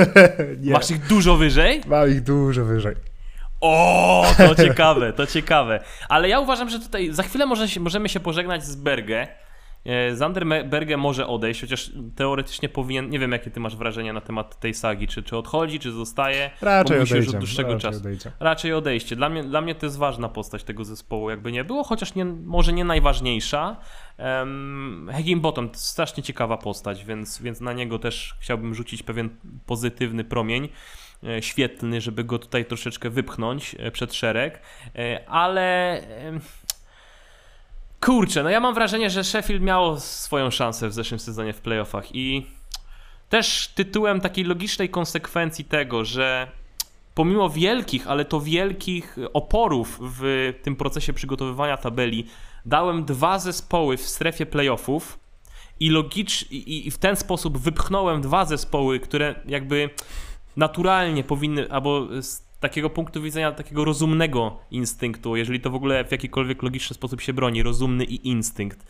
Nie. 0.61 0.73
Masz 0.73 0.91
ich 0.91 1.07
dużo 1.07 1.37
wyżej? 1.37 1.81
Mam 1.87 2.11
ich 2.11 2.21
dużo 2.21 2.65
wyżej. 2.65 2.95
O, 3.61 4.27
to 4.37 4.55
ciekawe, 4.55 5.13
to 5.13 5.27
ciekawe. 5.27 5.81
Ale 6.09 6.29
ja 6.29 6.41
uważam, 6.41 6.71
że 6.71 6.81
tutaj 6.81 7.13
za 7.13 7.23
chwilę 7.23 7.47
może 7.47 7.67
możemy 7.81 8.09
się 8.09 8.21
pożegnać 8.21 8.65
z 8.65 8.77
Berge. 8.77 9.29
E, 9.85 10.17
Zander 10.17 10.47
Berge 10.47 10.97
może 10.97 11.27
odejść, 11.27 11.61
chociaż 11.61 11.91
teoretycznie 12.17 12.69
powinien. 12.69 13.11
Nie 13.11 13.19
wiem, 13.19 13.33
jakie 13.33 13.51
ty 13.51 13.61
masz 13.61 13.77
wrażenie 13.77 14.13
na 14.13 14.21
temat 14.21 14.61
tej 14.61 14.75
sagi. 14.75 15.09
Czy, 15.09 15.23
czy 15.23 15.37
odchodzi, 15.37 15.79
czy 15.79 15.93
zostaje? 15.93 16.51
Raczej 16.61 16.97
odejdzie. 16.97 17.17
Już 17.17 17.29
od 17.29 17.37
dłuższego 17.37 17.73
raczej 17.73 17.91
czasu. 17.91 18.01
Odejdzie. 18.01 18.33
Raczej 18.41 18.73
odejście. 18.73 19.17
Dla 19.17 19.29
mnie, 19.29 19.45
dla 19.45 19.61
mnie 19.61 19.75
to 19.75 19.87
jest 19.87 19.99
ważna 19.99 20.29
postać 20.29 20.65
tego 20.65 20.85
zespołu, 20.85 21.31
jakby 21.31 21.53
nie 21.53 21.65
było, 21.65 21.85
chociaż 21.85 22.15
nie, 22.15 22.25
może 22.25 22.73
nie 22.73 22.85
najważniejsza. 22.85 23.77
Um, 24.19 25.11
Bottom 25.37 25.71
strasznie 25.73 26.23
ciekawa 26.23 26.57
postać, 26.57 27.05
więc, 27.05 27.43
więc 27.43 27.61
na 27.61 27.73
niego 27.73 27.99
też 27.99 28.35
chciałbym 28.41 28.75
rzucić 28.75 29.03
pewien 29.03 29.31
pozytywny 29.67 30.25
promień 30.25 30.69
e, 31.25 31.43
świetlny, 31.43 32.01
żeby 32.01 32.25
go 32.25 32.39
tutaj 32.39 32.65
troszeczkę 32.65 33.11
wypchnąć 33.11 33.77
e, 33.79 33.91
przed 33.91 34.15
szereg, 34.15 34.63
ale 35.27 36.01
Kurczę, 38.01 38.43
no 38.43 38.51
ja 38.51 38.61
mam 38.61 38.75
wrażenie, 38.75 39.11
że 39.11 39.25
Sheffield 39.25 39.63
miało 39.63 40.01
swoją 40.01 40.51
szansę 40.51 40.89
w 40.89 40.93
zeszłym 40.93 41.21
sezonie 41.21 41.53
w 41.53 41.61
playoffach 41.61 42.15
i 42.15 42.47
też 43.29 43.69
tytułem 43.75 44.21
takiej 44.21 44.45
logicznej 44.45 44.89
konsekwencji 44.89 45.65
tego, 45.65 46.05
że 46.05 46.51
pomimo 47.15 47.51
wielkich, 47.51 48.07
ale 48.07 48.25
to 48.25 48.41
wielkich 48.41 49.17
oporów 49.33 49.99
w 50.01 50.53
tym 50.63 50.77
procesie 50.77 51.13
przygotowywania 51.13 51.77
tabeli, 51.77 52.27
dałem 52.67 53.05
dwa 53.05 53.39
zespoły 53.39 53.97
w 53.97 54.03
strefie 54.03 54.47
playoffów 54.47 55.19
i 55.81 55.91
logicz 55.91 56.51
i, 56.51 56.87
i 56.87 56.91
w 56.91 56.99
ten 56.99 57.17
sposób 57.17 57.59
wypchnąłem 57.59 58.21
dwa 58.21 58.45
zespoły, 58.45 59.01
które 59.01 59.35
jakby 59.47 59.91
naturalnie 60.57 61.25
powinny, 61.25 61.73
albo 61.73 62.09
takiego 62.61 62.91
punktu 62.91 63.23
widzenia 63.23 63.53
takiego 63.53 63.85
rozumnego 63.85 64.59
instynktu, 64.71 65.37
jeżeli 65.37 65.61
to 65.61 65.71
w 65.71 65.75
ogóle 65.75 66.05
w 66.05 66.13
jakikolwiek 66.13 66.63
logiczny 66.63 66.95
sposób 66.95 67.21
się 67.21 67.33
broni, 67.33 67.63
rozumny 67.63 68.05
i 68.05 68.29
instynkt. 68.29 68.87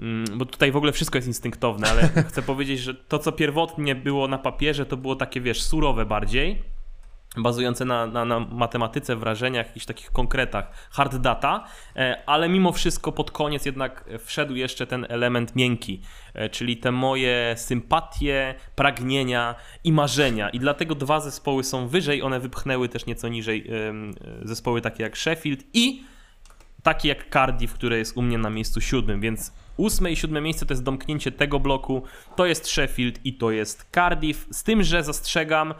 Mm, 0.00 0.38
bo 0.38 0.44
tutaj 0.44 0.72
w 0.72 0.76
ogóle 0.76 0.92
wszystko 0.92 1.18
jest 1.18 1.28
instynktowne, 1.28 1.90
ale 1.90 2.08
chcę 2.28 2.42
powiedzieć, 2.42 2.80
że 2.80 2.94
to, 2.94 3.18
co 3.18 3.32
pierwotnie 3.32 3.94
było 3.94 4.28
na 4.28 4.38
papierze, 4.38 4.86
to 4.86 4.96
było 4.96 5.16
takie, 5.16 5.40
wiesz, 5.40 5.62
surowe 5.62 6.06
bardziej, 6.06 6.62
bazujące 7.36 7.84
na, 7.84 8.06
na, 8.06 8.24
na, 8.24 8.40
matematyce, 8.40 9.16
wrażeniach, 9.16 9.66
jakichś 9.66 9.86
takich 9.86 10.10
konkretach, 10.10 10.88
hard 10.90 11.16
data, 11.16 11.64
e, 11.96 12.22
ale 12.26 12.48
mimo 12.48 12.72
wszystko 12.72 13.12
pod 13.12 13.30
koniec 13.30 13.66
jednak 13.66 14.04
wszedł 14.18 14.54
jeszcze 14.54 14.86
ten 14.86 15.06
element 15.08 15.56
miękki, 15.56 16.02
e, 16.34 16.48
czyli 16.48 16.76
te 16.76 16.92
moje 16.92 17.54
sympatie, 17.56 18.54
pragnienia 18.76 19.54
i 19.84 19.92
marzenia. 19.92 20.50
I 20.50 20.58
dlatego 20.58 20.94
dwa 20.94 21.20
zespoły 21.20 21.64
są 21.64 21.88
wyżej, 21.88 22.22
one 22.22 22.40
wypchnęły 22.40 22.88
też 22.88 23.06
nieco 23.06 23.28
niżej 23.28 23.70
zespoły 24.42 24.80
takie 24.80 25.02
jak 25.02 25.16
Sheffield 25.16 25.64
i 25.74 26.02
takie 26.82 27.08
jak 27.08 27.30
Cardiff, 27.30 27.74
które 27.74 27.98
jest 27.98 28.16
u 28.16 28.22
mnie 28.22 28.38
na 28.38 28.50
miejscu 28.50 28.80
siódmym, 28.80 29.20
więc 29.20 29.52
Ósme 29.78 30.12
i 30.12 30.16
siódme 30.16 30.40
miejsce 30.40 30.66
to 30.66 30.72
jest 30.74 30.84
domknięcie 30.84 31.32
tego 31.32 31.60
bloku, 31.60 32.02
to 32.36 32.46
jest 32.46 32.66
Sheffield 32.66 33.26
i 33.26 33.34
to 33.34 33.50
jest 33.50 33.86
Cardiff. 33.94 34.46
Z 34.50 34.64
tym, 34.64 34.82
że 34.82 35.04
zastrzegam, 35.04 35.74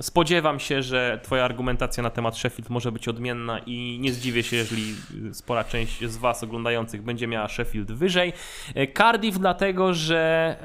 spodziewam 0.00 0.60
się, 0.60 0.82
że 0.82 1.20
Twoja 1.22 1.44
argumentacja 1.44 2.02
na 2.02 2.10
temat 2.10 2.36
Sheffield 2.36 2.70
może 2.70 2.92
być 2.92 3.08
odmienna 3.08 3.58
i 3.58 3.98
nie 4.00 4.12
zdziwię 4.12 4.42
się, 4.42 4.56
jeżeli 4.56 4.94
spora 5.32 5.64
część 5.64 6.04
z 6.04 6.16
Was 6.16 6.42
oglądających 6.42 7.02
będzie 7.02 7.26
miała 7.26 7.48
Sheffield 7.48 7.92
wyżej. 7.92 8.32
E, 8.74 8.92
Cardiff, 8.92 9.38
dlatego 9.38 9.94
że 9.94 10.56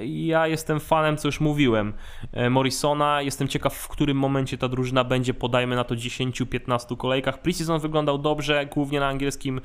e, 0.00 0.06
ja 0.06 0.46
jestem 0.46 0.80
fanem, 0.80 1.16
co 1.16 1.28
już 1.28 1.40
mówiłem, 1.40 1.92
e, 2.32 2.50
Morrisona. 2.50 3.22
Jestem 3.22 3.48
ciekaw, 3.48 3.74
w 3.74 3.88
którym 3.88 4.16
momencie 4.16 4.58
ta 4.58 4.68
drużyna 4.68 5.04
będzie, 5.04 5.34
podajmy 5.34 5.76
na 5.76 5.84
to 5.84 5.94
10-15 5.94 6.96
kolejkach. 6.96 7.42
Preseason 7.42 7.80
wyglądał 7.80 8.18
dobrze, 8.18 8.66
głównie 8.66 9.00
na 9.00 9.08
angielskim 9.08 9.60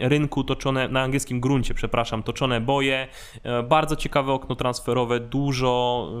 rynku, 0.00 0.44
toczone 0.44 0.88
na 0.88 1.02
angielskim 1.02 1.40
gruncie, 1.44 1.74
przepraszam, 1.74 2.22
toczone 2.22 2.60
boje. 2.60 3.08
E, 3.42 3.62
bardzo 3.62 3.96
ciekawe 3.96 4.32
okno 4.32 4.56
transferowe, 4.56 5.20
dużo 5.20 6.08
e, 6.10 6.14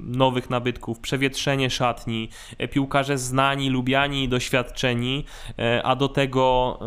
nowych 0.00 0.50
nabytków, 0.50 1.00
przewietrzenie 1.00 1.70
szatni, 1.70 2.28
e, 2.58 2.68
piłkarze 2.68 3.18
znani, 3.18 3.70
lubiani 3.70 4.28
doświadczeni, 4.28 5.24
a 5.84 5.96
do 5.96 6.08
tego 6.08 6.78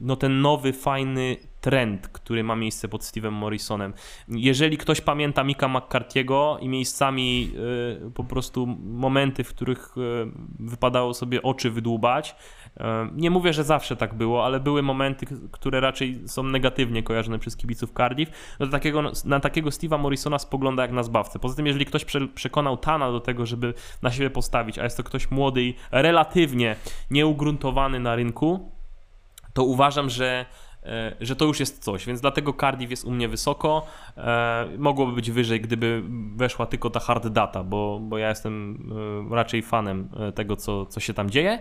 no, 0.00 0.16
ten 0.16 0.40
nowy, 0.40 0.72
fajny 0.72 1.36
trend, 1.62 2.08
który 2.08 2.44
ma 2.44 2.56
miejsce 2.56 2.88
pod 2.88 3.02
Steve'em 3.02 3.32
Morrisonem. 3.32 3.94
Jeżeli 4.28 4.78
ktoś 4.78 5.00
pamięta 5.00 5.44
Mika 5.44 5.66
McCarthy'ego 5.66 6.56
i 6.60 6.68
miejscami 6.68 7.52
po 8.14 8.24
prostu 8.24 8.66
momenty, 8.84 9.44
w 9.44 9.48
których 9.48 9.94
wypadało 10.58 11.14
sobie 11.14 11.42
oczy 11.42 11.70
wydłubać, 11.70 12.36
nie 13.12 13.30
mówię, 13.30 13.52
że 13.52 13.64
zawsze 13.64 13.96
tak 13.96 14.14
było, 14.14 14.44
ale 14.44 14.60
były 14.60 14.82
momenty, 14.82 15.26
które 15.50 15.80
raczej 15.80 16.28
są 16.28 16.42
negatywnie 16.42 17.02
kojarzone 17.02 17.38
przez 17.38 17.56
kibiców 17.56 17.92
Cardiff. 17.96 18.56
No 18.60 18.66
to 18.66 18.72
takiego, 18.72 19.02
na 19.24 19.40
takiego 19.40 19.70
Steve'a 19.70 19.98
Morrisona 19.98 20.38
spogląda 20.38 20.82
jak 20.82 20.92
na 20.92 21.02
zbawcę. 21.02 21.38
Poza 21.38 21.56
tym, 21.56 21.66
jeżeli 21.66 21.86
ktoś 21.86 22.06
przekonał 22.34 22.76
Tana 22.76 23.12
do 23.12 23.20
tego, 23.20 23.46
żeby 23.46 23.74
na 24.02 24.10
siebie 24.10 24.30
postawić, 24.30 24.78
a 24.78 24.84
jest 24.84 24.96
to 24.96 25.02
ktoś 25.02 25.30
młody 25.30 25.62
i 25.62 25.74
relatywnie 25.90 26.76
nieugruntowany 27.10 28.00
na 28.00 28.16
rynku, 28.16 28.72
to 29.52 29.64
uważam, 29.64 30.10
że 30.10 30.46
że 31.20 31.36
to 31.36 31.44
już 31.44 31.60
jest 31.60 31.84
coś, 31.84 32.06
więc 32.06 32.20
dlatego 32.20 32.54
Cardiff 32.60 32.90
jest 32.90 33.04
u 33.04 33.10
mnie 33.10 33.28
wysoko. 33.28 33.86
E, 34.16 34.68
mogłoby 34.78 35.12
być 35.12 35.30
wyżej, 35.30 35.60
gdyby 35.60 36.02
weszła 36.36 36.66
tylko 36.66 36.90
ta 36.90 37.00
hard 37.00 37.26
data, 37.26 37.64
bo, 37.64 38.00
bo 38.02 38.18
ja 38.18 38.28
jestem 38.28 38.78
e, 39.30 39.34
raczej 39.34 39.62
fanem 39.62 40.08
tego, 40.34 40.56
co, 40.56 40.86
co 40.86 41.00
się 41.00 41.14
tam 41.14 41.30
dzieje. 41.30 41.58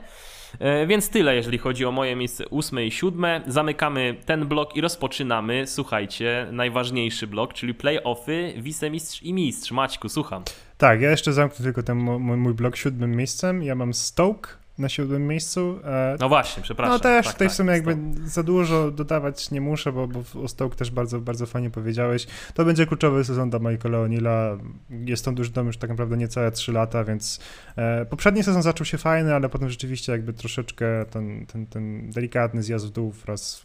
E, 0.59 0.87
więc 0.87 1.09
tyle, 1.09 1.35
jeżeli 1.35 1.57
chodzi 1.57 1.85
o 1.85 1.91
moje 1.91 2.15
miejsce 2.15 2.47
ósme 2.47 2.85
i 2.85 2.91
siódme. 2.91 3.41
Zamykamy 3.47 4.15
ten 4.25 4.47
blok 4.47 4.75
i 4.75 4.81
rozpoczynamy, 4.81 5.67
słuchajcie, 5.67 6.47
najważniejszy 6.51 7.27
blok, 7.27 7.53
czyli 7.53 7.73
playoffy, 7.73 8.53
wicemistrz 8.57 9.23
i 9.23 9.33
mistrz. 9.33 9.71
Maćku, 9.71 10.09
słucham. 10.09 10.43
Tak, 10.77 11.01
ja 11.01 11.11
jeszcze 11.11 11.33
zamknę 11.33 11.63
tylko 11.63 11.83
ten 11.83 11.97
mój, 11.97 12.37
mój 12.37 12.53
blok 12.53 12.75
siódmym 12.75 13.15
miejscem. 13.15 13.63
Ja 13.63 13.75
mam 13.75 13.93
Stoke, 13.93 14.49
na 14.77 14.89
siódmym 14.89 15.27
miejscu. 15.27 15.79
E, 15.83 16.17
no 16.19 16.29
właśnie, 16.29 16.63
przepraszam. 16.63 16.93
No 16.93 16.99
też, 16.99 17.25
tak, 17.25 17.33
tutaj 17.33 17.47
tak, 17.47 17.53
w 17.53 17.57
sumie 17.57 17.71
jakby 17.71 17.97
za 18.25 18.43
dużo 18.43 18.91
dodawać 18.91 19.51
nie 19.51 19.61
muszę, 19.61 19.91
bo, 19.91 20.07
bo 20.07 20.23
o 20.43 20.47
Stoke 20.47 20.75
też 20.75 20.91
bardzo, 20.91 21.19
bardzo 21.19 21.45
fajnie 21.45 21.69
powiedziałeś. 21.69 22.27
To 22.53 22.65
będzie 22.65 22.85
kluczowy 22.85 23.23
sezon 23.23 23.49
dla 23.49 23.59
Michaela 23.59 23.97
O'Neilla. 23.97 24.59
Jest 24.89 25.25
tą 25.25 25.35
drużyną 25.35 25.65
już 25.65 25.77
tak 25.77 25.89
naprawdę 25.89 26.17
niecałe 26.17 26.51
3 26.51 26.71
lata, 26.71 27.03
więc 27.03 27.39
e, 27.75 28.05
poprzedni 28.05 28.43
sezon 28.43 28.61
zaczął 28.61 28.85
się 28.85 28.97
fajny, 28.97 29.35
ale 29.35 29.49
potem 29.49 29.69
rzeczywiście 29.69 30.11
jakby 30.11 30.33
troszeczkę 30.33 31.05
ten, 31.05 31.45
ten, 31.45 31.65
ten 31.65 32.09
delikatny 32.09 32.63
zjazd 32.63 32.87
w 32.87 32.89
dół 32.89 33.11
wraz 33.11 33.61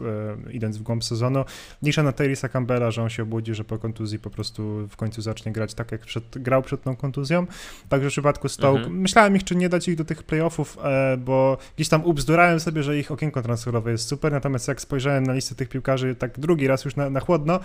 e, 0.47 0.53
idąc 0.53 0.78
w 0.78 0.83
głąb 0.83 1.05
sezonu. 1.05 1.45
Nisza 1.83 2.03
na 2.03 2.12
Tyrisa 2.12 2.49
Campbella, 2.49 2.91
że 2.91 3.03
on 3.03 3.09
się 3.09 3.23
obudzi, 3.23 3.55
że 3.55 3.65
po 3.65 3.78
kontuzji 3.78 4.19
po 4.19 4.31
prostu 4.31 4.89
w 4.89 4.97
końcu 4.97 5.23
zacznie 5.23 5.53
grać 5.53 5.74
tak, 5.74 5.93
jak 5.93 6.01
przed, 6.01 6.39
grał 6.39 6.62
przed 6.62 6.83
tą 6.83 6.97
kontuzją. 6.97 7.47
Także 7.89 8.09
w 8.09 8.12
przypadku 8.12 8.49
Stoke 8.49 8.78
mhm. 8.78 9.01
myślałem 9.01 9.37
ich, 9.37 9.45
czy 9.45 9.57
nie 9.57 9.69
dać 9.69 9.89
ich 9.89 9.97
do 9.97 10.05
tych 10.05 10.23
playoffów, 10.23 10.78
e, 10.85 10.95
bo 11.18 11.59
gdzieś 11.77 11.89
tam 11.89 12.05
ubzdurałem 12.05 12.60
sobie, 12.60 12.82
że 12.82 12.98
ich 12.98 13.10
okienko 13.10 13.43
transferowe 13.43 13.90
jest 13.93 14.09
super, 14.09 14.32
natomiast 14.32 14.68
jak 14.68 14.81
spojrzałem 14.81 15.24
na 15.24 15.32
listę 15.32 15.55
tych 15.55 15.68
piłkarzy 15.68 16.14
tak 16.14 16.39
drugi 16.39 16.66
raz 16.66 16.85
już 16.85 16.97
na, 16.97 17.10
na 17.10 17.20
chłodno, 17.20 17.60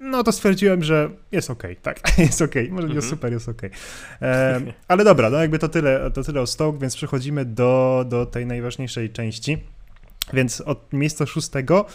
no 0.00 0.22
to 0.22 0.32
stwierdziłem, 0.32 0.84
że 0.84 1.10
jest 1.32 1.50
ok, 1.50 1.62
tak, 1.82 2.00
jest 2.18 2.42
ok, 2.42 2.54
może 2.70 2.88
nie 2.88 2.94
jest 2.94 3.06
mhm. 3.06 3.10
super, 3.10 3.32
jest 3.32 3.48
ok. 3.48 3.62
E, 4.22 4.60
ale 4.88 5.04
dobra, 5.04 5.30
no 5.30 5.38
jakby 5.38 5.58
to 5.58 5.68
tyle, 5.68 6.10
to 6.10 6.24
tyle 6.24 6.40
o 6.40 6.46
Stoke, 6.46 6.78
więc 6.78 6.96
przechodzimy 6.96 7.44
do, 7.44 8.04
do 8.08 8.26
tej 8.26 8.46
najważniejszej 8.46 9.10
części. 9.10 9.58
Więc 10.32 10.60
od 10.60 10.92
miejsca 10.92 11.26
szóstego 11.26 11.86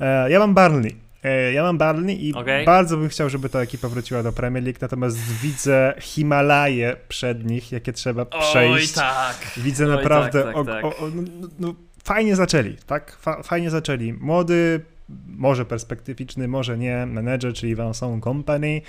e, 0.00 0.30
ja 0.30 0.38
mam 0.38 0.54
Barnley. 0.54 0.96
E, 1.22 1.52
ja 1.52 1.62
mam 1.62 1.78
Barney 1.78 2.28
i 2.28 2.34
okay. 2.34 2.64
bardzo 2.64 2.96
bym 2.96 3.08
chciał, 3.08 3.30
żeby 3.30 3.48
ta 3.48 3.60
ekipa 3.60 3.88
wróciła 3.88 4.22
do 4.22 4.32
Premier 4.32 4.64
League, 4.64 4.78
natomiast 4.80 5.18
widzę 5.42 5.94
Himalaje 6.00 6.96
przed 7.08 7.44
nich, 7.44 7.72
jakie 7.72 7.92
trzeba 7.92 8.24
przejść. 8.24 8.98
Oj, 8.98 9.02
tak. 9.02 9.36
Widzę 9.56 9.84
Oj, 9.84 9.90
naprawdę. 9.90 10.42
Tak, 10.42 10.54
tak, 10.54 10.66
tak. 10.66 10.84
O, 10.84 10.96
o, 10.96 11.10
no, 11.14 11.22
no, 11.40 11.48
no, 11.58 11.74
fajnie 12.04 12.36
zaczęli, 12.36 12.76
tak? 12.86 13.16
Fa 13.20 13.42
fajnie 13.42 13.70
zaczęli. 13.70 14.12
Młody, 14.12 14.80
może 15.26 15.64
perspektywiczny, 15.64 16.48
może 16.48 16.78
nie, 16.78 17.06
menedżer, 17.06 17.54
czyli 17.54 17.76
Vincent 17.76 18.24
Company, 18.24 18.80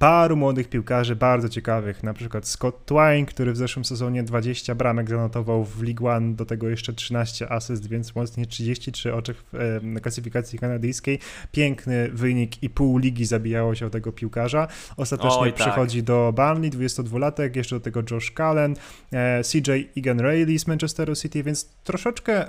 paru 0.00 0.36
młodych 0.36 0.68
piłkarzy 0.68 1.16
bardzo 1.16 1.48
ciekawych, 1.48 2.02
na 2.02 2.14
przykład 2.14 2.48
Scott 2.48 2.86
Twine, 2.86 3.26
który 3.26 3.52
w 3.52 3.56
zeszłym 3.56 3.84
sezonie 3.84 4.22
20 4.22 4.74
bramek 4.74 5.10
zanotował 5.10 5.64
w 5.64 5.82
League 5.82 6.08
One, 6.08 6.34
do 6.34 6.44
tego 6.44 6.68
jeszcze 6.68 6.92
13 6.92 7.52
asyst, 7.52 7.88
więc 7.88 8.14
mocnie 8.14 8.46
33 8.46 9.14
oczek 9.14 9.36
w 9.52 9.54
e, 9.96 10.00
klasyfikacji 10.00 10.58
kanadyjskiej. 10.58 11.18
Piękny 11.52 12.08
wynik 12.08 12.62
i 12.62 12.70
pół 12.70 12.98
ligi 12.98 13.24
zabijało 13.24 13.74
się 13.74 13.86
o 13.86 13.90
tego 13.90 14.12
piłkarza. 14.12 14.68
Ostatecznie 14.96 15.40
Oj, 15.40 15.52
tak. 15.52 15.60
przychodzi 15.60 16.02
do 16.02 16.32
Burnley, 16.36 16.70
22-latek, 16.70 17.56
jeszcze 17.56 17.76
do 17.76 17.80
tego 17.80 18.02
Josh 18.10 18.32
Cullen, 18.36 18.76
e, 19.12 19.42
CJ 19.44 19.70
Egan 19.96 20.20
Rayleigh 20.20 20.60
z 20.60 20.66
Manchesteru 20.66 21.16
City, 21.16 21.42
więc 21.42 21.68
troszeczkę 21.84 22.44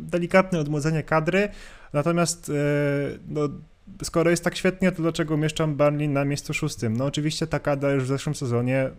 delikatne 0.00 0.58
odmłodzenie 0.58 1.02
kadry, 1.02 1.48
natomiast 1.92 2.50
e, 2.50 2.52
no, 3.28 3.48
skoro 4.02 4.30
jest 4.30 4.44
tak 4.44 4.56
świetnie, 4.56 4.92
to 4.92 5.02
dlaczego 5.02 5.34
umieszczam 5.34 5.74
Burnley 5.74 6.08
na 6.08 6.24
miejscu 6.24 6.54
szóstym? 6.54 6.96
No 6.96 7.04
oczywiście 7.04 7.46
ta 7.46 7.58
kada 7.58 7.90
już 7.90 8.04
w 8.04 8.06
zeszłym 8.06 8.34
sezonie 8.34 8.90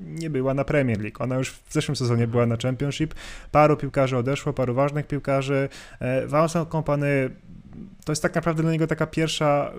nie 0.00 0.30
była 0.30 0.54
na 0.54 0.64
Premier 0.64 1.00
League. 1.00 1.22
Ona 1.22 1.36
już 1.36 1.50
w 1.50 1.72
zeszłym 1.72 1.96
sezonie 1.96 2.26
była 2.26 2.46
na 2.46 2.56
Championship. 2.56 3.14
Paru 3.52 3.76
piłkarzy 3.76 4.16
odeszło, 4.16 4.52
paru 4.52 4.74
ważnych 4.74 5.06
piłkarzy. 5.06 5.68
Vincent 6.22 6.68
Kompany 6.68 7.30
to 8.04 8.12
jest 8.12 8.22
tak 8.22 8.34
naprawdę 8.34 8.62
dla 8.62 8.72
niego 8.72 8.86
taka 8.86 9.06
pierwsza 9.06 9.72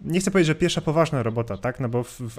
nie 0.00 0.20
chcę 0.20 0.30
powiedzieć, 0.30 0.46
że 0.46 0.54
pierwsza 0.54 0.80
poważna 0.80 1.22
robota, 1.22 1.56
tak? 1.56 1.80
No 1.80 1.88
bo 1.88 2.02
w, 2.02 2.20
w 2.20 2.38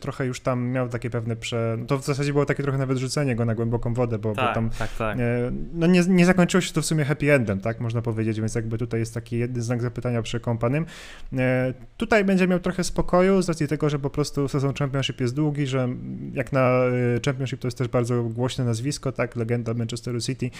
trochę 0.00 0.26
już 0.26 0.40
tam 0.40 0.66
miał 0.66 0.88
takie 0.88 1.10
pewne 1.10 1.36
prze... 1.36 1.76
No 1.78 1.86
to 1.86 1.98
w 1.98 2.04
zasadzie 2.04 2.32
było 2.32 2.46
takie 2.46 2.62
trochę 2.62 2.78
nawet 2.78 2.98
rzucenie 2.98 3.36
go 3.36 3.44
na 3.44 3.54
głęboką 3.54 3.94
wodę, 3.94 4.18
bo, 4.18 4.34
tak, 4.34 4.48
bo 4.48 4.54
tam 4.54 4.70
tak, 4.70 4.96
tak. 4.96 5.18
E, 5.18 5.52
no 5.74 5.86
nie, 5.86 6.02
nie 6.08 6.26
zakończyło 6.26 6.60
się 6.60 6.72
to 6.72 6.82
w 6.82 6.86
sumie 6.86 7.04
happy 7.04 7.32
endem, 7.32 7.60
tak? 7.60 7.80
Można 7.80 8.02
powiedzieć, 8.02 8.40
więc 8.40 8.54
jakby 8.54 8.78
tutaj 8.78 9.00
jest 9.00 9.14
taki 9.14 9.38
jeden 9.38 9.62
znak 9.62 9.82
zapytania 9.82 10.22
przy 10.22 10.40
Kompanym. 10.40 10.86
E, 11.32 11.74
tutaj 11.96 12.24
będzie 12.24 12.48
miał 12.48 12.60
trochę 12.60 12.84
spokoju 12.84 13.42
z 13.42 13.48
racji 13.48 13.68
tego, 13.68 13.90
że 13.90 13.98
po 13.98 14.10
prostu 14.10 14.48
sezon 14.48 14.74
Championship 14.74 15.20
jest 15.20 15.34
długi, 15.34 15.66
że 15.66 15.88
jak 16.32 16.52
na 16.52 16.60
e, 16.60 16.90
Championship 17.24 17.60
to 17.60 17.66
jest 17.66 17.78
też 17.78 17.88
bardzo 17.88 18.22
głośne 18.22 18.64
nazwisko, 18.64 19.12
tak? 19.12 19.36
Legenda 19.36 19.74
Manchesteru 19.74 20.20
City, 20.20 20.50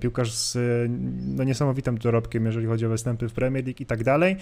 piłkarz 0.00 0.32
z 0.32 0.58
no, 1.18 1.44
niesamowitym 1.44 1.98
dorobkiem, 1.98 2.46
jeżeli 2.46 2.66
chodzi 2.66 2.86
o 2.86 2.88
występy 2.88 3.28
w 3.28 3.32
Premier 3.32 3.64
League 3.64 3.82
i 3.82 3.86
tak 3.86 4.04
dalej. 4.04 4.36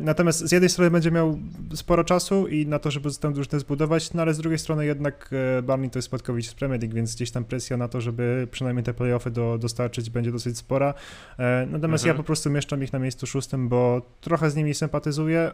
Natomiast 0.00 0.48
z 0.48 0.52
jednej 0.52 0.63
jednej 0.64 0.72
strony 0.72 0.90
będzie 0.90 1.10
miał 1.10 1.38
sporo 1.74 2.04
czasu 2.04 2.48
i 2.48 2.66
na 2.66 2.78
to, 2.78 2.90
żeby 2.90 3.10
tę 3.20 3.32
drużynę 3.32 3.60
zbudować, 3.60 4.12
no 4.12 4.22
ale 4.22 4.34
z 4.34 4.38
drugiej 4.38 4.58
strony 4.58 4.86
jednak 4.86 5.30
e, 5.58 5.62
Barney 5.62 5.90
to 5.90 5.98
jest 5.98 6.06
spadkowicz 6.06 6.46
z 6.46 6.54
Premier 6.54 6.80
League, 6.80 6.94
więc 6.94 7.14
gdzieś 7.14 7.30
tam 7.30 7.44
presja 7.44 7.76
na 7.76 7.88
to, 7.88 8.00
żeby 8.00 8.48
przynajmniej 8.50 8.84
te 8.84 8.94
playoffy 8.94 9.30
do, 9.30 9.58
dostarczyć 9.58 10.10
będzie 10.10 10.32
dosyć 10.32 10.58
spora. 10.58 10.94
E, 11.38 11.66
natomiast 11.70 12.04
mhm. 12.04 12.16
ja 12.16 12.22
po 12.22 12.26
prostu 12.26 12.50
mieszczam 12.50 12.82
ich 12.82 12.92
na 12.92 12.98
miejscu 12.98 13.26
szóstym, 13.26 13.68
bo 13.68 14.02
trochę 14.20 14.50
z 14.50 14.56
nimi 14.56 14.74
sympatyzuję, 14.74 15.52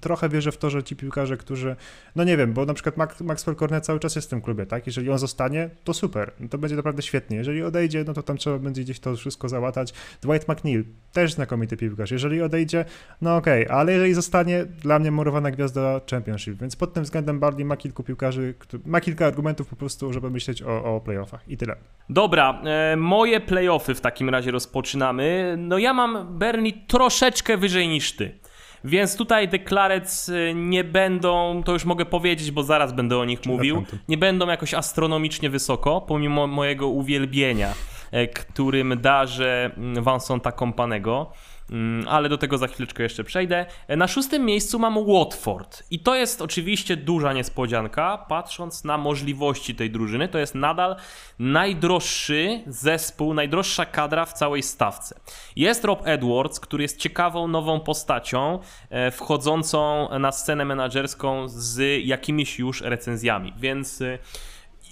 trochę 0.00 0.28
wierzę 0.28 0.52
w 0.52 0.58
to, 0.58 0.70
że 0.70 0.82
ci 0.82 0.96
piłkarze, 0.96 1.36
którzy, 1.36 1.76
no 2.16 2.24
nie 2.24 2.36
wiem, 2.36 2.52
bo 2.52 2.64
na 2.64 2.74
przykład 2.74 2.96
Max, 2.96 3.20
Maxwell 3.20 3.56
Cornet 3.56 3.84
cały 3.84 4.00
czas 4.00 4.16
jest 4.16 4.28
w 4.28 4.30
tym 4.30 4.40
klubie, 4.40 4.66
tak? 4.66 4.86
Jeżeli 4.86 5.10
on 5.10 5.18
zostanie, 5.18 5.70
to 5.84 5.94
super, 5.94 6.32
to 6.50 6.58
będzie 6.58 6.76
naprawdę 6.76 7.02
świetnie. 7.02 7.36
Jeżeli 7.36 7.62
odejdzie, 7.62 8.04
no 8.06 8.14
to 8.14 8.22
tam 8.22 8.36
trzeba 8.36 8.58
będzie 8.58 8.82
gdzieś 8.82 9.00
to 9.00 9.16
wszystko 9.16 9.48
załatać. 9.48 9.94
Dwight 10.22 10.48
McNeil, 10.48 10.84
też 11.12 11.32
znakomity 11.32 11.76
piłkarz. 11.76 12.10
Jeżeli 12.10 12.42
odejdzie, 12.42 12.84
no 13.20 13.36
okej, 13.36 13.64
okay. 13.64 13.76
ale 13.76 13.92
jeżeli 13.92 14.14
zostanie, 14.14 14.64
dla 14.64 14.98
mnie 14.98 15.10
murowana 15.10 15.50
gwiazda 15.50 16.00
Championship, 16.10 16.60
więc 16.60 16.76
pod 16.76 16.92
tym 16.92 17.04
względem 17.04 17.40
Bardi 17.40 17.64
ma 17.64 17.76
kilku 17.76 18.02
piłkarzy, 18.02 18.54
ma 18.84 19.00
kilka 19.00 19.26
argumentów 19.26 19.68
po 19.68 19.76
prostu, 19.76 20.12
żeby 20.12 20.30
myśleć 20.30 20.62
o, 20.62 20.96
o 20.96 21.00
playoffach 21.00 21.48
i 21.48 21.56
tyle. 21.56 21.76
Dobra, 22.08 22.62
e, 22.64 22.96
moje 22.96 23.40
playoffy 23.40 23.94
w 23.94 24.00
takim 24.00 24.28
razie 24.28 24.50
rozpoczynamy. 24.50 25.54
No 25.58 25.78
ja 25.78 25.94
mam 25.94 26.38
Bernie 26.38 26.72
troszeczkę 26.86 27.56
wyżej 27.56 27.88
niż 27.88 28.16
ty. 28.16 28.38
Więc 28.84 29.16
tutaj 29.16 29.48
The 29.48 29.58
Clarets 29.58 30.28
y, 30.28 30.52
nie 30.54 30.84
będą, 30.84 31.62
to 31.64 31.72
już 31.72 31.84
mogę 31.84 32.04
powiedzieć, 32.04 32.50
bo 32.50 32.62
zaraz 32.62 32.92
będę 32.92 33.18
o 33.18 33.24
nich 33.24 33.46
mówił, 33.46 33.84
nie 34.08 34.16
będą 34.18 34.48
jakoś 34.48 34.74
astronomicznie 34.74 35.50
wysoko, 35.50 36.00
pomimo 36.00 36.46
mojego 36.46 36.88
uwielbienia, 36.88 37.74
e, 38.10 38.28
którym 38.28 39.00
darzę 39.00 39.70
mm, 39.76 40.04
Vansonta 40.04 40.52
Kompanego. 40.52 41.32
Mm, 41.70 42.08
ale 42.08 42.28
do 42.28 42.38
tego 42.38 42.58
za 42.58 42.66
chwileczkę 42.66 43.02
jeszcze 43.02 43.24
przejdę. 43.24 43.66
E, 43.88 43.96
na 43.96 44.08
szóstym 44.08 44.44
miejscu 44.44 44.78
mam 44.78 45.06
Watford 45.06 45.82
i 45.90 45.98
to 45.98 46.14
jest 46.14 46.42
oczywiście 46.42 46.96
duża 46.96 47.32
niespodzianka, 47.32 48.18
patrząc 48.28 48.84
na 48.84 48.98
możliwości 48.98 49.74
tej 49.74 49.90
drużyny. 49.90 50.28
To 50.28 50.38
jest 50.38 50.54
nadal 50.54 50.96
najdroższy 51.38 52.62
zespół, 52.66 53.34
najdroższa 53.34 53.86
kadra 53.86 54.24
w 54.24 54.32
całej 54.32 54.62
stawce. 54.62 55.20
Jest 55.56 55.84
Rob 55.84 56.02
Edwards, 56.04 56.60
który 56.60 56.82
jest 56.82 56.98
ciekawą 56.98 57.48
nową 57.48 57.80
postacią, 57.80 58.58
e, 58.90 59.10
wchodzącą 59.10 60.08
na 60.18 60.32
scenę 60.32 60.64
menadżerską 60.64 61.48
z 61.48 62.04
jakimiś 62.04 62.58
już 62.58 62.80
recenzjami, 62.80 63.52
więc 63.56 64.02
e, 64.02 64.18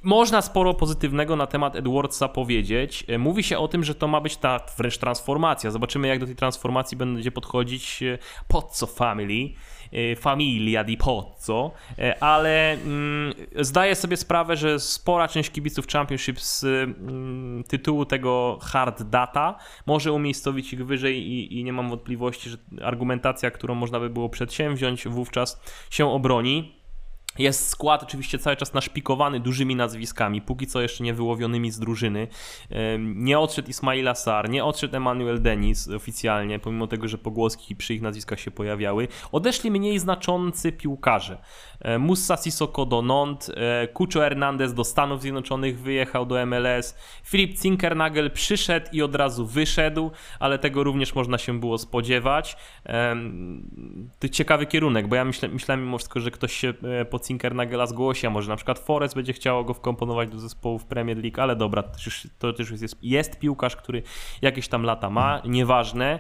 można 0.03 0.43
sporo 0.43 0.75
pozytywnego 0.75 1.37
na 1.37 1.47
temat 1.47 1.77
Edwardsa 1.77 2.29
powiedzieć. 2.29 3.05
E, 3.09 3.19
mówi 3.19 3.43
się 3.43 3.59
o 3.59 3.69
tym, 3.69 3.85
że 3.85 3.95
to 3.95 4.09
ma 4.09 4.21
być 4.21 4.37
ta 4.37 4.61
wręcz 4.79 4.99
transformacja. 4.99 5.71
Zobaczymy, 5.71 6.09
jak 6.09 6.19
do 6.19 6.27
tej 6.27 6.37
transformacji 6.37 6.97
będzie 6.97 7.33
podchodzić 7.33 8.03
e, 8.03 8.19
Pozzo 8.49 8.87
Family, 8.87 9.55
e, 9.93 10.17
Familia 10.17 10.85
di 10.85 10.97
Pozzo, 10.97 11.71
ale 12.21 12.73
mm, 12.73 13.35
zdaję 13.61 13.95
sobie 13.95 14.17
sprawę, 14.17 14.57
że 14.57 14.81
spora 14.81 15.29
część 15.29 15.51
kibiców 15.51 15.87
Championship 15.87 16.41
z 16.41 16.65
mm, 16.65 17.65
tytułu 17.65 18.05
tego 18.05 18.59
hard 18.63 19.03
data 19.03 19.59
może 19.87 20.13
umiejscowić 20.13 20.73
ich 20.73 20.87
wyżej 20.87 21.27
i, 21.27 21.59
i 21.59 21.65
nie 21.65 21.73
mam 21.73 21.91
wątpliwości, 21.91 22.51
że 22.51 22.57
argumentacja, 22.83 23.51
którą 23.51 23.75
można 23.75 24.01
by 24.01 24.11
było 24.11 24.29
przedsięwziąć, 24.29 25.09
wówczas 25.09 25.61
się 25.91 26.11
obroni. 26.11 26.82
Jest 27.39 27.69
skład 27.69 28.03
oczywiście 28.03 28.39
cały 28.39 28.57
czas 28.57 28.75
naszpikowany 28.75 29.41
dużymi 29.41 29.77
nazwiskami, 29.77 30.43
póki 30.43 30.67
co 30.67 30.81
jeszcze 30.81 31.05
nie 31.05 31.15
wyłowionymi 31.15 31.71
z 31.71 31.79
drużyny. 31.79 32.29
Nie 32.99 33.39
odszedł 33.39 33.69
Ismail 33.69 34.09
Assar, 34.09 34.51
nie 34.51 34.65
odszedł 34.65 34.97
Emmanuel 34.97 35.43
Denis 35.43 35.89
oficjalnie, 35.89 36.59
pomimo 36.59 36.87
tego, 36.87 37.09
że 37.09 37.19
pogłoski 37.19 37.77
przy 37.77 37.95
ich 37.95 38.03
nazwiskach 38.03 38.41
się 38.41 38.51
pojawiały. 38.51 39.09
Odeszli 39.33 39.71
mniej 39.71 39.99
znaczący 39.99 40.73
piłkarze. 40.73 41.39
E, 41.81 41.99
Musa 41.99 42.37
Sissoko 42.37 42.87
do 42.87 43.03
Nantes, 43.03 43.53
Cucho 43.99 44.21
Hernandez 44.21 44.75
do 44.75 44.85
Stanów 44.85 45.21
Zjednoczonych 45.21 45.81
wyjechał 45.81 46.27
do 46.27 46.47
MLS, 46.47 46.97
Filip 47.25 47.59
Zinkernagel 47.59 48.31
przyszedł 48.31 48.87
i 48.93 49.03
od 49.03 49.15
razu 49.15 49.47
wyszedł, 49.47 50.11
ale 50.41 50.59
tego 50.59 50.85
również 50.85 51.15
można 51.15 51.39
się 51.39 51.61
było 51.61 51.79
spodziewać. 51.79 52.57
To 54.19 54.29
ciekawy 54.29 54.67
kierunek, 54.67 55.09
bo 55.09 55.17
ja 55.17 55.25
myślałem 55.25 55.85
mimo 55.85 55.99
wszystko, 55.99 56.21
że 56.21 56.31
ktoś 56.31 56.53
się 56.53 56.75
e, 57.01 57.05
po 57.05 57.19
Zinkernagela 57.27 57.87
zgłosi, 57.87 58.27
a 58.27 58.31
może 58.31 58.49
na 58.49 58.57
przykład 58.57 58.79
Forest 58.79 59.15
będzie 59.15 59.33
chciało 59.33 59.65
go 59.65 59.75
wkomponować 59.75 60.29
do 60.29 60.39
zespołu 60.39 60.79
w 60.79 60.85
Premier 60.85 61.19
League, 61.19 61.41
ale 61.41 61.57
dobra, 61.57 61.83
to 61.83 61.95
też, 61.95 62.29
to 62.39 62.53
też 62.53 62.71
jest, 62.71 62.97
jest 63.03 63.39
piłkarz, 63.39 63.77
który 63.77 64.03
jakieś 64.43 64.69
tam 64.69 64.83
lata 64.83 65.11
ma, 65.11 65.43
nieważne. 65.45 66.19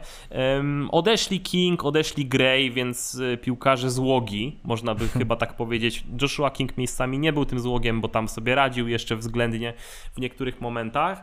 Odeszli 0.91 1.41
King, 1.41 1.85
odeszli 1.85 2.27
Gray, 2.27 2.71
więc 2.71 3.21
e, 3.33 3.37
piłkarze 3.37 3.91
złogi, 3.91 4.61
można 4.65 4.95
by 4.95 5.09
chyba 5.19 5.37
tak 5.37 5.53
tak 5.53 5.57
powiedzieć. 5.57 6.05
Joshua 6.23 6.51
King 6.51 6.77
miejscami 6.77 7.19
nie 7.19 7.33
był 7.33 7.45
tym 7.45 7.61
złogiem, 7.61 8.01
bo 8.01 8.09
tam 8.09 8.29
sobie 8.29 8.55
radził 8.55 8.89
jeszcze 8.89 9.17
względnie 9.17 9.75
w 10.15 10.21
niektórych 10.21 10.61
momentach, 10.61 11.23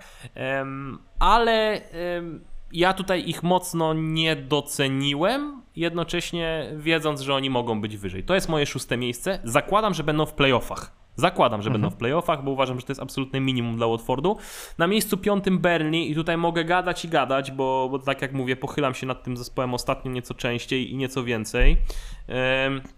ale 1.20 1.82
ja 2.74 2.94
tutaj 2.94 3.30
ich 3.30 3.44
mocno 3.44 3.94
nie 3.94 4.36
doceniłem, 4.36 5.62
jednocześnie 5.76 6.72
wiedząc, 6.78 7.22
że 7.22 7.36
oni 7.36 7.50
mogą 7.50 7.82
być 7.82 7.98
wyżej. 7.98 8.24
To 8.24 8.36
jest 8.36 8.50
moje 8.50 8.66
szóste 8.66 8.98
miejsce. 8.98 9.40
Zakładam, 9.44 9.94
że 9.94 10.04
będą 10.04 10.26
w 10.26 10.34
playoffach. 10.34 11.00
Zakładam, 11.16 11.62
że 11.62 11.68
mhm. 11.68 11.82
będą 11.82 11.96
w 11.96 12.00
playoffach, 12.00 12.44
bo 12.44 12.52
uważam, 12.52 12.80
że 12.80 12.86
to 12.86 12.92
jest 12.92 13.02
absolutne 13.02 13.40
minimum 13.40 13.78
dla 13.78 13.88
Watfordu. 13.88 14.38
Na 14.78 14.88
miejscu 14.88 15.18
piątym 15.18 15.60
Burnley 15.60 16.12
i 16.12 16.16
tutaj 16.16 16.38
mogę 16.38 16.66
gadać 16.66 17.06
i 17.06 17.08
gadać, 17.08 17.52
bo, 17.52 17.88
bo 17.92 18.00
tak 18.00 18.22
jak 18.22 18.34
mówię, 18.34 18.56
pochylam 18.56 18.94
się 18.94 19.08
nad 19.08 19.24
tym 19.24 19.38
zespołem 19.38 19.74
ostatnio 19.74 20.12
nieco 20.12 20.34
częściej 20.34 20.92
i 20.92 20.98
nieco 20.98 21.24
więcej. 21.24 21.78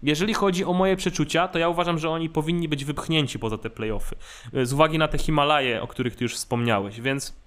Jeżeli 0.02 0.34
chodzi 0.34 0.64
o 0.64 0.72
moje 0.72 0.96
przeczucia, 0.96 1.48
to 1.48 1.58
ja 1.58 1.68
uważam, 1.68 1.98
że 1.98 2.10
oni 2.10 2.30
powinni 2.30 2.68
być 2.68 2.84
wypchnięci 2.84 3.38
poza 3.38 3.58
te 3.58 3.70
playoffy. 3.70 4.16
Z 4.62 4.72
uwagi 4.72 4.98
na 4.98 5.08
te 5.08 5.18
Himalaje, 5.18 5.82
o 5.82 5.86
których 5.86 6.16
ty 6.16 6.24
już 6.24 6.34
wspomniałeś, 6.34 7.00
więc 7.00 7.42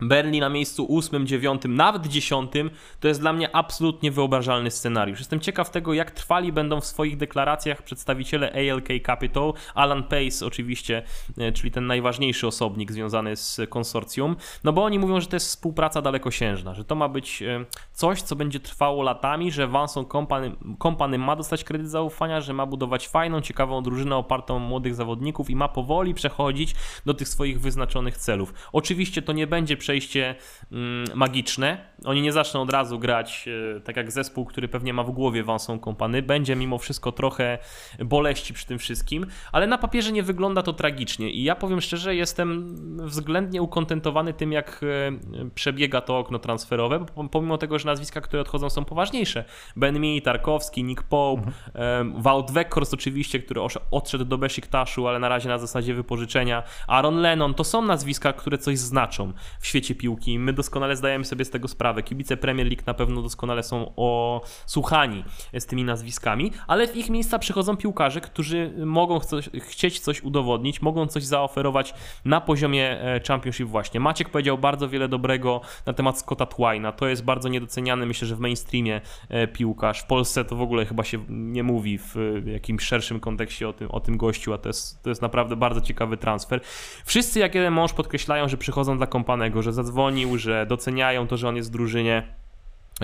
Berlin 0.00 0.40
na 0.40 0.48
miejscu 0.48 0.98
8, 0.98 1.26
9, 1.26 1.62
nawet 1.68 2.06
10 2.06 2.52
to 3.00 3.08
jest 3.08 3.20
dla 3.20 3.32
mnie 3.32 3.56
absolutnie 3.56 4.10
wyobrażalny 4.10 4.70
scenariusz. 4.70 5.18
Jestem 5.18 5.40
ciekaw 5.40 5.70
tego, 5.70 5.94
jak 5.94 6.10
trwali 6.10 6.52
będą 6.52 6.80
w 6.80 6.86
swoich 6.86 7.16
deklaracjach 7.16 7.82
przedstawiciele 7.82 8.52
ALK 8.52 8.88
Capital, 9.06 9.52
Alan 9.74 10.02
Pace 10.02 10.46
oczywiście, 10.46 11.02
e, 11.38 11.52
czyli 11.52 11.70
ten 11.70 11.86
najważniejszy 11.86 12.46
osobnik 12.46 12.92
związany 12.92 13.36
z 13.36 13.60
konsorcjum, 13.68 14.36
no 14.64 14.72
bo 14.72 14.84
oni 14.84 14.98
mówią, 14.98 15.20
że 15.20 15.26
to 15.26 15.36
jest 15.36 15.46
współpraca 15.46 16.02
dalekosiężna, 16.02 16.74
że 16.74 16.84
to 16.84 16.94
ma 16.94 17.08
być 17.08 17.42
e, 17.42 17.64
coś, 17.92 18.22
co 18.22 18.36
będzie 18.36 18.60
trwało 18.60 19.02
latami, 19.02 19.52
że 19.52 19.66
Vanson 19.66 20.06
Company, 20.06 20.52
Company 20.82 21.18
ma 21.18 21.36
dostać 21.36 21.64
kredyt 21.64 21.90
zaufania, 21.90 22.40
że 22.40 22.52
ma 22.52 22.66
budować 22.66 23.08
fajną, 23.08 23.40
ciekawą 23.40 23.82
drużynę 23.82 24.16
opartą 24.16 24.56
o 24.56 24.58
młodych 24.58 24.94
zawodników 24.94 25.50
i 25.50 25.56
ma 25.56 25.68
powoli 25.68 26.14
przechodzić 26.14 26.74
do 27.06 27.14
tych 27.14 27.28
swoich 27.28 27.60
wyznaczonych 27.60 28.16
celów. 28.16 28.54
Oczywiście 28.72 29.22
to 29.22 29.32
nie 29.32 29.46
będzie 29.46 29.76
przejście 29.90 30.34
mm, 30.72 31.04
magiczne. 31.14 31.90
Oni 32.04 32.22
nie 32.22 32.32
zaczną 32.32 32.62
od 32.62 32.70
razu 32.70 32.98
grać 32.98 33.48
e, 33.76 33.80
tak 33.80 33.96
jak 33.96 34.10
zespół, 34.10 34.44
który 34.44 34.68
pewnie 34.68 34.92
ma 34.94 35.02
w 35.04 35.10
głowie 35.10 35.42
Vanson 35.42 35.80
Company. 35.80 36.22
Będzie 36.22 36.56
mimo 36.56 36.78
wszystko 36.78 37.12
trochę 37.12 37.58
boleści 38.04 38.54
przy 38.54 38.66
tym 38.66 38.78
wszystkim, 38.78 39.26
ale 39.52 39.66
na 39.66 39.78
papierze 39.78 40.12
nie 40.12 40.22
wygląda 40.22 40.62
to 40.62 40.72
tragicznie. 40.72 41.30
I 41.30 41.42
ja 41.42 41.54
powiem 41.54 41.80
szczerze, 41.80 42.14
jestem 42.14 42.76
względnie 43.06 43.62
ukontentowany 43.62 44.32
tym, 44.32 44.52
jak 44.52 44.80
e, 44.82 45.50
przebiega 45.54 46.00
to 46.00 46.18
okno 46.18 46.38
transferowe, 46.38 47.06
pomimo 47.30 47.58
tego, 47.58 47.78
że 47.78 47.86
nazwiska, 47.86 48.20
które 48.20 48.42
odchodzą 48.42 48.70
są 48.70 48.84
poważniejsze. 48.84 49.44
Ben 49.76 50.00
Mee, 50.00 50.20
Tarkowski, 50.20 50.84
Nick 50.84 51.02
Pope, 51.02 51.42
mhm. 51.42 52.22
Wout 52.22 52.50
Weghorst 52.50 52.94
oczywiście, 52.94 53.40
który 53.40 53.60
odszedł 53.90 54.24
do 54.24 54.38
Besiktaszu, 54.38 55.08
ale 55.08 55.18
na 55.18 55.28
razie 55.28 55.48
na 55.48 55.58
zasadzie 55.58 55.94
wypożyczenia. 55.94 56.62
Aaron 56.86 57.16
Lennon, 57.16 57.54
to 57.54 57.64
są 57.64 57.82
nazwiska, 57.82 58.32
które 58.32 58.58
coś 58.58 58.78
znaczą 58.78 59.32
w 59.60 59.66
świecie 59.66 59.79
świecie 59.80 59.94
piłki. 59.94 60.38
My 60.38 60.52
doskonale 60.52 60.96
zdajemy 60.96 61.24
sobie 61.24 61.44
z 61.44 61.50
tego 61.50 61.68
sprawę. 61.68 62.02
Kibice 62.02 62.36
Premier 62.36 62.66
League 62.66 62.82
na 62.86 62.94
pewno 62.94 63.22
doskonale 63.22 63.62
są 63.62 63.92
osłuchani 63.96 65.24
z 65.58 65.66
tymi 65.66 65.84
nazwiskami, 65.84 66.52
ale 66.66 66.88
w 66.88 66.96
ich 66.96 67.10
miejsca 67.10 67.38
przychodzą 67.38 67.76
piłkarze, 67.76 68.20
którzy 68.20 68.72
mogą 68.86 69.20
coś, 69.20 69.50
chcieć 69.60 70.00
coś 70.00 70.22
udowodnić, 70.22 70.82
mogą 70.82 71.06
coś 71.06 71.24
zaoferować 71.24 71.94
na 72.24 72.40
poziomie 72.40 73.00
e, 73.00 73.20
Championship 73.28 73.68
właśnie. 73.68 74.00
Maciek 74.00 74.28
powiedział 74.28 74.58
bardzo 74.58 74.88
wiele 74.88 75.08
dobrego 75.08 75.60
na 75.86 75.92
temat 75.92 76.18
Scotta 76.18 76.46
Twyna. 76.46 76.92
To 76.92 77.08
jest 77.08 77.24
bardzo 77.24 77.48
niedoceniany, 77.48 78.06
myślę, 78.06 78.28
że 78.28 78.36
w 78.36 78.40
mainstreamie 78.40 79.00
e, 79.28 79.48
piłkarz. 79.48 80.00
W 80.00 80.06
Polsce 80.06 80.44
to 80.44 80.56
w 80.56 80.62
ogóle 80.62 80.86
chyba 80.86 81.04
się 81.04 81.24
nie 81.28 81.62
mówi 81.62 81.98
w 81.98 82.16
jakimś 82.46 82.82
szerszym 82.82 83.20
kontekście 83.20 83.68
o 83.68 83.72
tym, 83.72 83.90
o 83.90 84.00
tym 84.00 84.16
gościu, 84.16 84.52
a 84.52 84.58
to 84.58 84.68
jest, 84.68 85.02
to 85.02 85.10
jest 85.10 85.22
naprawdę 85.22 85.56
bardzo 85.56 85.80
ciekawy 85.80 86.16
transfer. 86.16 86.60
Wszyscy 87.04 87.38
jak 87.38 87.54
jeden 87.54 87.72
mąż 87.72 87.92
podkreślają, 87.92 88.48
że 88.48 88.56
przychodzą 88.56 88.96
dla 88.96 89.06
Kompanego, 89.06 89.62
że 89.62 89.69
zadzwonił, 89.72 90.38
że 90.38 90.66
doceniają 90.66 91.26
to, 91.26 91.36
że 91.36 91.48
on 91.48 91.56
jest 91.56 91.68
w 91.68 91.72
drużynie. 91.72 92.39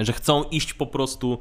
Że 0.05 0.13
chcą 0.13 0.45
iść 0.45 0.75
po 0.75 0.87
prostu 0.87 1.39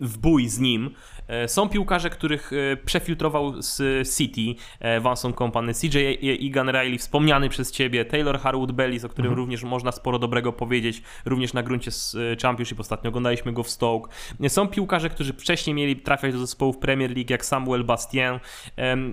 w 0.00 0.18
bój 0.18 0.48
z 0.48 0.58
nim. 0.58 0.94
E, 1.28 1.48
są 1.48 1.68
piłkarze, 1.68 2.10
których 2.10 2.50
e, 2.52 2.76
przefiltrował 2.76 3.62
z 3.62 3.82
City, 4.16 4.62
e, 4.80 5.00
Vanson 5.00 5.34
Company, 5.34 5.72
CJ 5.74 5.98
Egan 6.46 6.68
Riley, 6.68 6.98
wspomniany 6.98 7.48
przez 7.48 7.72
ciebie, 7.72 8.04
Taylor 8.04 8.38
Harwood 8.38 8.72
Bellis, 8.72 9.04
o 9.04 9.08
którym 9.08 9.30
mhm. 9.30 9.38
również 9.38 9.62
można 9.62 9.92
sporo 9.92 10.18
dobrego 10.18 10.52
powiedzieć, 10.52 11.02
również 11.24 11.52
na 11.52 11.62
gruncie 11.62 11.90
Championship, 12.42 12.80
ostatnio 12.80 13.08
oglądaliśmy 13.08 13.52
go 13.52 13.62
w 13.62 13.70
Stoke. 13.70 14.10
Są 14.48 14.68
piłkarze, 14.68 15.10
którzy 15.10 15.32
wcześniej 15.32 15.74
mieli 15.74 15.96
trafiać 15.96 16.32
do 16.32 16.38
zespołów 16.38 16.78
Premier 16.78 17.10
League, 17.10 17.30
jak 17.30 17.44
Samuel 17.44 17.84
Bastien. 17.84 18.40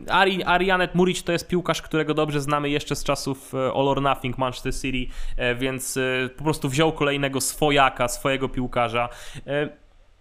Ari, 0.10 0.44
Arianet 0.44 0.96
Muric 0.96 1.24
to 1.24 1.32
jest 1.32 1.48
piłkarz, 1.48 1.82
którego 1.82 2.14
dobrze 2.14 2.42
znamy 2.42 2.70
jeszcze 2.70 2.96
z 2.96 3.04
czasów 3.04 3.56
All 3.56 3.88
or 3.88 4.02
Nothing 4.02 4.38
Manchester 4.38 4.76
City, 4.76 5.14
więc 5.60 6.00
po 6.38 6.44
prostu 6.44 6.70
wziął 6.70 6.92
kolejnego 6.92 7.42
swojaka, 7.42 8.08
swojego 8.08 8.50
piłkarza. 8.50 8.85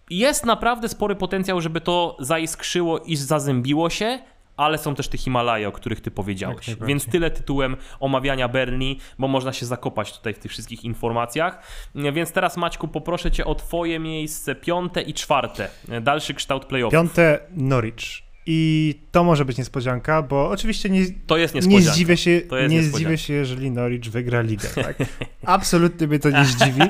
Jest 0.09 0.45
naprawdę 0.45 0.89
spory 0.89 1.15
potencjał, 1.15 1.61
żeby 1.61 1.81
to 1.81 2.17
zaiskrzyło 2.19 2.99
i 2.99 3.15
zazębiło 3.15 3.89
się, 3.89 4.19
ale 4.57 4.77
są 4.77 4.95
też 4.95 5.07
te 5.07 5.17
Himalaje, 5.17 5.67
o 5.67 5.71
których 5.71 6.01
ty 6.01 6.11
powiedziałeś. 6.11 6.75
Więc 6.81 7.05
tyle 7.05 7.31
tytułem 7.31 7.77
omawiania 7.99 8.47
Berni, 8.47 8.99
bo 9.19 9.27
można 9.27 9.53
się 9.53 9.65
zakopać 9.65 10.17
tutaj 10.17 10.33
w 10.33 10.39
tych 10.39 10.51
wszystkich 10.51 10.83
informacjach. 10.83 11.63
Więc 11.95 12.31
teraz 12.31 12.57
Maćku 12.57 12.87
poproszę 12.87 13.31
cię 13.31 13.45
o 13.45 13.55
twoje 13.55 13.99
miejsce 13.99 14.55
piąte 14.55 15.01
i 15.01 15.13
czwarte. 15.13 15.69
Dalszy 16.01 16.33
kształt 16.33 16.65
playoffów. 16.65 16.93
Piąte 16.93 17.39
Norwich. 17.51 18.24
I 18.47 18.93
to 19.11 19.23
może 19.23 19.45
być 19.45 19.57
niespodzianka, 19.57 20.21
bo 20.21 20.49
oczywiście 20.49 20.89
nie, 20.89 21.05
to 21.27 21.37
jest 21.37 21.55
nie 21.55 21.81
zdziwię 21.81 22.17
się, 22.17 22.41
nie 22.69 22.83
zdziwię 22.83 23.17
się, 23.17 23.33
jeżeli 23.33 23.71
Norwich 23.71 24.03
wygra 24.03 24.41
ligę. 24.41 24.69
Tak? 24.69 24.97
Absolutnie 25.45 26.07
mnie 26.07 26.19
to 26.19 26.29
nie 26.29 26.45
zdziwi. 26.45 26.81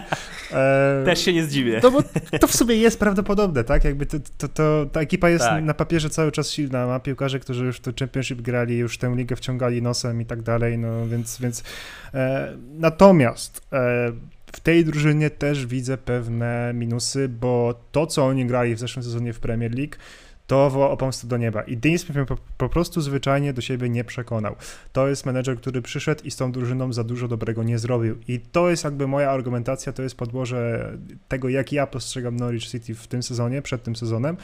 E, 0.52 1.04
Też 1.06 1.26
się 1.26 1.34
nie 1.34 1.44
zdziwię. 1.44 1.80
No 1.84 1.92
bo 1.92 2.04
to 2.40 2.48
w 2.48 2.56
sumie 2.56 2.76
jest 2.76 3.00
prawdopodobne, 3.00 3.64
tak? 3.64 3.84
Jakby 3.84 4.06
to, 4.06 4.18
to, 4.38 4.48
to 4.48 4.86
ta 4.92 5.02
ekipa 5.02 5.30
jest 5.30 5.46
tak. 5.46 5.64
na 5.64 5.74
papierze 5.74 6.10
cały 6.10 6.32
czas 6.32 6.52
silna. 6.52 6.88
Ma 6.88 7.00
piłkarze, 7.00 7.40
którzy 7.40 7.66
już 7.66 7.80
to 7.80 7.92
Championship 8.00 8.42
grali, 8.42 8.78
już 8.78 8.98
tę 8.98 9.16
ligę 9.16 9.36
wciągali 9.36 9.82
nosem 9.82 10.22
i 10.22 10.26
tak 10.26 10.42
dalej, 10.42 10.78
no 10.78 11.08
więc, 11.08 11.40
więc 11.42 11.64
e, 12.14 12.54
natomiast 12.74 13.68
e, 13.74 14.12
w 14.56 14.60
tej 14.60 14.86
drużynie 14.86 15.30
też 15.30 15.66
widzę 15.66 15.98
pewne 15.98 16.72
minusy, 16.74 17.30
bo 17.30 17.82
to, 17.92 18.08
co 18.08 18.26
oni 18.26 18.46
grali 18.46 18.76
w 18.76 18.80
zeszłym 18.80 19.04
sezonie 19.04 19.34
w 19.34 19.40
Premier 19.40 19.76
League, 19.76 19.96
to 20.48 20.70
woła 20.70 20.90
o 20.90 20.98
pomstę 20.98 21.28
do 21.28 21.38
nieba. 21.38 21.62
I 21.62 21.78
Dean 21.78 21.96
mnie 22.16 22.26
po, 22.26 22.38
po, 22.58 22.70
prostu 22.70 23.02
zwyczajnie 23.02 23.54
do 23.54 23.62
siebie 23.62 23.90
nie 23.90 24.04
przekonał. 24.04 24.56
To 24.94 25.08
jest 25.08 25.26
menedżer, 25.26 25.58
który 25.58 25.82
przyszedł 25.82 26.24
i 26.24 26.32
z 26.32 26.36
tą 26.36 26.52
drużyną 26.52 26.94
za 26.94 27.04
dużo 27.04 27.28
dobrego 27.28 27.64
nie 27.64 27.80
zrobił. 27.80 28.16
I 28.28 28.40
to 28.40 28.70
jest 28.70 28.84
jakby 28.84 29.08
moja 29.08 29.32
argumentacja, 29.32 29.94
to 29.94 30.04
jest 30.04 30.16
podłoże 30.16 30.92
tego, 31.28 31.50
jak 31.50 31.72
ja 31.72 31.88
postrzegam 31.88 32.36
Norwich 32.36 32.68
City 32.68 32.96
w 32.96 33.08
tym 33.08 33.24
sezonie, 33.24 33.62
przed 33.62 33.84
tym 33.84 33.96
sezonem. 33.96 34.38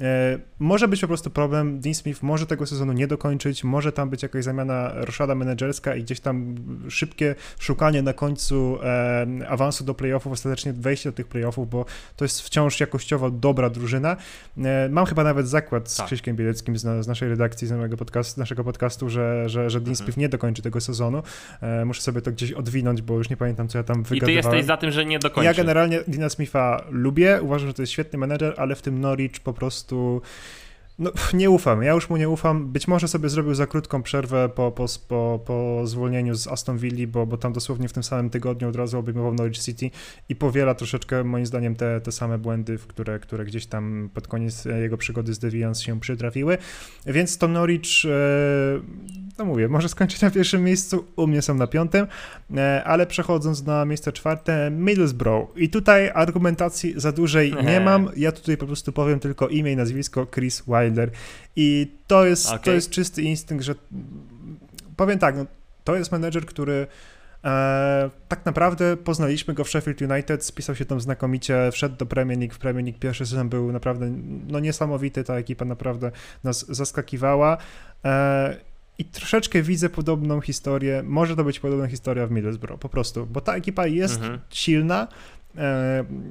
E, 0.00 0.38
może 0.58 0.88
być 0.88 1.00
po 1.00 1.06
prostu 1.06 1.30
problem, 1.30 1.80
Dean 1.80 1.94
Smith 1.94 2.22
może 2.22 2.46
tego 2.46 2.66
sezonu 2.66 2.92
nie 2.92 3.06
dokończyć, 3.06 3.64
może 3.64 3.92
tam 3.92 4.10
być 4.10 4.22
jakaś 4.22 4.44
zamiana 4.44 4.92
roszada 4.94 5.34
menedżerska 5.34 5.96
i 5.96 6.02
gdzieś 6.02 6.20
tam 6.20 6.54
szybkie 6.88 7.34
szukanie 7.58 8.02
na 8.02 8.12
końcu 8.12 8.78
e, 8.82 9.26
awansu 9.48 9.84
do 9.84 9.94
playoffów, 9.94 10.32
ostatecznie 10.32 10.72
wejście 10.72 11.10
do 11.10 11.16
tych 11.16 11.26
playoffów, 11.26 11.70
bo 11.70 11.84
to 12.16 12.24
jest 12.24 12.40
wciąż 12.40 12.80
jakościowo 12.80 13.30
dobra 13.30 13.70
drużyna. 13.70 14.16
E, 14.58 14.88
mam 14.88 15.06
chyba 15.06 15.24
nawet 15.24 15.45
zakład 15.46 15.90
z 15.90 15.96
tak. 15.96 16.06
Krzyśkiem 16.06 16.36
Bieleckim 16.36 16.78
z, 16.78 17.04
z, 17.04 17.08
naszej 17.08 17.28
redakcji, 17.28 17.68
z 17.68 17.70
naszego 17.70 17.96
podcastu, 17.96 18.40
naszego 18.40 18.64
podcastu 18.64 19.08
że, 19.08 19.48
że, 19.48 19.70
że 19.70 19.80
Dean 19.80 19.92
mhm. 19.92 19.96
Smith 19.96 20.18
nie 20.18 20.28
dokończy 20.28 20.62
tego 20.62 20.80
sezonu. 20.80 21.22
E, 21.60 21.84
muszę 21.84 22.02
sobie 22.02 22.22
to 22.22 22.32
gdzieś 22.32 22.52
odwinąć, 22.52 23.02
bo 23.02 23.14
już 23.14 23.30
nie 23.30 23.36
pamiętam, 23.36 23.68
co 23.68 23.78
ja 23.78 23.84
tam 23.84 24.02
wygadywałem. 24.02 24.38
I 24.38 24.42
ty 24.42 24.48
jesteś 24.48 24.64
za 24.64 24.76
tym, 24.76 24.90
że 24.90 25.06
nie 25.06 25.18
dokończy. 25.18 25.46
Ja 25.46 25.54
generalnie 25.54 26.00
Dina 26.08 26.28
Smitha 26.28 26.84
lubię, 26.90 27.38
uważam, 27.42 27.68
że 27.68 27.74
to 27.74 27.82
jest 27.82 27.92
świetny 27.92 28.18
menedżer, 28.18 28.54
ale 28.56 28.74
w 28.74 28.82
tym 28.82 29.00
Norwich 29.00 29.40
po 29.40 29.52
prostu 29.52 30.22
no, 30.98 31.12
nie 31.34 31.50
ufam, 31.50 31.82
ja 31.82 31.92
już 31.92 32.10
mu 32.10 32.16
nie 32.16 32.28
ufam. 32.28 32.72
Być 32.72 32.88
może 32.88 33.08
sobie 33.08 33.28
zrobił 33.28 33.54
za 33.54 33.66
krótką 33.66 34.02
przerwę 34.02 34.48
po, 34.48 34.72
po, 34.72 34.86
po, 35.08 35.40
po 35.46 35.86
zwolnieniu 35.86 36.34
z 36.34 36.48
Aston 36.48 36.78
Villa, 36.78 37.06
bo, 37.06 37.26
bo 37.26 37.36
tam 37.36 37.52
dosłownie 37.52 37.88
w 37.88 37.92
tym 37.92 38.02
samym 38.02 38.30
tygodniu 38.30 38.68
od 38.68 38.76
razu 38.76 38.98
obejmował 38.98 39.34
Norwich 39.34 39.58
City 39.58 39.90
i 40.28 40.36
powiela 40.36 40.74
troszeczkę 40.74 41.24
moim 41.24 41.46
zdaniem 41.46 41.76
te, 41.76 42.00
te 42.00 42.12
same 42.12 42.38
błędy, 42.38 42.78
w 42.78 42.86
które, 42.86 43.18
które 43.18 43.44
gdzieś 43.44 43.66
tam 43.66 44.10
pod 44.14 44.28
koniec 44.28 44.64
jego 44.64 44.96
przygody 44.96 45.34
z 45.34 45.38
Deviants 45.38 45.80
się 45.80 46.00
przytrafiły. 46.00 46.58
Więc 47.06 47.38
to 47.38 47.48
Norwich, 47.48 48.04
e, 48.04 48.08
no 49.38 49.44
mówię, 49.44 49.68
może 49.68 49.88
skończyć 49.88 50.20
na 50.20 50.30
pierwszym 50.30 50.64
miejscu, 50.64 51.04
u 51.16 51.26
mnie 51.26 51.42
są 51.42 51.54
na 51.54 51.66
piątym, 51.66 52.06
e, 52.56 52.84
ale 52.84 53.06
przechodząc 53.06 53.64
na 53.66 53.84
miejsce 53.84 54.12
czwarte, 54.12 54.70
Middlesbrough. 54.70 55.56
I 55.56 55.68
tutaj 55.68 56.10
argumentacji 56.14 56.94
za 56.96 57.12
dużej 57.12 57.54
nie 57.64 57.80
mam, 57.80 58.10
ja 58.16 58.32
tutaj 58.32 58.56
po 58.56 58.66
prostu 58.66 58.92
powiem 58.92 59.20
tylko 59.20 59.48
imię 59.48 59.72
i 59.72 59.76
nazwisko 59.76 60.26
Chris 60.26 60.62
Wilde 60.66 60.86
Wilder. 60.96 61.10
I 61.56 61.92
to 62.06 62.26
jest, 62.26 62.46
okay. 62.46 62.58
to 62.58 62.70
jest 62.72 62.90
czysty 62.90 63.22
instynkt, 63.22 63.64
że 63.64 63.74
powiem 64.96 65.18
tak, 65.18 65.36
no, 65.36 65.46
to 65.84 65.96
jest 65.96 66.12
menedżer, 66.12 66.46
który 66.46 66.86
e, 67.44 68.10
tak 68.28 68.46
naprawdę 68.46 68.96
poznaliśmy 68.96 69.54
go 69.54 69.64
w 69.64 69.68
Sheffield 69.68 70.02
United, 70.02 70.44
spisał 70.44 70.74
się 70.74 70.84
tam 70.84 71.00
znakomicie, 71.00 71.70
wszedł 71.72 71.96
do 71.96 72.06
Premier 72.06 72.38
League, 72.38 72.54
w 72.54 72.58
Premier 72.58 72.84
League 72.84 72.98
pierwszy 73.00 73.26
sezon 73.26 73.48
był 73.48 73.72
naprawdę 73.72 74.12
no, 74.48 74.60
niesamowity, 74.60 75.24
ta 75.24 75.34
ekipa 75.34 75.64
naprawdę 75.64 76.10
nas 76.44 76.66
zaskakiwała. 76.68 77.58
E, 78.04 78.75
i 78.98 79.04
troszeczkę 79.04 79.62
widzę 79.62 79.88
podobną 79.88 80.40
historię, 80.40 81.02
może 81.06 81.36
to 81.36 81.44
być 81.44 81.60
podobna 81.60 81.86
historia 81.86 82.26
w 82.26 82.30
Middlesbrough, 82.30 82.80
po 82.80 82.88
prostu, 82.88 83.26
bo 83.26 83.40
ta 83.40 83.54
ekipa 83.54 83.86
jest 83.86 84.16
mhm. 84.16 84.40
silna, 84.50 85.08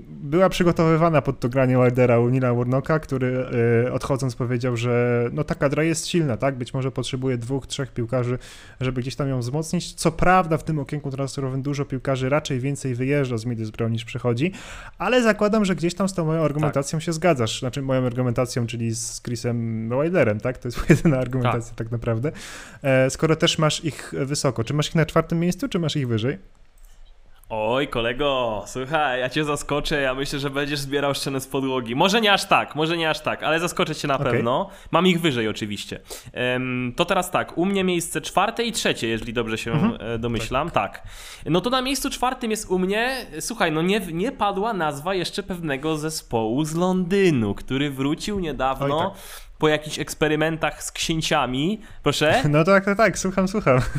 była 0.07 0.49
przygotowywana 0.49 1.21
pod 1.21 1.39
to 1.39 1.49
granie 1.49 1.77
Wildera 1.77 2.19
u 2.19 2.29
Nila 2.29 2.53
Warnocka, 2.53 2.99
który 2.99 3.45
e, 3.87 3.93
odchodząc 3.93 4.35
powiedział, 4.35 4.77
że 4.77 5.25
no 5.33 5.43
ta 5.43 5.55
kadra 5.55 5.83
jest 5.83 6.07
silna, 6.07 6.37
tak? 6.37 6.55
Być 6.55 6.73
może 6.73 6.91
potrzebuje 6.91 7.37
dwóch, 7.37 7.67
trzech 7.67 7.91
piłkarzy, 7.91 8.37
żeby 8.81 9.01
gdzieś 9.01 9.15
tam 9.15 9.29
ją 9.29 9.39
wzmocnić. 9.39 9.93
Co 9.93 10.11
prawda 10.11 10.57
w 10.57 10.63
tym 10.63 10.79
okienku 10.79 11.11
transferowym 11.11 11.61
dużo 11.61 11.85
piłkarzy 11.85 12.29
raczej 12.29 12.59
więcej 12.59 12.95
wyjeżdża 12.95 13.37
z 13.37 13.45
Middlesbrough 13.45 13.91
niż 13.91 14.05
przychodzi, 14.05 14.51
ale 14.97 15.23
zakładam, 15.23 15.65
że 15.65 15.75
gdzieś 15.75 15.95
tam 15.95 16.09
z 16.09 16.13
tą 16.13 16.25
moją 16.25 16.41
argumentacją 16.43 16.99
tak. 16.99 17.05
się 17.05 17.13
zgadzasz. 17.13 17.59
Znaczy 17.59 17.81
moją 17.81 18.05
argumentacją, 18.05 18.67
czyli 18.67 18.95
z 18.95 19.21
Chrisem 19.21 19.89
Wilderem, 19.89 20.39
tak? 20.39 20.57
To 20.57 20.67
jest 20.67 20.89
jedyna 20.89 21.17
argumentacja 21.17 21.69
tak, 21.69 21.77
tak 21.77 21.91
naprawdę. 21.91 22.31
E, 22.83 23.09
skoro 23.09 23.35
też 23.35 23.57
masz 23.57 23.83
ich 23.83 24.13
wysoko, 24.17 24.63
czy 24.63 24.73
masz 24.73 24.87
ich 24.87 24.95
na 24.95 25.05
czwartym 25.05 25.39
miejscu, 25.39 25.69
czy 25.69 25.79
masz 25.79 25.95
ich 25.95 26.07
wyżej? 26.07 26.37
Oj, 27.49 27.87
kolego, 27.87 28.63
słuchaj, 28.67 29.19
ja 29.19 29.29
cię 29.29 29.43
zaskoczę, 29.43 30.01
ja 30.01 30.13
myślę, 30.13 30.39
że 30.39 30.49
będziesz 30.49 30.79
zbierał 30.79 31.15
szczenę 31.15 31.41
z 31.41 31.47
podłogi. 31.47 31.95
Może 31.95 32.21
nie 32.21 32.33
aż 32.33 32.45
tak, 32.45 32.75
może 32.75 32.97
nie 32.97 33.09
aż 33.09 33.19
tak, 33.19 33.43
ale 33.43 33.59
zaskoczę 33.59 33.95
cię 33.95 34.07
na 34.07 34.15
okay. 34.15 34.31
pewno. 34.31 34.69
Mam 34.91 35.07
ich 35.07 35.21
wyżej 35.21 35.47
oczywiście. 35.47 35.99
Um, 36.53 36.93
to 36.95 37.05
teraz 37.05 37.31
tak, 37.31 37.57
u 37.57 37.65
mnie 37.65 37.83
miejsce 37.83 38.21
czwarte 38.21 38.63
i 38.63 38.71
trzecie, 38.71 39.07
jeżeli 39.07 39.33
dobrze 39.33 39.57
się 39.57 39.71
mhm. 39.71 40.21
domyślam. 40.21 40.71
Tak. 40.71 40.99
tak. 40.99 41.07
No 41.45 41.61
to 41.61 41.69
na 41.69 41.81
miejscu 41.81 42.09
czwartym 42.09 42.51
jest 42.51 42.69
u 42.69 42.79
mnie, 42.79 43.25
słuchaj, 43.39 43.71
no 43.71 43.81
nie, 43.81 43.99
nie 43.99 44.31
padła 44.31 44.73
nazwa 44.73 45.13
jeszcze 45.13 45.43
pewnego 45.43 45.97
zespołu 45.97 46.65
z 46.65 46.75
Londynu, 46.75 47.55
który 47.55 47.91
wrócił 47.91 48.39
niedawno. 48.39 48.97
Oj, 48.97 49.11
tak 49.11 49.44
po 49.57 49.67
jakichś 49.67 49.99
eksperymentach 49.99 50.83
z 50.83 50.91
księciami. 50.91 51.81
Proszę? 52.03 52.43
No 52.49 52.63
tak, 52.63 52.85
tak, 52.85 52.97
tak, 52.97 53.19
słucham, 53.19 53.47
słucham. 53.47 53.79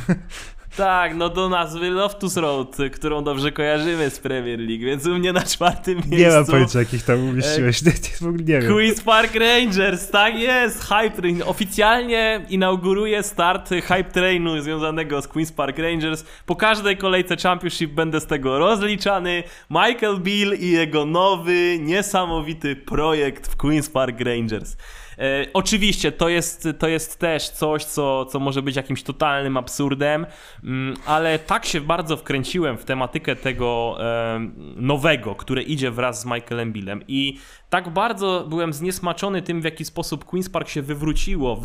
Tak, 0.76 1.14
no 1.14 1.28
do 1.28 1.48
nazwy 1.48 1.90
Loftus 1.90 2.36
Road, 2.36 2.76
którą 2.92 3.24
dobrze 3.24 3.52
kojarzymy 3.52 4.10
z 4.10 4.18
Premier 4.18 4.58
League, 4.58 4.84
więc 4.84 5.06
u 5.06 5.14
mnie 5.14 5.32
na 5.32 5.42
czwartym 5.42 5.94
miejscu... 5.94 6.16
Nie 6.16 6.28
mam 6.28 6.46
pojęcia, 6.46 6.78
jakich 6.78 7.02
tam 7.02 7.28
umieściłeś, 7.28 7.82
e, 7.82 7.90
ogóle 8.28 8.44
nie 8.44 8.60
wiem. 8.60 8.72
Queen's 8.72 9.04
Park 9.04 9.34
Rangers, 9.34 10.10
tak 10.10 10.38
jest, 10.38 10.84
Hype 10.84 11.10
Train. 11.10 11.42
Oficjalnie 11.46 12.46
inauguruje 12.48 13.22
start 13.22 13.70
Hype 13.70 14.04
Trainu 14.04 14.60
związanego 14.60 15.22
z 15.22 15.28
Queen's 15.28 15.52
Park 15.54 15.78
Rangers. 15.78 16.24
Po 16.46 16.56
każdej 16.56 16.96
kolejce 16.96 17.36
Championship 17.36 17.92
będę 17.92 18.20
z 18.20 18.26
tego 18.26 18.58
rozliczany. 18.58 19.42
Michael 19.70 20.20
Bill 20.20 20.54
i 20.60 20.70
jego 20.70 21.04
nowy, 21.04 21.78
niesamowity 21.80 22.76
projekt 22.76 23.46
w 23.46 23.56
Queen's 23.56 23.92
Park 23.92 24.20
Rangers. 24.20 24.76
E, 25.18 25.47
oczywiście 25.52 26.12
to 26.12 26.28
jest, 26.28 26.68
to 26.78 26.88
jest 26.88 27.18
też 27.18 27.48
coś, 27.48 27.84
co, 27.84 28.24
co 28.24 28.40
może 28.40 28.62
być 28.62 28.76
jakimś 28.76 29.02
totalnym 29.02 29.56
absurdem, 29.56 30.26
mm, 30.64 30.97
ale 31.06 31.38
tak 31.38 31.66
się 31.66 31.80
bardzo 31.80 32.16
wkręciłem 32.16 32.78
w 32.78 32.84
tematykę 32.84 33.36
tego 33.36 33.97
e, 34.01 34.40
nowego, 34.76 35.34
które 35.34 35.62
idzie 35.62 35.90
wraz 35.90 36.20
z 36.20 36.24
Michaelem 36.24 36.72
Billem. 36.72 37.02
I 37.09 37.38
tak 37.70 37.88
bardzo 37.88 38.47
byłem 38.48 38.72
zniesmaczony 38.72 39.43
tym, 39.43 39.60
w 39.60 39.64
jaki 39.64 39.84
sposób 39.84 40.24
Queen's 40.24 40.51
Park 40.51 40.68
się 40.68 40.82
wywróciło 40.82 41.62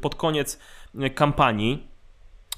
pod 0.00 0.14
koniec 0.14 0.58
kampanii 1.14 1.95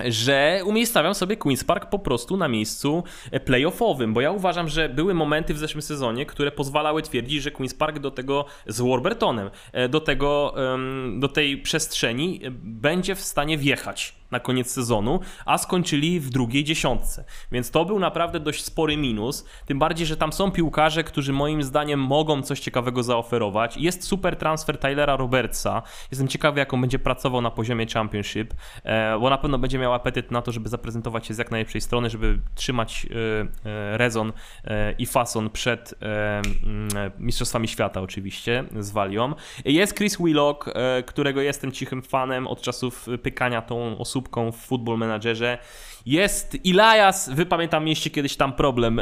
że 0.04 0.60
umiejscawiam 0.64 1.14
sobie 1.14 1.36
Queen's 1.36 1.64
Park 1.64 1.86
po 1.86 1.98
prostu 1.98 2.36
na 2.36 2.48
miejscu 2.48 3.04
playoffowym, 3.44 4.14
bo 4.14 4.20
ja 4.20 4.30
uważam, 4.30 4.68
że 4.68 4.88
były 4.88 5.14
momenty 5.14 5.54
w 5.54 5.58
zeszłym 5.58 5.82
sezonie, 5.82 6.26
które 6.26 6.52
pozwalały 6.52 7.02
twierdzić, 7.02 7.42
że 7.42 7.50
Queen's 7.50 7.76
Park 7.76 7.98
do 7.98 8.10
tego 8.10 8.44
z 8.66 8.80
Warburtonem, 8.80 9.50
e, 9.72 9.88
do 9.88 10.00
tego, 10.00 10.54
do 11.18 11.28
tej 11.28 11.58
przestrzeni 11.62 12.40
będzie 12.62 13.14
w 13.14 13.20
stanie 13.20 13.58
wjechać. 13.58 14.17
Na 14.30 14.40
koniec 14.40 14.70
sezonu, 14.70 15.20
a 15.46 15.58
skończyli 15.58 16.20
w 16.20 16.30
drugiej 16.30 16.64
dziesiątce. 16.64 17.24
Więc 17.52 17.70
to 17.70 17.84
był 17.84 17.98
naprawdę 17.98 18.40
dość 18.40 18.64
spory 18.64 18.96
minus. 18.96 19.44
Tym 19.66 19.78
bardziej, 19.78 20.06
że 20.06 20.16
tam 20.16 20.32
są 20.32 20.50
piłkarze, 20.50 21.04
którzy 21.04 21.32
moim 21.32 21.62
zdaniem 21.62 22.00
mogą 22.00 22.42
coś 22.42 22.60
ciekawego 22.60 23.02
zaoferować. 23.02 23.76
Jest 23.76 24.04
super 24.04 24.36
transfer 24.36 24.78
Tylera 24.78 25.16
Robertsa. 25.16 25.82
Jestem 26.10 26.28
ciekawy, 26.28 26.58
jak 26.58 26.74
on 26.74 26.80
będzie 26.80 26.98
pracował 26.98 27.40
na 27.40 27.50
poziomie 27.50 27.86
Championship, 27.86 28.54
e, 28.84 29.18
bo 29.18 29.30
na 29.30 29.38
pewno 29.38 29.58
będzie 29.58 29.78
miał 29.78 29.94
apetyt 29.94 30.30
na 30.30 30.42
to, 30.42 30.52
żeby 30.52 30.68
zaprezentować 30.68 31.26
się 31.26 31.34
z 31.34 31.38
jak 31.38 31.50
najlepszej 31.50 31.80
strony, 31.80 32.10
żeby 32.10 32.38
trzymać 32.54 33.06
e, 33.06 33.68
e, 33.70 33.98
rezon 33.98 34.32
i 34.98 35.06
fason 35.06 35.50
przed 35.50 35.94
mm, 36.00 36.88
Mistrzostwami 37.18 37.68
Świata 37.68 38.00
oczywiście 38.00 38.64
z 38.78 38.90
Walią. 38.90 39.34
Jest 39.64 39.96
Chris 39.96 40.18
Willock, 40.18 40.70
którego 41.06 41.40
jestem 41.40 41.72
cichym 41.72 42.02
fanem 42.02 42.46
od 42.46 42.60
czasów 42.62 43.06
pykania 43.22 43.62
tą 43.62 43.98
w 44.52 44.56
Football 44.56 44.98
Managerze. 44.98 45.58
Jest 46.06 46.56
Elias, 46.66 47.30
wy 47.30 47.46
pamiętam, 47.46 47.84
mieliście 47.84 48.10
kiedyś 48.10 48.36
tam 48.36 48.52
problem. 48.52 49.00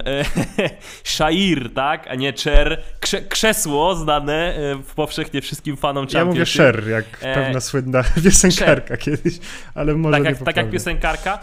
Shair, 1.04 1.74
tak, 1.74 2.08
a 2.08 2.14
nie 2.14 2.32
Cher. 2.32 2.82
Krze 3.00 3.22
krzesło 3.22 3.94
znane 3.94 4.34
e, 4.34 4.78
powszechnie 4.94 5.42
wszystkim 5.42 5.76
fanom. 5.76 6.06
Ja 6.12 6.24
mówię 6.24 6.44
Cher, 6.44 6.88
jak 6.88 7.04
e... 7.20 7.34
pewna 7.34 7.60
słynna 7.60 8.02
piosenkarka 8.24 8.96
kiedyś, 8.96 9.38
ale 9.74 9.94
może 9.94 10.16
tak 10.16 10.24
jak, 10.24 10.38
tak 10.38 10.56
jak 10.56 10.70
piosenkarka. 10.70 11.38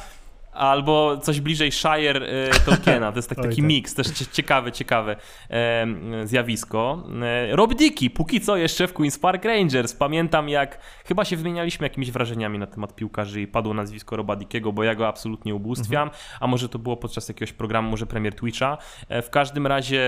Albo 0.54 1.18
coś 1.18 1.42
bliżej 1.42 1.72
Shire 1.72 2.18
y, 2.18 2.50
Tolkiena. 2.66 3.12
To 3.12 3.18
jest 3.18 3.30
tak, 3.30 3.38
taki 3.48 3.56
tak. 3.56 3.66
miks, 3.66 3.94
też 3.94 4.08
ciekawe, 4.08 4.72
ciekawe 4.72 5.16
e, 5.50 5.88
zjawisko. 6.24 7.04
E, 7.24 7.56
Rob 7.56 7.74
Dickey, 7.74 8.10
póki 8.10 8.42
co 8.42 8.58
jeszcze 8.58 8.88
w 8.88 8.94
Queen's 8.94 9.20
Park 9.20 9.46
Rangers. 9.46 9.94
Pamiętam 9.94 10.50
jak, 10.50 10.80
chyba 11.06 11.26
się 11.26 11.38
wymienialiśmy 11.38 11.86
jakimiś 11.86 12.12
wrażeniami 12.12 12.60
na 12.60 12.68
temat 12.68 12.96
piłkarzy 12.96 13.42
i 13.42 13.48
padło 13.48 13.74
nazwisko 13.74 14.16
Roba 14.16 14.36
Dickiego, 14.36 14.74
bo 14.74 14.84
ja 14.84 14.96
go 14.96 15.08
absolutnie 15.08 15.56
ubóstwiam, 15.56 16.08
mhm. 16.08 16.38
a 16.40 16.48
może 16.48 16.70
to 16.70 16.80
było 16.80 16.98
podczas 16.98 17.28
jakiegoś 17.28 17.54
programu, 17.54 17.90
może 17.90 18.06
premier 18.06 18.36
Twitcha. 18.36 18.78
E, 19.10 19.22
w 19.22 19.30
każdym 19.30 19.68
razie, 19.68 20.02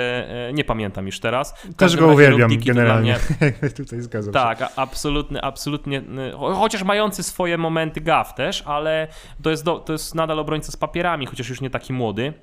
e, 0.48 0.54
nie 0.54 0.64
pamiętam 0.64 1.06
już 1.06 1.20
teraz. 1.20 1.68
Też 1.78 1.96
go 1.96 2.08
uwielbiam 2.08 2.52
generalnie. 2.66 3.16
Mnie, 3.42 3.70
tutaj 3.78 4.02
zgadzam 4.02 4.34
tak, 4.34 4.58
się. 4.58 4.66
Tak, 4.66 4.74
absolutnie, 4.76 5.42
absolutnie. 5.42 6.02
Chociaż 6.38 6.84
mający 6.84 7.24
swoje 7.24 7.58
momenty 7.58 8.02
gaw 8.02 8.34
też, 8.36 8.64
ale 8.66 9.08
to 9.44 9.50
jest, 9.50 9.64
do, 9.64 9.80
to 9.80 9.94
jest 9.94 10.16
nadal 10.16 10.35
nadal 10.36 10.40
obrońca 10.40 10.72
z 10.72 10.78
papierami, 10.78 11.26
chociaż 11.26 11.50
już 11.50 11.62
nie 11.62 11.70
taki 11.70 11.94
młody 11.94 12.34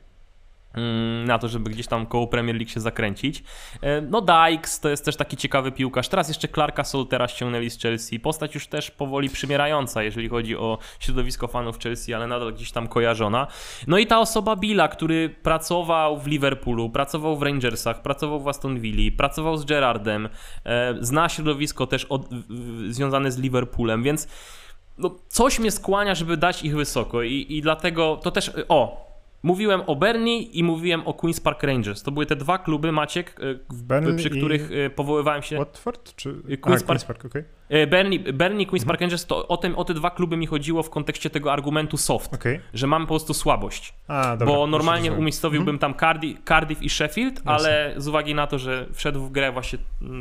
mm, 0.75 1.25
na 1.25 1.39
to, 1.39 1.49
żeby 1.49 1.71
gdzieś 1.71 1.87
tam 1.87 2.07
koło 2.07 2.27
Premier 2.27 2.57
League 2.57 2.71
się 2.71 2.81
zakręcić. 2.81 3.45
E, 3.83 4.01
no 4.01 4.21
Dykes 4.21 4.81
to 4.81 4.89
jest 4.89 5.05
też 5.05 5.17
taki 5.17 5.37
ciekawy 5.37 5.73
piłkarz. 5.73 6.09
Teraz 6.09 6.29
jeszcze 6.29 6.49
Clarka 6.49 6.85
Soltera 6.85 7.29
ściągnęli 7.29 7.71
z 7.71 7.79
Chelsea. 7.83 8.21
Postać 8.21 8.55
już 8.55 8.67
też 8.67 8.91
powoli 8.91 9.29
przymierająca, 9.29 10.03
jeżeli 10.03 10.29
chodzi 10.29 10.57
o 10.57 10.79
środowisko 11.01 11.49
fanów 11.49 11.79
Chelsea, 11.79 12.15
ale 12.15 12.27
nadal 12.27 12.53
gdzieś 12.53 12.73
tam 12.73 12.89
kojarzona. 12.89 13.47
No 13.87 13.99
i 13.99 14.07
ta 14.07 14.21
osoba 14.21 14.57
Billa, 14.57 14.89
który 14.89 15.29
pracował 15.29 16.19
w 16.19 16.27
Liverpoolu, 16.27 16.91
pracował 16.91 17.37
w 17.37 17.43
Rangersach, 17.43 18.03
pracował 18.03 18.41
w 18.41 18.49
Aston 18.49 18.81
Villa, 18.81 19.17
pracował 19.17 19.57
z 19.57 19.65
Gerardem, 19.65 20.29
e, 20.65 20.95
zna 21.01 21.29
środowisko 21.29 21.87
też 21.87 22.05
od, 22.05 22.29
związane 22.89 23.33
z 23.33 23.39
Liverpoolem, 23.39 24.03
więc 24.03 24.29
no, 25.03 25.17
coś 25.29 25.59
mnie 25.59 25.71
skłania, 25.71 26.15
żeby 26.15 26.37
dać 26.37 26.65
ich 26.65 26.77
wysoko 26.77 27.23
i, 27.23 27.47
i 27.49 27.63
dlatego 27.63 28.21
to 28.23 28.31
też, 28.31 28.53
o, 28.69 29.13
Mówiłem 29.43 29.83
o 29.87 29.97
Bernie 29.97 30.43
i 30.43 30.65
mówiłem 30.65 31.07
o 31.07 31.13
Queen's 31.13 31.43
Park 31.43 31.63
Rangers. 31.63 32.03
To 32.03 32.11
były 32.11 32.27
te 32.27 32.37
dwa 32.37 32.59
kluby, 32.59 32.93
Maciek, 32.93 33.41
e, 34.11 34.17
przy 34.17 34.31
których. 34.31 34.71
E, 34.73 34.91
powoływałem 34.91 35.43
się. 35.43 35.59
Watford 35.59 36.17
czy 36.17 36.33
Queen's, 36.33 36.83
A, 36.83 36.87
Park, 36.87 37.03
Queen's 37.03 37.07
Park 37.07 37.25
okay. 37.25 37.45
Bernie, 37.91 38.19
Bernie 38.19 38.67
Queen's 38.67 38.87
Park 38.87 39.01
Rangers, 39.01 39.27
to 39.27 39.49
o, 39.49 39.57
tym, 39.57 39.77
o 39.77 39.85
te 39.85 39.95
dwa 39.95 40.11
kluby 40.11 40.37
mi 40.37 40.47
chodziło 40.47 40.83
w 40.83 40.91
kontekście 40.91 41.31
tego 41.31 41.53
argumentu 41.53 41.97
soft, 41.97 42.35
okay. 42.35 42.61
że 42.75 42.87
mamy 42.87 43.05
po 43.07 43.09
prostu 43.09 43.35
słabość. 43.35 43.95
A, 44.09 44.37
dobra, 44.37 44.55
bo 44.55 44.67
normalnie 44.67 45.13
umiejscowiłbym 45.13 45.75
mhm. 45.75 45.79
tam 45.93 46.01
Cardiff, 46.01 46.41
Cardiff 46.49 46.83
i 46.83 46.91
Sheffield, 46.91 47.35
Jasne. 47.35 47.53
ale 47.53 47.95
z 47.97 48.09
uwagi 48.09 48.35
na 48.35 48.47
to, 48.47 48.59
że 48.59 48.87
wszedł 48.93 49.21
w 49.21 49.31
grę 49.31 49.53
właśnie 49.53 49.79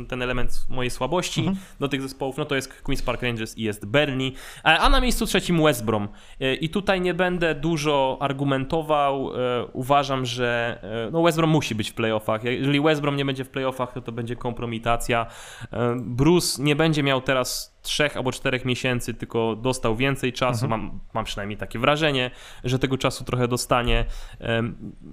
ten 0.08 0.22
element 0.22 0.66
mojej 0.68 0.90
słabości 0.90 1.40
mhm. 1.40 1.58
do 1.80 1.88
tych 1.88 2.02
zespołów, 2.02 2.36
no 2.36 2.44
to 2.44 2.54
jest 2.54 2.82
Queen's 2.82 3.04
Park 3.04 3.22
Rangers 3.22 3.58
i 3.58 3.62
jest 3.62 3.86
Bernie. 3.86 4.30
A 4.62 4.88
na 4.88 5.00
miejscu 5.00 5.26
trzecim 5.26 5.62
West 5.62 5.84
Brom. 5.84 6.08
E, 6.40 6.54
I 6.54 6.68
tutaj 6.68 7.00
nie 7.00 7.14
będę 7.14 7.54
dużo 7.54 8.18
argumentował. 8.20 9.32
E, 9.36 9.66
uważam, 9.72 10.26
że 10.26 10.78
e, 10.82 11.10
no 11.10 11.22
West 11.22 11.36
Brom 11.36 11.50
musi 11.50 11.74
być 11.74 11.90
w 11.90 11.94
playoffach. 11.94 12.44
Jeżeli 12.44 12.80
West 12.80 13.00
Brom 13.00 13.16
nie 13.16 13.24
będzie 13.24 13.44
w 13.44 13.48
playoffach, 13.48 13.92
to 13.92 14.00
to 14.00 14.12
będzie 14.12 14.36
kompromitacja. 14.36 15.26
Bruce 15.96 16.62
nie 16.62 16.76
będzie 16.76 17.02
miał 17.02 17.20
teraz 17.20 17.41
teraz 17.42 17.71
trzech 17.82 18.16
albo 18.16 18.32
czterech 18.32 18.64
miesięcy, 18.64 19.14
tylko 19.14 19.56
dostał 19.56 19.96
więcej 19.96 20.32
czasu. 20.32 20.64
Mhm. 20.64 20.82
Mam, 20.82 21.00
mam 21.14 21.24
przynajmniej 21.24 21.56
takie 21.56 21.78
wrażenie, 21.78 22.30
że 22.64 22.78
tego 22.78 22.98
czasu 22.98 23.24
trochę 23.24 23.48
dostanie. 23.48 24.04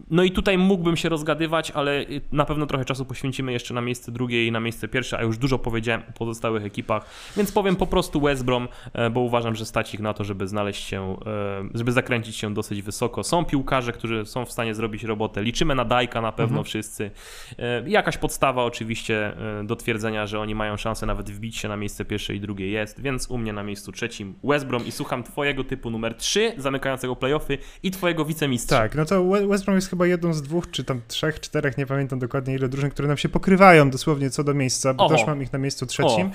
No 0.09 0.23
i 0.23 0.31
tutaj 0.31 0.57
mógłbym 0.57 0.97
się 0.97 1.09
rozgadywać, 1.09 1.71
ale 1.71 2.05
na 2.31 2.45
pewno 2.45 2.65
trochę 2.65 2.85
czasu 2.85 3.05
poświęcimy 3.05 3.51
jeszcze 3.51 3.73
na 3.73 3.81
miejsce 3.81 4.11
drugie 4.11 4.47
i 4.47 4.51
na 4.51 4.59
miejsce 4.59 4.87
pierwsze, 4.87 5.17
a 5.17 5.23
już 5.23 5.37
dużo 5.37 5.59
powiedziałem 5.59 6.01
o 6.09 6.11
pozostałych 6.11 6.65
ekipach, 6.65 7.05
więc 7.37 7.51
powiem 7.51 7.75
po 7.75 7.87
prostu 7.87 8.21
West 8.21 8.45
Brom, 8.45 8.67
e, 8.93 9.09
bo 9.09 9.19
uważam, 9.19 9.55
że 9.55 9.65
stać 9.65 9.93
ich 9.93 9.99
na 9.99 10.13
to, 10.13 10.23
żeby 10.23 10.47
znaleźć 10.47 10.83
się, 10.83 11.17
e, 11.25 11.69
żeby 11.73 11.91
zakręcić 11.91 12.35
się 12.35 12.53
dosyć 12.53 12.81
wysoko. 12.81 13.23
Są 13.23 13.45
piłkarze, 13.45 13.91
którzy 13.91 14.25
są 14.25 14.45
w 14.45 14.51
stanie 14.51 14.75
zrobić 14.75 15.03
robotę. 15.03 15.43
Liczymy 15.43 15.75
na 15.75 15.85
Dajka 15.85 16.21
na 16.21 16.31
pewno 16.31 16.57
mhm. 16.57 16.65
wszyscy. 16.65 17.11
E, 17.59 17.89
jakaś 17.89 18.17
podstawa 18.17 18.63
oczywiście 18.63 19.33
do 19.63 19.75
twierdzenia, 19.75 20.27
że 20.27 20.39
oni 20.39 20.55
mają 20.55 20.77
szansę 20.77 21.05
nawet 21.05 21.29
wbić 21.29 21.57
się 21.57 21.67
na 21.67 21.77
miejsce 21.77 22.05
pierwsze 22.05 22.35
i 22.35 22.39
drugie 22.39 22.58
drugie 22.59 22.71
jest, 22.71 23.01
więc 23.01 23.27
u 23.27 23.37
mnie 23.37 23.53
na 23.53 23.63
miejscu 23.63 23.91
trzecim 23.91 24.33
West 24.43 24.65
Brom 24.65 24.85
i 24.85 24.91
słucham 24.91 25.23
twojego 25.23 25.63
typu 25.63 25.89
numer 25.89 26.15
3 26.15 26.53
zamykającego 26.57 27.15
playoffy 27.15 27.57
i 27.83 27.91
twojego 27.91 28.25
wicemistrza. 28.25 28.77
Tak, 28.77 28.95
no 28.95 29.05
to 29.05 29.25
West 29.47 29.65
Brom 29.65 29.75
jest 29.75 29.89
chyba 29.89 30.07
jedną 30.07 30.33
z 30.33 30.41
dwóch, 30.41 30.71
czy 30.71 30.83
tam 30.83 31.01
trzech, 31.07 31.39
czterech, 31.39 31.77
nie 31.77 31.85
pamiętam 31.85 32.19
dokładnie 32.19 32.55
ile 32.55 32.69
drużyn, 32.69 32.89
które 32.89 33.07
nam 33.07 33.17
się 33.17 33.29
pokrywają 33.29 33.89
dosłownie 33.89 34.29
co 34.29 34.43
do 34.43 34.53
miejsca, 34.53 34.93
bo 34.93 35.05
Oho. 35.05 35.15
też 35.15 35.27
mam 35.27 35.41
ich 35.41 35.53
na 35.53 35.59
miejscu 35.59 35.85
trzecim. 35.85 36.27
O. 36.27 36.31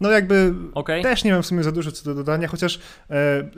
No 0.00 0.10
jakby 0.10 0.54
okay. 0.74 1.02
też 1.02 1.24
nie 1.24 1.32
mam 1.32 1.42
w 1.42 1.46
sumie 1.46 1.62
za 1.62 1.72
dużo 1.72 1.92
co 1.92 2.04
do 2.04 2.14
dodania, 2.14 2.48
chociaż 2.48 2.80
e, 3.10 3.50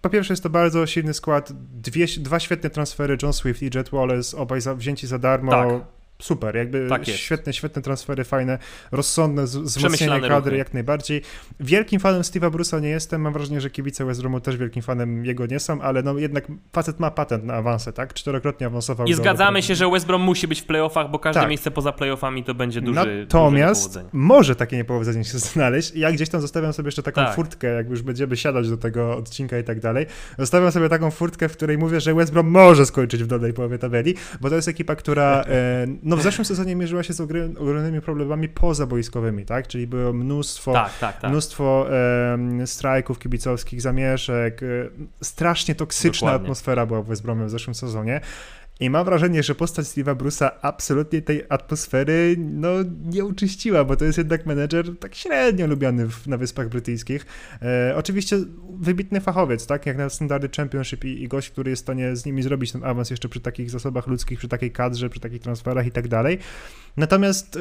po 0.00 0.10
pierwsze 0.10 0.32
jest 0.32 0.42
to 0.42 0.50
bardzo 0.50 0.86
silny 0.86 1.14
skład, 1.14 1.52
Dwie, 1.72 2.06
dwa 2.18 2.40
świetne 2.40 2.70
transfery, 2.70 3.18
John 3.22 3.32
Swift 3.32 3.62
i 3.62 3.70
Jet 3.74 3.90
Wallace, 3.90 4.36
obaj 4.36 4.60
za, 4.60 4.74
wzięci 4.74 5.06
za 5.06 5.18
darmo. 5.18 5.52
Tak 5.52 5.99
super, 6.20 6.56
jakby 6.56 6.88
tak 6.88 7.06
świetne, 7.06 7.52
świetne 7.52 7.82
transfery, 7.82 8.24
fajne, 8.24 8.58
rozsądne, 8.92 9.42
wzmocnienie 9.42 10.20
kadry, 10.20 10.50
ruchy. 10.50 10.56
jak 10.56 10.74
najbardziej. 10.74 11.22
Wielkim 11.60 12.00
fanem 12.00 12.22
Steve'a 12.22 12.50
Bruce'a 12.50 12.82
nie 12.82 12.88
jestem, 12.88 13.20
mam 13.20 13.32
wrażenie, 13.32 13.60
że 13.60 13.70
kibice 13.70 14.04
West 14.04 14.20
Bromu 14.20 14.40
też 14.40 14.56
wielkim 14.56 14.82
fanem 14.82 15.24
jego 15.24 15.46
nie 15.46 15.60
są, 15.60 15.80
ale 15.80 16.02
no 16.02 16.18
jednak 16.18 16.46
facet 16.72 17.00
ma 17.00 17.10
patent 17.10 17.44
na 17.44 17.54
awanse, 17.54 17.92
tak? 17.92 18.14
Czterokrotnie 18.14 18.66
awansował. 18.66 19.06
I 19.06 19.14
zgadzamy 19.14 19.62
się, 19.62 19.74
że 19.74 19.90
West 19.90 20.06
Brom 20.06 20.22
musi 20.22 20.48
być 20.48 20.60
w 20.60 20.64
playoffach, 20.64 21.10
bo 21.10 21.18
każde 21.18 21.40
tak. 21.40 21.48
miejsce 21.48 21.70
poza 21.70 21.92
playoffami 21.92 22.44
to 22.44 22.54
będzie 22.54 22.80
duży 22.80 23.20
Natomiast 23.20 23.94
duży 23.94 24.06
może 24.12 24.56
takie 24.56 24.76
niepowodzenie 24.76 25.24
się 25.24 25.38
znaleźć. 25.52 25.94
Ja 25.94 26.12
gdzieś 26.12 26.28
tam 26.28 26.40
zostawiam 26.40 26.72
sobie 26.72 26.86
jeszcze 26.86 27.02
taką 27.02 27.20
tak. 27.20 27.34
furtkę, 27.34 27.68
jak 27.68 27.90
już 27.90 28.02
będziemy 28.02 28.36
siadać 28.36 28.70
do 28.70 28.76
tego 28.76 29.16
odcinka 29.16 29.58
i 29.58 29.64
tak 29.64 29.80
dalej. 29.80 30.06
Zostawiam 30.38 30.72
sobie 30.72 30.88
taką 30.88 31.10
furtkę, 31.10 31.48
w 31.48 31.52
której 31.52 31.78
mówię, 31.78 32.00
że 32.00 32.14
West 32.14 32.32
Brom 32.32 32.46
może 32.46 32.86
skończyć 32.86 33.22
w 33.24 33.26
dolnej 33.26 33.52
połowie 33.52 33.78
tabeli, 33.78 34.14
bo 34.40 34.50
to 34.50 34.56
jest 34.56 34.68
ekipa, 34.68 34.96
która 34.96 35.42
e, 35.42 35.86
no 36.10 36.16
w 36.16 36.22
zeszłym 36.22 36.44
sezonie 36.44 36.76
mierzyła 36.76 37.02
się 37.02 37.12
z 37.12 37.20
ogromnymi 37.20 38.00
problemami 38.00 38.48
pozaboiskowymi, 38.48 39.44
tak? 39.44 39.68
Czyli 39.68 39.86
było 39.86 40.12
mnóstwo, 40.12 40.72
tak, 40.72 40.98
tak, 40.98 41.20
tak. 41.20 41.30
mnóstwo 41.30 41.86
e, 42.60 42.66
strajków 42.66 43.18
kibicowskich, 43.18 43.82
zamieszek, 43.82 44.62
e, 44.62 44.66
strasznie 45.22 45.74
toksyczna 45.74 46.26
Dokładnie. 46.26 46.44
atmosfera 46.44 46.86
była 46.86 47.02
w 47.02 47.06
West 47.06 47.22
Bromie 47.22 47.46
w 47.46 47.50
zeszłym 47.50 47.74
sezonie. 47.74 48.20
I 48.80 48.90
mam 48.90 49.04
wrażenie, 49.04 49.42
że 49.42 49.54
postać 49.54 49.86
Steve'a 49.86 50.16
Bruce'a 50.16 50.50
absolutnie 50.62 51.22
tej 51.22 51.42
atmosfery 51.48 52.36
no, 52.38 52.68
nie 53.04 53.24
uczyściła, 53.24 53.84
bo 53.84 53.96
to 53.96 54.04
jest 54.04 54.18
jednak 54.18 54.46
menedżer 54.46 54.98
tak 54.98 55.14
średnio 55.14 55.66
lubiany 55.66 56.08
w, 56.08 56.26
na 56.26 56.36
Wyspach 56.36 56.68
Brytyjskich. 56.68 57.26
E, 57.62 57.96
oczywiście 57.96 58.36
wybitny 58.78 59.20
fachowiec, 59.20 59.66
tak, 59.66 59.86
jak 59.86 59.98
na 59.98 60.08
standardy 60.08 60.48
Championship 60.56 61.04
i, 61.04 61.22
i 61.22 61.28
gość, 61.28 61.50
który 61.50 61.70
jest 61.70 61.82
w 61.82 61.84
stanie 61.84 62.16
z 62.16 62.26
nimi 62.26 62.42
zrobić 62.42 62.72
ten 62.72 62.84
awans 62.84 63.10
jeszcze 63.10 63.28
przy 63.28 63.40
takich 63.40 63.70
zasobach 63.70 64.06
ludzkich, 64.06 64.38
przy 64.38 64.48
takiej 64.48 64.70
kadrze, 64.70 65.10
przy 65.10 65.20
takich 65.20 65.42
transferach 65.42 65.86
i 65.86 65.90
tak 65.90 66.08
dalej. 66.08 66.38
Natomiast 66.96 67.56
y, 67.56 67.60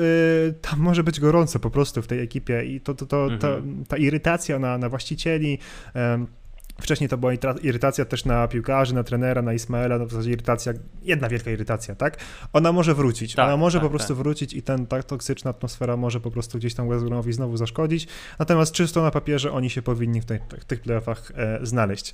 tam 0.62 0.80
może 0.80 1.04
być 1.04 1.20
gorąco 1.20 1.60
po 1.60 1.70
prostu 1.70 2.02
w 2.02 2.08
tej 2.08 2.20
ekipie 2.20 2.66
i 2.66 2.82
to, 2.82 2.94
to, 2.94 3.06
to, 3.06 3.24
mhm. 3.24 3.40
ta, 3.40 3.48
ta 3.88 3.98
irytacja 3.98 4.60
na, 4.60 4.78
na 4.78 4.90
właścicieli, 4.90 5.60
y, 5.96 6.39
Wcześniej 6.82 7.10
to 7.10 7.18
była 7.18 7.32
irytacja 7.62 8.06
też 8.06 8.26
na 8.26 8.48
piłkarzy, 8.48 8.96
na 8.96 9.04
trenera, 9.04 9.42
na 9.42 9.54
Ismaela, 9.54 9.98
no 9.98 10.06
w 10.06 10.12
zasadzie 10.12 10.32
irytacja, 10.32 10.74
jedna 11.02 11.30
wielka 11.30 11.52
irytacja, 11.52 11.96
tak? 11.96 12.18
Ona 12.54 12.72
może 12.72 12.96
wrócić, 12.96 13.36
tak, 13.36 13.46
ona 13.46 13.58
może 13.58 13.78
tak, 13.78 13.86
po 13.86 13.90
prostu 13.90 14.08
tak. 14.08 14.18
wrócić 14.18 14.54
i 14.54 14.62
ten, 14.62 14.88
ta 14.88 15.04
toksyczna 15.04 15.50
atmosfera 15.50 15.98
może 15.98 16.20
po 16.20 16.32
prostu 16.32 16.58
gdzieś 16.58 16.74
tam 16.74 16.90
West 16.90 17.06
Bromowi 17.06 17.34
znowu 17.34 17.58
zaszkodzić, 17.58 18.08
natomiast 18.40 18.72
czysto 18.72 19.02
na 19.02 19.12
papierze 19.12 19.52
oni 19.52 19.70
się 19.70 19.82
powinni 19.82 20.22
w, 20.22 20.26
tej, 20.26 20.40
w 20.60 20.66
tych 20.66 20.82
playoffach 20.82 21.32
e, 21.36 21.60
znaleźć. 21.66 22.14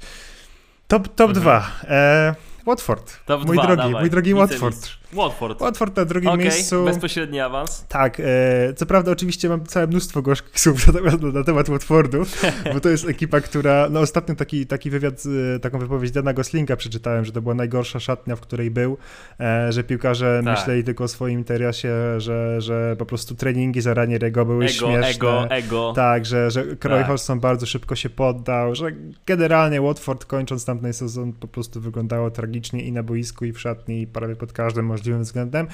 Top, 0.87 1.07
top 1.15 1.29
mhm. 1.29 1.33
2. 1.33 1.71
E, 1.83 2.35
Watford. 2.65 3.25
Top 3.25 3.45
mój 3.45 3.57
dwa, 3.57 3.65
drogi, 3.65 3.81
dawaj. 3.81 4.01
mój 4.01 4.09
drogi 4.09 4.33
Watford. 4.33 4.87
Watford. 5.13 5.61
Watford 5.61 5.97
na 5.97 6.05
drugim 6.05 6.29
okay, 6.29 6.43
miejscu. 6.43 6.85
bezpośredni 6.85 7.39
awans. 7.39 7.85
Tak, 7.89 8.19
e, 8.19 8.73
co 8.73 8.85
prawda 8.85 9.11
oczywiście 9.11 9.49
mam 9.49 9.65
całe 9.65 9.87
mnóstwo 9.87 10.21
gorzkich 10.21 10.59
słów 10.63 10.87
na 10.87 10.93
temat, 10.93 11.21
na 11.21 11.43
temat 11.43 11.69
Watfordu, 11.69 12.23
bo 12.73 12.79
to 12.79 12.89
jest 12.89 13.09
ekipa, 13.09 13.41
która, 13.41 13.87
no 13.89 13.99
ostatnio 13.99 14.35
taki, 14.35 14.65
taki 14.65 14.89
wywiad, 14.89 15.23
e, 15.55 15.59
taką 15.59 15.79
wypowiedź 15.79 16.11
Dana 16.11 16.33
Goslinga 16.33 16.75
przeczytałem, 16.75 17.25
że 17.25 17.31
to 17.31 17.41
była 17.41 17.53
najgorsza 17.53 17.99
szatnia, 17.99 18.35
w 18.35 18.41
której 18.41 18.71
był, 18.71 18.97
e, 19.39 19.71
że 19.71 19.83
piłkarze 19.83 20.41
tak. 20.45 20.57
myśleli 20.57 20.83
tylko 20.83 21.03
o 21.03 21.07
swoim 21.07 21.39
interesie, 21.39 21.93
że, 22.17 22.61
że 22.61 22.95
po 22.99 23.05
prostu 23.05 23.35
treningi 23.35 23.81
zaranie 23.81 24.17
Rego 24.17 24.45
były 24.45 24.65
ego, 24.65 24.73
śmieszne. 24.73 25.07
Ego, 25.07 25.49
ego. 25.49 25.93
Tak, 25.95 26.25
że, 26.25 26.51
że 26.51 26.63
Krojhorson 26.63 27.37
tak. 27.37 27.41
bardzo 27.41 27.65
szybko 27.65 27.95
się 27.95 28.09
poddał, 28.09 28.75
że 28.75 28.91
generalnie 29.25 29.81
Watford 29.81 30.25
kończąc 30.25 30.65
tamten 30.65 30.93
sezon 30.93 31.33
po 31.33 31.47
prostu 31.47 31.81
wyglądało 31.81 32.31
tragicznie 32.31 32.54
i 32.73 32.91
na 32.91 33.03
boisku, 33.03 33.45
i 33.45 33.51
w 33.51 33.59
szatni, 33.59 34.01
i 34.01 34.07
prawie 34.07 34.35
pod 34.35 34.53
każdym 34.53 34.85
możliwym 34.85 35.23
względem. 35.23 35.67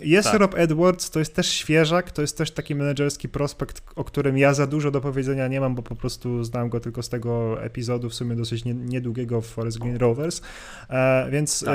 Jest 0.00 0.30
tak. 0.30 0.40
Rob 0.40 0.54
Edwards, 0.56 1.10
to 1.10 1.18
jest 1.18 1.34
też 1.34 1.48
świeżak, 1.48 2.10
to 2.10 2.22
jest 2.22 2.38
też 2.38 2.50
taki 2.50 2.74
menedżerski 2.74 3.28
prospekt, 3.28 3.82
o 3.96 4.04
którym 4.04 4.38
ja 4.38 4.54
za 4.54 4.66
dużo 4.66 4.90
do 4.90 5.00
powiedzenia 5.00 5.48
nie 5.48 5.60
mam, 5.60 5.74
bo 5.74 5.82
po 5.82 5.96
prostu 5.96 6.44
znam 6.44 6.68
go 6.68 6.80
tylko 6.80 7.02
z 7.02 7.08
tego 7.08 7.62
epizodu, 7.62 8.10
w 8.10 8.14
sumie 8.14 8.36
dosyć 8.36 8.64
niedługiego 8.64 9.40
w 9.40 9.46
Forest 9.46 9.78
Green 9.78 9.96
Rovers, 9.96 10.42
e, 10.90 11.28
więc 11.30 11.64
tak. 11.64 11.74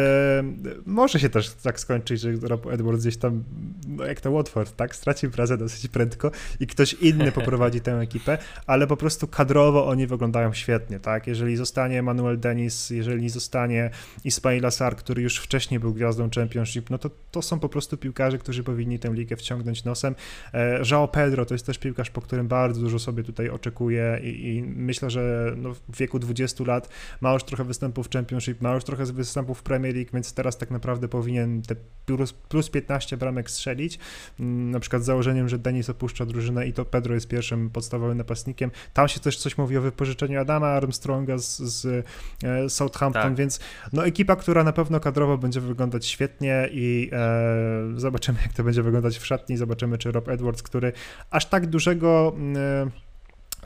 może 0.86 1.20
się 1.20 1.30
też 1.30 1.50
tak 1.50 1.80
skończyć, 1.80 2.22
że 2.22 2.32
Rob 2.42 2.68
Edwards 2.68 3.02
gdzieś 3.02 3.18
tam, 3.18 3.44
no 3.88 4.06
jak 4.06 4.22
to 4.22 4.32
Watford, 4.32 4.76
tak, 4.76 4.96
straci 4.96 5.30
pracę 5.30 5.58
dosyć 5.58 5.88
prędko 5.88 6.32
i 6.60 6.68
ktoś 6.68 6.94
inny 6.94 7.32
poprowadzi 7.32 7.82
tę 7.82 8.00
ekipę, 8.00 8.38
ale 8.68 8.88
po 8.88 8.98
prostu 8.98 9.28
kadrowo 9.28 9.88
oni 9.88 10.08
wyglądają 10.08 10.54
świetnie, 10.54 11.00
tak, 11.00 11.28
jeżeli 11.28 11.56
zostanie 11.56 12.02
Manuel 12.02 12.40
Dennis, 12.40 12.90
jeżeli 12.90 13.30
zostanie 13.30 13.90
Ismail 14.24 14.66
Assar, 14.66 14.96
który 14.96 15.22
już 15.22 15.38
wcześniej 15.38 15.80
był 15.80 15.94
gwiazdą 15.94 16.30
Championship, 16.36 16.90
no 16.90 16.98
to 16.98 17.10
to 17.32 17.42
są 17.42 17.60
po 17.60 17.70
prostu 17.70 17.98
piłkarze, 17.98 18.38
którzy 18.38 18.64
powinni 18.64 19.00
tę 19.00 19.14
ligę 19.14 19.36
wciągnąć 19.36 19.84
nosem. 19.84 20.16
E, 20.54 20.82
João 20.82 21.08
Pedro 21.08 21.46
to 21.46 21.54
jest 21.54 21.66
też 21.66 21.78
piłkarz, 21.78 22.10
po 22.10 22.22
którym 22.22 22.48
bardzo 22.48 22.82
dużo 22.82 23.00
sobie 23.00 23.24
tutaj 23.24 23.50
oczekuję 23.50 24.20
i, 24.24 24.56
i 24.56 24.64
myślę, 24.64 25.10
że 25.10 25.54
no 25.58 25.74
w 25.74 25.98
wieku 25.98 26.20
20 26.20 26.64
lat 26.64 26.90
ma 27.22 27.34
już 27.34 27.44
trochę 27.44 27.64
występów 27.64 28.08
w 28.08 28.10
Championship, 28.10 28.62
ma 28.62 28.74
już 28.74 28.84
trochę 28.84 29.06
występów 29.06 29.60
w 29.60 29.64
Premier 29.64 29.96
League, 29.96 30.10
więc 30.14 30.34
teraz 30.34 30.58
tak 30.58 30.72
naprawdę 30.72 31.08
powinien 31.08 31.62
te 31.62 31.76
plus, 32.06 32.34
plus 32.34 32.70
15 32.70 33.18
bramek 33.18 33.50
strzelić. 33.50 34.00
Mm, 34.40 34.72
na 34.72 34.80
przykład 34.80 35.04
z 35.04 35.06
założeniem, 35.06 35.50
że 35.50 35.60
Denis 35.60 35.90
opuszcza 35.90 36.26
drużynę 36.26 36.68
i 36.68 36.74
to 36.74 36.86
Pedro 36.86 37.14
jest 37.14 37.28
pierwszym 37.28 37.70
podstawowym 37.70 38.18
napastnikiem. 38.18 38.72
Tam 38.94 39.08
się 39.08 39.20
też 39.20 39.38
coś 39.38 39.58
mówi 39.58 39.78
o 39.78 39.82
wypożyczeniu 39.82 40.40
Adama 40.40 40.68
Armstronga 40.68 41.38
z, 41.38 41.58
z 41.58 42.06
e, 42.44 42.70
Southampton, 42.70 43.24
tak. 43.24 43.36
więc 43.36 43.60
no 43.94 44.06
ekipa, 44.06 44.36
która 44.36 44.64
na 44.64 44.74
pewno 44.74 45.00
kadrowo 45.00 45.38
będzie 45.38 45.62
wyglądać 45.62 46.06
świetnie 46.06 46.70
i 46.72 47.10
e, 47.14 48.00
zobaczymy, 48.00 48.40
jak 48.42 48.54
to 48.54 48.64
będzie 48.64 48.84
wyglądać 48.84 49.18
w 49.18 49.26
szatni. 49.26 49.58
Zobaczymy, 49.58 49.98
czy 49.98 50.12
Rob 50.12 50.30
Edwards, 50.30 50.64
który 50.64 50.94
aż 51.30 51.46
tak 51.46 51.68
dużego. 51.68 52.36
E, 52.56 52.88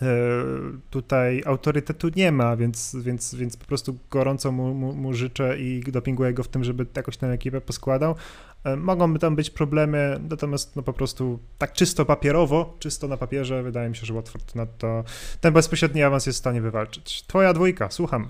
e, 0.02 0.14
tutaj 0.90 1.44
autorytetu 1.46 2.10
nie 2.16 2.32
ma, 2.32 2.56
więc, 2.58 2.96
więc, 3.02 3.36
więc 3.36 3.58
po 3.58 3.66
prostu 3.66 3.98
gorąco 4.10 4.52
mu, 4.52 4.74
mu, 4.74 4.94
mu 4.94 5.14
życzę 5.14 5.60
i 5.60 5.84
dopinguję 5.88 6.34
go 6.34 6.44
w 6.44 6.48
tym, 6.48 6.64
żeby 6.64 6.86
jakoś 6.96 7.18
tę 7.18 7.28
ekipę 7.28 7.62
poskładał. 7.62 8.16
E, 8.64 8.76
mogą 8.76 9.14
tam 9.14 9.36
być 9.36 9.50
problemy, 9.50 10.20
natomiast 10.30 10.76
no 10.76 10.84
po 10.84 10.94
prostu 10.94 11.40
tak 11.58 11.74
czysto 11.74 12.06
papierowo, 12.06 12.76
czysto 12.80 13.08
na 13.08 13.18
papierze, 13.18 13.64
wydaje 13.64 13.90
mi 13.90 13.96
się, 13.96 14.06
że 14.06 14.14
Watford 14.14 14.56
na 14.56 14.66
to 14.66 15.04
ten 15.42 15.54
bezpośredni 15.54 16.04
awans 16.04 16.26
jest 16.26 16.38
w 16.38 16.40
stanie 16.40 16.62
wywalczyć. 16.62 17.24
Twoja 17.28 17.54
dwójka, 17.54 17.90
słucham. 17.90 18.28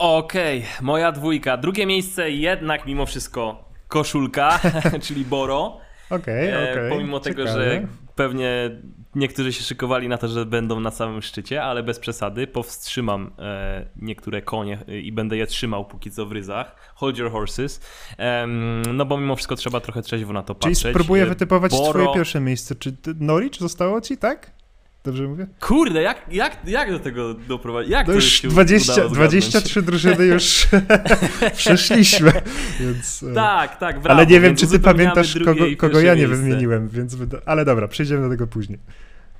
Okej, 0.00 0.58
okay, 0.58 0.82
moja 0.82 1.12
dwójka. 1.12 1.56
Drugie 1.56 1.86
miejsce 1.86 2.30
jednak 2.30 2.86
mimo 2.86 3.06
wszystko 3.06 3.64
koszulka, 3.88 4.60
czyli 5.04 5.24
Boro. 5.24 5.80
Okej, 6.10 6.48
okay, 6.48 6.60
e, 6.60 6.70
okej. 6.70 6.72
Okay. 6.72 6.90
Pomimo 6.90 7.20
Ciekawe. 7.20 7.44
tego, 7.44 7.58
że 7.58 7.86
pewnie 8.14 8.70
niektórzy 9.14 9.52
się 9.52 9.62
szykowali 9.62 10.08
na 10.08 10.18
to, 10.18 10.28
że 10.28 10.46
będą 10.46 10.80
na 10.80 10.90
samym 10.90 11.22
szczycie, 11.22 11.62
ale 11.62 11.82
bez 11.82 11.98
przesady 11.98 12.46
powstrzymam 12.46 13.32
e, 13.38 13.86
niektóre 13.96 14.42
konie 14.42 14.78
e, 14.88 14.98
i 14.98 15.12
będę 15.12 15.36
je 15.36 15.46
trzymał 15.46 15.84
póki 15.84 16.10
co 16.10 16.26
w 16.26 16.32
ryzach. 16.32 16.92
Hold 16.94 17.18
your 17.18 17.30
horses. 17.30 17.80
E, 18.18 18.46
no 18.92 19.04
bo 19.04 19.18
mimo 19.18 19.36
wszystko 19.36 19.56
trzeba 19.56 19.80
trochę 19.80 20.02
trzeźwo 20.02 20.32
na 20.32 20.42
to 20.42 20.54
patrzeć. 20.54 20.82
Czyli 20.82 20.94
spróbuję 20.94 21.22
e, 21.22 21.26
wytypować 21.26 21.72
Boro... 21.72 22.00
twoje 22.02 22.14
pierwsze 22.14 22.40
miejsce. 22.40 22.74
Czy 22.74 22.96
Norwich 23.20 23.54
zostało 23.58 24.00
ci, 24.00 24.16
tak? 24.16 24.59
Dobrze 25.04 25.28
mówię? 25.28 25.46
Kurde, 25.60 26.02
jak, 26.02 26.22
jak, 26.30 26.56
jak 26.66 26.90
do 26.90 26.98
tego 26.98 27.34
doprowadzić? 27.34 27.92
Jak 27.92 28.08
no 28.08 28.14
już 28.14 28.42
20, 28.42 29.08
23 29.08 29.82
drużyny 29.82 30.24
już 30.26 30.68
przeszliśmy, 31.56 32.32
więc... 32.80 33.22
E, 33.22 33.34
tak, 33.34 33.78
tak, 33.78 34.00
brawo. 34.00 34.18
Ale 34.18 34.26
nie 34.26 34.40
wiem, 34.40 34.56
czy 34.56 34.66
ty 34.66 34.78
pamiętasz, 34.78 35.38
kogo, 35.44 35.64
kogo 35.78 36.00
ja 36.00 36.14
nie 36.14 36.26
miejsce. 36.26 36.42
wymieniłem, 36.42 36.88
więc... 36.88 37.16
Ale 37.46 37.64
dobra, 37.64 37.88
przejdziemy 37.88 38.22
do 38.22 38.28
tego 38.28 38.46
później. 38.46 38.78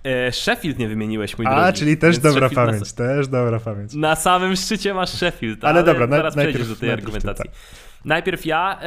E, 0.05 0.33
Sheffield 0.33 0.79
nie 0.79 0.89
wymieniłeś, 0.89 1.39
mój 1.39 1.47
A, 1.47 1.63
drogi. 1.63 1.79
czyli 1.79 1.97
też 1.97 2.19
dobra 2.19 2.49
Sheffield 2.49 2.69
pamięć, 2.69 2.97
na... 2.97 3.07
też 3.07 3.29
dobra 3.29 3.61
pamięć. 3.61 3.95
Na 3.95 4.17
samym 4.17 4.57
szczycie 4.57 4.95
masz 4.95 5.11
Sheffield, 5.11 5.65
ale, 5.65 5.73
ale 5.73 5.85
dobra, 5.85 6.07
na, 6.07 6.31
przejdziesz 6.31 6.69
do 6.69 6.77
tej 6.77 6.91
argumentacji. 6.91 7.45
Tak. 7.45 7.90
Najpierw 8.05 8.47
ja, 8.47 8.81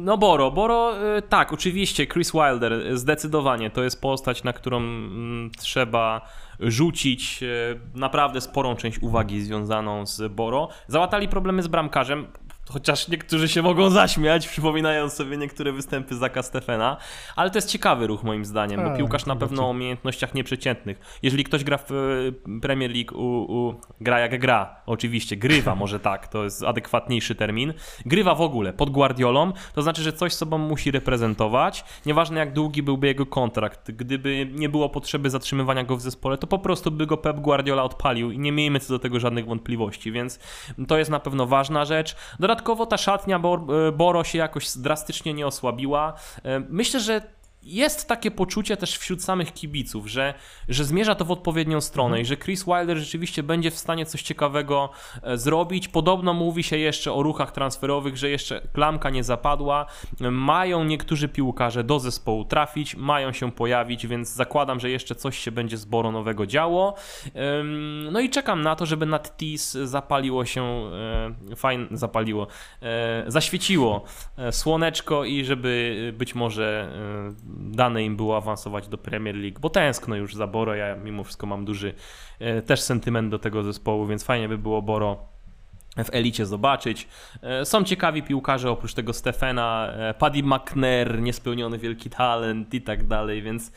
no 0.00 0.18
Boro. 0.18 0.50
Boro, 0.50 0.94
e, 1.16 1.22
tak, 1.22 1.52
oczywiście, 1.52 2.06
Chris 2.06 2.32
Wilder, 2.32 2.98
zdecydowanie 2.98 3.70
to 3.70 3.82
jest 3.82 4.00
postać, 4.00 4.44
na 4.44 4.52
którą 4.52 4.82
trzeba 5.58 6.28
rzucić 6.60 7.42
e, 7.42 7.46
naprawdę 7.94 8.40
sporą 8.40 8.76
część 8.76 8.98
uwagi 8.98 9.40
związaną 9.40 10.06
z 10.06 10.32
Boro. 10.32 10.68
Załatali 10.86 11.28
problemy 11.28 11.62
z 11.62 11.68
bramkarzem. 11.68 12.26
Chociaż 12.72 13.08
niektórzy 13.08 13.48
się 13.48 13.62
mogą 13.62 13.90
zaśmiać, 13.90 14.48
przypominając 14.48 15.12
sobie 15.12 15.36
niektóre 15.36 15.72
występy 15.72 16.16
Zaka 16.16 16.42
Stefena, 16.42 16.96
ale 17.36 17.50
to 17.50 17.58
jest 17.58 17.68
ciekawy 17.68 18.06
ruch 18.06 18.22
moim 18.22 18.44
zdaniem, 18.44 18.84
bo 18.84 18.96
piłkarz 18.96 19.26
na 19.26 19.36
pewno 19.36 19.66
o 19.66 19.70
umiejętnościach 19.70 20.34
nieprzeciętnych. 20.34 21.18
Jeżeli 21.22 21.44
ktoś 21.44 21.64
gra 21.64 21.78
w 21.78 21.92
e, 21.92 22.60
Premier 22.60 22.90
League, 22.90 23.18
u, 23.18 23.58
u, 23.58 23.80
gra 24.00 24.20
jak 24.20 24.40
gra, 24.40 24.76
oczywiście, 24.86 25.36
grywa 25.36 25.74
może 25.74 26.00
tak, 26.00 26.28
to 26.28 26.44
jest 26.44 26.62
adekwatniejszy 26.64 27.34
termin, 27.34 27.74
grywa 28.06 28.34
w 28.34 28.40
ogóle 28.40 28.72
pod 28.72 28.90
Guardiolą, 28.90 29.52
to 29.74 29.82
znaczy, 29.82 30.02
że 30.02 30.12
coś 30.12 30.32
sobą 30.32 30.58
musi 30.58 30.90
reprezentować, 30.90 31.84
nieważne 32.06 32.40
jak 32.40 32.52
długi 32.52 32.82
byłby 32.82 33.06
jego 33.06 33.26
kontrakt, 33.26 33.90
gdyby 33.90 34.48
nie 34.52 34.68
było 34.68 34.88
potrzeby 34.88 35.30
zatrzymywania 35.30 35.84
go 35.84 35.96
w 35.96 36.00
zespole, 36.00 36.38
to 36.38 36.46
po 36.46 36.58
prostu 36.58 36.90
by 36.90 37.06
go 37.06 37.16
Pep 37.16 37.40
Guardiola 37.40 37.82
odpalił 37.82 38.30
i 38.30 38.38
nie 38.38 38.52
miejmy 38.52 38.80
co 38.80 38.92
do 38.92 38.98
tego 38.98 39.20
żadnych 39.20 39.46
wątpliwości, 39.46 40.12
więc 40.12 40.38
to 40.88 40.98
jest 40.98 41.10
na 41.10 41.20
pewno 41.20 41.46
ważna 41.46 41.84
rzecz. 41.84 42.16
Dodatkowo 42.40 42.61
Dodatkowo 42.62 42.86
ta 42.86 42.96
szatnia 42.96 43.36
e, 43.36 43.92
Boro 43.92 44.24
się 44.24 44.38
jakoś 44.38 44.78
drastycznie 44.78 45.34
nie 45.34 45.46
osłabiła. 45.46 46.12
E, 46.44 46.60
myślę, 46.68 47.00
że 47.00 47.22
jest 47.62 48.08
takie 48.08 48.30
poczucie 48.30 48.76
też 48.76 48.98
wśród 48.98 49.22
samych 49.22 49.52
kibiców, 49.52 50.06
że, 50.06 50.34
że 50.68 50.84
zmierza 50.84 51.14
to 51.14 51.24
w 51.24 51.30
odpowiednią 51.30 51.80
stronę 51.80 52.06
mhm. 52.06 52.22
i 52.22 52.24
że 52.24 52.36
Chris 52.36 52.64
Wilder 52.64 52.98
rzeczywiście 52.98 53.42
będzie 53.42 53.70
w 53.70 53.78
stanie 53.78 54.06
coś 54.06 54.22
ciekawego 54.22 54.90
e, 55.22 55.38
zrobić. 55.38 55.88
Podobno 55.88 56.34
mówi 56.34 56.62
się 56.62 56.76
jeszcze 56.76 57.12
o 57.12 57.22
ruchach 57.22 57.52
transferowych, 57.52 58.16
że 58.16 58.30
jeszcze 58.30 58.60
klamka 58.72 59.10
nie 59.10 59.24
zapadła. 59.24 59.86
Mają 60.20 60.84
niektórzy 60.84 61.28
piłkarze 61.28 61.84
do 61.84 61.98
zespołu 61.98 62.44
trafić, 62.44 62.96
mają 62.96 63.32
się 63.32 63.52
pojawić, 63.52 64.06
więc 64.06 64.28
zakładam, 64.28 64.80
że 64.80 64.90
jeszcze 64.90 65.14
coś 65.14 65.38
się 65.38 65.52
będzie 65.52 65.76
z 65.76 65.84
Boro 65.84 66.12
nowego 66.12 66.46
działo. 66.46 66.94
No 68.12 68.20
i 68.20 68.30
czekam 68.30 68.62
na 68.62 68.76
to, 68.76 68.86
żeby 68.86 69.06
nad 69.06 69.36
TIS 69.36 69.72
zapaliło 69.72 70.44
się, 70.44 70.62
e, 71.52 71.56
fajnie 71.56 71.86
zapaliło, 71.90 72.46
e, 72.82 73.24
zaświeciło 73.26 74.04
słoneczko 74.50 75.24
i 75.24 75.44
żeby 75.44 76.12
być 76.18 76.34
może 76.34 76.92
dane 77.56 78.04
im 78.04 78.16
było 78.16 78.36
awansować 78.36 78.88
do 78.88 78.98
Premier 78.98 79.36
League, 79.36 79.60
bo 79.60 79.70
tęskno 79.70 80.16
już 80.16 80.34
za 80.34 80.46
Boro, 80.46 80.74
ja 80.74 80.96
mimo 80.96 81.24
wszystko 81.24 81.46
mam 81.46 81.64
duży 81.64 81.94
e, 82.38 82.62
też 82.62 82.80
sentyment 82.80 83.30
do 83.30 83.38
tego 83.38 83.62
zespołu, 83.62 84.06
więc 84.06 84.24
fajnie 84.24 84.48
by 84.48 84.58
było 84.58 84.82
Boro 84.82 85.32
w 85.96 86.14
elicie 86.14 86.46
zobaczyć. 86.46 87.08
E, 87.42 87.64
są 87.64 87.84
ciekawi 87.84 88.22
piłkarze, 88.22 88.70
oprócz 88.70 88.94
tego 88.94 89.12
Stefana, 89.12 89.92
e, 89.92 90.14
Paddy 90.14 90.42
McNair, 90.42 91.20
niespełniony 91.20 91.78
wielki 91.78 92.10
talent 92.10 92.74
i 92.74 92.82
tak 92.82 93.06
dalej, 93.06 93.42
więc 93.42 93.72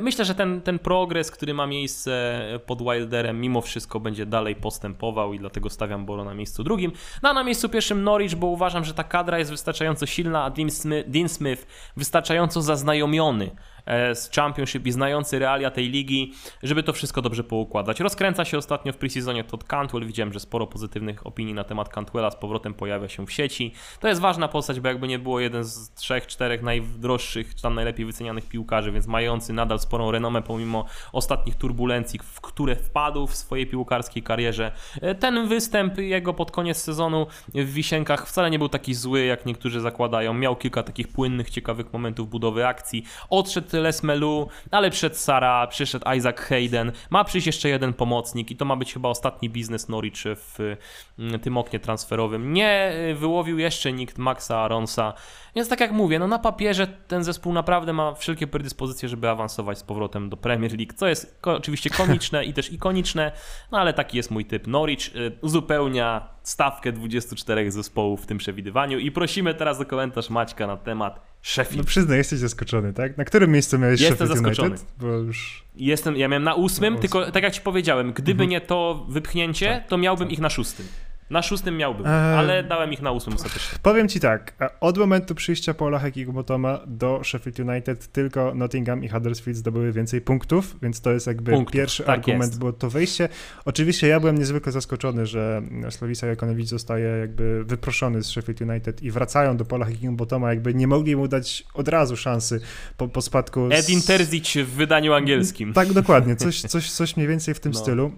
myślę, 0.00 0.24
że 0.24 0.34
ten, 0.34 0.60
ten 0.60 0.78
progres, 0.78 1.30
który 1.30 1.54
ma 1.54 1.66
miejsce 1.66 2.42
pod 2.66 2.82
Wilderem, 2.82 3.40
mimo 3.40 3.60
wszystko 3.60 4.00
będzie 4.00 4.26
dalej 4.26 4.56
postępował 4.56 5.34
i 5.34 5.38
dlatego 5.38 5.70
stawiam 5.70 6.06
Boro 6.06 6.24
na 6.24 6.34
miejscu 6.34 6.64
drugim. 6.64 6.92
No 7.22 7.28
a 7.28 7.32
na 7.32 7.44
miejscu 7.44 7.68
pierwszym 7.68 8.04
Norwich, 8.04 8.34
bo 8.34 8.46
uważam, 8.46 8.84
że 8.84 8.94
ta 8.94 9.04
kadra 9.04 9.38
jest 9.38 9.50
wystarczająco 9.50 10.06
silna, 10.06 10.44
a 10.44 10.50
Dean 10.50 10.70
Smith, 10.70 11.08
Dean 11.08 11.28
Smith 11.28 11.66
wystarczająco 11.96 12.62
zaznajomiony 12.62 13.44
e, 13.44 13.75
z 14.14 14.30
Championship 14.30 14.86
i 14.86 14.92
znający 14.92 15.38
realia 15.38 15.70
tej 15.70 15.88
ligi, 15.88 16.32
żeby 16.62 16.82
to 16.82 16.92
wszystko 16.92 17.22
dobrze 17.22 17.44
poukładać. 17.44 18.00
Rozkręca 18.00 18.44
się 18.44 18.58
ostatnio 18.58 18.92
w 18.92 18.96
preseasonie 18.96 19.44
Todd 19.44 19.64
Cantwell, 19.64 20.06
widziałem, 20.06 20.32
że 20.32 20.40
sporo 20.40 20.66
pozytywnych 20.66 21.26
opinii 21.26 21.54
na 21.54 21.64
temat 21.64 21.88
Cantwella 21.88 22.30
z 22.30 22.36
powrotem 22.36 22.74
pojawia 22.74 23.08
się 23.08 23.26
w 23.26 23.32
sieci. 23.32 23.72
To 24.00 24.08
jest 24.08 24.20
ważna 24.20 24.48
postać, 24.48 24.80
bo 24.80 24.88
jakby 24.88 25.08
nie 25.08 25.18
było 25.18 25.40
jeden 25.40 25.64
z 25.64 25.90
trzech, 25.94 26.26
czterech 26.26 26.62
najdroższych, 26.62 27.54
czy 27.54 27.62
tam 27.62 27.74
najlepiej 27.74 28.06
wycenianych 28.06 28.48
piłkarzy, 28.48 28.92
więc 28.92 29.06
mający 29.06 29.52
nadal 29.52 29.78
sporą 29.78 30.10
renomę 30.10 30.42
pomimo 30.42 30.84
ostatnich 31.12 31.54
turbulencji, 31.54 32.20
w 32.22 32.40
które 32.40 32.76
wpadł 32.76 33.26
w 33.26 33.36
swojej 33.36 33.66
piłkarskiej 33.66 34.22
karierze. 34.22 34.72
E, 35.00 35.14
ten 35.14 35.48
występ 35.48 35.98
jego 35.98 36.34
pod 36.34 36.50
koniec 36.50 36.76
sezonu 36.76 37.26
w 37.54 37.72
Wisienkach 37.72 38.28
wcale 38.28 38.50
nie 38.50 38.58
był 38.58 38.68
taki 38.68 38.94
zły, 38.94 39.24
jak 39.24 39.46
niektórzy 39.46 39.80
zakładają. 39.80 40.34
Miał 40.34 40.56
kilka 40.56 40.82
takich 40.82 41.08
płynnych, 41.08 41.50
ciekawych 41.50 41.92
momentów 41.92 42.30
budowy 42.30 42.66
akcji. 42.66 43.04
Odszedł 43.30 43.68
Les 43.80 44.02
Melu, 44.02 44.48
ale 44.70 44.90
przed 44.90 45.16
Sara, 45.16 45.66
przyszedł 45.66 46.12
Isaac 46.16 46.36
Hayden. 46.36 46.92
Ma 47.10 47.24
przyjść 47.24 47.46
jeszcze 47.46 47.68
jeden 47.68 47.92
pomocnik 47.92 48.50
i 48.50 48.56
to 48.56 48.64
ma 48.64 48.76
być 48.76 48.92
chyba 48.92 49.08
ostatni 49.08 49.50
biznes 49.50 49.88
Norwich 49.88 50.22
w 50.24 50.76
mm, 51.18 51.40
tym 51.40 51.56
oknie 51.56 51.80
transferowym. 51.80 52.52
Nie 52.52 52.92
wyłowił 53.14 53.58
jeszcze 53.58 53.92
nikt 53.92 54.18
Maxa 54.18 54.58
Aronsa, 54.58 55.14
więc 55.56 55.68
tak 55.68 55.80
jak 55.80 55.92
mówię, 55.92 56.18
no 56.18 56.28
na 56.28 56.38
papierze 56.38 56.86
ten 56.86 57.24
zespół 57.24 57.52
naprawdę 57.52 57.92
ma 57.92 58.14
wszelkie 58.14 58.46
predyspozycje, 58.46 59.08
żeby 59.08 59.28
awansować 59.28 59.78
z 59.78 59.82
powrotem 59.82 60.28
do 60.28 60.36
Premier 60.36 60.72
League, 60.72 60.92
co 60.96 61.06
jest 61.06 61.40
oczywiście 61.42 61.90
komiczne 61.90 62.44
i 62.44 62.52
też 62.52 62.72
ikoniczne, 62.72 63.32
no 63.72 63.78
ale 63.78 63.92
taki 63.92 64.16
jest 64.16 64.30
mój 64.30 64.44
typ. 64.44 64.66
Norwich 64.66 65.16
y, 65.16 65.38
uzupełnia 65.40 66.35
stawkę 66.46 66.92
24 66.92 67.70
zespołów 67.70 68.22
w 68.22 68.26
tym 68.26 68.38
przewidywaniu 68.38 68.98
i 68.98 69.10
prosimy 69.10 69.54
teraz 69.54 69.80
o 69.80 69.84
komentarz 69.84 70.30
Maćka 70.30 70.66
na 70.66 70.76
temat 70.76 71.20
Sheffield. 71.42 71.78
No 71.78 71.84
przyznaj, 71.84 72.18
jesteś 72.18 72.38
zaskoczony, 72.38 72.92
tak? 72.92 73.16
Na 73.16 73.24
którym 73.24 73.50
miejscu 73.50 73.78
miałeś 73.78 74.00
Jestem 74.00 74.16
Sheffield 74.16 74.42
zaskoczony. 74.42 74.68
United? 74.68 74.86
Bo 74.98 75.06
już... 75.06 75.64
Jestem, 75.76 76.16
ja 76.16 76.28
miałem 76.28 76.42
na 76.42 76.54
ósmym, 76.54 76.94
na 76.94 77.00
tylko 77.00 77.30
tak 77.30 77.42
jak 77.42 77.54
ci 77.54 77.60
powiedziałem, 77.60 78.12
gdyby 78.12 78.44
mhm. 78.44 78.50
nie 78.50 78.60
to 78.60 79.06
wypchnięcie, 79.08 79.66
tak, 79.66 79.88
to 79.88 79.98
miałbym 79.98 80.28
tak. 80.28 80.32
ich 80.32 80.40
na 80.40 80.50
szóstym. 80.50 80.86
Na 81.30 81.42
szóstym 81.42 81.76
miałbym, 81.76 82.06
eee, 82.06 82.12
ale 82.12 82.62
dałem 82.62 82.92
ich 82.92 83.02
na 83.02 83.10
ósmym 83.10 83.36
ostatecznie. 83.36 83.78
Powiem 83.82 84.08
ci 84.08 84.20
tak, 84.20 84.54
od 84.80 84.98
momentu 84.98 85.34
przyjścia 85.34 85.74
Paula 85.74 85.98
Hekigubotoma 85.98 86.80
do 86.86 87.20
Sheffield 87.24 87.58
United 87.60 88.12
tylko 88.12 88.54
Nottingham 88.54 89.04
i 89.04 89.08
Huddersfield 89.08 89.58
zdobyły 89.58 89.92
więcej 89.92 90.20
punktów, 90.20 90.76
więc 90.82 91.00
to 91.00 91.12
jest 91.12 91.26
jakby 91.26 91.52
punktów, 91.52 91.72
pierwszy 91.72 92.02
tak 92.02 92.18
argument, 92.18 92.42
jest. 92.42 92.58
było 92.58 92.72
to 92.72 92.90
wejście. 92.90 93.28
Oczywiście 93.64 94.08
ja 94.08 94.20
byłem 94.20 94.38
niezwykle 94.38 94.72
zaskoczony, 94.72 95.26
że 95.26 95.62
Slavisa 95.90 96.26
Jakonowicz 96.26 96.68
zostaje 96.68 97.06
jakby 97.06 97.64
wyproszony 97.64 98.22
z 98.22 98.26
Sheffield 98.26 98.60
United 98.60 99.02
i 99.02 99.10
wracają 99.10 99.56
do 99.56 99.64
Paula 99.64 99.86
Hekigubotoma, 99.86 100.50
jakby 100.50 100.74
nie 100.74 100.86
mogli 100.86 101.16
mu 101.16 101.28
dać 101.28 101.64
od 101.74 101.88
razu 101.88 102.16
szansy 102.16 102.60
po, 102.96 103.08
po 103.08 103.22
spadku. 103.22 103.68
Z... 103.68 103.72
Edin 103.72 104.02
Terzic 104.02 104.52
w 104.56 104.70
wydaniu 104.70 105.12
angielskim. 105.12 105.72
Tak, 105.72 105.92
dokładnie, 105.92 106.36
coś, 106.46 106.60
coś, 106.60 106.90
coś 106.90 107.16
mniej 107.16 107.28
więcej 107.28 107.54
w 107.54 107.60
tym 107.60 107.72
no. 107.72 107.78
stylu. 107.78 108.12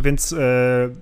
Więc 0.00 0.32
e, 0.32 0.36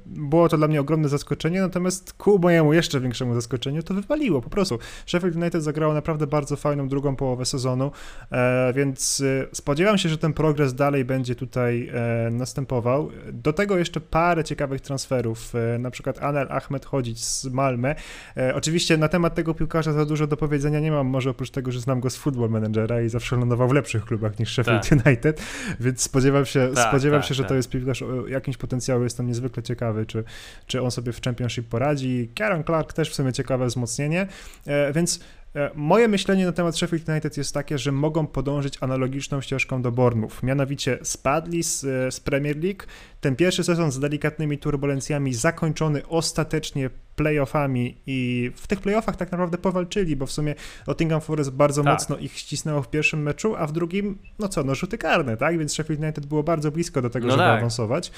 było 0.07 0.49
to 0.49 0.57
dla 0.57 0.69
mnie 0.69 0.81
ogromne 0.81 1.09
zaskoczenie, 1.09 1.61
natomiast 1.61 2.13
ku 2.13 2.39
mojemu 2.39 2.73
jeszcze 2.73 3.01
większemu 3.01 3.35
zaskoczeniu 3.35 3.83
to 3.83 3.95
wypaliło 3.95 4.43
po 4.43 4.51
prostu. 4.51 4.79
Sheffield 5.07 5.37
United 5.37 5.63
zagrało 5.63 5.95
naprawdę 5.95 6.27
bardzo 6.27 6.57
fajną 6.57 6.89
drugą 6.89 7.17
połowę 7.17 7.45
sezonu, 7.45 7.91
e, 8.33 8.73
więc 8.73 9.23
e, 9.43 9.47
spodziewam 9.53 9.99
się, 9.99 10.09
że 10.09 10.19
ten 10.19 10.33
progres 10.33 10.75
dalej 10.75 11.05
będzie 11.05 11.35
tutaj 11.35 11.91
e, 11.95 12.31
następował. 12.31 13.11
Do 13.33 13.53
tego 13.53 13.79
jeszcze 13.79 14.01
parę 14.01 14.45
ciekawych 14.45 14.81
transferów, 14.81 15.53
e, 15.55 15.79
na 15.79 15.91
przykład 15.91 16.23
Anel 16.23 16.47
Ahmed 16.51 16.87
chodzić 16.87 17.25
z 17.25 17.45
Malmę. 17.45 17.95
E, 18.37 18.55
oczywiście 18.55 18.97
na 18.97 19.09
temat 19.09 19.35
tego 19.35 19.55
piłkarza 19.55 19.93
za 19.93 20.05
dużo 20.05 20.27
do 20.27 20.37
powiedzenia 20.37 20.81
nie 20.81 20.93
mam, 20.93 21.07
może 21.07 21.31
oprócz 21.31 21.51
tego, 21.51 21.73
że 21.73 21.81
znam 21.81 22.01
go 22.01 22.11
z 22.11 22.17
Football 22.17 22.51
Managera 22.51 23.03
i 23.03 23.09
zawsze 23.09 23.37
lądował 23.37 23.69
w 23.69 23.73
lepszych 23.73 24.05
klubach 24.05 24.39
niż 24.39 24.53
Sheffield 24.53 24.89
tak. 24.89 25.07
United, 25.07 25.43
więc 25.81 26.03
spodziewam 26.03 26.45
się, 26.47 26.71
tak, 26.75 26.89
spodziewam 26.89 27.21
tak, 27.21 27.29
się 27.29 27.35
że 27.35 27.43
to 27.43 27.49
tak. 27.49 27.57
jest 27.57 27.71
piłkarz 27.71 28.03
o 28.03 28.27
jakimś 28.27 28.57
potencjale 28.57 28.80
potencjału. 28.81 29.05
Jestem 29.05 29.27
niezwykle 29.27 29.63
ciekawy, 29.63 30.07
czy, 30.07 30.25
czy 30.67 30.83
on 30.83 30.91
sobie 30.91 31.13
w 31.13 31.21
Championship 31.21 31.69
poradzi. 31.69 32.31
Kieran 32.35 32.65
Clark 32.65 32.93
też 32.93 33.11
w 33.11 33.15
sumie 33.15 33.33
ciekawe 33.33 33.67
wzmocnienie, 33.67 34.27
e, 34.67 34.93
więc 34.93 35.21
e, 35.57 35.71
Moje 35.75 36.09
myślenie 36.09 36.47
na 36.47 36.53
temat 36.53 36.77
Sheffield 36.77 37.09
United 37.09 37.37
jest 37.37 37.55
takie, 37.55 37.79
że 37.79 37.93
mogą 37.93 38.27
podążyć 38.27 38.79
analogiczną 38.81 39.41
ścieżką 39.41 39.83
do 39.83 39.93
Bournemouth. 39.93 40.43
Mianowicie 40.43 40.99
spadli 41.03 41.63
z, 41.63 41.85
e, 41.85 42.13
z 42.13 42.21
Premier 42.21 42.57
League. 42.57 42.83
Ten 43.21 43.37
pierwszy 43.37 43.65
sezon 43.65 43.91
z 43.93 43.99
delikatnymi 43.99 44.59
turbulencjami 44.59 45.35
zakończony 45.35 46.07
ostatecznie 46.09 46.91
playoffami 47.21 47.97
i 48.07 48.51
w 48.57 48.67
tych 48.67 48.81
playoffach 48.81 49.17
tak 49.17 49.33
naprawdę 49.33 49.59
powalczyli, 49.59 50.17
bo 50.17 50.27
w 50.27 50.33
sumie 50.33 50.55
Nottingham 50.87 51.21
Forest 51.21 51.51
bardzo 51.51 51.83
tak. 51.83 51.93
mocno 51.93 52.17
ich 52.17 52.33
ścisnęło 52.33 52.83
w 52.83 52.91
pierwszym 52.91 53.23
meczu, 53.23 53.57
a 53.57 53.67
w 53.67 53.73
drugim, 53.73 54.19
no 54.39 54.49
co, 54.49 54.65
no 54.65 54.75
rzuty 54.75 54.99
karne, 54.99 55.37
tak? 55.37 55.59
Więc 55.59 55.73
Sheffield 55.73 56.03
United 56.03 56.27
było 56.27 56.43
bardzo 56.43 56.73
blisko 56.73 57.03
do 57.03 57.11
tego, 57.11 57.27
no 57.27 57.33
żeby 57.33 57.43
tak. 57.43 57.59
awansować. 57.59 58.13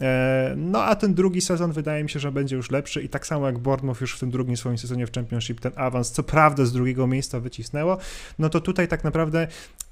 E, 0.00 0.54
no 0.56 0.84
a 0.84 0.94
ten 0.94 1.14
drugi 1.14 1.40
sezon 1.40 1.72
wydaje 1.72 2.02
mi 2.02 2.10
się, 2.10 2.20
że 2.20 2.32
będzie 2.32 2.56
już 2.56 2.70
lepszy 2.70 3.02
i 3.02 3.08
tak 3.08 3.26
samo 3.26 3.46
jak 3.46 3.58
Bournemouth 3.58 4.00
już 4.00 4.16
w 4.16 4.20
tym 4.20 4.30
drugim 4.30 4.56
swoim 4.56 4.78
sezonie 4.78 5.06
w 5.06 5.12
Championship 5.12 5.60
ten 5.60 5.72
awans, 5.76 6.10
co 6.10 6.22
prawda 6.22 6.64
z 6.64 6.72
drugiego 6.72 7.06
miejsca 7.06 7.40
wycisnęło, 7.40 7.98
no 8.38 8.48
to 8.48 8.60
tutaj 8.60 8.88
tak 8.88 9.04
naprawdę 9.04 9.48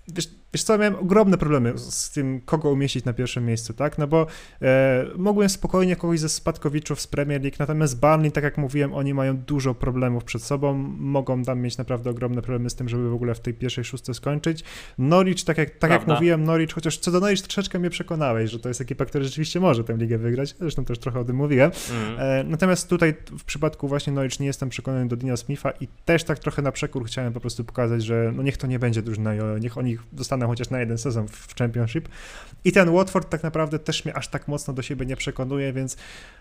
Wiesz, 0.09 0.29
wiesz 0.53 0.63
co, 0.63 0.79
miałem 0.79 0.95
ogromne 0.95 1.39
problemy 1.39 1.79
z 1.79 2.11
tym, 2.11 2.41
kogo 2.41 2.71
umieścić 2.71 3.05
na 3.05 3.13
pierwszym 3.13 3.47
miejscu, 3.47 3.75
tak? 3.75 3.99
No 3.99 4.07
bo 4.07 4.27
e, 4.63 5.07
mogłem 5.17 5.49
spokojnie 5.49 5.97
kogoś 5.97 6.21
ze 6.21 6.29
spadkowiczów 6.29 7.01
z 7.01 7.07
Premier 7.07 7.43
League, 7.43 7.57
natomiast 7.59 8.01
Burnley, 8.01 8.33
tak 8.33 8.45
jak 8.45 8.59
mówiłem, 8.59 8.95
oni 8.95 9.15
mają 9.15 9.37
dużo 9.37 9.75
problemów 9.75 10.25
przed 10.25 10.43
sobą, 10.43 10.75
mogą 10.99 11.43
tam 11.43 11.61
mieć 11.61 11.79
naprawdę 11.79 12.11
ogromne 12.11 12.43
problemy 12.43 12.71
z 12.71 12.75
tym, 12.75 12.89
żeby 12.89 13.11
w 13.11 13.15
ogóle 13.15 13.35
w 13.35 13.41
tej 13.41 13.55
pierwszej 13.55 13.85
szóstce 13.85 14.15
skończyć. 14.15 14.65
Norwich, 14.99 15.45
tak 15.45 15.59
jak, 15.59 15.79
tak 15.79 15.91
jak 15.91 16.07
mówiłem, 16.07 16.45
Norwich, 16.45 16.73
chociaż 16.73 16.99
co 16.99 17.11
do 17.11 17.21
Norwich 17.21 17.43
troszeczkę 17.43 17.79
mnie 17.79 17.91
przekonałeś, 17.91 18.51
że 18.51 18.59
to 18.59 18.69
jest 18.69 18.81
ekipa, 18.81 19.05
która 19.05 19.25
rzeczywiście 19.25 19.61
może 19.61 19.85
tę 19.85 19.97
ligę 19.97 20.19
wygrać, 20.19 20.55
zresztą 20.61 20.85
też 20.85 20.99
trochę 20.99 21.21
o 21.21 21.25
tym 21.25 21.37
mówiłem. 21.37 21.71
Mm. 21.91 22.21
E, 22.21 22.45
natomiast 22.45 22.89
tutaj 22.89 23.15
w 23.39 23.45
przypadku 23.45 23.89
właśnie 23.89 24.13
Norwich 24.13 24.41
nie 24.41 24.47
jestem 24.47 24.69
przekonany 24.69 25.09
do 25.09 25.17
Dina 25.17 25.37
Smitha 25.37 25.71
i 25.81 25.89
też 26.05 26.25
tak 26.25 26.39
trochę 26.39 26.63
na 26.63 26.73
przekór 26.73 27.05
chciałem 27.05 27.33
po 27.33 27.41
prostu 27.41 27.65
pokazać, 27.65 28.03
że 28.05 28.33
no 28.37 28.43
niech 28.43 28.57
to 28.57 28.67
nie 28.67 28.79
będzie 28.79 29.03
drużyna, 29.03 29.35
niech 29.61 29.79
oni 29.79 29.92
dostaną 30.13 30.47
chociaż 30.47 30.71
na 30.71 30.81
jeden 30.81 30.99
sezon 30.99 31.29
w 31.29 31.55
Championship. 31.59 32.09
I 32.65 32.73
ten 32.73 32.93
Watford 32.93 33.29
tak 33.29 33.43
naprawdę 33.43 33.79
też 33.79 34.05
mnie 34.05 34.17
aż 34.17 34.29
tak 34.29 34.49
mocno 34.49 34.75
do 34.75 34.83
siebie 34.83 35.07
nie 35.07 35.17
przekonuje, 35.17 35.73
więc 35.73 35.97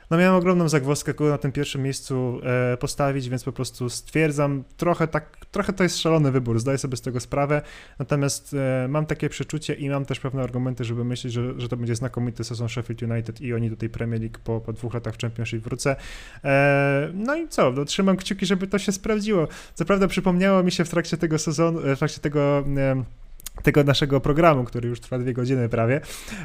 no 0.10 0.18
miałem 0.18 0.36
ogromną 0.36 0.69
zagwozdkę, 0.69 1.14
kogo 1.14 1.30
na 1.30 1.38
tym 1.38 1.52
pierwszym 1.52 1.84
miejscu 1.84 2.41
e, 2.44 2.78
postawić, 2.78 3.30
więc 3.30 3.44
po 3.44 3.52
prostu 3.52 3.90
stwierdzam, 3.90 4.64
trochę 4.78 5.07
tak, 5.07 5.45
trochę 5.52 5.73
to 5.73 5.84
jest 5.84 5.98
szalony 5.98 6.32
wybór, 6.32 6.60
zdaję 6.60 6.78
sobie 6.78 6.98
z 6.98 7.02
tego 7.02 7.19
sprawę, 7.19 7.61
natomiast 7.99 8.53
e, 8.53 8.88
mam 8.88 9.06
takie 9.06 9.30
przeczucie 9.30 9.73
i 9.73 9.90
mam 9.90 10.06
też 10.06 10.19
pewne 10.19 10.44
argumenty, 10.44 10.84
żeby 10.84 11.06
myśleć, 11.06 11.34
że, 11.34 11.60
że 11.60 11.69
to 11.69 11.78
będzie 11.78 11.95
znakomity 11.95 12.44
sezon 12.44 12.69
Sheffield 12.69 13.02
United 13.02 13.41
i 13.41 13.53
oni 13.53 13.69
do 13.69 13.76
tej 13.76 13.90
Premier 13.90 14.22
League 14.22 14.40
po, 14.44 14.61
po 14.61 14.73
dwóch 14.73 14.94
latach 14.94 15.15
w 15.15 15.18
Championship 15.18 15.64
wrócę. 15.64 15.95
E, 16.44 17.10
no 17.14 17.36
i 17.36 17.48
co, 17.48 17.72
no, 17.72 17.86
trzymam 17.86 18.18
kciuki, 18.18 18.45
żeby 18.45 18.68
to 18.68 18.80
się 18.80 18.91
sprawdziło. 18.91 19.48
Co 19.73 19.86
prawda 19.86 20.07
przypomniało 20.07 20.64
mi 20.64 20.72
się 20.72 20.86
w 20.86 20.90
trakcie 20.90 21.18
tego 21.18 21.40
sezonu, 21.40 21.80
w 21.95 21.99
trakcie 21.99 22.22
tego 22.22 22.64
tego 23.63 23.83
naszego 23.83 24.21
programu, 24.21 24.63
który 24.63 24.89
już 24.89 24.99
trwa 24.99 25.19
dwie 25.19 25.33
godziny 25.33 25.69
prawie, 25.69 26.01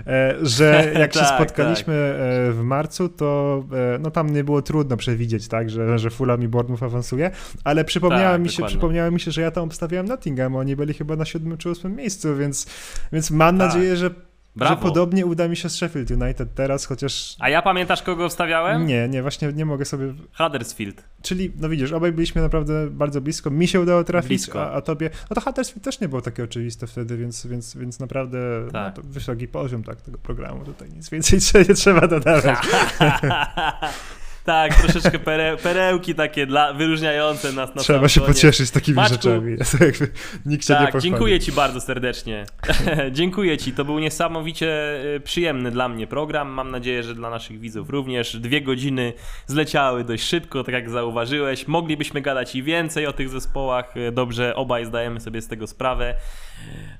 e, 0.07 0.35
że 0.43 0.91
jak 1.01 1.15
się 1.15 1.21
tak, 1.21 1.29
spotkaliśmy 1.29 2.17
tak. 2.47 2.55
w 2.57 2.63
marcu, 2.63 3.09
to 3.09 3.65
e, 3.95 3.99
no 3.99 4.11
tam 4.11 4.33
nie 4.33 4.45
było 4.45 4.63
trudno 4.63 4.97
przewidzieć, 4.97 5.49
tak, 5.49 5.71
że, 5.71 5.99
że 5.99 6.11
Fulham 6.11 6.43
i 6.43 6.49
Bournemouth 6.49 6.83
awansuje, 6.83 7.31
ale 7.65 7.85
przypomniało, 7.85 8.33
tak, 8.33 8.43
mi 8.43 8.49
się, 8.49 8.65
przypomniało 8.65 9.11
mi 9.11 9.21
się, 9.21 9.31
że 9.31 9.43
ja 9.43 9.51
tam 9.51 9.65
obstawiałem 9.65 10.07
Nottingham, 10.07 10.57
oni 10.57 10.77
byli 10.77 10.95
chyba 10.95 11.17
na 11.17 11.25
siódmym 11.25 11.59
czy 11.59 11.71
ósmym 11.71 11.97
miejscu, 11.97 12.37
więc, 12.37 12.67
więc 13.13 13.31
mam 13.31 13.59
tak. 13.59 13.69
nadzieję, 13.69 13.97
że 13.97 14.11
Brawo. 14.57 14.75
Że 14.75 14.83
podobnie 14.83 15.27
uda 15.27 15.49
mi 15.49 15.57
się 15.57 15.69
z 15.69 15.75
Sheffield 15.75 16.11
United 16.11 16.55
teraz, 16.55 16.85
chociaż... 16.85 17.37
A 17.39 17.49
ja 17.49 17.63
pamiętasz, 17.63 18.03
kogo 18.03 18.29
wstawiałem? 18.29 18.87
Nie, 18.87 19.09
nie, 19.09 19.23
właśnie 19.23 19.53
nie 19.53 19.65
mogę 19.65 19.85
sobie... 19.85 20.15
Huddersfield. 20.39 21.05
Czyli, 21.23 21.53
no 21.61 21.69
widzisz, 21.69 21.93
obaj 21.93 22.13
byliśmy 22.13 22.43
naprawdę 22.43 22.91
bardzo 22.91 23.21
blisko. 23.21 23.51
Mi 23.51 23.69
się 23.69 23.81
udało 23.81 24.05
trafić, 24.05 24.49
a, 24.55 24.73
a, 24.73 24.81
tobie... 24.81 25.11
No 25.31 25.35
to 25.35 25.41
Huddersfield 25.41 25.85
też 25.85 26.01
nie 26.01 26.09
było 26.09 26.23
takie 26.23 26.45
oczywiste 26.45 26.87
wtedy, 26.87 27.17
więc, 27.17 27.47
więc, 27.47 27.77
więc 27.77 28.01
naprawdę 28.01 28.39
tak. 28.73 28.97
no, 28.97 29.03
to 29.03 29.09
wysoki 29.09 29.49
poziom 29.49 29.83
tak, 29.83 30.01
tego 30.01 30.19
programu. 30.19 30.65
Tutaj 30.65 30.89
nic 30.91 31.11
więcej 31.11 31.41
nie 31.69 31.75
trzeba 31.75 32.07
dodawać. 32.07 32.59
Tak, 34.47 34.75
troszeczkę 34.75 35.19
pere, 35.19 35.57
perełki 35.57 36.15
takie 36.15 36.47
dla, 36.47 36.73
wyróżniające 36.73 37.53
nas 37.53 37.75
na 37.75 37.83
Trzeba 37.83 38.09
się 38.09 38.21
pocieszyć 38.21 38.71
takimi 38.71 38.97
Maczku, 38.97 39.15
rzeczami. 39.15 39.57
Nikt 40.47 40.69
tak, 40.69 40.95
nie 40.95 41.01
dziękuję 41.01 41.41
ci 41.41 41.53
bardzo 41.53 41.81
serdecznie. 41.81 42.47
dziękuję 43.13 43.59
ci, 43.59 43.73
to 43.73 43.85
był 43.85 43.99
niesamowicie 43.99 45.01
y, 45.17 45.21
przyjemny 45.21 45.71
dla 45.71 45.89
mnie 45.89 46.07
program. 46.07 46.49
Mam 46.49 46.71
nadzieję, 46.71 47.03
że 47.03 47.15
dla 47.15 47.31
naszych 47.31 47.61
widzów 47.61 47.91
również. 47.91 48.37
Dwie 48.37 48.63
godziny 48.63 49.13
zleciały 49.47 50.05
dość 50.05 50.25
szybko, 50.25 50.65
tak 50.65 50.75
jak 50.75 50.91
zauważyłeś. 50.91 51.69
Moglibyśmy 51.69 52.21
gadać 52.21 52.55
i 52.55 52.63
więcej 52.63 53.07
o 53.07 53.13
tych 53.13 53.29
zespołach. 53.29 53.95
Dobrze, 54.13 54.55
obaj 54.55 54.85
zdajemy 54.85 55.21
sobie 55.21 55.43
z 55.43 55.49
tego 55.49 55.67
sprawę. 55.67 56.15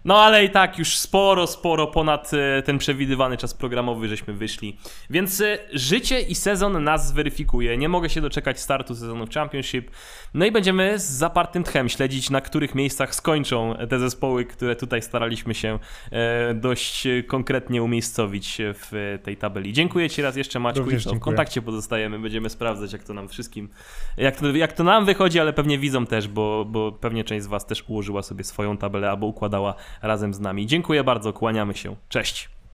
No 0.05 0.23
ale 0.23 0.45
i 0.45 0.51
tak 0.51 0.79
już 0.79 0.97
sporo, 0.97 1.47
sporo 1.47 1.87
ponad 1.87 2.31
y, 2.33 2.63
ten 2.63 2.79
przewidywany 2.79 3.37
czas 3.37 3.55
programowy 3.55 4.09
żeśmy 4.09 4.35
wyszli. 4.35 4.79
Więc 5.11 5.41
y, 5.41 5.59
życie 5.73 6.21
i 6.21 6.35
sezon 6.35 6.85
nas 6.85 7.09
zweryfikowały 7.09 7.36
Nie 7.79 7.89
mogę 7.89 8.11
się 8.11 8.21
doczekać 8.21 8.61
startu 8.61 8.95
sezonu 8.95 9.27
w 9.27 9.31
Championship. 9.31 9.91
No 10.35 10.47
i 10.47 10.53
będziemy 10.53 10.99
z 10.99 11.05
zapartym 11.05 11.65
tchem 11.65 11.89
śledzić, 11.89 12.31
na 12.31 12.41
których 12.41 12.75
miejscach 12.75 13.15
skończą 13.15 13.75
te 13.89 13.99
zespoły, 13.99 14.45
które 14.45 14.77
tutaj 14.77 15.03
staraliśmy 15.03 15.55
się 15.55 15.79
e, 16.13 16.55
dość 16.55 17.09
konkretnie 17.27 17.83
umiejscowić 17.83 18.59
w 18.61 19.19
tej 19.23 19.37
tabeli. 19.37 19.73
Dziękuję 19.73 20.11
Ci 20.11 20.23
raz 20.23 20.37
jeszcze, 20.37 20.59
Maćku. 20.59 20.85
Również 20.85 21.05
w 21.05 21.19
kontakcie 21.19 21.63
pozostajemy. 21.63 22.19
Będziemy 22.19 22.51
sprawdzać, 22.51 22.93
jak 22.93 23.05
to 23.05 23.15
nam 23.15 23.29
wszystkim, 23.29 23.69
jak 24.17 24.37
to, 24.37 24.51
jak 24.57 24.73
to 24.73 24.85
nam 24.85 25.05
wychodzi, 25.05 25.41
ale 25.41 25.53
pewnie 25.53 25.79
widzą 25.79 26.07
też, 26.07 26.29
bo, 26.29 26.65
bo 26.65 26.93
pewnie 26.93 27.25
część 27.25 27.45
z 27.45 27.47
Was 27.47 27.67
też 27.67 27.85
ułożyła 27.89 28.23
sobie 28.23 28.45
swoją 28.45 28.77
tabelę 28.77 29.11
albo 29.11 29.27
układała 29.27 29.75
razem 30.03 30.35
z 30.35 30.41
nami. 30.41 30.67
Dziękuję 30.67 31.05
bardzo, 31.05 31.33
kłaniamy 31.33 31.75
się. 31.75 31.97
Cześć. 32.09 32.56